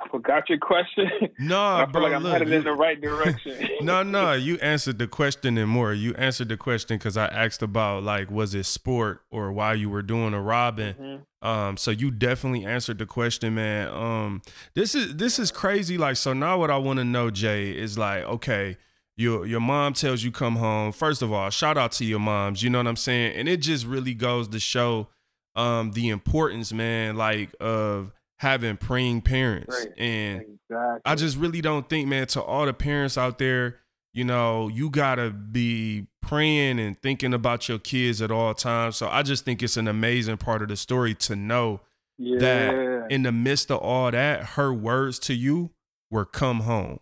I 0.00 0.08
forgot 0.10 0.48
your 0.48 0.58
question. 0.58 1.10
No, 1.40 1.84
bro. 1.92 2.02
like 2.02 2.12
I'm 2.12 2.22
look, 2.22 2.32
headed 2.32 2.52
in 2.52 2.62
the 2.64 2.72
right 2.72 3.00
direction. 3.00 3.68
no, 3.80 4.02
no, 4.04 4.32
you 4.32 4.56
answered 4.58 4.98
the 4.98 5.08
question 5.08 5.58
and 5.58 5.68
more. 5.68 5.92
You 5.92 6.14
answered 6.14 6.48
the 6.48 6.56
question 6.56 6.98
because 6.98 7.16
I 7.16 7.26
asked 7.26 7.62
about 7.62 8.04
like, 8.04 8.30
was 8.30 8.54
it 8.54 8.64
sport 8.64 9.22
or 9.30 9.52
why 9.52 9.74
you 9.74 9.90
were 9.90 10.02
doing 10.02 10.34
a 10.34 10.40
robbing? 10.40 10.94
Mhm. 10.94 11.46
Um, 11.46 11.76
so 11.76 11.90
you 11.90 12.10
definitely 12.10 12.64
answered 12.64 12.98
the 12.98 13.06
question, 13.06 13.54
man. 13.56 13.88
Um, 13.88 14.42
this 14.74 14.94
is 14.94 15.16
this 15.16 15.38
is 15.38 15.50
crazy. 15.50 15.98
Like, 15.98 16.16
so 16.16 16.32
now 16.32 16.58
what 16.58 16.70
I 16.70 16.76
want 16.76 16.98
to 16.98 17.04
know, 17.04 17.30
Jay, 17.30 17.70
is 17.70 17.98
like, 17.98 18.22
okay, 18.24 18.76
your 19.16 19.46
your 19.46 19.60
mom 19.60 19.94
tells 19.94 20.22
you 20.22 20.30
come 20.30 20.56
home. 20.56 20.92
First 20.92 21.22
of 21.22 21.32
all, 21.32 21.50
shout 21.50 21.76
out 21.76 21.92
to 21.92 22.04
your 22.04 22.20
moms. 22.20 22.62
You 22.62 22.70
know 22.70 22.78
what 22.78 22.86
I'm 22.86 22.96
saying? 22.96 23.34
And 23.36 23.48
it 23.48 23.58
just 23.58 23.84
really 23.84 24.14
goes 24.14 24.46
to 24.48 24.60
show 24.60 25.08
um 25.56 25.90
the 25.92 26.08
importance, 26.08 26.72
man, 26.72 27.16
like 27.16 27.52
of 27.60 28.12
having 28.38 28.76
praying 28.76 29.20
parents 29.22 29.74
Right. 29.76 29.98
and 29.98 30.40
Exactly. 30.70 31.00
I 31.04 31.14
just 31.14 31.36
really 31.36 31.60
don't 31.60 31.88
think, 31.88 32.08
man, 32.08 32.26
to 32.28 32.42
all 32.42 32.66
the 32.66 32.74
parents 32.74 33.16
out 33.18 33.38
there, 33.38 33.78
you 34.12 34.24
know, 34.24 34.68
you 34.68 34.90
gotta 34.90 35.30
be 35.30 36.06
praying 36.22 36.78
and 36.78 37.00
thinking 37.00 37.32
about 37.34 37.68
your 37.68 37.78
kids 37.78 38.20
at 38.22 38.30
all 38.30 38.54
times. 38.54 38.96
So 38.96 39.08
I 39.08 39.22
just 39.22 39.44
think 39.44 39.62
it's 39.62 39.76
an 39.76 39.88
amazing 39.88 40.36
part 40.36 40.62
of 40.62 40.68
the 40.68 40.76
story 40.76 41.14
to 41.14 41.36
know 41.36 41.80
yeah. 42.18 42.38
that 42.38 43.06
in 43.10 43.22
the 43.22 43.32
midst 43.32 43.70
of 43.70 43.78
all 43.78 44.10
that, 44.10 44.44
her 44.50 44.72
words 44.72 45.18
to 45.20 45.34
you 45.34 45.70
were 46.10 46.24
come 46.24 46.60
home. 46.60 47.00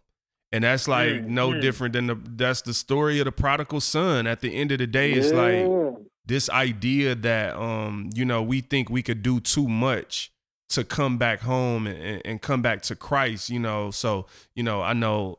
And 0.52 0.62
that's 0.64 0.86
like 0.88 1.10
Mm, 1.10 1.26
no 1.26 1.50
mm. 1.50 1.60
different 1.60 1.92
than 1.94 2.06
the 2.06 2.14
that's 2.14 2.62
the 2.62 2.72
story 2.72 3.18
of 3.18 3.24
the 3.24 3.32
prodigal 3.32 3.80
son. 3.80 4.26
At 4.26 4.40
the 4.40 4.54
end 4.54 4.70
of 4.72 4.78
the 4.78 4.86
day, 4.86 5.12
it's 5.12 5.32
like 5.32 5.66
this 6.24 6.48
idea 6.50 7.14
that 7.14 7.56
um 7.56 8.10
you 8.14 8.24
know 8.24 8.42
we 8.42 8.60
think 8.60 8.88
we 8.88 9.02
could 9.02 9.22
do 9.22 9.40
too 9.40 9.68
much 9.68 10.30
to 10.68 10.84
come 10.84 11.16
back 11.18 11.40
home 11.40 11.86
and, 11.86 12.20
and 12.24 12.42
come 12.42 12.62
back 12.62 12.82
to 12.82 12.96
Christ 12.96 13.50
you 13.50 13.58
know? 13.58 13.90
So 13.90 14.26
you 14.54 14.62
know 14.62 14.82
I 14.82 14.92
know 14.92 15.38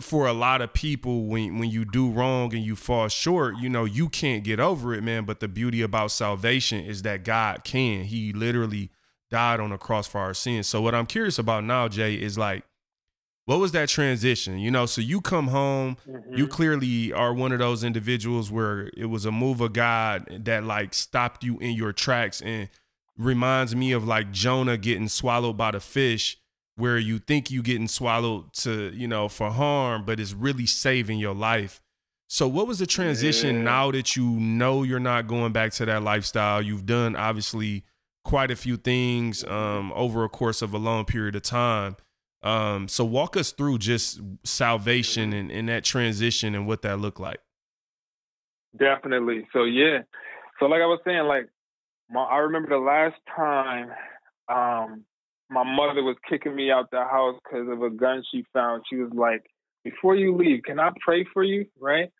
for 0.00 0.26
a 0.26 0.32
lot 0.34 0.60
of 0.60 0.74
people 0.74 1.24
when 1.26 1.58
when 1.58 1.70
you 1.70 1.84
do 1.86 2.10
wrong 2.10 2.52
and 2.54 2.62
you 2.62 2.76
fall 2.76 3.08
short 3.08 3.56
you 3.58 3.68
know 3.70 3.84
you 3.84 4.08
can't 4.08 4.44
get 4.44 4.60
over 4.60 4.92
it 4.92 5.02
man. 5.02 5.24
But 5.24 5.40
the 5.40 5.48
beauty 5.48 5.80
about 5.82 6.10
salvation 6.10 6.84
is 6.84 7.02
that 7.02 7.24
God 7.24 7.64
can. 7.64 8.04
He 8.04 8.32
literally 8.32 8.90
died 9.30 9.60
on 9.60 9.70
the 9.70 9.78
cross 9.78 10.06
for 10.08 10.18
our 10.20 10.34
sins. 10.34 10.66
So 10.66 10.82
what 10.82 10.94
I'm 10.94 11.06
curious 11.06 11.38
about 11.38 11.64
now 11.64 11.88
Jay 11.88 12.14
is 12.14 12.36
like 12.36 12.64
what 13.46 13.58
was 13.58 13.72
that 13.72 13.88
transition? 13.88 14.58
You 14.58 14.70
know 14.70 14.84
so 14.86 15.00
you 15.00 15.20
come 15.20 15.48
home 15.48 15.96
you 16.36 16.46
Mhm. 16.46 16.50
clearly 16.50 17.12
are 17.12 17.32
one 17.32 17.50
of 17.52 17.58
those 17.58 17.82
individuals 17.82 18.50
where 18.50 18.90
it 18.96 19.06
was 19.06 19.24
a 19.24 19.32
move 19.32 19.60
of 19.62 19.72
God 19.72 20.26
that 20.44 20.62
like 20.64 20.92
stopped 20.92 21.42
you 21.42 21.58
in 21.58 21.74
your 21.74 21.92
tracks 21.92 22.42
and 22.42 22.68
reminds 23.16 23.74
me 23.76 23.92
of 23.92 24.06
like 24.06 24.32
Jonah 24.32 24.76
getting 24.76 25.08
swallowed 25.08 25.56
by 25.56 25.72
the 25.72 25.80
fish 25.80 26.38
where 26.76 26.98
you 26.98 27.18
think 27.18 27.50
you're 27.50 27.62
getting 27.62 27.88
swallowed 27.88 28.52
to, 28.54 28.90
you 28.94 29.06
know, 29.06 29.28
for 29.28 29.50
harm, 29.50 30.04
but 30.04 30.18
it's 30.18 30.32
really 30.32 30.66
saving 30.66 31.18
your 31.18 31.34
life. 31.34 31.80
So 32.28 32.46
what 32.48 32.66
was 32.66 32.78
the 32.78 32.86
transition 32.86 33.56
Yeah. 33.56 33.62
now 33.62 33.90
that 33.90 34.16
you 34.16 34.24
know 34.24 34.82
you're 34.82 35.00
not 35.00 35.26
going 35.26 35.52
back 35.52 35.72
to 35.72 35.86
that 35.86 36.02
lifestyle? 36.02 36.62
You've 36.62 36.86
done 36.86 37.16
obviously 37.16 37.84
quite 38.24 38.50
a 38.50 38.56
few 38.56 38.76
things 38.76 39.44
um, 39.44 39.92
over 39.94 40.24
a 40.24 40.28
course 40.28 40.62
of 40.62 40.72
a 40.72 40.78
long 40.78 41.04
period 41.04 41.34
of 41.34 41.42
time. 41.42 41.96
Um, 42.42 42.88
so 42.88 43.04
walk 43.04 43.36
us 43.36 43.52
through 43.52 43.78
just 43.78 44.20
salvation 44.44 45.32
and, 45.34 45.50
and 45.50 45.68
that 45.68 45.84
transition 45.84 46.54
and 46.54 46.66
what 46.66 46.82
that 46.82 46.98
looked 46.98 47.20
like. 47.20 47.40
Definitely. 48.78 49.46
So 49.52 49.64
yeah. 49.64 50.02
So 50.58 50.66
like 50.66 50.80
I 50.80 50.86
was 50.86 51.00
saying, 51.04 51.24
like 51.24 51.48
my 52.10 52.22
I 52.22 52.38
remember 52.38 52.68
the 52.68 52.78
last 52.78 53.16
time 53.34 53.90
um 54.48 55.04
my 55.48 55.64
mother 55.64 56.02
was 56.02 56.16
kicking 56.28 56.54
me 56.54 56.70
out 56.70 56.90
the 56.90 56.98
house 56.98 57.36
because 57.42 57.68
of 57.68 57.82
a 57.82 57.90
gun 57.90 58.22
she 58.32 58.44
found. 58.52 58.84
She 58.88 58.96
was 58.96 59.10
like, 59.12 59.42
"Before 59.82 60.14
you 60.14 60.36
leave, 60.36 60.62
can 60.62 60.78
I 60.78 60.90
pray 61.00 61.26
for 61.32 61.42
you?" 61.42 61.66
Right? 61.78 62.10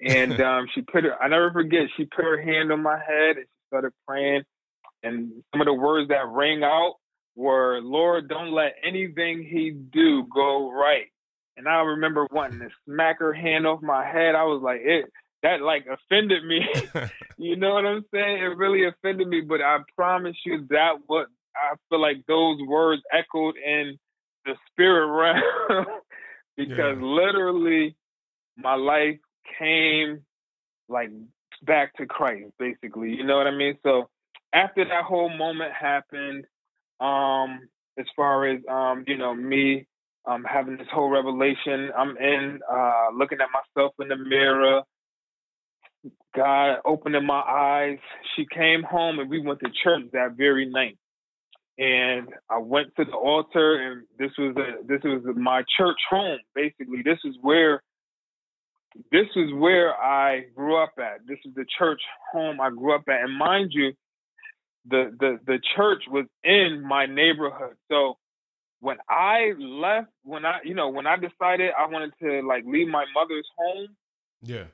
And 0.00 0.40
um 0.40 0.66
she 0.74 0.82
put 0.82 1.04
her. 1.04 1.20
I 1.20 1.28
never 1.28 1.52
forget. 1.52 1.88
She 1.96 2.04
put 2.04 2.24
her 2.24 2.40
hand 2.40 2.72
on 2.72 2.82
my 2.82 2.98
head 2.98 3.36
and 3.36 3.46
she 3.46 3.66
started 3.68 3.92
praying. 4.06 4.42
And 5.02 5.32
some 5.52 5.60
of 5.60 5.66
the 5.66 5.74
words 5.74 6.08
that 6.08 6.26
rang 6.28 6.62
out 6.62 6.94
were, 7.34 7.80
"Lord, 7.82 8.28
don't 8.28 8.52
let 8.52 8.74
anything 8.84 9.42
he 9.42 9.70
do 9.70 10.26
go 10.32 10.70
right." 10.72 11.06
And 11.56 11.66
I 11.68 11.80
remember 11.80 12.26
wanting 12.30 12.60
to 12.60 12.68
smack 12.84 13.18
her 13.20 13.32
hand 13.32 13.66
off 13.66 13.80
my 13.82 14.04
head. 14.04 14.34
I 14.34 14.44
was 14.44 14.60
like, 14.62 14.80
it 14.82 15.06
that 15.46 15.62
like 15.62 15.86
offended 15.86 16.44
me. 16.44 16.60
you 17.38 17.56
know 17.56 17.74
what 17.74 17.86
I'm 17.86 18.04
saying? 18.12 18.38
It 18.38 18.56
really 18.56 18.86
offended 18.86 19.28
me, 19.28 19.42
but 19.42 19.60
I 19.62 19.78
promise 19.96 20.36
you 20.44 20.66
that 20.70 20.94
what 21.06 21.28
I 21.56 21.76
feel 21.88 22.00
like 22.00 22.26
those 22.26 22.58
words 22.66 23.02
echoed 23.12 23.56
in 23.56 23.98
the 24.44 24.54
spirit 24.70 25.08
realm 25.76 25.86
because 26.56 26.96
Yeah. 26.96 27.00
literally 27.00 27.96
my 28.56 28.74
life 28.74 29.18
came 29.58 30.22
like 30.88 31.10
back 31.62 31.94
to 31.96 32.06
Christ, 32.06 32.52
basically. 32.58 33.10
You 33.10 33.24
know 33.24 33.36
what 33.36 33.46
I 33.46 33.56
mean? 33.56 33.78
So 33.82 34.08
after 34.52 34.84
that 34.84 35.04
whole 35.04 35.30
moment 35.30 35.72
happened, 35.72 36.46
um, 37.00 37.68
as 37.98 38.06
far 38.16 38.46
as 38.48 38.60
um, 38.70 39.04
you 39.06 39.16
know, 39.18 39.34
me 39.34 39.86
um 40.26 40.44
having 40.44 40.76
this 40.76 40.88
whole 40.92 41.10
revelation, 41.10 41.90
I'm 41.96 42.16
in 42.18 42.60
uh 42.72 43.08
looking 43.16 43.38
at 43.40 43.48
myself 43.52 43.94
in 44.00 44.08
the 44.08 44.16
mirror. 44.16 44.82
God 46.34 46.78
opening 46.84 47.24
my 47.26 47.40
eyes. 47.40 47.98
She 48.36 48.46
came 48.52 48.82
home 48.82 49.18
and 49.18 49.30
we 49.30 49.40
went 49.40 49.60
to 49.60 49.70
church 49.82 50.04
that 50.12 50.36
very 50.36 50.66
night. 50.66 50.98
And 51.78 52.28
I 52.48 52.58
went 52.58 52.94
to 52.96 53.04
the 53.04 53.12
altar 53.12 53.76
and 53.76 54.06
this 54.18 54.30
was 54.38 54.56
a 54.56 54.86
this 54.86 55.02
was 55.04 55.22
my 55.36 55.62
church 55.76 55.98
home, 56.08 56.38
basically. 56.54 57.02
This 57.04 57.18
is 57.24 57.36
where 57.40 57.82
this 59.12 59.26
is 59.36 59.52
where 59.54 59.94
I 59.94 60.44
grew 60.54 60.82
up 60.82 60.92
at. 60.98 61.26
This 61.26 61.38
is 61.44 61.54
the 61.54 61.66
church 61.78 62.00
home 62.32 62.60
I 62.60 62.70
grew 62.70 62.94
up 62.94 63.04
at. 63.08 63.22
And 63.22 63.36
mind 63.36 63.72
you, 63.72 63.92
the 64.88 65.14
the 65.18 65.38
the 65.46 65.58
church 65.76 66.04
was 66.10 66.26
in 66.44 66.82
my 66.86 67.06
neighborhood. 67.06 67.76
So 67.90 68.16
when 68.80 68.96
I 69.08 69.52
left, 69.58 70.08
when 70.22 70.46
I 70.46 70.60
you 70.64 70.74
know, 70.74 70.88
when 70.88 71.06
I 71.06 71.16
decided 71.16 71.72
I 71.78 71.86
wanted 71.90 72.12
to 72.22 72.46
like 72.46 72.64
leave 72.66 72.88
my 72.88 73.04
mother's 73.14 73.48
home, 73.58 73.88
Yeah. 74.42 74.64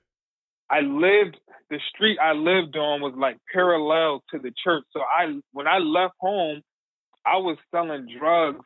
I 0.72 0.80
lived 0.80 1.38
the 1.70 1.80
street 1.94 2.18
I 2.22 2.32
lived 2.32 2.76
on 2.76 3.00
was 3.02 3.14
like 3.16 3.38
parallel 3.52 4.24
to 4.32 4.38
the 4.38 4.52
church. 4.64 4.84
So 4.92 5.00
I 5.02 5.38
when 5.52 5.68
I 5.68 5.78
left 5.78 6.14
home, 6.20 6.62
I 7.26 7.38
was 7.38 7.58
selling 7.72 8.08
drugs 8.18 8.64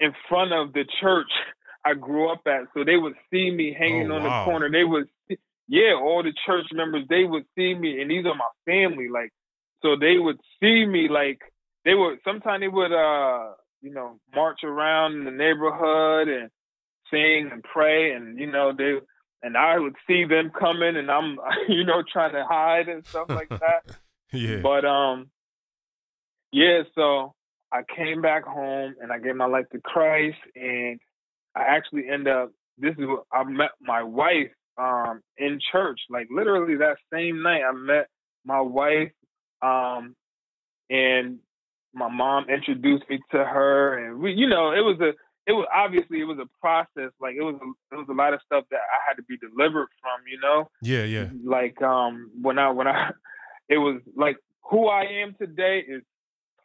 in 0.00 0.12
front 0.28 0.52
of 0.52 0.72
the 0.72 0.84
church 1.00 1.30
I 1.84 1.94
grew 1.94 2.30
up 2.32 2.42
at. 2.46 2.68
So 2.74 2.84
they 2.84 2.96
would 2.96 3.14
see 3.32 3.50
me 3.50 3.74
hanging 3.78 4.10
Oh, 4.10 4.16
on 4.16 4.22
wow. 4.22 4.40
the 4.40 4.44
corner. 4.44 4.70
They 4.70 4.84
would 4.84 5.08
see, 5.28 5.38
yeah, 5.68 5.94
all 5.94 6.22
the 6.22 6.34
church 6.46 6.66
members, 6.72 7.04
they 7.08 7.24
would 7.24 7.44
see 7.56 7.74
me 7.74 8.00
and 8.02 8.10
these 8.10 8.26
are 8.26 8.34
my 8.34 8.50
family. 8.66 9.08
Like 9.08 9.30
so 9.82 9.96
they 9.96 10.18
would 10.18 10.40
see 10.60 10.86
me 10.86 11.08
like 11.08 11.40
they 11.84 11.94
would 11.94 12.18
sometimes 12.24 12.60
they 12.62 12.68
would 12.68 12.92
uh 12.92 13.52
you 13.82 13.92
know 13.92 14.18
march 14.34 14.60
around 14.64 15.14
in 15.14 15.24
the 15.24 15.30
neighborhood 15.32 16.28
and 16.28 16.50
sing 17.10 17.50
and 17.52 17.62
pray 17.64 18.12
and 18.14 18.38
you 18.38 18.50
know 18.50 18.72
they 18.76 18.94
and 19.42 19.56
I 19.56 19.78
would 19.78 19.96
see 20.06 20.24
them 20.24 20.50
coming 20.58 20.96
and 20.96 21.10
I'm 21.10 21.38
you 21.68 21.84
know 21.84 22.02
trying 22.10 22.32
to 22.32 22.44
hide 22.48 22.88
and 22.88 23.06
stuff 23.06 23.28
like 23.28 23.48
that. 23.50 23.96
Yeah. 24.32 24.60
But 24.62 24.84
um 24.84 25.30
yeah, 26.52 26.82
so 26.94 27.34
I 27.72 27.80
came 27.96 28.20
back 28.20 28.44
home 28.44 28.94
and 29.00 29.10
I 29.10 29.18
gave 29.18 29.36
my 29.36 29.46
life 29.46 29.64
to 29.72 29.80
Christ 29.80 30.38
and 30.54 31.00
I 31.54 31.62
actually 31.62 32.08
end 32.08 32.28
up 32.28 32.52
this 32.78 32.92
is 32.92 33.06
what 33.06 33.24
I 33.32 33.44
met 33.44 33.70
my 33.80 34.02
wife 34.02 34.50
um 34.78 35.22
in 35.36 35.58
church. 35.72 36.00
Like 36.08 36.28
literally 36.30 36.76
that 36.76 36.96
same 37.12 37.42
night 37.42 37.62
I 37.62 37.72
met 37.72 38.06
my 38.44 38.60
wife 38.60 39.12
um 39.62 40.14
and 40.90 41.38
my 41.94 42.08
mom 42.08 42.46
introduced 42.48 43.04
me 43.10 43.18
to 43.32 43.38
her 43.38 43.98
and 43.98 44.20
we 44.20 44.32
you 44.32 44.48
know, 44.48 44.70
it 44.70 44.80
was 44.80 44.98
a 45.00 45.12
it 45.46 45.52
was 45.52 45.66
obviously 45.74 46.20
it 46.20 46.24
was 46.24 46.38
a 46.38 46.48
process. 46.60 47.10
Like 47.20 47.34
it 47.36 47.42
was 47.42 47.56
a, 47.56 47.94
it 47.94 47.98
was 47.98 48.06
a 48.08 48.14
lot 48.14 48.34
of 48.34 48.40
stuff 48.46 48.64
that 48.70 48.76
I 48.80 48.98
had 49.08 49.14
to 49.14 49.22
be 49.22 49.36
delivered 49.36 49.88
from, 50.00 50.20
you 50.30 50.38
know? 50.40 50.70
yeah. 50.82 51.04
Yeah. 51.04 51.28
like 51.44 51.80
um 51.82 52.30
when 52.40 52.58
I 52.58 52.70
when 52.70 52.86
I 52.86 53.10
it 53.68 53.78
was 53.78 54.00
like 54.16 54.36
who 54.62 54.88
I 54.88 55.02
am 55.22 55.34
today 55.38 55.84
is 55.86 56.02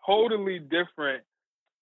totally 0.05 0.59
different 0.59 1.23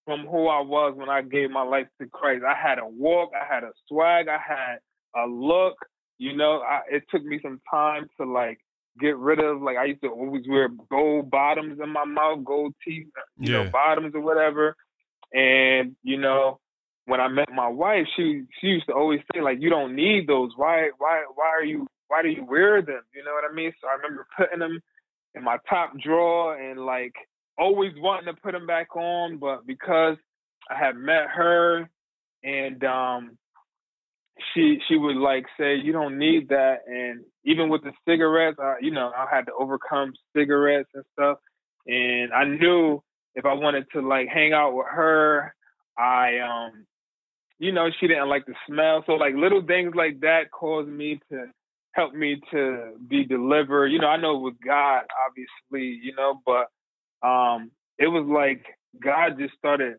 from 0.04 0.26
who 0.26 0.46
I 0.48 0.60
was 0.60 0.94
when 0.96 1.08
I 1.08 1.22
gave 1.22 1.50
my 1.50 1.62
life 1.62 1.88
to 2.00 2.06
Christ. 2.06 2.44
I 2.48 2.54
had 2.54 2.78
a 2.78 2.86
walk, 2.86 3.30
I 3.34 3.52
had 3.52 3.64
a 3.64 3.72
swag, 3.88 4.28
I 4.28 4.38
had 4.38 4.78
a 5.16 5.26
look. 5.26 5.74
You 6.18 6.34
know, 6.34 6.60
I, 6.60 6.80
it 6.90 7.02
took 7.10 7.24
me 7.24 7.40
some 7.42 7.60
time 7.70 8.08
to 8.18 8.24
like 8.24 8.58
get 8.98 9.16
rid 9.18 9.38
of 9.40 9.60
like 9.60 9.76
I 9.76 9.84
used 9.84 10.00
to 10.02 10.08
always 10.08 10.44
wear 10.48 10.68
gold 10.90 11.30
bottoms 11.30 11.78
in 11.82 11.90
my 11.90 12.04
mouth, 12.04 12.44
gold 12.44 12.74
teeth, 12.82 13.08
you 13.38 13.52
know, 13.52 13.70
bottoms 13.70 14.14
or 14.14 14.20
whatever. 14.20 14.76
And 15.34 15.96
you 16.02 16.16
know, 16.16 16.60
when 17.06 17.20
I 17.20 17.28
met 17.28 17.50
my 17.52 17.68
wife, 17.68 18.06
she 18.16 18.42
she 18.60 18.68
used 18.68 18.86
to 18.86 18.94
always 18.94 19.20
say 19.32 19.40
like, 19.40 19.58
"You 19.60 19.70
don't 19.70 19.96
need 19.96 20.26
those. 20.26 20.50
Why 20.56 20.90
why 20.98 21.24
why 21.34 21.48
are 21.48 21.64
you 21.64 21.86
why 22.08 22.22
do 22.22 22.28
you 22.28 22.44
wear 22.44 22.82
them? 22.82 23.02
You 23.14 23.24
know 23.24 23.32
what 23.32 23.50
I 23.50 23.54
mean?" 23.54 23.72
So 23.80 23.88
I 23.88 23.94
remember 23.94 24.26
putting 24.36 24.58
them 24.58 24.80
in 25.34 25.44
my 25.44 25.58
top 25.68 25.92
drawer 25.98 26.56
and 26.56 26.84
like 26.84 27.14
always 27.58 27.92
wanting 27.96 28.34
to 28.34 28.40
put 28.40 28.52
them 28.52 28.66
back 28.66 28.94
on, 28.96 29.38
but 29.38 29.66
because 29.66 30.16
I 30.70 30.76
had 30.78 30.96
met 30.96 31.28
her 31.34 31.88
and 32.42 32.82
um 32.84 33.38
she 34.54 34.78
she 34.88 34.96
would 34.96 35.16
like 35.16 35.46
say 35.58 35.76
you 35.76 35.92
don't 35.92 36.18
need 36.18 36.48
that 36.50 36.80
and 36.86 37.24
even 37.44 37.68
with 37.68 37.82
the 37.82 37.92
cigarettes 38.06 38.58
I, 38.60 38.74
you 38.80 38.90
know 38.90 39.10
I 39.16 39.26
had 39.34 39.46
to 39.46 39.52
overcome 39.58 40.12
cigarettes 40.36 40.90
and 40.94 41.04
stuff 41.12 41.38
and 41.86 42.32
I 42.32 42.44
knew 42.44 43.02
if 43.34 43.46
I 43.46 43.54
wanted 43.54 43.86
to 43.92 44.02
like 44.06 44.28
hang 44.28 44.52
out 44.52 44.74
with 44.74 44.86
her 44.90 45.54
I 45.98 46.38
um 46.38 46.86
you 47.58 47.72
know 47.72 47.88
she 47.98 48.06
didn't 48.06 48.28
like 48.28 48.46
the 48.46 48.54
smell. 48.66 49.02
So 49.06 49.12
like 49.14 49.34
little 49.34 49.62
things 49.62 49.94
like 49.94 50.20
that 50.20 50.50
caused 50.50 50.88
me 50.88 51.20
to 51.30 51.46
help 51.92 52.14
me 52.14 52.40
to 52.52 52.92
be 53.08 53.24
delivered. 53.24 53.88
You 53.88 53.98
know 53.98 54.08
I 54.08 54.16
know 54.16 54.38
with 54.38 54.54
God 54.64 55.02
obviously 55.26 55.98
you 56.02 56.14
know 56.14 56.40
but 56.44 56.68
um 57.26 57.70
it 57.98 58.08
was 58.08 58.26
like 58.28 58.64
God 59.02 59.38
just 59.38 59.54
started 59.56 59.96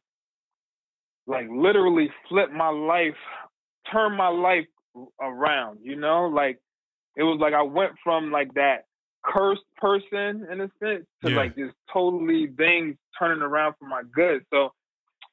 like 1.25 1.47
literally 1.51 2.09
flip 2.29 2.51
my 2.51 2.69
life 2.69 3.15
turn 3.91 4.15
my 4.15 4.29
life 4.29 4.67
around 5.21 5.79
you 5.81 5.95
know? 5.95 6.27
Like 6.27 6.59
it 7.15 7.23
was 7.23 7.39
like 7.41 7.53
I 7.53 7.63
went 7.63 7.93
from 8.03 8.31
like 8.31 8.53
that 8.55 8.85
cursed 9.25 9.63
person 9.77 10.47
in 10.51 10.61
a 10.61 10.69
sense 10.79 11.05
to 11.23 11.29
Yeah. 11.29 11.37
like 11.37 11.55
just 11.55 11.73
totally 11.91 12.47
things 12.47 12.95
turning 13.19 13.41
around 13.41 13.75
for 13.79 13.87
my 13.87 14.03
good. 14.13 14.45
So 14.53 14.71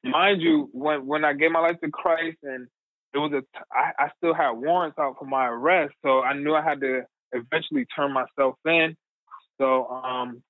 mind 0.05 0.41
you 0.41 0.69
when 0.71 1.05
when 1.05 1.25
I 1.25 1.33
gave 1.33 1.51
my 1.51 1.59
life 1.59 1.79
to 1.83 1.89
Christ 1.89 2.37
and 2.43 2.67
it 3.13 3.17
was 3.17 3.31
a 3.33 3.41
t- 3.41 3.65
I, 3.71 4.05
I 4.05 4.09
still 4.17 4.33
had 4.33 4.51
warrants 4.51 4.97
out 4.99 5.15
for 5.19 5.25
my 5.25 5.47
arrest 5.47 5.93
so 6.03 6.21
I 6.21 6.33
knew 6.33 6.53
I 6.53 6.63
had 6.63 6.81
to 6.81 7.03
eventually 7.31 7.85
turn 7.95 8.13
myself 8.13 8.55
in. 8.65 8.95
So 9.57 9.87
um 9.87 10.43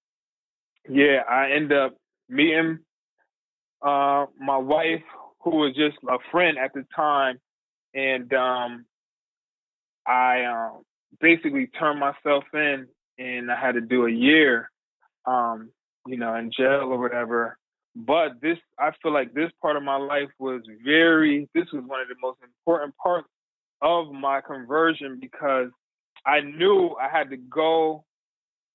yeah 0.89 1.21
I 1.29 1.51
end 1.51 1.71
up 1.73 1.95
meeting 2.29 2.79
uh 3.81 4.25
my 4.39 4.57
wife 4.57 5.03
who 5.43 5.51
was 5.51 5.75
just 5.75 5.97
a 6.07 6.17
friend 6.31 6.57
at 6.57 6.73
the 6.73 6.85
time 6.95 7.39
and 7.93 8.31
um 8.33 8.85
I 10.07 10.45
um 10.45 10.83
basically 11.19 11.67
turned 11.67 11.99
myself 11.99 12.43
in 12.53 12.87
and 13.17 13.51
I 13.51 13.59
had 13.59 13.73
to 13.73 13.81
do 13.81 14.05
a 14.05 14.11
year 14.11 14.69
um 15.25 15.69
you 16.07 16.17
know 16.17 16.35
in 16.35 16.51
jail 16.55 16.89
or 16.91 16.99
whatever 16.99 17.57
but 17.95 18.41
this 18.41 18.57
I 18.79 18.91
feel 19.01 19.13
like 19.13 19.33
this 19.33 19.51
part 19.61 19.77
of 19.77 19.83
my 19.83 19.95
life 19.97 20.29
was 20.39 20.61
very 20.83 21.47
this 21.53 21.65
was 21.71 21.83
one 21.85 22.01
of 22.01 22.07
the 22.07 22.15
most 22.21 22.39
important 22.43 22.93
parts 22.97 23.27
of 23.81 24.11
my 24.11 24.41
conversion 24.41 25.17
because 25.19 25.69
I 26.25 26.41
knew 26.41 26.95
I 27.01 27.07
had 27.09 27.29
to 27.29 27.37
go 27.37 28.03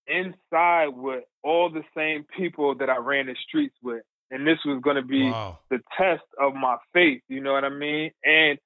inside 0.06 0.88
with 0.88 1.24
all 1.42 1.70
the 1.70 1.82
same 1.96 2.24
people 2.36 2.74
that 2.76 2.88
I 2.90 2.96
ran 2.96 3.26
the 3.26 3.36
streets 3.46 3.74
with 3.82 4.02
and 4.30 4.46
this 4.46 4.58
was 4.64 4.80
going 4.82 4.96
to 4.96 5.02
be 5.02 5.30
Wow. 5.30 5.58
the 5.70 5.80
test 5.98 6.22
of 6.40 6.54
my 6.54 6.76
faith, 6.92 7.22
you 7.28 7.40
know 7.40 7.52
what 7.52 7.64
I 7.64 7.68
mean? 7.68 8.10
And 8.24 8.58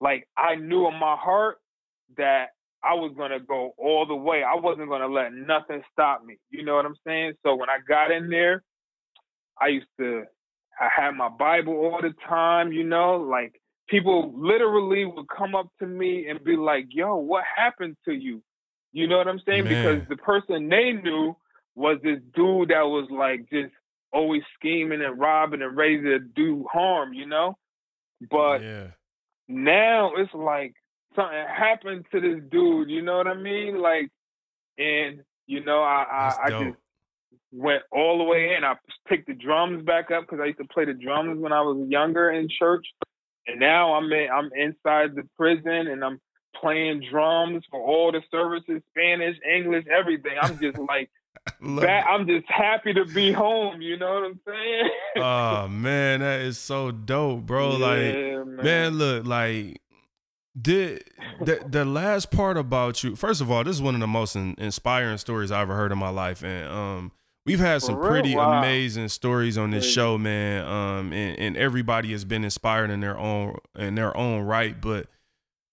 like 0.00 0.26
I 0.36 0.56
knew 0.56 0.86
in 0.88 0.94
my 0.94 1.16
heart 1.16 1.58
that 2.16 2.48
I 2.84 2.94
was 2.94 3.12
gonna 3.16 3.40
go 3.40 3.72
all 3.78 4.06
the 4.06 4.14
way. 4.14 4.44
I 4.44 4.54
wasn't 4.54 4.88
gonna 4.88 5.08
let 5.08 5.32
nothing 5.32 5.82
stop 5.92 6.24
me. 6.24 6.36
You 6.50 6.64
know 6.64 6.76
what 6.76 6.86
I'm 6.86 6.94
saying? 7.06 7.32
So 7.44 7.56
when 7.56 7.68
I 7.68 7.78
got 7.88 8.12
in 8.12 8.28
there, 8.30 8.62
I 9.60 9.68
used 9.68 9.86
to 9.98 10.24
I 10.80 10.88
had 10.94 11.12
my 11.12 11.28
Bible 11.28 11.74
all 11.74 12.00
the 12.02 12.14
time, 12.28 12.72
you 12.72 12.84
know, 12.84 13.16
like 13.16 13.60
people 13.88 14.32
literally 14.36 15.04
would 15.04 15.26
come 15.28 15.54
up 15.54 15.68
to 15.78 15.86
me 15.86 16.28
and 16.28 16.42
be 16.44 16.56
like, 16.56 16.86
yo, 16.90 17.16
what 17.16 17.44
happened 17.56 17.96
to 18.04 18.12
you? 18.12 18.42
You 18.92 19.06
know 19.06 19.18
what 19.18 19.28
I'm 19.28 19.40
saying? 19.46 19.64
Man. 19.64 19.72
Because 19.74 20.08
the 20.08 20.16
person 20.16 20.68
they 20.68 20.92
knew 20.92 21.36
was 21.74 21.98
this 22.02 22.20
dude 22.34 22.70
that 22.70 22.82
was 22.82 23.08
like 23.10 23.48
just 23.50 23.72
always 24.12 24.42
scheming 24.58 25.02
and 25.02 25.18
robbing 25.18 25.62
and 25.62 25.76
ready 25.76 26.00
to 26.02 26.18
do 26.18 26.66
harm, 26.70 27.12
you 27.12 27.26
know? 27.26 27.56
But 28.30 28.62
yeah. 28.62 28.86
now 29.48 30.12
it's 30.16 30.32
like 30.34 30.74
something 31.14 31.44
happened 31.48 32.06
to 32.12 32.20
this 32.20 32.40
dude, 32.50 32.90
you 32.90 33.02
know 33.02 33.16
what 33.18 33.26
I 33.26 33.34
mean? 33.34 33.80
Like 33.80 34.10
and 34.78 35.22
you 35.46 35.64
know, 35.64 35.82
I 35.82 36.06
That's 36.10 36.38
I, 36.38 36.42
I 36.42 36.64
just 36.64 36.78
went 37.52 37.82
all 37.92 38.18
the 38.18 38.24
way 38.24 38.54
in. 38.56 38.64
I 38.64 38.74
picked 39.08 39.26
the 39.26 39.34
drums 39.34 39.84
back 39.84 40.10
up 40.10 40.24
because 40.24 40.40
I 40.40 40.46
used 40.46 40.58
to 40.58 40.66
play 40.66 40.84
the 40.84 40.94
drums 40.94 41.40
when 41.40 41.52
I 41.52 41.60
was 41.60 41.86
younger 41.88 42.30
in 42.30 42.48
church. 42.48 42.86
And 43.46 43.60
now 43.60 43.94
I'm 43.94 44.10
in, 44.12 44.28
I'm 44.32 44.50
inside 44.54 45.14
the 45.14 45.28
prison 45.36 45.86
and 45.88 46.04
I'm 46.04 46.20
playing 46.60 47.04
drums 47.10 47.64
for 47.70 47.80
all 47.80 48.12
the 48.12 48.22
services, 48.30 48.82
Spanish, 48.90 49.36
English, 49.48 49.84
everything. 49.90 50.32
I'm 50.40 50.58
just 50.58 50.78
like, 50.88 51.10
that, 51.60 52.06
I'm 52.06 52.26
just 52.26 52.46
happy 52.48 52.92
to 52.94 53.04
be 53.04 53.32
home. 53.32 53.80
You 53.80 53.98
know 53.98 54.14
what 54.14 54.24
I'm 54.24 54.40
saying? 54.46 54.90
oh 55.16 55.68
man, 55.68 56.20
that 56.20 56.40
is 56.40 56.58
so 56.58 56.90
dope, 56.90 57.46
bro. 57.46 57.76
Yeah, 57.76 57.86
like, 57.86 58.46
man. 58.46 58.64
man, 58.64 58.98
look, 58.98 59.26
like 59.26 59.80
the 60.54 61.02
the 61.44 61.62
the 61.68 61.84
last 61.84 62.30
part 62.30 62.56
about 62.56 63.04
you. 63.04 63.14
First 63.14 63.40
of 63.40 63.50
all, 63.50 63.62
this 63.62 63.76
is 63.76 63.82
one 63.82 63.94
of 63.94 64.00
the 64.00 64.06
most 64.06 64.34
in, 64.34 64.54
inspiring 64.58 65.18
stories 65.18 65.50
I 65.50 65.60
ever 65.60 65.74
heard 65.74 65.92
in 65.92 65.98
my 65.98 66.08
life, 66.08 66.42
and 66.42 66.68
um, 66.68 67.12
we've 67.46 67.58
had 67.60 67.80
some 67.82 67.96
real? 67.96 68.08
pretty 68.10 68.34
Wow. 68.36 68.58
amazing 68.58 69.08
stories 69.08 69.56
on 69.56 69.70
this 69.70 69.84
Crazy. 69.84 69.94
show, 69.94 70.18
man. 70.18 70.64
Um, 70.66 71.12
and, 71.12 71.38
and 71.38 71.56
everybody 71.56 72.12
has 72.12 72.24
been 72.24 72.44
inspired 72.44 72.90
in 72.90 73.00
their 73.00 73.16
own 73.18 73.56
in 73.78 73.94
their 73.94 74.14
own 74.16 74.42
right, 74.42 74.78
but 74.80 75.06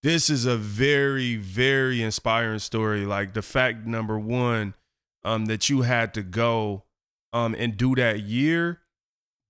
this 0.04 0.30
is 0.30 0.46
a 0.46 0.56
very 0.58 1.36
very 1.36 2.02
inspiring 2.02 2.60
story. 2.60 3.06
Like 3.06 3.34
the 3.34 3.42
fact 3.42 3.86
number 3.86 4.18
one, 4.20 4.76
um, 5.24 5.46
that 5.46 5.70
you 5.70 5.82
had 5.82 6.14
to 6.16 6.24
go, 6.24 6.84
um, 7.34 7.56
and 7.58 7.76
do 7.78 7.96
that 7.96 8.22
year 8.22 8.80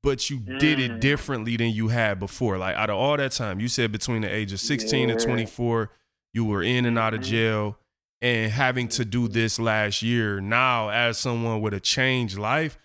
but 0.04 0.30
you 0.30 0.38
did 0.38 0.80
it 0.82 0.92
Mm. 0.92 1.00
differently 1.00 1.56
than 1.56 1.70
you 1.70 1.88
had 1.88 2.20
before. 2.20 2.58
Like 2.58 2.76
out 2.76 2.90
of 2.90 2.98
all 2.98 3.16
that 3.16 3.32
time, 3.32 3.62
you 3.62 3.70
said 3.70 3.90
between 3.90 4.22
the 4.24 4.28
age 4.28 4.52
of 4.52 4.60
16 4.60 5.10
and 5.10 5.18
24, 5.18 5.92
you 6.34 6.44
were 6.44 6.62
in 6.62 6.86
and 6.86 7.00
out 7.00 7.14
of 7.14 7.22
Mhm. 7.22 7.24
jail 7.24 7.78
and 8.24 8.52
having 8.52 8.88
to 8.88 9.04
do 9.04 9.28
this 9.28 9.60
last 9.60 10.02
year. 10.02 10.40
Now, 10.40 10.88
as 10.90 11.18
someone 11.20 11.62
with 11.62 11.74
a 11.74 11.80
changed 11.82 12.38
life, 12.38 12.78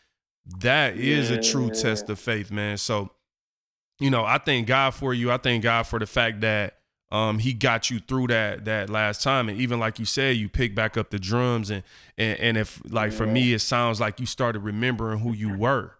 that 0.58 0.96
is 0.96 1.30
a 1.30 1.40
true 1.40 1.70
test 1.70 2.10
of 2.10 2.18
faith, 2.18 2.50
man. 2.50 2.76
So, 2.76 3.10
you 4.00 4.10
know, 4.10 4.24
I 4.24 4.38
thank 4.38 4.66
God 4.66 4.94
for 4.94 5.14
you. 5.14 5.30
I 5.30 5.36
thank 5.36 5.62
God 5.62 5.84
for 5.84 6.00
the 6.00 6.06
fact 6.06 6.40
that 6.40 6.78
um, 7.12 7.38
he 7.38 7.52
got 7.54 7.88
you 7.88 8.00
through 8.00 8.26
that 8.26 8.64
that 8.64 8.90
last 8.90 9.22
time, 9.22 9.48
and 9.48 9.60
even 9.60 9.78
like 9.78 9.98
you 10.00 10.04
said, 10.04 10.36
you 10.36 10.48
picked 10.48 10.74
back 10.74 10.96
up 10.96 11.10
the 11.10 11.18
drums, 11.20 11.70
and 11.70 11.82
and, 12.18 12.38
and 12.40 12.56
if 12.58 12.82
like 12.90 13.12
for 13.12 13.26
me, 13.26 13.52
it 13.54 13.60
sounds 13.60 14.00
like 14.00 14.18
you 14.20 14.26
started 14.26 14.58
remembering 14.60 15.20
who 15.20 15.32
you 15.32 15.56
were. 15.56 15.94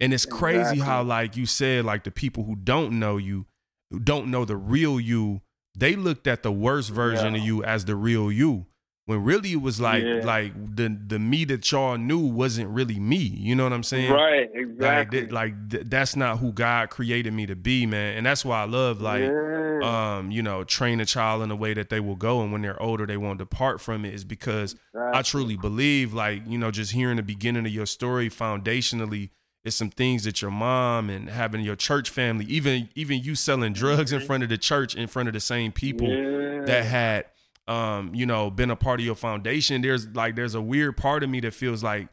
And 0.00 0.12
it's 0.12 0.26
crazy 0.26 0.58
Exactly. 0.60 0.84
how, 0.84 1.02
like 1.02 1.36
you 1.36 1.46
said, 1.46 1.84
like 1.86 2.04
the 2.04 2.10
people 2.10 2.44
who 2.44 2.56
don't 2.56 2.98
know 2.98 3.16
you, 3.16 3.46
who 3.90 4.00
don't 4.00 4.28
know 4.30 4.44
the 4.44 4.56
real 4.56 5.00
you, 5.00 5.40
they 5.76 5.96
looked 5.96 6.26
at 6.26 6.42
the 6.42 6.52
worst 6.52 6.90
version 6.90 7.34
Yeah. 7.34 7.40
of 7.40 7.46
you 7.46 7.64
as 7.64 7.84
the 7.86 7.96
real 7.96 8.30
you. 8.30 8.66
When 9.12 9.24
really 9.24 9.52
it 9.52 9.60
was 9.60 9.80
like 9.80 10.02
Yeah. 10.02 10.20
like 10.24 10.52
the 10.76 10.98
the 11.06 11.18
me 11.18 11.44
that 11.46 11.70
y'all 11.70 11.98
knew 11.98 12.18
wasn't 12.20 12.68
really 12.70 12.98
me. 12.98 13.16
You 13.16 13.54
know 13.54 13.64
what 13.64 13.72
I'm 13.72 13.82
saying? 13.82 14.10
right, 14.10 14.48
Like, 14.54 14.62
exactly. 14.66 15.20
th- 15.20 15.30
like 15.32 15.70
th- 15.70 15.84
that's 15.86 16.16
not 16.16 16.38
who 16.38 16.52
God 16.52 16.88
created 16.90 17.32
me 17.32 17.44
to 17.46 17.54
be, 17.56 17.84
man. 17.86 18.16
And 18.16 18.24
that's 18.26 18.44
why 18.44 18.62
I 18.62 18.64
love 18.64 19.00
like 19.00 19.22
yeah. 19.22 19.80
um, 19.82 20.30
you 20.30 20.42
know, 20.42 20.64
train 20.64 21.00
a 21.00 21.04
child 21.04 21.42
in 21.42 21.48
the 21.48 21.56
way 21.56 21.74
that 21.74 21.88
they 21.90 22.00
will 22.00 22.16
go, 22.16 22.40
and 22.42 22.52
when 22.52 22.62
they're 22.62 22.80
older, 22.80 23.04
they 23.06 23.16
won't 23.16 23.38
depart 23.38 23.80
from 23.80 24.04
it. 24.04 24.14
Is 24.14 24.24
because 24.24 24.76
I 25.14 25.22
truly 25.22 25.56
believe, 25.56 26.14
like 26.14 26.42
you 26.46 26.56
know, 26.58 26.70
just 26.70 26.92
hearing 26.92 27.16
the 27.16 27.22
beginning 27.22 27.66
of 27.66 27.72
your 27.72 27.86
story, 27.86 28.30
foundationally, 28.30 29.30
is 29.64 29.74
some 29.74 29.90
things 29.90 30.24
that 30.24 30.40
your 30.42 30.50
mom 30.50 31.08
and 31.10 31.28
having 31.28 31.60
your 31.62 31.76
church 31.76 32.10
family, 32.10 32.44
even 32.46 32.88
even 32.94 33.20
you 33.22 33.34
selling 33.34 33.72
drugs 33.72 34.12
in 34.12 34.20
Mhm. 34.20 34.26
front 34.26 34.42
of 34.42 34.48
the 34.48 34.58
church, 34.58 34.94
in 34.96 35.06
front 35.08 35.28
of 35.28 35.32
the 35.34 35.40
same 35.40 35.70
people 35.72 36.08
yeah. 36.08 36.64
that 36.64 36.84
had 36.84 37.24
um 37.68 38.14
you 38.14 38.26
know 38.26 38.50
been 38.50 38.70
a 38.70 38.76
part 38.76 38.98
of 38.98 39.06
your 39.06 39.14
foundation 39.14 39.82
there's 39.82 40.08
like 40.08 40.34
there's 40.34 40.54
a 40.54 40.60
weird 40.60 40.96
part 40.96 41.22
of 41.22 41.30
me 41.30 41.38
that 41.40 41.54
feels 41.54 41.82
like 41.82 42.08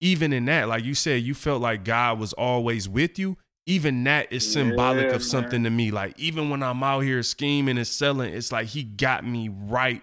even 0.00 0.32
in 0.32 0.44
that 0.46 0.68
like 0.68 0.84
you 0.84 0.94
said 0.94 1.22
you 1.22 1.34
felt 1.34 1.60
like 1.62 1.84
god 1.84 2.18
was 2.18 2.32
always 2.34 2.88
with 2.88 3.18
you. 3.18 3.36
Even 3.66 4.02
that 4.04 4.32
is 4.32 4.50
symbolic 4.50 5.08
Yeah, 5.08 5.16
of 5.16 5.22
something 5.22 5.62
to 5.64 5.68
me. 5.70 5.90
Like 5.90 6.18
even 6.18 6.48
when 6.50 6.62
i'm 6.62 6.82
out 6.82 7.00
here 7.00 7.22
scheming 7.22 7.76
and 7.76 7.86
selling 7.86 8.32
it's 8.32 8.50
like 8.50 8.68
he 8.68 8.82
got 8.82 9.26
me 9.26 9.50
right 9.50 10.02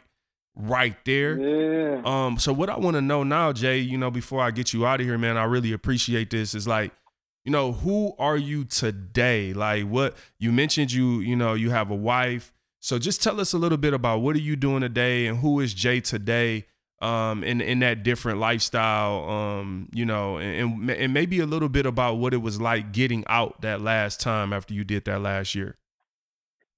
right 0.56 0.96
there. 1.04 1.38
Yeah. 1.38 2.02
um 2.06 2.38
so 2.38 2.54
what 2.54 2.70
i 2.70 2.78
want 2.78 2.96
to 2.96 3.02
know 3.02 3.24
now 3.24 3.52
jay 3.52 3.80
you 3.80 3.98
know 3.98 4.10
before 4.12 4.40
i 4.42 4.52
get 4.52 4.72
you 4.72 4.86
out 4.86 5.02
of 5.02 5.06
here 5.06 5.18
man 5.18 5.36
i 5.36 5.44
really 5.44 5.74
appreciate 5.74 6.30
this 6.30 6.54
is 6.56 6.66
like 6.68 6.94
you 7.44 7.52
know 7.52 7.74
who 7.74 8.14
are 8.18 8.38
you 8.38 8.64
today? 8.66 9.54
Like 9.54 9.86
what 9.86 10.16
you 10.40 10.52
mentioned 10.52 10.92
you 10.92 11.20
you 11.20 11.36
know 11.36 11.54
you 11.54 11.70
have 11.70 11.92
a 11.92 11.96
wife 11.96 12.54
so 12.86 13.00
just 13.00 13.24
tell 13.24 13.42
us 13.42 13.54
a 13.54 13.58
little 13.58 13.78
bit 13.78 13.94
about 13.94 14.20
what 14.20 14.36
are 14.36 14.40
you 14.40 14.56
doing 14.56 14.82
today 14.82 15.28
and 15.28 15.40
who 15.40 15.60
is 15.60 15.74
jay 15.74 16.00
today 16.00 16.66
um 17.02 17.44
in 17.44 17.60
in 17.62 17.80
that 17.80 18.04
different 18.04 18.40
lifestyle 18.40 19.30
um 19.30 19.90
you 19.94 20.06
know 20.06 20.38
and 20.38 20.90
and, 20.90 21.14
maybe 21.14 21.40
a 21.40 21.46
little 21.46 21.70
bit 21.70 21.86
about 21.86 22.16
what 22.16 22.34
it 22.34 22.42
was 22.42 22.62
like 22.62 22.92
getting 22.94 23.24
out 23.28 23.60
that 23.62 23.82
last 23.82 24.20
time 24.20 24.54
after 24.54 24.74
you 24.74 24.84
did 24.84 25.04
that 25.06 25.22
last 25.22 25.56
year 25.56 25.78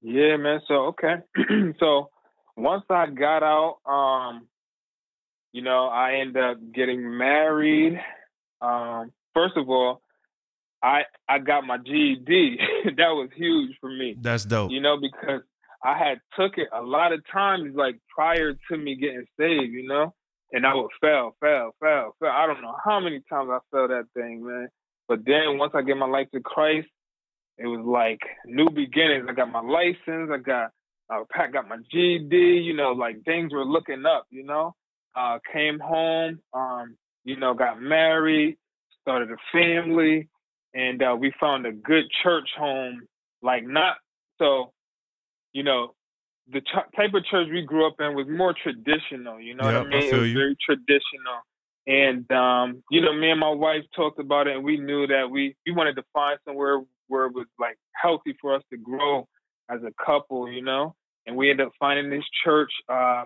Yeah, 0.02 0.38
man. 0.38 0.62
So 0.68 0.94
okay. 0.94 1.16
so 1.80 2.10
once 2.56 2.84
I 2.90 3.08
got 3.08 3.44
out, 3.44 3.78
um, 3.86 4.48
you 5.52 5.62
know, 5.62 5.88
I 5.88 6.20
ended 6.22 6.44
up 6.44 6.58
getting 6.74 7.18
married. 7.18 8.00
Um, 8.62 9.12
first 9.34 9.58
of 9.58 9.70
all, 9.70 10.02
I 10.84 11.02
I 11.28 11.40
got 11.40 11.66
my 11.66 11.78
GED. 11.78 12.58
that 12.98 13.12
was 13.12 13.30
huge 13.36 13.76
for 13.82 13.90
me. 13.90 14.16
that's 14.20 14.46
dope 14.46 14.72
You 14.72 14.82
know, 14.82 14.98
because 14.98 15.42
I 15.84 15.98
had 15.98 16.20
took 16.38 16.58
it 16.58 16.68
a 16.74 16.82
lot 16.82 17.14
of 17.14 17.22
times 17.32 17.76
like 17.76 17.98
prior 18.14 18.54
to 18.54 18.78
me 18.78 18.96
getting 18.96 19.26
saved, 19.40 19.72
you 19.74 19.88
know? 19.88 20.14
And 20.52 20.66
I 20.66 20.74
would 20.74 20.92
fail, 21.02 21.36
fail, 21.42 21.72
fail, 21.82 22.16
fail. 22.20 22.32
I 22.32 22.48
don't 22.48 22.62
know 22.62 22.76
how 22.84 23.00
many 23.00 23.22
times 23.30 23.50
I 23.52 23.60
failed 23.72 23.92
that 23.92 24.06
thing, 24.16 24.46
man. 24.46 24.70
But 25.08 25.26
then 25.26 25.58
once 25.58 25.74
I 25.76 25.82
gave 25.82 25.98
my 25.98 26.08
life 26.08 26.28
to 26.34 26.40
Christ, 26.40 26.88
it 27.58 27.68
was 27.68 27.86
like 27.86 28.20
new 28.46 28.70
beginnings. 28.70 29.26
I 29.30 29.34
got 29.34 29.52
my 29.52 29.62
license. 29.62 30.30
I 30.32 30.38
got 30.38 30.72
Pat 31.32 31.54
got 31.54 31.68
my 31.68 31.78
GD, 31.94 32.64
You 32.64 32.76
know, 32.76 32.92
like 32.92 33.24
things 33.24 33.54
were 33.54 33.66
looking 33.66 34.06
up. 34.06 34.26
You 34.30 34.44
know, 34.44 34.76
uh, 35.16 35.40
came 35.52 35.80
home. 35.80 36.40
Um, 36.54 36.96
you 37.24 37.36
know, 37.36 37.54
got 37.54 37.82
married, 37.82 38.58
started 39.02 39.30
a 39.32 39.36
family, 39.52 40.30
and 40.74 41.02
uh, 41.04 41.16
we 41.20 41.34
found 41.40 41.66
a 41.66 41.74
good 41.74 42.06
church 42.24 42.50
home. 42.58 43.02
Like 43.42 43.66
not 43.66 43.98
so, 44.40 44.72
you 45.58 45.64
know, 45.64 45.96
the 46.54 46.62
ch- 46.62 46.90
type 46.96 47.14
of 47.16 47.26
church 47.26 47.48
we 47.52 47.64
grew 47.64 47.88
up 47.88 47.96
in 48.00 48.16
was 48.16 48.28
more 48.30 48.54
traditional. 48.54 49.40
You 49.42 49.56
know 49.56 49.66
Yep, 49.66 49.74
what 49.74 49.76
I 49.76 49.82
I 49.82 49.90
mean? 49.90 50.10
feel 50.12 50.20
it 50.20 50.22
was 50.22 50.32
you. 50.32 50.38
very 50.44 50.56
traditional. 50.64 51.40
And 51.88 52.32
um, 52.32 52.84
you 52.92 53.02
know, 53.02 53.14
me 53.14 53.32
and 53.32 53.40
my 53.40 53.50
wife 53.50 53.84
talked 53.96 54.20
about 54.20 54.48
it, 54.48 54.56
and 54.56 54.64
we 54.64 54.78
knew 54.78 55.08
that 55.08 55.30
we 55.32 55.56
we 55.66 55.72
wanted 55.74 55.96
to 55.96 56.04
find 56.14 56.38
somewhere 56.46 56.82
where 57.08 57.26
it 57.26 57.34
was 57.34 57.48
like 57.60 57.78
healthy 57.94 58.36
for 58.40 58.54
us 58.56 58.64
to 58.72 58.78
grow 58.78 59.28
as 59.70 59.80
a 59.84 59.94
couple, 60.06 60.52
you 60.52 60.62
know. 60.62 60.94
And 61.26 61.36
we 61.36 61.50
ended 61.50 61.68
up 61.68 61.74
finding 61.80 62.10
this 62.10 62.26
church 62.44 62.72
uh, 62.88 63.24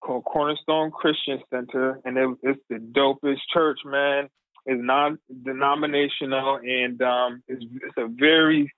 called 0.00 0.24
Cornerstone 0.24 0.90
Christian 0.92 1.40
Center, 1.52 2.00
and 2.04 2.16
it, 2.16 2.28
it's 2.42 2.60
the 2.70 2.76
dopest 2.76 3.40
church, 3.52 3.80
man. 3.84 4.28
It's 4.64 4.80
non-denominational, 4.82 6.60
and 6.62 7.02
um, 7.02 7.42
it's, 7.48 7.64
it's 7.84 7.98
a 7.98 8.06
very 8.08 8.72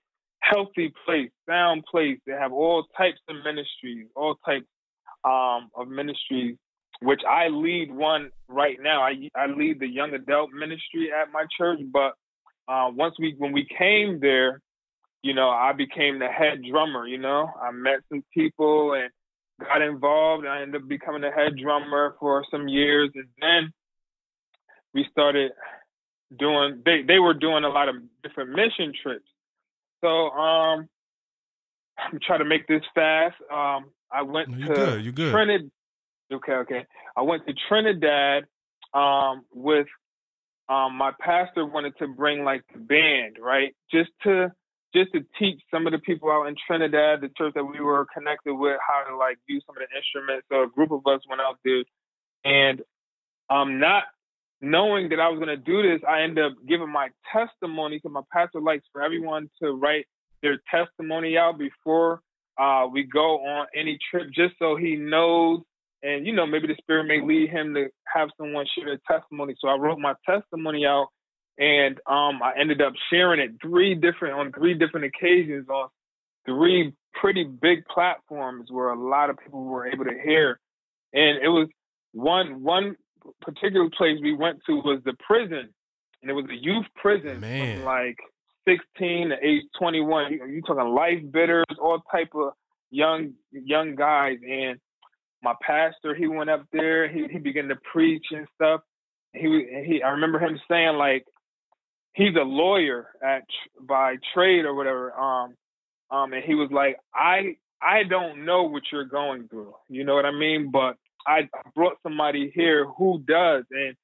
healthy 0.49 0.93
place, 1.05 1.31
sound 1.47 1.83
place. 1.89 2.19
They 2.25 2.33
have 2.33 2.53
all 2.53 2.85
types 2.97 3.19
of 3.29 3.35
ministries, 3.43 4.07
all 4.15 4.35
types 4.45 4.65
um, 5.23 5.69
of 5.75 5.87
ministries 5.87 6.57
which 7.01 7.21
I 7.27 7.47
lead 7.49 7.93
one 7.93 8.31
right 8.47 8.77
now. 8.81 9.01
I 9.01 9.29
I 9.35 9.47
lead 9.47 9.79
the 9.79 9.87
young 9.87 10.13
adult 10.13 10.51
ministry 10.51 11.11
at 11.11 11.31
my 11.31 11.45
church, 11.57 11.79
but 11.91 12.13
uh, 12.67 12.89
once 12.91 13.15
we 13.19 13.35
when 13.37 13.51
we 13.51 13.67
came 13.77 14.19
there, 14.19 14.61
you 15.21 15.33
know, 15.33 15.49
I 15.49 15.73
became 15.73 16.19
the 16.19 16.27
head 16.27 16.61
drummer. 16.69 17.07
You 17.07 17.17
know, 17.17 17.49
I 17.61 17.71
met 17.71 17.99
some 18.09 18.23
people 18.33 18.93
and 18.93 19.09
got 19.59 19.81
involved. 19.81 20.45
And 20.45 20.53
I 20.53 20.61
ended 20.61 20.81
up 20.81 20.87
becoming 20.87 21.21
the 21.21 21.31
head 21.31 21.55
drummer 21.61 22.15
for 22.19 22.43
some 22.51 22.67
years, 22.67 23.09
and 23.15 23.27
then 23.41 23.73
we 24.93 25.05
started 25.11 25.51
doing. 26.37 26.81
They 26.85 27.03
they 27.03 27.19
were 27.19 27.33
doing 27.33 27.63
a 27.63 27.69
lot 27.69 27.89
of 27.89 27.95
different 28.23 28.51
mission 28.51 28.93
trips. 29.01 29.27
So 30.05 30.29
um, 30.29 30.87
I'm 31.97 32.19
trying 32.25 32.39
to 32.39 32.45
make 32.45 32.67
this 32.67 32.83
fast. 32.93 33.35
Um, 33.51 33.91
I 34.11 34.21
went 34.21 34.49
No, 34.49 34.67
to 34.67 34.73
good 34.73 35.05
you 35.05 35.11
good 35.11 35.31
Trinidad. 35.31 35.71
Okay, 36.31 36.53
okay. 36.53 36.85
I 37.17 37.21
went 37.23 37.45
to 37.47 37.53
Trinidad 37.67 38.43
um, 38.93 39.45
with 39.53 39.87
um, 40.69 40.95
my 40.95 41.11
pastor 41.19 41.65
wanted 41.65 41.97
to 41.97 42.07
bring 42.07 42.43
like 42.43 42.63
the 42.71 42.79
band, 42.79 43.37
right? 43.39 43.75
Just 43.91 44.11
to 44.23 44.51
just 44.93 45.11
to 45.13 45.21
teach 45.39 45.59
some 45.71 45.87
of 45.87 45.91
the 45.91 45.99
people 45.99 46.31
out 46.31 46.45
in 46.45 46.55
Trinidad, 46.67 47.21
the 47.21 47.29
church 47.35 47.53
that 47.55 47.65
we 47.65 47.79
were 47.79 48.05
connected 48.13 48.53
with, 48.53 48.77
how 48.87 49.09
to 49.09 49.17
like 49.17 49.37
use 49.47 49.63
some 49.65 49.75
of 49.75 49.83
the 49.89 49.97
instruments. 49.97 50.45
So 50.51 50.63
a 50.63 50.69
group 50.69 50.91
of 50.91 51.01
us 51.07 51.21
went 51.27 51.41
out 51.41 51.57
there, 51.65 51.83
and 52.43 52.81
um, 53.49 53.79
not 53.79 54.03
knowing 54.61 55.09
that 55.09 55.19
I 55.19 55.29
was 55.29 55.37
going 55.37 55.49
to 55.49 55.57
do 55.57 55.81
this, 55.81 56.01
I 56.07 56.21
ended 56.21 56.45
up 56.45 56.53
giving 56.67 56.91
my 56.91 57.09
testimony 57.31 57.99
to 58.01 58.09
my 58.09 58.21
pastor 58.31 58.61
likes 58.61 58.85
for 58.91 59.01
everyone 59.01 59.49
to 59.61 59.71
write 59.71 60.05
their 60.41 60.59
testimony 60.69 61.37
out 61.37 61.57
before 61.57 62.21
uh, 62.59 62.87
we 62.91 63.03
go 63.03 63.39
on 63.39 63.67
any 63.75 63.97
trip, 64.09 64.27
just 64.33 64.55
so 64.59 64.75
he 64.75 64.95
knows 64.95 65.61
and 66.03 66.27
you 66.27 66.33
know 66.33 66.45
maybe 66.45 66.67
the 66.67 66.75
spirit 66.77 67.05
may 67.05 67.21
lead 67.21 67.49
him 67.49 67.73
to 67.73 67.87
have 68.13 68.29
someone 68.37 68.65
share 68.77 68.85
their 68.85 68.99
testimony 69.09 69.55
so 69.59 69.69
i 69.69 69.75
wrote 69.75 69.97
my 69.97 70.13
testimony 70.25 70.85
out 70.85 71.07
and 71.57 71.99
um 72.05 72.43
i 72.43 72.51
ended 72.59 72.81
up 72.81 72.91
sharing 73.09 73.39
it 73.39 73.51
three 73.61 73.95
different 73.95 74.37
on 74.37 74.51
three 74.51 74.73
different 74.73 75.05
occasions 75.05 75.67
on 75.69 75.87
three 76.45 76.93
pretty 77.13 77.43
big 77.43 77.85
platforms 77.85 78.69
where 78.71 78.89
a 78.89 78.99
lot 78.99 79.29
of 79.29 79.37
people 79.37 79.63
were 79.63 79.87
able 79.87 80.05
to 80.05 80.17
hear. 80.23 80.59
And 81.13 81.41
it 81.43 81.47
was 81.49 81.67
one 82.13 82.63
one 82.63 82.95
particular 83.41 83.89
place 83.97 84.17
we 84.21 84.35
went 84.35 84.59
to 84.67 84.75
was 84.75 85.01
the 85.05 85.13
prison, 85.25 85.69
and 86.21 86.31
it 86.31 86.33
was 86.33 86.45
a 86.49 86.55
youth 86.55 86.85
prison 86.95 87.39
Man. 87.39 87.77
from 87.77 87.85
like 87.85 88.17
16 88.67 89.29
to 89.29 89.35
age 89.45 89.63
21. 89.79 90.33
You, 90.33 90.45
you 90.47 90.61
talking 90.61 90.93
life 90.93 91.19
bitters, 91.31 91.65
all 91.79 92.01
type 92.11 92.29
of 92.35 92.53
young 92.91 93.33
young 93.51 93.95
guys. 93.95 94.37
And 94.47 94.79
my 95.43 95.53
pastor, 95.61 96.15
he 96.15 96.27
went 96.27 96.49
up 96.49 96.65
there. 96.71 97.07
He 97.07 97.27
he 97.31 97.39
began 97.39 97.67
to 97.67 97.75
preach 97.91 98.25
and 98.31 98.47
stuff. 98.55 98.81
He 99.33 99.65
he. 99.85 100.03
I 100.03 100.09
remember 100.09 100.39
him 100.39 100.59
saying 100.69 100.97
like 100.97 101.25
he's 102.13 102.35
a 102.35 102.43
lawyer 102.43 103.09
at 103.23 103.43
by 103.79 104.15
trade 104.33 104.65
or 104.65 104.73
whatever. 104.73 105.13
Um, 105.13 105.55
um, 106.11 106.33
and 106.33 106.43
he 106.43 106.55
was 106.55 106.69
like, 106.71 106.97
I 107.13 107.55
I 107.81 108.03
don't 108.03 108.45
know 108.45 108.63
what 108.63 108.83
you're 108.91 109.05
going 109.05 109.47
through. 109.47 109.73
You 109.89 110.03
know 110.03 110.15
what 110.15 110.25
I 110.25 110.31
mean? 110.31 110.71
But 110.71 110.97
I 111.27 111.49
brought 111.75 111.97
somebody 112.03 112.51
here 112.53 112.85
who 112.85 113.19
does, 113.19 113.63
and 113.71 113.95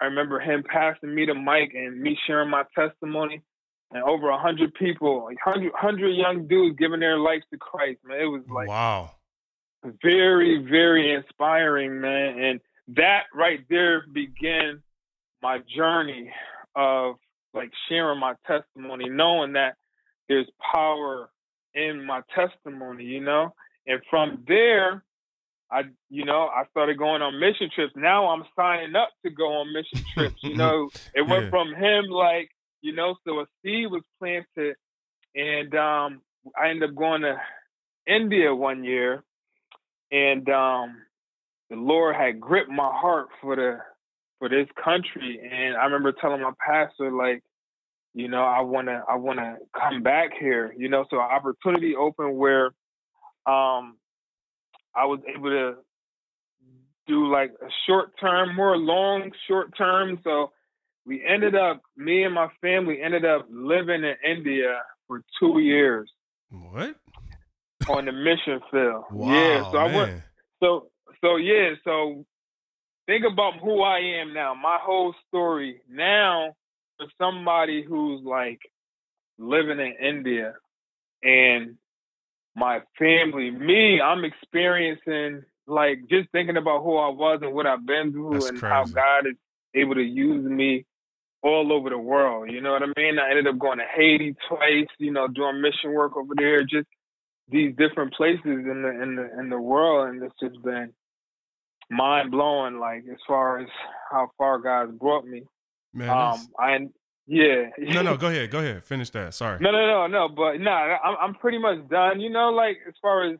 I 0.00 0.06
remember 0.06 0.40
him 0.40 0.62
passing 0.62 1.14
me 1.14 1.26
the 1.26 1.34
mic 1.34 1.74
and 1.74 2.00
me 2.00 2.18
sharing 2.26 2.50
my 2.50 2.64
testimony, 2.76 3.42
and 3.92 4.02
over 4.02 4.28
a 4.28 4.38
hundred 4.38 4.74
people, 4.74 5.24
like 5.24 5.38
hundred 5.42 5.72
hundred 5.74 6.10
young 6.10 6.46
dudes 6.46 6.76
giving 6.78 7.00
their 7.00 7.18
lives 7.18 7.44
to 7.52 7.58
Christ. 7.58 7.98
Man, 8.04 8.20
it 8.20 8.26
was 8.26 8.42
like 8.48 8.68
wow. 8.68 9.10
very 10.02 10.64
very 10.70 11.12
inspiring, 11.12 12.00
man, 12.00 12.38
and 12.38 12.60
that 12.96 13.24
right 13.34 13.60
there 13.68 14.04
began 14.12 14.82
my 15.42 15.58
journey 15.74 16.30
of 16.76 17.16
like 17.54 17.70
sharing 17.88 18.20
my 18.20 18.34
testimony, 18.46 19.08
knowing 19.08 19.54
that 19.54 19.74
there's 20.28 20.48
power 20.72 21.30
in 21.74 22.04
my 22.04 22.22
testimony, 22.34 23.04
you 23.04 23.20
know? 23.20 23.54
And 23.86 24.00
from 24.08 24.44
there, 24.46 25.02
I, 25.72 25.82
you 26.10 26.24
know, 26.24 26.48
I 26.48 26.64
started 26.70 26.98
going 26.98 27.22
on 27.22 27.40
mission 27.40 27.70
trips. 27.74 27.92
Now 27.96 28.28
I'm 28.28 28.44
signing 28.56 28.96
up 28.96 29.10
to 29.24 29.30
go 29.30 29.46
on 29.60 29.72
mission 29.72 30.02
trips. 30.14 30.36
You 30.42 30.56
know, 30.56 30.90
it 31.14 31.22
went 31.22 31.44
Yeah. 31.44 31.50
from 31.50 31.74
him 31.74 32.06
like, 32.06 32.50
you 32.82 32.94
know, 32.94 33.16
so 33.26 33.40
a 33.40 33.46
seed 33.62 33.90
was 33.90 34.02
planted, 34.18 34.76
and 35.34 35.74
um, 35.74 36.22
I 36.60 36.70
ended 36.70 36.90
up 36.90 36.96
going 36.96 37.22
to 37.22 37.36
India 38.06 38.54
one 38.54 38.84
year, 38.84 39.22
and 40.12 40.48
um, 40.50 40.96
the 41.70 41.76
Lord 41.76 42.16
had 42.16 42.40
gripped 42.40 42.70
my 42.70 42.90
heart 42.92 43.28
for 43.40 43.56
the 43.56 43.78
for 44.38 44.48
this 44.48 44.68
country, 44.82 45.40
and 45.52 45.76
I 45.76 45.84
remember 45.84 46.12
telling 46.12 46.42
my 46.42 46.52
pastor 46.66 47.12
like, 47.12 47.42
you 48.14 48.28
know, 48.28 48.42
I 48.44 48.60
wanna 48.62 49.04
I 49.08 49.16
wanna 49.16 49.58
come 49.78 50.02
back 50.02 50.30
here, 50.38 50.74
you 50.76 50.88
know, 50.88 51.06
so 51.10 51.16
an 51.18 51.22
opportunity 51.22 51.94
opened 51.96 52.36
where 52.36 52.72
um 53.46 53.96
I 54.94 55.06
was 55.06 55.20
able 55.34 55.50
to 55.50 55.74
do 57.06 57.30
like 57.30 57.52
a 57.62 57.68
short 57.86 58.12
term, 58.20 58.54
more 58.54 58.76
long 58.76 59.30
short 59.48 59.76
term. 59.76 60.20
So 60.24 60.52
we 61.06 61.24
ended 61.24 61.54
up, 61.54 61.82
me 61.96 62.24
and 62.24 62.34
my 62.34 62.48
family 62.60 63.00
ended 63.02 63.24
up 63.24 63.46
living 63.50 64.04
in 64.04 64.14
India 64.24 64.80
for 65.06 65.22
two 65.40 65.58
years 65.58 66.10
What? 66.50 66.96
on 67.88 68.04
the 68.04 68.12
mission 68.12 68.60
field. 68.70 69.04
Wow. 69.10 69.32
yeah, 69.32 69.70
so 69.70 69.78
I 69.78 69.96
went. 69.96 70.22
So 70.62 70.90
so 71.20 71.36
yeah, 71.36 71.74
so 71.84 72.24
think 73.06 73.24
about 73.30 73.54
who 73.60 73.82
I 73.82 73.98
am 74.20 74.32
now. 74.32 74.54
My 74.54 74.78
whole 74.80 75.14
story 75.28 75.80
now 75.88 76.54
for 76.96 77.06
somebody 77.18 77.82
who's 77.82 78.22
like 78.24 78.60
living 79.38 79.80
in 79.80 79.94
India 80.06 80.54
and 81.22 81.76
my 82.60 82.80
family, 82.98 83.50
me, 83.50 84.00
I'm 84.00 84.22
experiencing 84.22 85.42
like 85.66 86.00
just 86.10 86.30
thinking 86.30 86.58
about 86.58 86.82
who 86.82 86.96
I 86.96 87.08
was 87.08 87.40
and 87.42 87.54
what 87.54 87.66
I've 87.66 87.86
been 87.86 88.12
through 88.12 88.34
That's 88.34 88.48
and 88.50 88.60
how. 88.60 88.84
God 88.84 89.26
is 89.26 89.36
able 89.74 89.94
to 89.94 90.02
use 90.02 90.44
me 90.44 90.84
all 91.42 91.72
over 91.72 91.88
the 91.88 91.98
world. 91.98 92.50
You 92.50 92.60
know 92.60 92.72
what 92.72 92.82
I 92.82 92.92
mean? 93.00 93.18
I 93.18 93.30
ended 93.30 93.46
up 93.46 93.58
going 93.58 93.78
to 93.78 93.84
Haiti 93.96 94.36
twice, 94.46 94.88
you 94.98 95.10
know, 95.10 95.26
doing 95.26 95.62
mission 95.62 95.92
work 95.92 96.16
over 96.16 96.34
there, 96.36 96.62
just 96.62 96.86
these 97.48 97.74
different 97.76 98.12
places 98.12 98.40
in 98.44 98.82
the 98.82 99.02
in 99.02 99.16
the 99.16 99.40
in 99.40 99.48
the 99.48 99.58
world 99.58 100.10
and 100.10 100.22
it's 100.22 100.34
just 100.40 100.62
been 100.62 100.92
mind 101.90 102.30
blowing 102.30 102.78
like 102.78 103.04
as 103.10 103.18
far 103.26 103.58
as 103.58 103.68
how 104.10 104.30
far 104.38 104.58
God's 104.58 104.92
brought 104.92 105.26
me. 105.26 105.42
Man, 105.94 106.10
Um 106.10 106.46
I 106.58 106.78
yeah. 107.30 107.70
no, 107.78 108.02
no, 108.02 108.16
go 108.18 108.26
ahead, 108.26 108.50
go 108.50 108.58
ahead, 108.58 108.82
finish 108.82 109.10
that. 109.10 109.34
Sorry. 109.34 109.58
No, 109.60 109.70
no, 109.70 109.86
no, 109.86 110.06
no. 110.08 110.28
But 110.28 110.60
no, 110.60 110.70
I'm 110.72 111.16
I'm 111.20 111.34
pretty 111.36 111.58
much 111.58 111.88
done. 111.88 112.20
You 112.20 112.28
know, 112.28 112.50
like 112.50 112.78
as 112.88 112.94
far 113.00 113.30
as 113.30 113.38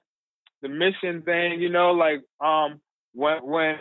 the 0.62 0.68
mission 0.68 1.22
thing, 1.22 1.61
you 1.61 1.70
know, 1.70 1.91
like 1.91 2.20
um 2.41 2.80
when 3.14 3.38
when 3.43 3.74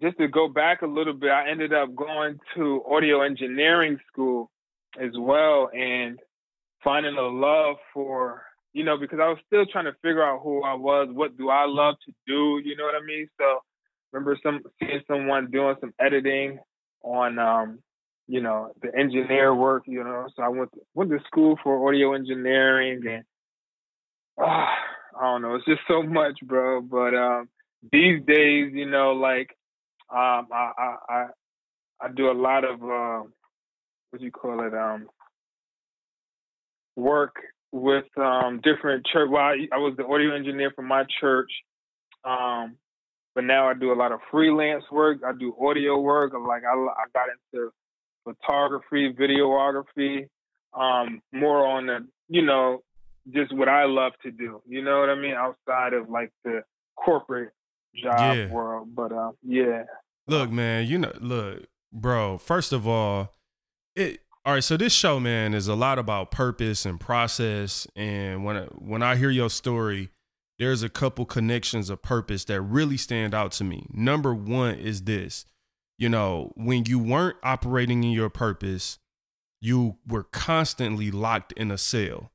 just 0.00 0.16
to 0.18 0.26
go 0.26 0.48
back 0.48 0.80
a 0.80 0.86
little 0.86 1.12
bit, 1.12 1.30
I 1.30 1.50
ended 1.50 1.74
up 1.74 1.94
going 1.94 2.38
to 2.56 2.82
audio 2.90 3.20
engineering 3.20 3.98
school 4.10 4.50
as 4.98 5.10
well 5.18 5.68
and 5.74 6.18
finding 6.82 7.16
a 7.16 7.28
love 7.28 7.76
for 7.92 8.42
you 8.72 8.84
know 8.84 8.96
because 8.96 9.18
I 9.20 9.28
was 9.28 9.38
still 9.46 9.66
trying 9.66 9.84
to 9.84 9.92
figure 10.00 10.24
out 10.24 10.40
who 10.42 10.62
I 10.62 10.74
was, 10.74 11.08
what 11.12 11.36
do 11.36 11.50
I 11.50 11.66
love 11.66 11.96
to 12.06 12.12
do, 12.26 12.58
you 12.64 12.74
know 12.74 12.84
what 12.84 12.94
I 12.94 13.04
mean? 13.04 13.28
So 13.38 13.58
remember 14.12 14.38
some 14.42 14.62
seeing 14.80 15.02
someone 15.06 15.50
doing 15.50 15.76
some 15.80 15.92
editing 16.00 16.58
on 17.02 17.38
um 17.38 17.78
you 18.28 18.40
know 18.40 18.72
the 18.82 18.94
engineer 18.96 19.54
work 19.54 19.84
you 19.86 20.02
know. 20.04 20.26
So 20.36 20.42
i 20.42 20.48
went 20.48 20.72
to, 20.72 20.80
went 20.94 21.10
to 21.10 21.18
school 21.26 21.58
for 21.62 21.88
audio 21.88 22.14
engineering 22.14 23.02
and 23.06 23.24
ah, 24.38 24.74
i 25.20 25.22
don't 25.22 25.42
know 25.42 25.54
it's 25.54 25.64
just 25.66 25.80
so 25.88 26.02
much 26.02 26.38
bro. 26.42 26.80
But 26.80 27.14
um 27.14 27.48
these 27.92 28.24
days 28.26 28.72
you 28.72 28.88
know 28.88 29.12
like 29.12 29.50
um 30.10 30.48
i 30.52 30.72
i 30.78 30.96
i, 31.08 31.26
I 32.00 32.08
do 32.14 32.30
a 32.30 32.32
lot 32.32 32.64
of 32.64 32.82
uh, 32.82 33.28
what 34.10 34.18
do 34.18 34.24
you 34.24 34.30
call 34.30 34.66
it 34.66 34.74
um 34.74 35.08
work 36.96 37.36
with 37.72 38.04
um 38.18 38.60
different 38.62 39.06
church 39.06 39.28
well 39.30 39.42
I, 39.42 39.66
I 39.72 39.78
was 39.78 39.94
the 39.96 40.06
audio 40.06 40.34
engineer 40.34 40.70
for 40.74 40.82
my 40.82 41.04
church 41.20 41.50
um 42.24 42.76
but 43.34 43.44
now 43.44 43.68
I 43.68 43.74
do 43.74 43.92
a 43.92 43.94
lot 43.94 44.12
of 44.12 44.20
freelance 44.30 44.84
work. 44.90 45.18
I 45.26 45.32
do 45.32 45.54
audio 45.60 45.98
work. 45.98 46.32
Like 46.32 46.62
I, 46.64 46.74
I 46.74 47.04
got 47.14 47.26
into 47.54 47.70
photography, 48.24 49.12
videography, 49.12 50.28
um, 50.74 51.20
more 51.32 51.66
on 51.66 51.86
the, 51.86 52.06
you 52.28 52.42
know, 52.42 52.82
just 53.30 53.54
what 53.54 53.68
I 53.68 53.84
love 53.84 54.12
to 54.22 54.30
do. 54.30 54.62
You 54.66 54.82
know 54.82 55.00
what 55.00 55.10
I 55.10 55.14
mean? 55.14 55.34
Outside 55.34 55.92
of 55.92 56.08
like 56.08 56.30
the 56.44 56.62
corporate 56.96 57.52
job 58.02 58.36
Yeah. 58.36 58.48
world. 58.50 58.94
But 58.94 59.12
uh, 59.12 59.32
yeah. 59.42 59.84
Look, 60.26 60.50
man, 60.50 60.86
you 60.86 60.98
know, 60.98 61.12
look, 61.20 61.64
bro. 61.92 62.38
First 62.38 62.72
of 62.72 62.86
all, 62.86 63.32
it. 63.94 64.20
All 64.44 64.54
right, 64.54 64.64
so 64.64 64.76
this 64.76 64.92
show, 64.92 65.20
man, 65.20 65.54
is 65.54 65.68
a 65.68 65.76
lot 65.76 66.00
about 66.00 66.32
purpose 66.32 66.84
and 66.84 66.98
process. 66.98 67.86
And 67.94 68.44
when 68.44 68.64
when 68.76 69.00
I 69.00 69.14
hear 69.14 69.30
your 69.30 69.48
story, 69.50 70.08
there's 70.62 70.82
a 70.84 70.88
couple 70.88 71.24
connections 71.26 71.90
of 71.90 72.00
purpose 72.02 72.44
that 72.44 72.60
really 72.60 72.96
stand 72.96 73.34
out 73.34 73.50
to 73.52 73.64
me. 73.64 73.86
Number 73.92 74.32
one 74.32 74.76
is 74.76 75.02
this, 75.02 75.44
you 75.98 76.08
know, 76.08 76.52
when 76.56 76.84
you 76.86 76.98
weren't 77.00 77.36
operating 77.42 78.04
in 78.04 78.10
your 78.12 78.30
purpose, 78.30 78.98
you 79.60 79.96
were 80.06 80.22
constantly 80.22 81.10
locked 81.10 81.52
in 81.52 81.70
a 81.72 81.78
cell. 81.78 82.30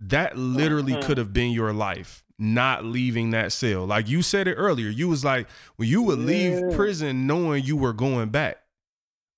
That 0.00 0.36
literally 0.36 0.94
Mhm. 0.94 1.02
could 1.02 1.18
have 1.18 1.32
been 1.32 1.52
your 1.52 1.72
life, 1.72 2.24
not 2.38 2.84
leaving 2.84 3.30
that 3.30 3.52
cell. 3.52 3.86
Like 3.86 4.08
you 4.08 4.22
said 4.22 4.48
it 4.48 4.54
earlier, 4.54 4.88
you 4.88 5.08
was 5.08 5.22
like, 5.24 5.46
when 5.76 5.88
you 5.88 6.02
would 6.02 6.18
leave 6.18 6.54
Yeah. 6.54 6.74
prison 6.74 7.26
knowing 7.26 7.64
you 7.64 7.76
were 7.76 7.92
going 7.92 8.30
back. 8.30 8.62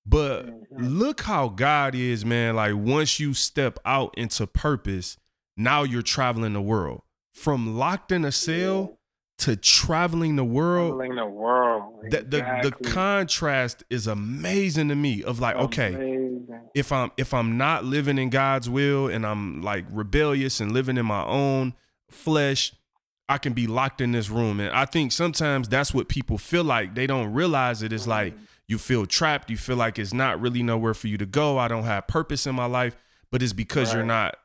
But 0.05 0.45
Mhm. 0.47 0.65
look 0.77 1.21
how 1.21 1.49
God 1.49 1.95
is, 1.95 2.23
man. 2.25 2.55
Like 2.55 2.75
once 2.75 3.19
you 3.19 3.33
step 3.33 3.77
out 3.85 4.17
into 4.17 4.47
purpose, 4.47 5.17
now 5.57 5.83
you're 5.83 6.01
traveling 6.01 6.53
the 6.53 6.61
world. 6.61 7.01
From 7.35 7.77
locked 7.77 8.11
in 8.11 8.25
a 8.25 8.31
cell 8.31 8.97
to 9.39 9.55
traveling 9.55 10.37
the 10.37 10.43
world. 10.43 10.97
Traveling 10.97 11.15
the 11.15 11.25
world. 11.25 12.05
The, 12.09 12.21
the 12.21 12.69
the 12.69 12.89
contrast 12.89 13.83
is 13.89 14.07
amazing 14.07 14.89
to 14.89 14.95
me 14.95 15.23
of 15.23 15.39
like, 15.39 15.55
okay, 15.57 15.93
Amazing. 15.93 16.61
if 16.73 16.91
I'm 16.91 17.11
if 17.17 17.33
I'm 17.33 17.57
not 17.57 17.83
living 17.83 18.17
in 18.17 18.29
God's 18.29 18.69
will 18.69 19.07
and 19.07 19.25
I'm 19.25 19.61
like 19.61 19.85
rebellious 19.89 20.59
and 20.59 20.71
living 20.71 20.97
in 20.97 21.05
my 21.05 21.25
own 21.25 21.73
flesh, 22.09 22.73
I 23.27 23.37
can 23.37 23.53
be 23.53 23.67
locked 23.67 24.01
in 24.01 24.13
this 24.13 24.29
room. 24.29 24.59
And 24.59 24.69
I 24.73 24.85
think 24.85 25.11
sometimes 25.11 25.67
that's 25.67 25.93
what 25.93 26.07
people 26.07 26.37
feel 26.37 26.63
like. 26.63 26.95
They 26.95 27.07
don't 27.07 27.33
realize 27.33 27.83
it. 27.83 27.91
It's 27.91 28.07
like 28.07 28.33
mm-hmm. 28.33 28.45
you 28.67 28.77
feel 28.77 29.05
trapped. 29.05 29.49
You 29.49 29.57
feel 29.57 29.75
like 29.75 29.99
it's 29.99 30.13
not 30.13 30.39
really 30.39 30.63
nowhere 30.63 30.93
for 30.93 31.07
you 31.07 31.17
to 31.17 31.25
go. 31.25 31.57
I 31.57 31.67
don't 31.67 31.83
have 31.83 32.07
purpose 32.07 32.47
in 32.47 32.55
my 32.55 32.65
life. 32.65 32.95
But 33.31 33.43
it's 33.43 33.53
because 33.53 33.93
you're 33.93 34.05
not 34.05 34.37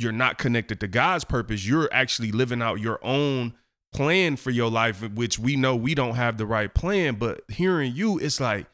you're 0.00 0.12
not 0.12 0.38
connected 0.38 0.80
to 0.80 0.88
God's 0.88 1.24
purpose. 1.24 1.66
You're 1.66 1.88
actually 1.92 2.32
living 2.32 2.62
out 2.62 2.80
your 2.80 2.98
own 3.02 3.54
plan 3.92 4.36
for 4.36 4.50
your 4.50 4.70
life, 4.70 5.02
which 5.10 5.38
we 5.38 5.56
know 5.56 5.74
we 5.76 5.94
don't 5.94 6.14
have 6.14 6.38
the 6.38 6.46
right 6.46 6.72
plan. 6.72 7.16
But 7.16 7.42
hearing 7.48 7.94
you, 7.94 8.18
it's 8.18 8.40
like, 8.40 8.66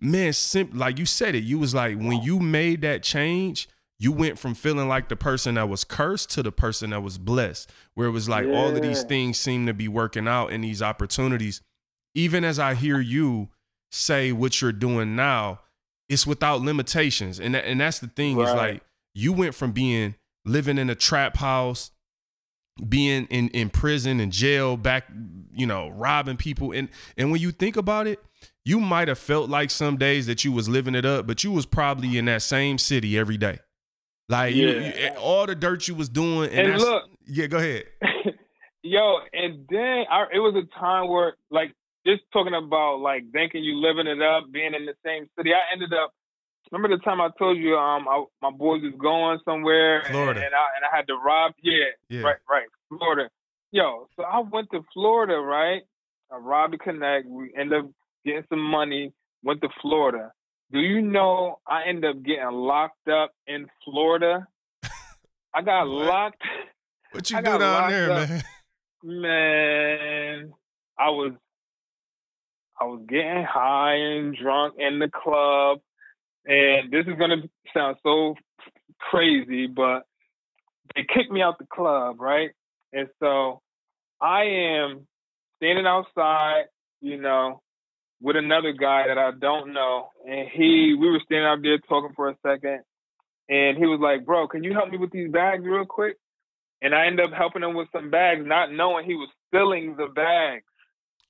man, 0.00 0.32
sim- 0.32 0.70
like 0.72 0.98
you 0.98 1.06
said 1.06 1.34
it, 1.34 1.44
you 1.44 1.58
was 1.58 1.74
like, 1.74 1.96
when 1.96 2.22
you 2.22 2.38
made 2.38 2.82
that 2.82 3.02
change, 3.02 3.68
you 3.98 4.12
went 4.12 4.38
from 4.38 4.54
feeling 4.54 4.88
like 4.88 5.08
the 5.08 5.16
person 5.16 5.54
that 5.54 5.68
was 5.68 5.84
cursed 5.84 6.30
to 6.30 6.42
the 6.42 6.52
person 6.52 6.90
that 6.90 7.02
was 7.02 7.16
blessed, 7.16 7.70
where 7.94 8.08
it 8.08 8.12
was 8.12 8.28
like 8.28 8.46
all 8.46 8.74
of 8.74 8.82
these 8.82 9.02
things 9.04 9.38
seem 9.38 9.66
to 9.66 9.74
be 9.74 9.88
working 9.88 10.28
out 10.28 10.48
in 10.48 10.60
these 10.60 10.82
opportunities. 10.82 11.62
Even 12.14 12.44
as 12.44 12.58
I 12.58 12.74
hear 12.74 13.00
you 13.00 13.48
say 13.90 14.32
what 14.32 14.60
you're 14.60 14.72
doing 14.72 15.16
now, 15.16 15.60
it's 16.08 16.26
without 16.26 16.60
limitations. 16.60 17.40
And 17.40 17.54
that, 17.54 17.64
and 17.64 17.80
that's 17.80 18.00
the 18.00 18.08
thing 18.08 18.38
is 18.40 18.50
like 18.52 18.82
you 19.14 19.32
went 19.32 19.54
from 19.54 19.72
being 19.72 20.16
living 20.44 20.78
in 20.78 20.90
a 20.90 20.94
trap 20.94 21.36
house, 21.36 21.90
being 22.88 23.26
in, 23.26 23.48
in 23.50 23.70
prison 23.70 24.20
and 24.20 24.32
jail, 24.32 24.76
back, 24.76 25.04
you 25.54 25.66
know, 25.66 25.88
robbing 25.90 26.36
people. 26.36 26.72
And 26.72 26.88
and 27.16 27.30
when 27.30 27.40
you 27.40 27.50
think 27.52 27.76
about 27.76 28.06
it, 28.06 28.18
you 28.64 28.80
might 28.80 29.08
have 29.08 29.18
felt 29.18 29.48
like 29.48 29.70
some 29.70 29.96
days 29.96 30.26
that 30.26 30.44
you 30.44 30.52
was 30.52 30.68
living 30.68 30.94
it 30.94 31.04
up, 31.06 31.26
but 31.26 31.44
you 31.44 31.52
was 31.52 31.66
probably 31.66 32.18
in 32.18 32.24
that 32.26 32.42
same 32.42 32.78
city 32.78 33.16
every 33.18 33.36
day. 33.36 33.58
Like 34.28 34.54
Yeah. 34.54 35.10
you- 35.12 35.18
all 35.18 35.46
the 35.46 35.54
dirt 35.54 35.86
you 35.88 35.94
was 35.94 36.08
doing, 36.08 36.50
and, 36.50 36.72
And 36.72 36.80
look- 36.80 37.04
yeah, 37.26 37.46
go 37.46 37.58
ahead. 37.58 37.84
Yo, 38.82 39.18
and 39.32 39.64
then 39.70 40.04
I, 40.10 40.24
it 40.34 40.38
was 40.40 40.54
a 40.56 40.78
time 40.78 41.08
where, 41.08 41.36
like, 41.50 41.72
just 42.06 42.20
talking 42.34 42.52
about 42.52 43.00
like 43.00 43.22
thinking 43.32 43.64
you 43.64 43.76
living 43.76 44.06
it 44.06 44.20
up, 44.20 44.44
being 44.52 44.74
in 44.74 44.84
the 44.84 44.92
same 45.04 45.26
city. 45.38 45.52
I 45.54 45.72
ended 45.72 45.94
up. 45.94 46.12
Remember 46.72 46.96
the 46.96 47.02
time 47.02 47.20
I 47.20 47.28
told 47.38 47.58
you, 47.58 47.76
um, 47.76 48.06
I, 48.08 48.24
my 48.42 48.50
boys 48.50 48.82
was 48.82 48.94
going 48.98 49.38
somewhere, 49.44 50.02
Florida. 50.10 50.40
and, 50.44 50.54
I 50.54 50.66
and 50.76 50.84
I 50.90 50.96
had 50.96 51.06
to 51.08 51.14
rob. 51.16 51.52
Yeah, 51.62 51.84
Yeah. 52.08 52.22
right, 52.22 52.36
right, 52.50 52.66
Florida. 52.88 53.28
Yo, 53.70 54.08
so 54.16 54.22
I 54.24 54.40
went 54.40 54.70
to 54.72 54.80
Florida, 54.92 55.34
right? 55.36 55.82
I 56.32 56.36
robbed 56.36 56.72
the 56.74 56.78
connect. 56.78 57.26
We 57.28 57.52
end 57.56 57.72
up 57.72 57.86
getting 58.24 58.44
some 58.48 58.60
money. 58.62 59.12
Went 59.42 59.60
to 59.62 59.68
Florida. 59.82 60.32
Do 60.72 60.80
you 60.80 61.02
know 61.02 61.58
I 61.68 61.84
end 61.84 62.04
up 62.04 62.22
getting 62.22 62.50
locked 62.50 63.08
up 63.08 63.32
in 63.46 63.66
Florida? 63.84 64.46
I 65.54 65.62
got 65.62 65.84
What? 65.88 66.06
locked. 66.06 66.42
What 67.12 67.30
you 67.30 67.36
I 67.36 67.40
do 67.42 67.58
down 67.58 67.90
there, 67.90 68.10
up. 68.10 68.28
man? 68.28 68.42
Man, 69.04 70.52
I 70.98 71.10
was 71.10 71.32
I 72.80 72.84
was 72.84 73.02
getting 73.08 73.44
high 73.44 73.94
and 73.94 74.36
drunk 74.36 74.74
in 74.78 74.98
the 74.98 75.08
club, 75.08 75.80
and 76.46 76.90
this 76.90 77.06
is 77.06 77.18
gonna 77.18 77.42
sound 77.72 77.96
so 78.02 78.34
crazy, 78.98 79.66
but 79.66 80.04
they 80.94 81.02
kicked 81.02 81.30
me 81.30 81.42
out 81.42 81.58
the 81.58 81.66
club, 81.66 82.20
right? 82.20 82.50
And 82.92 83.08
so 83.20 83.60
I 84.20 84.44
am 84.44 85.06
standing 85.56 85.86
outside, 85.86 86.64
you 87.00 87.20
know, 87.20 87.62
with 88.20 88.36
another 88.36 88.72
guy 88.72 89.06
that 89.08 89.18
I 89.18 89.32
don't 89.32 89.72
know, 89.72 90.08
and 90.26 90.48
he 90.48 90.96
we 90.98 91.10
were 91.10 91.20
standing 91.24 91.46
out 91.46 91.62
there 91.62 91.78
talking 91.88 92.14
for 92.14 92.30
a 92.30 92.36
second, 92.46 92.80
and 93.48 93.76
he 93.76 93.86
was 93.86 94.00
like, 94.00 94.24
"Bro, 94.24 94.48
can 94.48 94.64
you 94.64 94.72
help 94.72 94.90
me 94.90 94.98
with 94.98 95.10
these 95.10 95.30
bags 95.30 95.64
real 95.64 95.84
quick?" 95.84 96.16
And 96.80 96.94
I 96.94 97.06
ended 97.06 97.26
up 97.26 97.32
helping 97.32 97.62
him 97.62 97.74
with 97.74 97.88
some 97.92 98.10
bags, 98.10 98.44
not 98.44 98.72
knowing 98.72 99.04
he 99.06 99.14
was 99.14 99.28
stealing 99.48 99.96
the 99.96 100.06
bags. 100.06 100.64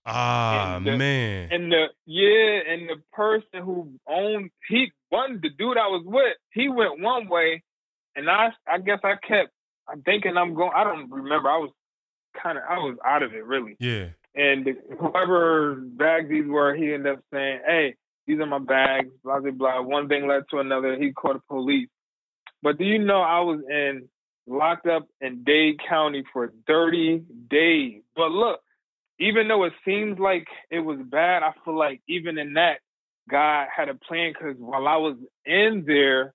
Ah, 0.06 0.76
And 0.76 0.86
the- 0.86 0.96
man. 0.96 1.48
And 1.52 1.72
the 1.72 1.86
yeah, 2.06 2.72
and 2.72 2.88
the 2.88 3.02
person 3.12 3.62
who 3.62 3.92
owned 4.06 4.50
he 4.68 4.92
one 5.10 5.40
the 5.42 5.50
dude 5.50 5.78
I 5.78 5.86
was 5.88 6.02
with, 6.04 6.36
he 6.52 6.68
went 6.68 7.00
one 7.00 7.28
way, 7.28 7.62
and 8.16 8.28
I 8.28 8.48
I 8.68 8.78
guess 8.78 9.00
I 9.04 9.14
kept 9.26 9.50
I'm 9.88 10.02
thinking 10.02 10.36
I'm 10.36 10.54
going. 10.54 10.72
I 10.74 10.84
don't 10.84 11.10
remember. 11.10 11.48
I 11.50 11.58
was 11.58 11.70
kind 12.42 12.58
of 12.58 12.64
I 12.68 12.78
was 12.78 12.96
out 13.04 13.22
of 13.22 13.32
it 13.34 13.44
really. 13.44 13.76
yeah. 13.78 14.08
And 14.36 14.64
the, 14.64 14.72
whoever 14.98 15.76
bags 15.76 16.28
these 16.28 16.46
were, 16.48 16.74
he 16.74 16.92
ended 16.92 17.12
up 17.14 17.20
saying, 17.32 17.60
"Hey, 17.64 17.94
these 18.26 18.40
are 18.40 18.46
my 18.46 18.58
bags." 18.58 19.08
Blah 19.22 19.38
blah 19.40 19.52
blah. 19.52 19.80
One 19.82 20.08
thing 20.08 20.26
led 20.26 20.42
to 20.50 20.58
another. 20.58 20.96
He 20.98 21.12
called 21.12 21.36
the 21.36 21.42
police. 21.48 21.88
But 22.60 22.76
do 22.78 22.84
you 22.84 22.98
know 22.98 23.20
I 23.20 23.40
was 23.40 23.60
in 23.70 24.08
locked 24.48 24.86
up 24.88 25.06
in 25.20 25.44
Dade 25.44 25.78
County 25.88 26.24
for 26.32 26.52
30 26.66 27.22
days? 27.48 28.02
But 28.16 28.32
look, 28.32 28.60
even 29.18 29.48
though 29.48 29.64
it 29.64 29.72
seems 29.84 30.18
like 30.18 30.46
it 30.70 30.80
was 30.80 30.98
bad, 31.04 31.42
I 31.42 31.52
feel 31.64 31.76
like 31.76 32.00
even 32.08 32.38
in 32.38 32.54
that, 32.54 32.78
God 33.30 33.68
had 33.74 33.88
a 33.88 33.94
plan. 33.94 34.32
Because 34.32 34.56
while 34.58 34.86
I 34.86 34.96
was 34.96 35.16
in 35.46 35.84
there, 35.86 36.34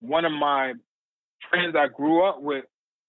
one 0.00 0.24
of 0.24 0.32
my 0.32 0.74
friends 1.50 1.76
I 1.76 1.88
grew 1.88 2.24
up 2.24 2.40
with 2.40 2.64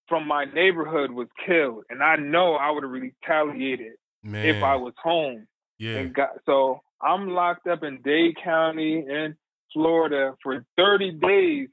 from 0.08 0.26
my 0.26 0.44
neighborhood 0.44 1.10
was 1.10 1.28
killed, 1.46 1.84
and 1.88 2.02
I 2.02 2.16
know 2.16 2.54
I 2.54 2.70
would 2.70 2.82
have 2.82 2.92
retaliated 2.92 3.92
Man. 4.22 4.44
if 4.44 4.62
I 4.62 4.76
was 4.76 4.92
home. 5.02 5.46
yeah. 5.78 6.04
Got, 6.04 6.30
so 6.44 6.80
I'm 7.00 7.28
locked 7.28 7.66
up 7.66 7.82
in 7.82 8.00
Dade 8.02 8.36
County 8.42 8.98
in 8.98 9.36
Florida 9.72 10.34
for 10.42 10.64
30 10.76 11.12
days. 11.12 11.68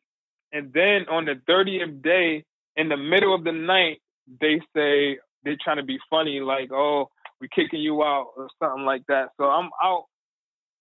And 0.52 0.72
then 0.74 1.06
on 1.10 1.26
the 1.26 1.36
30th 1.48 2.02
day, 2.02 2.44
in 2.76 2.90
the 2.90 2.98
middle 2.98 3.36
of 3.36 3.44
the 3.44 3.52
night, 3.52 4.02
they 4.40 4.62
say 4.76 5.20
they're 5.44 5.57
trying 5.64 5.78
to 5.78 5.84
be 5.84 5.99
funny, 6.10 6.40
like, 6.40 6.72
oh, 6.72 7.10
we're 7.40 7.48
kicking 7.48 7.82
you 7.82 8.03
out 8.03 8.32
or 8.38 8.48
something 8.61 8.86
like 8.86 9.06
that. 9.07 9.30
So 9.38 9.45
I'm 9.45 9.70
out 9.82 10.06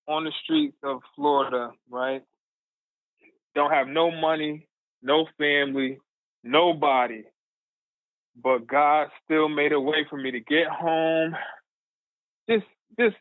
on 0.08 0.24
the 0.24 0.32
streets 0.42 0.76
of 0.82 1.00
Florida, 1.14 1.70
right? 1.90 2.22
Don't 3.54 3.70
have 3.70 3.88
no 3.88 4.10
money, 4.10 4.66
no 5.02 5.26
family, 5.38 5.98
nobody. 6.42 7.22
But 8.42 8.66
God 8.66 9.08
still 9.24 9.48
made 9.48 9.72
a 9.72 9.80
way 9.80 10.06
for 10.08 10.16
me 10.16 10.30
to 10.30 10.40
get 10.40 10.68
home. 10.68 11.34
Just, 12.48 12.66
just 12.98 13.16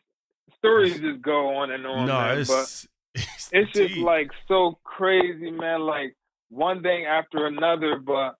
stories 0.58 1.00
just 1.00 1.22
go 1.22 1.56
on 1.56 1.70
and 1.70 1.86
on, 1.86 2.06
no, 2.06 2.20
man. 2.20 2.38
it's 2.38 2.48
but 2.48 2.86
it's, 3.20 3.50
it's 3.52 3.72
just 3.72 3.94
deep. 3.94 4.04
like 4.04 4.30
so 4.46 4.78
crazy, 4.84 5.50
man. 5.50 5.80
Like 5.80 6.16
one 6.50 6.82
thing 6.82 7.04
after 7.04 7.46
another, 7.46 7.98
but 7.98 8.36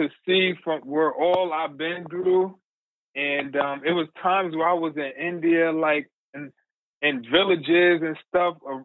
to 0.00 0.08
see 0.26 0.54
from 0.64 0.80
where 0.80 1.12
all 1.12 1.52
I've 1.52 1.76
been 1.76 2.04
through, 2.08 2.56
and 3.14 3.54
um, 3.56 3.82
it 3.84 3.92
was 3.92 4.08
times 4.22 4.54
where 4.56 4.68
I 4.68 4.74
was 4.74 4.94
in 4.96 5.12
India, 5.26 5.70
like 5.72 6.08
in 6.34 6.52
in 7.02 7.24
villages 7.30 8.02
and 8.02 8.16
stuff, 8.28 8.56
uh, 8.70 8.78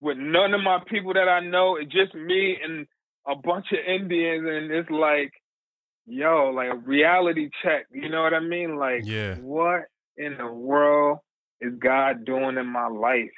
with 0.00 0.18
none 0.18 0.54
of 0.54 0.62
my 0.62 0.78
people 0.88 1.12
that 1.14 1.28
I 1.28 1.40
know. 1.40 1.76
It's 1.76 1.92
just 1.92 2.14
me 2.14 2.56
and 2.62 2.86
a 3.26 3.36
bunch 3.36 3.66
of 3.72 3.78
Indians, 3.86 4.46
and 4.48 4.70
it's 4.70 4.90
like, 4.90 5.32
yo, 6.06 6.52
like 6.54 6.70
a 6.72 6.76
reality 6.76 7.50
check. 7.62 7.86
You 7.92 8.08
know 8.08 8.22
what 8.22 8.34
I 8.34 8.40
mean? 8.40 8.76
Like, 8.76 9.02
Yeah. 9.04 9.36
what 9.36 9.84
in 10.16 10.36
the 10.38 10.46
world 10.46 11.18
is 11.60 11.72
God 11.78 12.24
doing 12.24 12.56
in 12.58 12.66
my 12.66 12.88
life? 12.88 13.30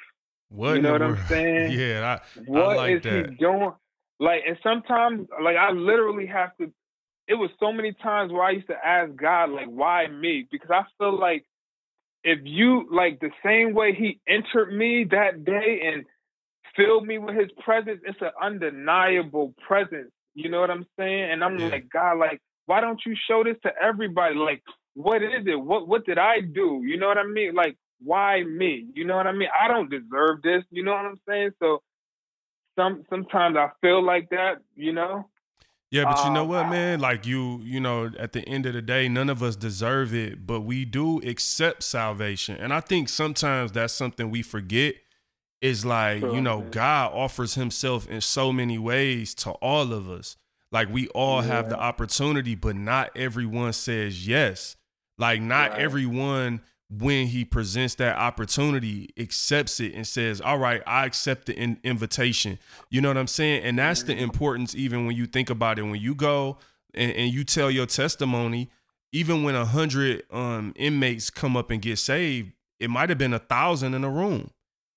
what 0.49 0.75
you 0.75 0.81
know 0.81 0.93
what 0.93 1.01
I'm 1.01 1.19
saying? 1.29 1.71
Yeah, 1.71 2.19
i 2.37 2.41
What 2.45 2.73
is 2.73 2.77
like 2.77 3.03
he 3.03 3.09
that. 3.09 3.37
doing? 3.37 3.71
Like, 4.19 4.41
and 4.47 4.57
sometimes, 4.63 5.27
like, 5.43 5.57
I 5.57 5.71
literally 5.71 6.27
have 6.27 6.55
to. 6.57 6.71
It 7.27 7.35
was 7.35 7.49
so 7.59 7.71
many 7.71 7.93
times 7.93 8.31
where 8.31 8.43
I 8.43 8.51
used 8.51 8.67
to 8.67 8.85
ask 8.85 9.15
God, 9.15 9.51
like, 9.51 9.67
why 9.67 10.07
me? 10.07 10.47
Because 10.51 10.71
I 10.71 10.83
feel 10.97 11.17
like 11.19 11.45
if 12.23 12.39
you, 12.43 12.87
like, 12.91 13.19
the 13.19 13.31
same 13.45 13.73
way 13.73 13.93
He 13.93 14.19
entered 14.27 14.73
me 14.73 15.05
that 15.11 15.45
day 15.45 15.81
and 15.85 16.05
filled 16.75 17.05
me 17.07 17.17
with 17.19 17.35
His 17.35 17.51
presence, 17.63 18.01
it's 18.05 18.21
an 18.21 18.31
undeniable 18.41 19.53
presence. 19.67 20.11
You 20.35 20.49
know 20.49 20.61
what 20.61 20.71
I'm 20.71 20.85
saying? 20.97 21.31
And 21.31 21.43
I'm 21.43 21.59
Yeah. 21.59 21.69
like, 21.69 21.89
God, 21.89 22.17
like, 22.19 22.41
why 22.65 22.81
don't 22.81 23.01
you 23.05 23.15
show 23.27 23.43
this 23.43 23.57
to 23.63 23.71
everybody? 23.81 24.35
Like, 24.35 24.63
what 24.95 25.23
is 25.23 25.45
it? 25.47 25.55
What 25.55 25.87
What 25.87 26.05
did 26.05 26.17
I 26.17 26.41
do? 26.41 26.81
You 26.85 26.97
know 26.97 27.07
what 27.07 27.17
I 27.17 27.25
mean? 27.25 27.55
Like, 27.55 27.77
why 28.01 28.43
me? 28.43 28.87
You 28.93 29.05
know 29.05 29.15
what 29.17 29.27
I 29.27 29.31
mean? 29.33 29.49
I 29.59 29.67
don't 29.67 29.89
deserve 29.89 30.41
this. 30.43 30.63
You 30.71 30.83
know 30.83 30.91
what 30.93 31.05
I'm 31.05 31.19
saying? 31.27 31.51
So 31.59 31.81
some 32.77 33.03
sometimes 33.09 33.57
I 33.57 33.69
feel 33.81 34.03
like 34.03 34.29
that, 34.31 34.59
you 34.75 34.93
know. 34.93 35.29
Yeah, 35.93 36.05
but 36.05 36.25
you 36.25 36.31
know 36.31 36.41
Um, 36.41 36.47
what, 36.47 36.69
man? 36.69 36.99
Like 36.99 37.27
you, 37.27 37.61
you 37.63 37.79
know, 37.79 38.11
at 38.17 38.33
the 38.33 38.41
end 38.49 38.65
of 38.65 38.73
the 38.73 38.81
day, 38.81 39.07
none 39.07 39.29
of 39.29 39.43
us 39.43 39.55
deserve 39.55 40.11
it, 40.13 40.47
but 40.47 40.61
we 40.61 40.85
do 40.85 41.19
accept 41.19 41.83
salvation. 41.83 42.57
And 42.57 42.73
I 42.73 42.79
think 42.79 43.09
sometimes 43.09 43.71
that's 43.71 43.93
something 43.93 44.31
we 44.31 44.41
forget 44.41 44.95
is 45.61 45.85
like, 45.85 46.21
you 46.21 46.41
know, 46.41 46.61
man. 46.61 46.71
God 46.71 47.11
offers 47.13 47.53
himself 47.53 48.09
in 48.09 48.21
so 48.21 48.51
many 48.51 48.79
ways 48.79 49.35
to 49.35 49.51
all 49.51 49.93
of 49.93 50.09
us. 50.09 50.35
Like 50.71 50.91
we 50.91 51.07
all 51.09 51.41
have 51.41 51.69
the 51.69 51.77
opportunity, 51.79 52.55
but 52.55 52.75
not 52.75 53.11
everyone 53.15 53.73
says 53.73 54.27
yes. 54.27 54.75
Like 55.19 55.41
not 55.41 55.71
Right. 55.73 55.79
everyone 55.81 56.61
when 56.99 57.27
he 57.27 57.45
presents 57.45 57.95
that 57.95 58.17
opportunity 58.17 59.09
accepts 59.17 59.79
it 59.79 59.93
and 59.93 60.05
says, 60.05 60.41
"All 60.41 60.57
right, 60.57 60.81
I 60.85 61.05
accept 61.05 61.45
the 61.47 61.55
in- 61.55 61.79
invitation." 61.83 62.59
You 62.89 63.01
know 63.01 63.09
what 63.09 63.17
I'm 63.17 63.27
saying? 63.27 63.63
And 63.63 63.79
that's 63.79 64.03
the 64.03 64.15
importance 64.15 64.75
even 64.75 65.05
when 65.05 65.15
you 65.15 65.25
think 65.25 65.49
about 65.49 65.79
it 65.79 65.83
when 65.83 65.99
you 65.99 66.15
go 66.15 66.57
and, 66.93 67.11
and 67.11 67.33
you 67.33 67.43
tell 67.43 67.71
your 67.71 67.85
testimony, 67.85 68.69
even 69.11 69.43
when 69.43 69.55
a 69.55 69.65
hundred 69.65 70.23
um, 70.31 70.73
inmates 70.75 71.29
come 71.29 71.55
up 71.55 71.71
and 71.71 71.81
get 71.81 71.97
saved, 71.99 72.51
it 72.79 72.89
might 72.89 73.09
have 73.09 73.17
been 73.17 73.33
a 73.33 73.39
thousand 73.39 73.93
in 73.93 74.03
a 74.03 74.09
room. 74.09 74.49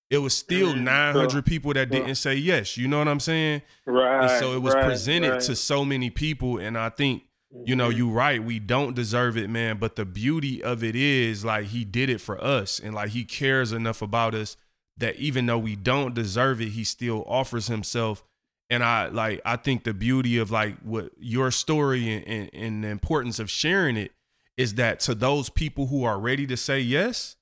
It 0.08 0.18
was 0.18 0.36
still 0.36 0.72
Mm, 0.72 0.82
900 0.82 1.32
sure, 1.32 1.42
people 1.42 1.72
that 1.74 1.90
didn't 1.90 2.14
say 2.14 2.34
yes. 2.36 2.76
You 2.76 2.86
know 2.86 2.98
what 2.98 3.08
I'm 3.08 3.18
saying? 3.20 3.62
Right. 3.86 4.22
and 4.22 4.30
so 4.40 4.54
it 4.54 4.62
was 4.62 4.74
right, 4.74 4.84
presented 4.84 5.30
right. 5.30 5.40
to 5.40 5.56
so 5.56 5.84
many 5.84 6.10
people. 6.10 6.58
And 6.58 6.78
I 6.78 6.90
think, 6.90 7.24
you 7.64 7.76
know, 7.76 7.88
you 7.88 8.10
right. 8.10 8.42
We 8.42 8.58
don't 8.58 8.94
deserve 8.94 9.36
it, 9.36 9.48
man. 9.50 9.78
But 9.78 9.96
the 9.96 10.04
beauty 10.04 10.62
of 10.62 10.84
it 10.84 10.96
is 10.96 11.44
like 11.44 11.66
he 11.66 11.84
did 11.84 12.10
it 12.10 12.20
for 12.20 12.42
us. 12.42 12.78
And 12.78 12.94
like 12.94 13.10
he 13.10 13.24
cares 13.24 13.72
enough 13.72 14.02
about 14.02 14.34
us 14.34 14.56
that 14.98 15.16
even 15.16 15.46
though 15.46 15.58
we 15.58 15.76
don't 15.76 16.14
deserve 16.14 16.60
it, 16.60 16.70
he 16.70 16.84
still 16.84 17.24
offers 17.26 17.66
himself 17.68 18.22
And 18.68 18.82
I 18.82 19.08
like 19.08 19.40
I 19.44 19.56
think 19.56 19.84
the 19.84 19.94
beauty 19.94 20.38
of 20.38 20.50
like 20.50 20.78
what 20.80 21.10
your 21.18 21.50
story 21.50 22.10
and, 22.12 22.26
and, 22.26 22.50
and 22.52 22.84
the 22.84 22.88
importance 22.88 23.38
of 23.38 23.48
sharing 23.50 23.96
it 23.96 24.12
is 24.56 24.74
that 24.74 25.00
to 25.00 25.14
those 25.14 25.48
people 25.50 25.86
who 25.86 26.04
are 26.04 26.18
ready 26.18 26.46
to 26.48 26.56
say 26.56 26.80
yes, 26.80 27.36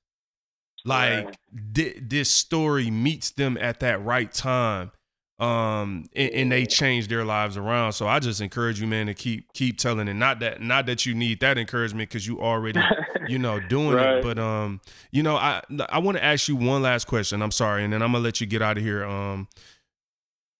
like 0.83 1.35
thi- 1.73 1.99
this 2.01 2.29
story 2.29 2.91
meets 2.91 3.31
them 3.31 3.57
at 3.59 3.79
that 3.79 4.03
right 4.03 4.31
time 4.31 4.91
um 5.39 6.05
and, 6.15 6.31
and, 6.31 6.51
they 6.51 6.65
change 6.65 7.09
their 7.09 7.25
lives 7.25 7.57
around. 7.57 7.91
So 7.91 8.07
i 8.07 8.19
just 8.19 8.39
encourage 8.39 8.79
you 8.79 8.87
man 8.87 9.07
to 9.07 9.13
keep 9.13 9.51
keep 9.51 9.77
telling 9.77 10.07
it. 10.07 10.13
Not 10.13 10.39
that 10.39 10.61
not 10.61 10.85
that 10.85 11.05
you 11.05 11.13
need 11.13 11.41
that 11.41 11.57
encouragement 11.57 12.09
because 12.09 12.25
you 12.25 12.39
already 12.39 12.79
you 13.27 13.37
know 13.37 13.59
doing 13.59 13.95
right. 13.95 14.17
it 14.17 14.23
but 14.23 14.39
um 14.39 14.79
you 15.11 15.23
know 15.23 15.35
i 15.35 15.61
i 15.89 15.99
want 15.99 16.17
to 16.17 16.23
ask 16.23 16.47
you 16.47 16.55
one 16.55 16.81
last 16.81 17.07
question. 17.07 17.41
I'm 17.41 17.51
sorry 17.51 17.83
and 17.83 17.91
then 17.91 18.01
i'm 18.01 18.13
gonna 18.13 18.23
let 18.23 18.39
you 18.39 18.47
get 18.47 18.61
out 18.61 18.77
of 18.77 18.83
here. 18.83 19.03
Um 19.03 19.49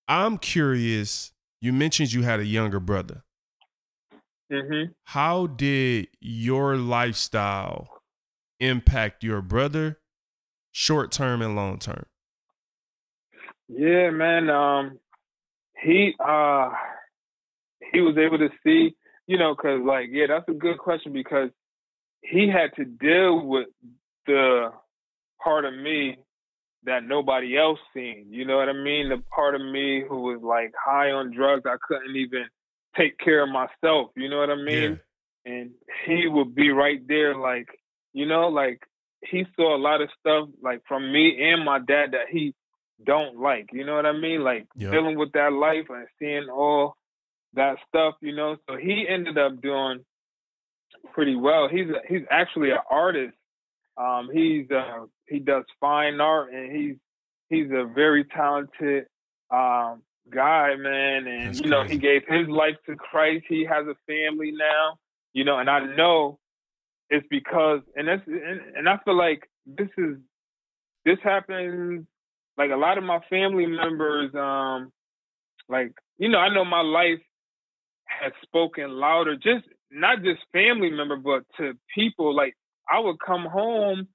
i'm 0.10 0.38
curious 0.38 1.32
you 1.62 1.72
mentioned 1.72 2.12
you 2.12 2.24
had 2.24 2.42
a 2.42 2.46
younger 2.46 2.80
brother. 2.82 3.24
Mm-hmm. 4.52 4.92
how 5.06 5.48
did 5.48 6.08
your 6.20 6.78
lifestyle 6.78 7.90
impact 8.60 9.24
your 9.24 9.42
brother 9.42 9.98
short 10.72 11.12
term 11.12 11.42
and 11.42 11.56
long 11.56 11.80
term 11.80 12.06
yeah, 13.68 14.10
man. 14.12 14.50
Um, 14.50 15.00
he 15.82 16.14
uh, 16.20 16.70
he 17.92 18.02
was 18.02 18.18
able 18.18 18.38
to 18.38 18.50
see, 18.64 18.96
you 19.28 19.38
know, 19.38 19.56
cause 19.56 19.82
like, 19.86 20.08
yeah, 20.12 20.26
that's 20.28 20.50
a 20.50 20.54
good 20.54 20.78
question 20.78 21.14
because 21.14 21.50
he 22.22 22.50
had 22.50 22.76
to 22.76 22.86
deal 22.86 23.46
with 23.46 23.68
the 24.26 24.70
part 25.44 25.66
of 25.66 25.74
me 25.74 26.18
that 26.86 27.04
nobody 27.04 27.58
else 27.58 27.80
seen. 27.94 28.28
You 28.30 28.46
know 28.46 28.58
what 28.58 28.70
I 28.70 28.74
mean? 28.74 29.10
The 29.10 29.22
part 29.34 29.56
of 29.56 29.62
me 29.62 30.04
who 30.08 30.22
was 30.22 30.40
like 30.42 30.74
high 30.84 31.12
on 31.12 31.36
drugs, 31.36 31.64
I 31.66 31.76
couldn't 31.88 32.16
even 32.16 32.46
take 32.98 33.18
care 33.18 33.44
of 33.44 33.50
myself. 33.50 34.12
You 34.16 34.30
know 34.30 34.38
what 34.38 34.50
I 34.50 34.56
mean? 34.56 35.00
Yeah. 35.46 35.52
And 35.54 35.72
he 36.06 36.28
would 36.28 36.56
be 36.56 36.72
right 36.72 37.06
there, 37.08 37.36
like, 37.36 37.68
you 38.14 38.26
know, 38.26 38.48
like 38.48 38.82
he 39.22 39.46
saw 39.56 39.76
a 39.76 39.78
lot 39.78 40.02
of 40.02 40.10
stuff 40.20 40.50
like 40.62 40.82
from 40.88 41.12
me 41.12 41.52
and 41.52 41.64
my 41.64 41.80
dad 41.80 42.12
that 42.12 42.28
he 42.32 42.54
don't 43.04 43.40
like. 43.40 43.70
You 43.74 43.86
know 43.86 43.96
what 43.96 44.06
I 44.06 44.14
mean? 44.14 44.44
Like 44.44 44.68
yep. 44.76 44.92
dealing 44.92 45.18
with 45.18 45.32
that 45.34 45.54
life 45.54 45.88
and 45.90 46.08
seeing 46.20 46.50
all 46.50 46.96
that 47.54 47.78
stuff. 47.88 48.16
You 48.22 48.36
know, 48.36 48.58
so 48.70 48.78
he 48.78 49.06
ended 49.08 49.38
up 49.38 49.62
doing 49.62 50.04
pretty 51.14 51.36
well. 51.36 51.68
He's 51.70 51.90
a, 51.90 52.00
he's 52.08 52.26
actually 52.32 52.72
an 52.72 52.80
artist. 52.90 53.36
Um, 53.98 54.30
he's 54.32 54.70
uh, 54.72 55.06
he 55.28 55.40
does 55.40 55.64
fine 55.80 56.20
art 56.20 56.54
and 56.54 56.76
he's 56.76 56.96
he's 57.50 57.72
a 57.72 57.86
very 57.86 58.26
talented 58.26 59.06
um, 59.52 60.02
guy, 60.30 60.76
man. 60.76 61.28
And 61.28 61.48
That's 61.48 61.62
you 61.62 61.70
know, 61.70 61.82
crazy. 61.82 61.94
he 61.94 62.00
gave 62.00 62.22
his 62.28 62.48
life 62.48 62.76
to 62.88 62.96
Christ. 62.96 63.46
He 63.48 63.66
has 63.66 63.86
a 63.88 63.96
family 64.08 64.52
now. 64.52 64.98
You 65.34 65.44
know, 65.44 65.60
and 65.60 65.70
I 65.70 65.80
know 65.96 66.40
it's 67.10 67.28
because 67.30 67.82
and 67.96 68.08
that's 68.08 68.26
and, 68.28 68.62
and 68.76 68.90
I 68.90 68.98
feel 69.04 69.18
like 69.18 69.50
this 69.66 69.90
is 69.98 70.18
this 71.06 71.18
happens 71.24 72.06
like 72.58 72.72
a 72.72 72.78
lot 72.78 72.98
of 72.98 73.04
my 73.04 73.20
family 73.30 73.66
members, 73.66 74.34
um, 74.36 74.92
like 75.70 75.92
you 76.18 76.30
know, 76.30 76.38
I 76.38 76.54
know 76.54 76.66
my 76.66 76.82
life 76.82 77.22
has 78.06 78.32
spoken 78.44 78.92
louder. 78.92 79.36
Just 79.36 79.68
not 79.92 80.24
just 80.24 80.40
family 80.52 80.90
member, 80.90 81.18
but 81.18 81.44
to 81.58 81.74
people. 81.94 82.36
Like 82.36 82.56
I 82.90 83.00
would 83.00 83.18
come 83.26 83.46
home, 83.46 84.08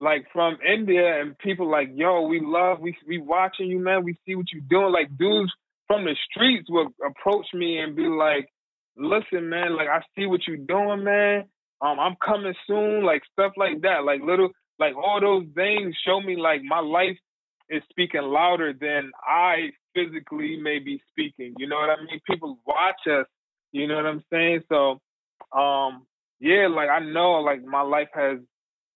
like 0.00 0.26
from 0.32 0.58
India, 0.66 1.20
and 1.20 1.36
people 1.38 1.70
like, 1.70 1.88
"Yo, 1.94 2.22
we 2.22 2.40
love, 2.42 2.80
we 2.80 2.96
we 3.06 3.18
watching 3.18 3.66
you, 3.66 3.78
man. 3.78 4.04
We 4.04 4.16
see 4.26 4.34
what 4.34 4.52
you 4.52 4.60
doing." 4.60 4.92
Like 4.92 5.16
dudes 5.18 5.52
from 5.86 6.04
the 6.04 6.16
streets 6.30 6.68
would 6.70 6.88
approach 7.04 7.46
me 7.54 7.78
and 7.78 7.96
be 7.96 8.06
like, 8.06 8.48
"Listen, 8.96 9.48
man, 9.48 9.76
like 9.76 9.88
I 9.88 10.00
see 10.16 10.26
what 10.26 10.46
you 10.46 10.58
doing, 10.58 11.04
man. 11.04 11.44
Um, 11.80 11.98
I'm 11.98 12.16
coming 12.24 12.54
soon." 12.66 13.04
Like 13.04 13.22
stuff 13.32 13.52
like 13.56 13.80
that. 13.82 14.04
Like 14.04 14.20
little, 14.22 14.50
like 14.78 14.94
all 14.96 15.20
those 15.20 15.46
things 15.54 15.96
show 16.06 16.20
me 16.20 16.36
like 16.36 16.62
my 16.62 16.80
life 16.80 17.18
is 17.72 17.82
speaking 17.90 18.22
louder 18.22 18.74
than 18.78 19.10
I 19.26 19.70
physically 19.94 20.58
may 20.60 20.78
be 20.78 21.02
speaking. 21.10 21.54
You 21.58 21.66
know 21.66 21.76
what 21.76 21.90
I 21.90 21.96
mean? 22.04 22.20
People 22.28 22.58
watch 22.66 23.06
us. 23.10 23.26
You 23.72 23.88
know 23.88 23.96
what 23.96 24.06
I'm 24.06 24.22
saying? 24.30 24.62
So, 24.68 25.00
um, 25.58 26.06
yeah, 26.38 26.68
like 26.68 26.90
I 26.90 26.98
know, 26.98 27.40
like 27.40 27.64
my 27.64 27.80
life 27.80 28.08
has 28.14 28.38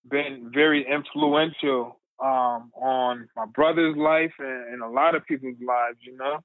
been 0.08 0.50
very 0.52 0.86
influential 0.86 1.98
um, 2.22 2.70
on 2.74 3.28
my 3.34 3.46
brother's 3.46 3.96
life 3.96 4.32
and, 4.38 4.74
and, 4.74 4.82
a 4.82 4.88
lot 4.88 5.14
of 5.14 5.24
people's 5.26 5.56
lives. 5.66 5.98
You 6.00 6.16
know, 6.16 6.38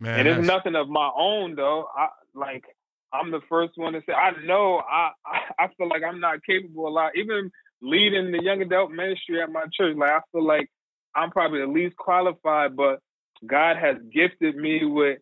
Man, 0.00 0.20
and 0.20 0.28
it's 0.28 0.46
nothing 0.46 0.74
of 0.74 0.88
my 0.88 1.10
own 1.16 1.54
though. 1.54 1.86
I 1.96 2.08
like 2.34 2.64
I'm 3.12 3.30
the 3.30 3.40
first 3.48 3.72
one 3.76 3.92
to 3.92 4.02
say 4.06 4.12
I 4.12 4.32
know 4.44 4.78
I 4.78 5.10
I 5.58 5.68
feel 5.76 5.88
like 5.88 6.02
I'm 6.02 6.20
not 6.20 6.44
capable 6.44 6.88
a 6.88 6.90
lot. 6.90 7.12
Even 7.16 7.50
leading 7.82 8.32
the 8.32 8.42
young 8.42 8.62
adult 8.62 8.90
ministry 8.90 9.40
at 9.40 9.50
my 9.50 9.64
church, 9.76 9.96
like 9.96 10.10
I 10.10 10.20
feel 10.32 10.44
like 10.44 10.68
I'm 11.16 11.30
probably 11.30 11.60
the 11.60 11.66
least 11.66 11.96
qualified, 11.96 12.76
but 12.76 13.00
God 13.44 13.76
has 13.76 13.96
gifted 14.12 14.56
me 14.56 14.84
with 14.84 15.18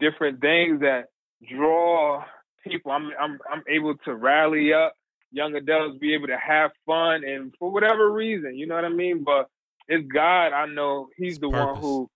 different 0.00 0.40
things 0.40 0.80
that 0.80 1.06
draw 1.54 2.24
people. 2.66 2.92
I'm 2.92 3.10
I'm 3.20 3.38
I'm 3.50 3.62
able 3.68 3.94
to 4.04 4.14
rally 4.14 4.72
up 4.72 4.94
young 5.32 5.54
adults, 5.56 5.98
be 5.98 6.14
able 6.14 6.28
to 6.28 6.38
have 6.38 6.70
fun, 6.86 7.24
and 7.24 7.52
for 7.58 7.70
whatever 7.70 8.10
reason, 8.10 8.56
you 8.56 8.66
know 8.66 8.76
what 8.76 8.84
I 8.84 8.90
mean. 8.90 9.24
But 9.24 9.48
it's 9.88 10.06
God. 10.06 10.52
I 10.52 10.66
know 10.66 11.08
He's 11.16 11.38
the 11.38 11.50
purpose. 11.50 11.74
one 11.74 11.82
who. 11.82 12.10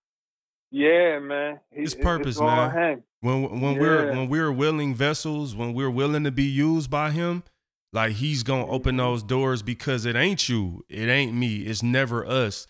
Yeah, 0.71 1.17
man. 1.19 1.59
He's 1.71 1.95
purpose, 1.95 2.35
it's 2.35 2.39
man. 2.39 3.03
When 3.21 3.59
when 3.59 3.73
yeah. 3.73 3.79
we're 3.79 4.11
when 4.11 4.29
we're 4.29 4.51
willing 4.51 4.93
vessels, 4.95 5.55
when 5.55 5.73
we're 5.73 5.89
willing 5.89 6.23
to 6.23 6.31
be 6.31 6.43
used 6.43 6.89
by 6.89 7.11
Him, 7.11 7.43
like 7.91 8.13
He's 8.13 8.43
gonna 8.43 8.67
open 8.67 8.97
those 8.97 9.23
doors 9.23 9.61
because 9.61 10.05
it 10.05 10.15
ain't 10.15 10.47
you, 10.47 10.85
it 10.87 11.09
ain't 11.09 11.33
me, 11.33 11.61
it's 11.61 11.83
never 11.83 12.25
us 12.25 12.67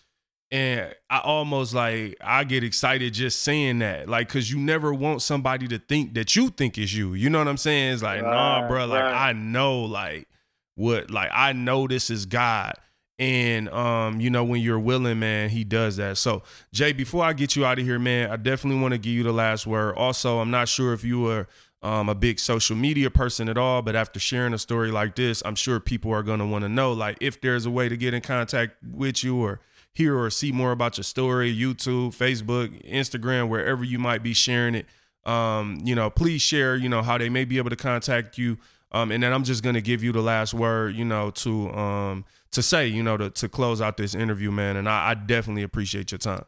and 0.52 0.92
I 1.08 1.20
almost 1.20 1.74
like 1.74 2.16
I 2.20 2.44
get 2.44 2.64
excited 2.64 3.14
just 3.14 3.42
saying 3.42 3.78
that, 3.80 4.08
like, 4.08 4.28
cause 4.28 4.50
you 4.50 4.58
never 4.58 4.92
want 4.92 5.22
somebody 5.22 5.68
to 5.68 5.78
think 5.78 6.14
that 6.14 6.34
you 6.34 6.48
think 6.50 6.76
is 6.76 6.94
you. 6.94 7.14
You 7.14 7.30
know 7.30 7.38
what 7.38 7.48
I'm 7.48 7.56
saying? 7.56 7.94
It's 7.94 8.02
like, 8.02 8.22
right, 8.22 8.60
nah, 8.62 8.68
bro. 8.68 8.86
Like 8.86 9.02
right. 9.02 9.28
I 9.28 9.32
know, 9.32 9.82
like 9.82 10.28
what, 10.74 11.10
like 11.10 11.30
I 11.32 11.52
know 11.52 11.86
this 11.86 12.10
is 12.10 12.26
God, 12.26 12.74
and 13.18 13.68
um, 13.68 14.20
you 14.20 14.28
know 14.28 14.42
when 14.42 14.60
you're 14.60 14.80
willing, 14.80 15.20
man, 15.20 15.50
He 15.50 15.62
does 15.62 15.96
that. 15.98 16.18
So 16.18 16.42
Jay, 16.72 16.92
before 16.92 17.24
I 17.24 17.32
get 17.32 17.54
you 17.54 17.64
out 17.64 17.78
of 17.78 17.84
here, 17.84 18.00
man, 18.00 18.30
I 18.30 18.36
definitely 18.36 18.80
want 18.80 18.92
to 18.92 18.98
give 18.98 19.12
you 19.12 19.22
the 19.22 19.32
last 19.32 19.68
word. 19.68 19.94
Also, 19.96 20.40
I'm 20.40 20.50
not 20.50 20.68
sure 20.68 20.92
if 20.92 21.04
you 21.04 21.20
were 21.20 21.46
um, 21.82 22.08
a 22.08 22.14
big 22.14 22.40
social 22.40 22.76
media 22.76 23.08
person 23.08 23.48
at 23.48 23.56
all, 23.56 23.82
but 23.82 23.94
after 23.94 24.18
sharing 24.18 24.52
a 24.52 24.58
story 24.58 24.90
like 24.90 25.14
this, 25.14 25.42
I'm 25.44 25.54
sure 25.54 25.78
people 25.78 26.12
are 26.12 26.24
gonna 26.24 26.46
want 26.46 26.62
to 26.62 26.68
know, 26.68 26.92
like, 26.92 27.18
if 27.20 27.40
there's 27.40 27.66
a 27.66 27.70
way 27.70 27.88
to 27.88 27.96
get 27.96 28.14
in 28.14 28.20
contact 28.20 28.74
with 28.82 29.22
you 29.22 29.40
or 29.40 29.60
hear 29.92 30.18
or 30.18 30.30
see 30.30 30.52
more 30.52 30.72
about 30.72 30.96
your 30.96 31.04
story, 31.04 31.54
YouTube, 31.54 32.16
Facebook, 32.16 32.88
Instagram, 32.88 33.48
wherever 33.48 33.84
you 33.84 33.98
might 33.98 34.22
be 34.22 34.32
sharing 34.32 34.74
it, 34.74 34.86
um, 35.24 35.80
you 35.84 35.94
know, 35.94 36.10
please 36.10 36.42
share, 36.42 36.76
you 36.76 36.88
know, 36.88 37.02
how 37.02 37.18
they 37.18 37.28
may 37.28 37.44
be 37.44 37.58
able 37.58 37.70
to 37.70 37.76
contact 37.76 38.38
you. 38.38 38.58
Um, 38.92 39.12
and 39.12 39.22
then 39.22 39.32
I'm 39.32 39.44
just 39.44 39.62
gonna 39.62 39.80
give 39.80 40.02
you 40.02 40.12
the 40.12 40.22
last 40.22 40.54
word, 40.54 40.96
you 40.96 41.04
know, 41.04 41.30
to 41.30 41.70
um 41.70 42.24
to 42.52 42.62
say, 42.62 42.86
you 42.86 43.02
know, 43.02 43.16
to 43.16 43.30
to 43.30 43.48
close 43.48 43.80
out 43.80 43.96
this 43.96 44.14
interview, 44.14 44.50
man. 44.50 44.76
And 44.76 44.88
I, 44.88 45.10
I 45.10 45.14
definitely 45.14 45.62
appreciate 45.62 46.10
your 46.10 46.18
time. 46.18 46.44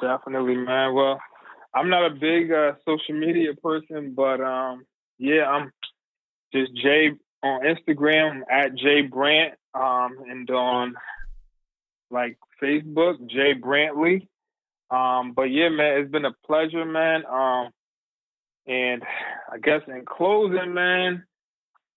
Definitely, 0.00 0.56
man. 0.56 0.94
Well, 0.94 1.20
I'm 1.74 1.90
not 1.90 2.06
a 2.10 2.14
big 2.14 2.52
uh, 2.52 2.72
social 2.86 3.14
media 3.14 3.54
person, 3.54 4.14
but 4.14 4.40
um, 4.40 4.86
yeah, 5.18 5.46
I'm 5.46 5.72
just 6.52 6.74
Jay 6.74 7.10
on 7.42 7.60
Instagram 7.62 8.42
at 8.50 8.74
Jay 8.74 9.02
Brant, 9.02 9.54
um, 9.74 10.16
and 10.28 10.48
on 10.50 10.94
like 12.10 12.38
Facebook, 12.62 13.28
Jay 13.28 13.54
Brantley. 13.54 14.26
Um, 14.90 15.32
but 15.34 15.44
yeah, 15.44 15.68
man, 15.68 16.00
it's 16.00 16.10
been 16.10 16.24
a 16.24 16.34
pleasure, 16.46 16.84
man. 16.84 17.24
Um, 17.26 17.70
and 18.66 19.02
I 19.52 19.58
guess 19.58 19.82
in 19.86 20.04
closing, 20.06 20.74
man, 20.74 21.24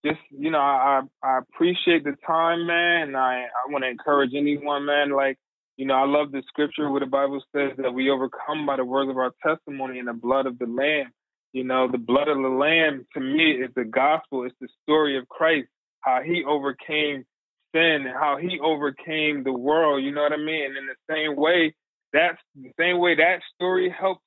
just 0.05 0.19
you 0.31 0.51
know, 0.51 0.59
I 0.59 1.01
I 1.23 1.39
appreciate 1.39 2.03
the 2.03 2.15
time, 2.25 2.65
man, 2.65 3.09
and 3.09 3.17
I 3.17 3.43
I 3.43 3.71
want 3.71 3.83
to 3.83 3.89
encourage 3.89 4.31
anyone, 4.35 4.85
man. 4.85 5.11
Like 5.11 5.37
you 5.77 5.85
know, 5.85 5.95
I 5.95 6.05
love 6.05 6.31
the 6.31 6.43
scripture 6.47 6.89
where 6.89 6.99
the 6.99 7.05
Bible 7.05 7.41
says 7.55 7.71
that 7.77 7.93
we 7.93 8.09
overcome 8.09 8.65
by 8.65 8.77
the 8.77 8.85
words 8.85 9.09
of 9.09 9.17
our 9.17 9.31
testimony 9.45 9.99
and 9.99 10.07
the 10.07 10.13
blood 10.13 10.45
of 10.45 10.59
the 10.59 10.65
Lamb. 10.65 11.11
You 11.53 11.63
know, 11.63 11.89
the 11.91 11.97
blood 11.97 12.29
of 12.29 12.37
the 12.37 12.49
Lamb 12.49 13.05
to 13.13 13.19
me 13.19 13.51
is 13.51 13.69
the 13.75 13.83
gospel. 13.83 14.45
It's 14.45 14.55
the 14.61 14.69
story 14.83 15.17
of 15.17 15.27
Christ, 15.27 15.67
how 16.01 16.21
He 16.23 16.43
overcame 16.47 17.25
and 17.73 18.05
how 18.07 18.37
he 18.37 18.59
overcame 18.59 19.43
the 19.43 19.53
world. 19.53 20.03
You 20.03 20.11
know 20.11 20.21
what 20.21 20.33
I 20.33 20.37
mean? 20.37 20.65
And 20.65 20.77
in 20.77 20.87
the 20.87 21.13
same 21.13 21.35
way, 21.35 21.73
that's 22.13 22.37
the 22.55 22.71
same 22.77 22.99
way 22.99 23.15
that 23.15 23.39
story 23.55 23.93
helped 23.97 24.21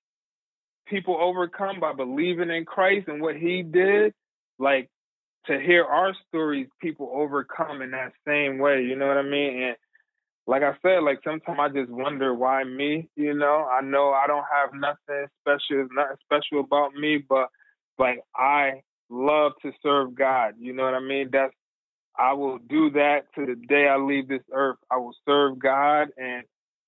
people 0.86 1.18
overcome 1.20 1.80
by 1.80 1.92
believing 1.92 2.50
in 2.50 2.64
Christ 2.64 3.08
and 3.08 3.20
what 3.20 3.36
he 3.36 3.62
did. 3.62 4.12
Like 4.58 4.88
to 5.46 5.58
hear 5.60 5.84
our 5.84 6.14
stories, 6.28 6.68
people 6.80 7.10
overcome 7.14 7.82
in 7.82 7.90
that 7.90 8.12
same 8.26 8.58
way. 8.58 8.82
You 8.82 8.96
know 8.96 9.06
what 9.06 9.18
I 9.18 9.22
mean? 9.22 9.62
And 9.62 9.76
like 10.46 10.62
I 10.62 10.72
said, 10.82 11.02
like 11.02 11.20
sometimes 11.24 11.58
I 11.60 11.68
just 11.68 11.90
wonder 11.90 12.34
why 12.34 12.64
me. 12.64 13.08
You 13.16 13.34
know, 13.34 13.66
I 13.70 13.82
know 13.82 14.10
I 14.10 14.26
don't 14.26 14.44
have 14.52 14.70
nothing 14.74 15.26
special, 15.40 15.86
nothing 15.94 16.16
special 16.24 16.60
about 16.60 16.94
me, 16.94 17.22
but 17.28 17.48
like 17.98 18.20
I 18.36 18.82
love 19.10 19.52
to 19.62 19.72
serve 19.82 20.14
God. 20.14 20.54
You 20.58 20.72
know 20.72 20.84
what 20.84 20.94
I 20.94 21.00
mean? 21.00 21.30
That's 21.32 21.54
I 22.18 22.32
will 22.32 22.58
do 22.58 22.90
that 22.90 23.22
to 23.34 23.46
the 23.46 23.56
day 23.56 23.88
I 23.88 23.96
leave 23.96 24.28
this 24.28 24.42
earth. 24.52 24.78
I 24.90 24.96
will 24.96 25.14
serve 25.26 25.58
God 25.58 26.08
and 26.16 26.44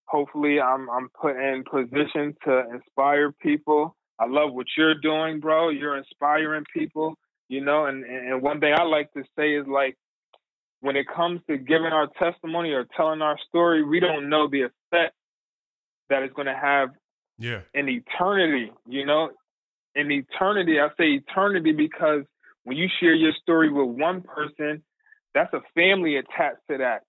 hopefully 0.06 0.60
I'm 0.60 0.88
I'm 0.90 1.08
put 1.20 1.36
in 1.36 1.64
position 1.64 2.36
to 2.44 2.64
inspire 2.72 3.32
people. 3.32 3.96
I 4.18 4.26
love 4.26 4.54
what 4.54 4.66
you're 4.76 4.94
doing, 4.94 5.40
bro. 5.40 5.68
You're 5.68 5.96
inspiring 5.96 6.64
people, 6.72 7.16
you 7.48 7.60
know, 7.60 7.86
and, 7.86 8.04
and 8.04 8.40
one 8.40 8.60
thing 8.60 8.74
I 8.76 8.84
like 8.84 9.12
to 9.12 9.24
say 9.36 9.54
is 9.54 9.66
like 9.66 9.96
when 10.80 10.96
it 10.96 11.06
comes 11.14 11.40
to 11.48 11.56
giving 11.56 11.92
our 11.92 12.08
testimony 12.18 12.70
or 12.70 12.86
telling 12.96 13.22
our 13.22 13.38
story, 13.48 13.82
we 13.82 14.00
don't 14.00 14.28
know 14.28 14.48
the 14.48 14.62
effect 14.62 15.14
that 16.08 16.22
it's 16.22 16.34
going 16.34 16.46
to 16.46 16.54
have 16.54 16.90
yeah. 17.38 17.60
in 17.74 17.88
eternity, 17.88 18.72
you 18.88 19.04
know, 19.04 19.30
in 19.94 20.10
eternity. 20.10 20.78
I 20.78 20.88
say 20.96 21.14
eternity 21.14 21.72
because 21.72 22.22
when 22.64 22.76
you 22.76 22.88
share 23.00 23.14
your 23.14 23.32
story 23.42 23.70
with 23.70 23.96
one 23.96 24.22
person, 24.22 24.82
that's 25.36 25.52
a 25.52 25.60
family 25.74 26.16
attached 26.16 26.62
to 26.70 26.78
that. 26.78 27.02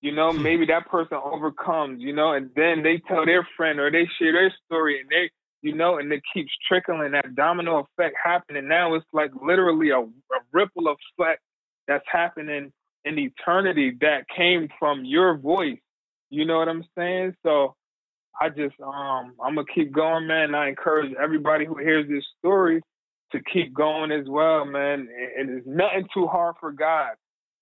You 0.00 0.12
know, 0.12 0.32
hmm. 0.32 0.42
maybe 0.42 0.66
that 0.66 0.88
person 0.88 1.18
overcomes, 1.22 2.02
you 2.02 2.14
know, 2.14 2.32
and 2.32 2.50
then 2.56 2.82
they 2.82 3.02
tell 3.06 3.26
their 3.26 3.46
friend 3.56 3.78
or 3.78 3.90
they 3.90 4.08
share 4.18 4.32
their 4.32 4.52
story 4.64 5.00
and 5.00 5.08
they, 5.10 5.30
you 5.62 5.74
know, 5.74 5.98
and 5.98 6.10
it 6.12 6.22
keeps 6.32 6.50
trickling 6.66 7.12
that 7.12 7.34
domino 7.34 7.80
effect 7.84 8.16
happening. 8.22 8.66
Now 8.66 8.94
it's 8.94 9.06
like 9.12 9.30
literally 9.40 9.90
a, 9.90 9.98
a 9.98 10.40
ripple 10.52 10.88
effect 10.88 11.42
that's 11.86 12.04
happening 12.10 12.72
in 13.04 13.18
eternity 13.18 13.96
that 14.00 14.24
came 14.34 14.68
from 14.78 15.04
your 15.04 15.36
voice. 15.36 15.78
You 16.30 16.44
know 16.46 16.58
what 16.58 16.68
I'm 16.68 16.84
saying? 16.96 17.34
So 17.44 17.74
I 18.40 18.48
just 18.48 18.74
um 18.82 19.34
I'm 19.42 19.54
gonna 19.54 19.64
keep 19.74 19.92
going, 19.92 20.26
man. 20.26 20.54
I 20.54 20.68
encourage 20.68 21.14
everybody 21.22 21.66
who 21.66 21.78
hears 21.78 22.08
this 22.08 22.24
story 22.38 22.82
to 23.32 23.40
keep 23.52 23.74
going 23.74 24.12
as 24.12 24.26
well, 24.28 24.64
man. 24.64 25.08
And 25.38 25.50
it's 25.50 25.66
nothing 25.66 26.08
too 26.14 26.26
hard 26.26 26.56
for 26.60 26.72
God. 26.72 27.12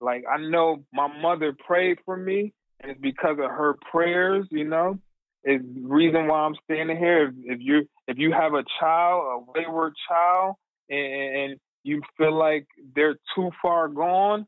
Like 0.05 0.25
I 0.31 0.39
know 0.39 0.85
my 0.93 1.09
mother 1.21 1.57
prayed 1.67 1.99
for 2.05 2.17
me, 2.17 2.53
and 2.81 2.91
it's 2.91 3.01
because 3.01 3.39
of 3.39 3.51
her 3.51 3.77
prayers, 3.91 4.47
you 4.51 4.65
know, 4.65 4.99
is 5.45 5.61
reason 5.83 6.29
why 6.29 6.41
I'm 6.41 6.55
standing 6.65 6.97
here. 6.97 7.29
If, 7.29 7.35
if 7.45 7.59
you 7.61 7.89
if 8.07 8.19
you 8.19 8.33
have 8.33 8.55
a 8.55 8.65
child, 8.81 9.47
a 9.49 9.53
wayward 9.59 9.95
child, 10.09 10.57
and, 10.89 11.37
and 11.37 11.61
you 11.83 12.03
feel 12.17 12.37
like 12.37 12.67
they're 12.95 13.19
too 13.35 13.51
far 13.61 13.89
gone, 13.89 14.47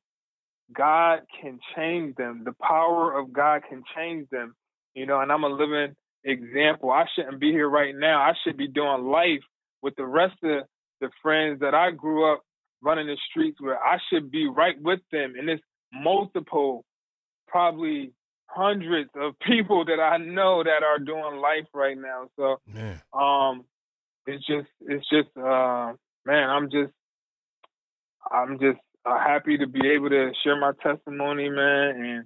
God 0.74 1.20
can 1.40 1.58
change 1.74 2.16
them. 2.16 2.42
The 2.44 2.54
power 2.60 3.18
of 3.18 3.32
God 3.32 3.62
can 3.68 3.82
change 3.96 4.28
them. 4.30 4.54
You 4.94 5.06
know, 5.06 5.20
and 5.20 5.30
I'm 5.30 5.44
a 5.44 5.48
living 5.48 5.94
example. 6.24 6.90
I 6.90 7.04
shouldn't 7.14 7.40
be 7.40 7.52
here 7.52 7.68
right 7.68 7.94
now. 7.94 8.20
I 8.20 8.32
should 8.42 8.56
be 8.56 8.68
doing 8.68 9.04
life 9.04 9.44
with 9.82 9.94
the 9.96 10.06
rest 10.06 10.36
of 10.42 10.64
the 11.00 11.10
friends 11.22 11.60
that 11.60 11.74
I 11.74 11.90
grew 11.90 12.32
up 12.32 12.42
running 12.86 13.08
the 13.08 13.18
streets 13.28 13.60
where 13.60 13.78
I 13.82 13.98
should 14.08 14.30
be 14.30 14.46
right 14.46 14.80
with 14.80 15.00
them. 15.10 15.34
And 15.36 15.50
it's 15.50 15.62
multiple, 15.92 16.84
probably 17.48 18.12
hundreds 18.46 19.10
of 19.16 19.34
people 19.46 19.84
that 19.84 20.00
I 20.00 20.18
know 20.18 20.62
that 20.62 20.82
are 20.84 21.00
doing 21.00 21.40
life 21.42 21.66
right 21.74 21.98
now. 21.98 22.30
So 22.36 22.60
man. 22.66 23.02
um 23.12 23.64
it's 24.26 24.46
just 24.46 24.68
it's 24.80 25.06
just 25.10 25.36
uh 25.36 25.92
man, 26.24 26.48
I'm 26.48 26.70
just 26.70 26.92
I'm 28.30 28.58
just 28.58 28.78
uh, 29.04 29.18
happy 29.18 29.56
to 29.58 29.66
be 29.66 29.88
able 29.88 30.08
to 30.10 30.32
share 30.42 30.58
my 30.58 30.72
testimony, 30.82 31.48
man, 31.48 32.04
and 32.04 32.24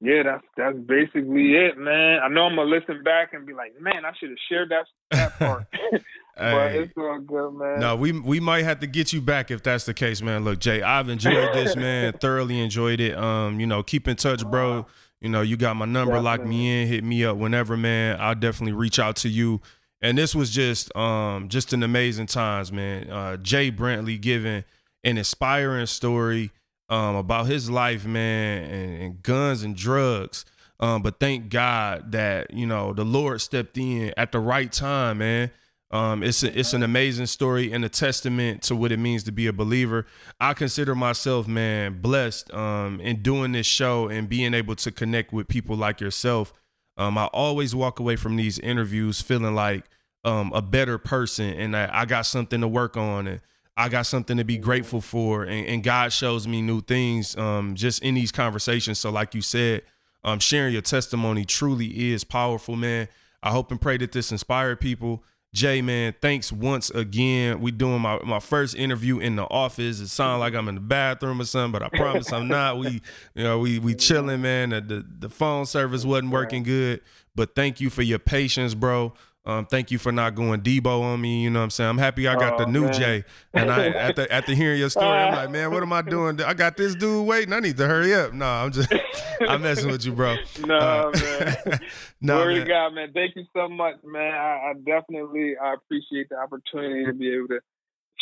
yeah, 0.00 0.22
that's 0.22 0.44
that's 0.56 0.78
basically 0.78 1.54
it, 1.56 1.76
man. 1.76 2.20
I 2.22 2.28
know 2.28 2.42
I'm 2.42 2.56
gonna 2.56 2.70
listen 2.70 3.02
back 3.02 3.32
and 3.32 3.46
be 3.46 3.52
like, 3.52 3.72
man, 3.80 4.04
I 4.04 4.12
should 4.18 4.30
have 4.30 4.38
shared 4.48 4.70
that 4.70 4.86
that 5.10 5.38
part. 5.38 5.66
but 6.38 6.70
hey, 6.70 6.78
it's 6.80 6.92
all 6.96 7.18
good, 7.20 7.52
man. 7.52 7.80
No, 7.80 7.96
we 7.96 8.12
we 8.12 8.40
might 8.40 8.64
have 8.64 8.80
to 8.80 8.86
get 8.86 9.12
you 9.12 9.20
back 9.20 9.50
if 9.50 9.62
that's 9.62 9.84
the 9.84 9.94
case, 9.94 10.22
man. 10.22 10.44
Look, 10.44 10.60
Jay, 10.60 10.82
I've 10.82 11.08
enjoyed 11.08 11.54
this, 11.54 11.76
man. 11.76 12.12
Thoroughly 12.14 12.60
enjoyed 12.60 13.00
it. 13.00 13.16
Um, 13.16 13.60
you 13.60 13.66
know, 13.66 13.82
keep 13.82 14.06
in 14.08 14.16
touch, 14.16 14.46
bro. 14.46 14.86
You 15.20 15.28
know, 15.28 15.40
you 15.42 15.56
got 15.56 15.76
my 15.76 15.84
number. 15.84 16.14
Definitely. 16.14 16.38
Lock 16.38 16.46
me 16.46 16.82
in. 16.82 16.88
Hit 16.88 17.04
me 17.04 17.24
up 17.24 17.36
whenever, 17.36 17.76
man. 17.76 18.18
I'll 18.20 18.34
definitely 18.36 18.72
reach 18.72 18.98
out 18.98 19.16
to 19.16 19.28
you. 19.28 19.60
And 20.00 20.16
this 20.16 20.34
was 20.34 20.50
just 20.50 20.94
um 20.96 21.48
just 21.48 21.72
an 21.72 21.82
amazing 21.82 22.26
times, 22.26 22.70
man. 22.70 23.10
Uh, 23.10 23.36
Jay 23.36 23.70
Brantley 23.70 24.20
giving 24.20 24.64
an 25.04 25.18
inspiring 25.18 25.86
story 25.86 26.52
um, 26.88 27.16
about 27.16 27.46
his 27.46 27.70
life, 27.70 28.06
man, 28.06 28.64
and, 28.64 29.02
and 29.02 29.22
guns 29.22 29.62
and 29.62 29.76
drugs. 29.76 30.44
Um, 30.80 31.02
but 31.02 31.18
thank 31.18 31.48
God 31.48 32.12
that 32.12 32.52
you 32.52 32.66
know 32.66 32.92
the 32.92 33.04
Lord 33.04 33.40
stepped 33.40 33.76
in 33.76 34.12
at 34.16 34.32
the 34.32 34.38
right 34.38 34.70
time, 34.70 35.18
man. 35.18 35.50
Um, 35.90 36.22
it's 36.22 36.42
a, 36.42 36.58
it's 36.58 36.74
an 36.74 36.82
amazing 36.82 37.26
story 37.26 37.72
and 37.72 37.84
a 37.84 37.88
testament 37.88 38.62
to 38.64 38.76
what 38.76 38.92
it 38.92 38.98
means 38.98 39.24
to 39.24 39.32
be 39.32 39.46
a 39.46 39.52
believer. 39.52 40.06
I 40.38 40.52
consider 40.52 40.94
myself, 40.94 41.48
man, 41.48 42.00
blessed 42.00 42.52
um, 42.52 43.00
in 43.00 43.22
doing 43.22 43.52
this 43.52 43.66
show 43.66 44.08
and 44.08 44.28
being 44.28 44.52
able 44.52 44.76
to 44.76 44.92
connect 44.92 45.32
with 45.32 45.48
people 45.48 45.76
like 45.76 46.00
yourself. 46.00 46.52
Um, 46.98 47.16
I 47.16 47.26
always 47.26 47.74
walk 47.74 48.00
away 48.00 48.16
from 48.16 48.36
these 48.36 48.58
interviews 48.58 49.22
feeling 49.22 49.54
like 49.54 49.84
um, 50.24 50.52
a 50.54 50.60
better 50.60 50.98
person 50.98 51.54
and 51.54 51.74
I, 51.74 51.88
I 51.90 52.04
got 52.04 52.26
something 52.26 52.60
to 52.60 52.68
work 52.68 52.96
on 52.96 53.26
and 53.26 53.40
I 53.78 53.88
got 53.88 54.06
something 54.06 54.36
to 54.38 54.44
be 54.44 54.58
grateful 54.58 55.00
for, 55.00 55.44
and, 55.44 55.64
and 55.68 55.84
God 55.84 56.12
shows 56.12 56.48
me 56.48 56.60
new 56.62 56.80
things 56.80 57.36
um, 57.36 57.76
just 57.76 58.02
in 58.02 58.16
these 58.16 58.32
conversations. 58.32 58.98
So, 58.98 59.10
like 59.10 59.36
you 59.36 59.40
said, 59.40 59.82
um, 60.24 60.40
sharing 60.40 60.72
your 60.72 60.82
testimony 60.82 61.44
truly 61.44 62.10
is 62.12 62.24
powerful, 62.24 62.74
man. 62.74 63.06
I 63.40 63.50
hope 63.52 63.70
and 63.70 63.80
pray 63.80 63.96
that 63.98 64.10
this 64.10 64.32
inspired 64.32 64.80
people. 64.80 65.22
Jay, 65.54 65.80
man, 65.80 66.14
thanks 66.20 66.52
once 66.52 66.90
again. 66.90 67.60
We 67.60 67.70
doing 67.70 68.02
my, 68.02 68.18
my 68.22 68.38
first 68.38 68.74
interview 68.74 69.18
in 69.18 69.36
the 69.36 69.44
office. 69.44 69.98
It 69.98 70.08
sounds 70.08 70.40
like 70.40 70.54
I'm 70.54 70.68
in 70.68 70.74
the 70.74 70.80
bathroom 70.82 71.40
or 71.40 71.44
something, 71.44 71.72
but 71.72 71.82
I 71.82 71.88
promise 71.96 72.32
I'm 72.32 72.48
not. 72.48 72.78
We, 72.78 73.00
you 73.34 73.42
know, 73.44 73.58
we 73.58 73.78
we 73.78 73.94
chilling, 73.94 74.42
man. 74.42 74.70
The, 74.70 74.80
the, 74.82 75.06
the 75.20 75.28
phone 75.30 75.64
service 75.64 76.04
wasn't 76.04 76.32
working 76.32 76.64
good, 76.64 77.00
but 77.34 77.54
thank 77.54 77.80
you 77.80 77.88
for 77.88 78.02
your 78.02 78.18
patience, 78.18 78.74
bro. 78.74 79.14
Um, 79.48 79.64
thank 79.64 79.90
you 79.90 79.96
for 79.96 80.12
not 80.12 80.34
going 80.34 80.60
Debo 80.60 81.00
on 81.00 81.22
me. 81.22 81.42
You 81.42 81.48
know 81.48 81.60
what 81.60 81.64
I'm 81.64 81.70
saying? 81.70 81.88
I'm 81.88 81.96
happy 81.96 82.28
I 82.28 82.34
got 82.34 82.60
oh, 82.60 82.64
the 82.64 82.70
new 82.70 82.84
man. 82.84 82.92
Jay. 82.92 83.24
And 83.54 83.70
I 83.70 83.86
after 83.86 84.30
after 84.30 84.52
hearing 84.52 84.78
your 84.78 84.90
story, 84.90 85.06
I'm 85.06 85.34
like, 85.34 85.50
man, 85.50 85.70
what 85.72 85.82
am 85.82 85.90
I 85.90 86.02
doing? 86.02 86.38
I 86.42 86.52
got 86.52 86.76
this 86.76 86.94
dude 86.94 87.26
waiting. 87.26 87.54
I 87.54 87.60
need 87.60 87.78
to 87.78 87.86
hurry 87.86 88.14
up. 88.14 88.34
No, 88.34 88.44
I'm 88.44 88.70
just 88.72 88.92
I'm 89.40 89.62
messing 89.62 89.90
with 89.90 90.04
you, 90.04 90.12
bro. 90.12 90.36
No, 90.66 90.76
uh, 90.76 91.12
man. 91.14 91.80
no, 92.20 92.36
Glory 92.36 92.56
man. 92.56 92.66
to 92.66 92.68
God, 92.68 92.94
man. 92.94 93.12
Thank 93.14 93.36
you 93.36 93.44
so 93.56 93.68
much, 93.70 93.94
man. 94.04 94.34
I, 94.34 94.70
I 94.70 94.72
definitely 94.84 95.54
I 95.56 95.74
appreciate 95.74 96.28
the 96.28 96.36
opportunity 96.36 97.06
to 97.06 97.14
be 97.14 97.34
able 97.34 97.48
to 97.48 97.60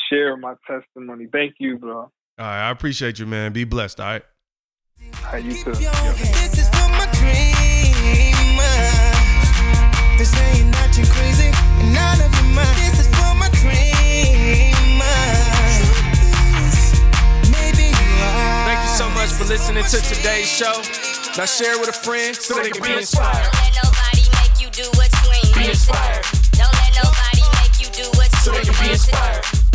share 0.08 0.36
my 0.36 0.54
testimony. 0.64 1.26
Thank 1.32 1.56
you, 1.58 1.76
bro. 1.78 1.98
All 1.98 2.10
right, 2.38 2.68
I 2.68 2.70
appreciate 2.70 3.18
you, 3.18 3.26
man. 3.26 3.52
Be 3.52 3.64
blessed, 3.64 3.98
all 3.98 4.06
right? 4.06 4.22
All 5.24 5.32
right, 5.32 5.44
you 5.44 5.54
too. 5.64 5.72
Thank 18.66 18.80
you 18.82 18.92
so 18.96 19.08
much 19.10 19.30
for 19.30 19.44
listening 19.44 19.84
to 19.84 19.98
today's 20.02 20.48
show. 20.48 20.82
Now 21.36 21.44
share 21.44 21.78
with 21.78 21.88
a 21.88 21.92
friend 21.92 22.34
so 22.34 22.54
they 22.54 22.70
can 22.70 22.82
be 22.82 22.88
inspired. 22.98 23.44
Don't 23.44 23.54
let 23.62 23.72
nobody 23.84 24.24
make 24.40 24.56
you 24.60 24.68
do 24.72 24.88
what 24.96 25.10
you 25.22 25.28
ain't 25.36 25.52
made 25.56 25.76
to 25.76 25.76
do. 25.76 26.56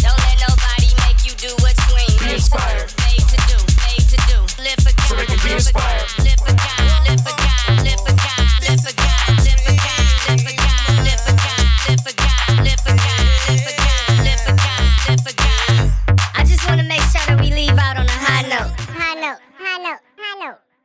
Don't 0.02 0.20
let 0.20 0.38
nobody 0.42 0.90
make 1.06 1.22
you 1.24 1.34
do 1.38 1.54
what 1.62 1.76
you 1.86 1.94
ain't 2.02 2.18
made 2.26 2.42
to 2.42 2.58
do. 2.58 2.82
Made 3.06 3.26
to 3.30 3.38
do, 3.46 3.58
made 3.86 4.06
to 4.10 4.18
do. 4.26 4.38
Live 4.66 4.80
for 4.82 4.94
God, 4.98 5.06
live 5.46 5.62
for 5.66 5.74
God, 5.78 6.02
live 6.26 6.40
for 6.42 6.54
God, 6.58 6.82
live 7.06 7.22
for 7.22 7.36
God, 7.38 7.86
live 7.86 8.02
for 8.02 8.16
God, 8.18 8.50
live 8.66 8.82
for 8.82 8.94
God. 8.98 9.01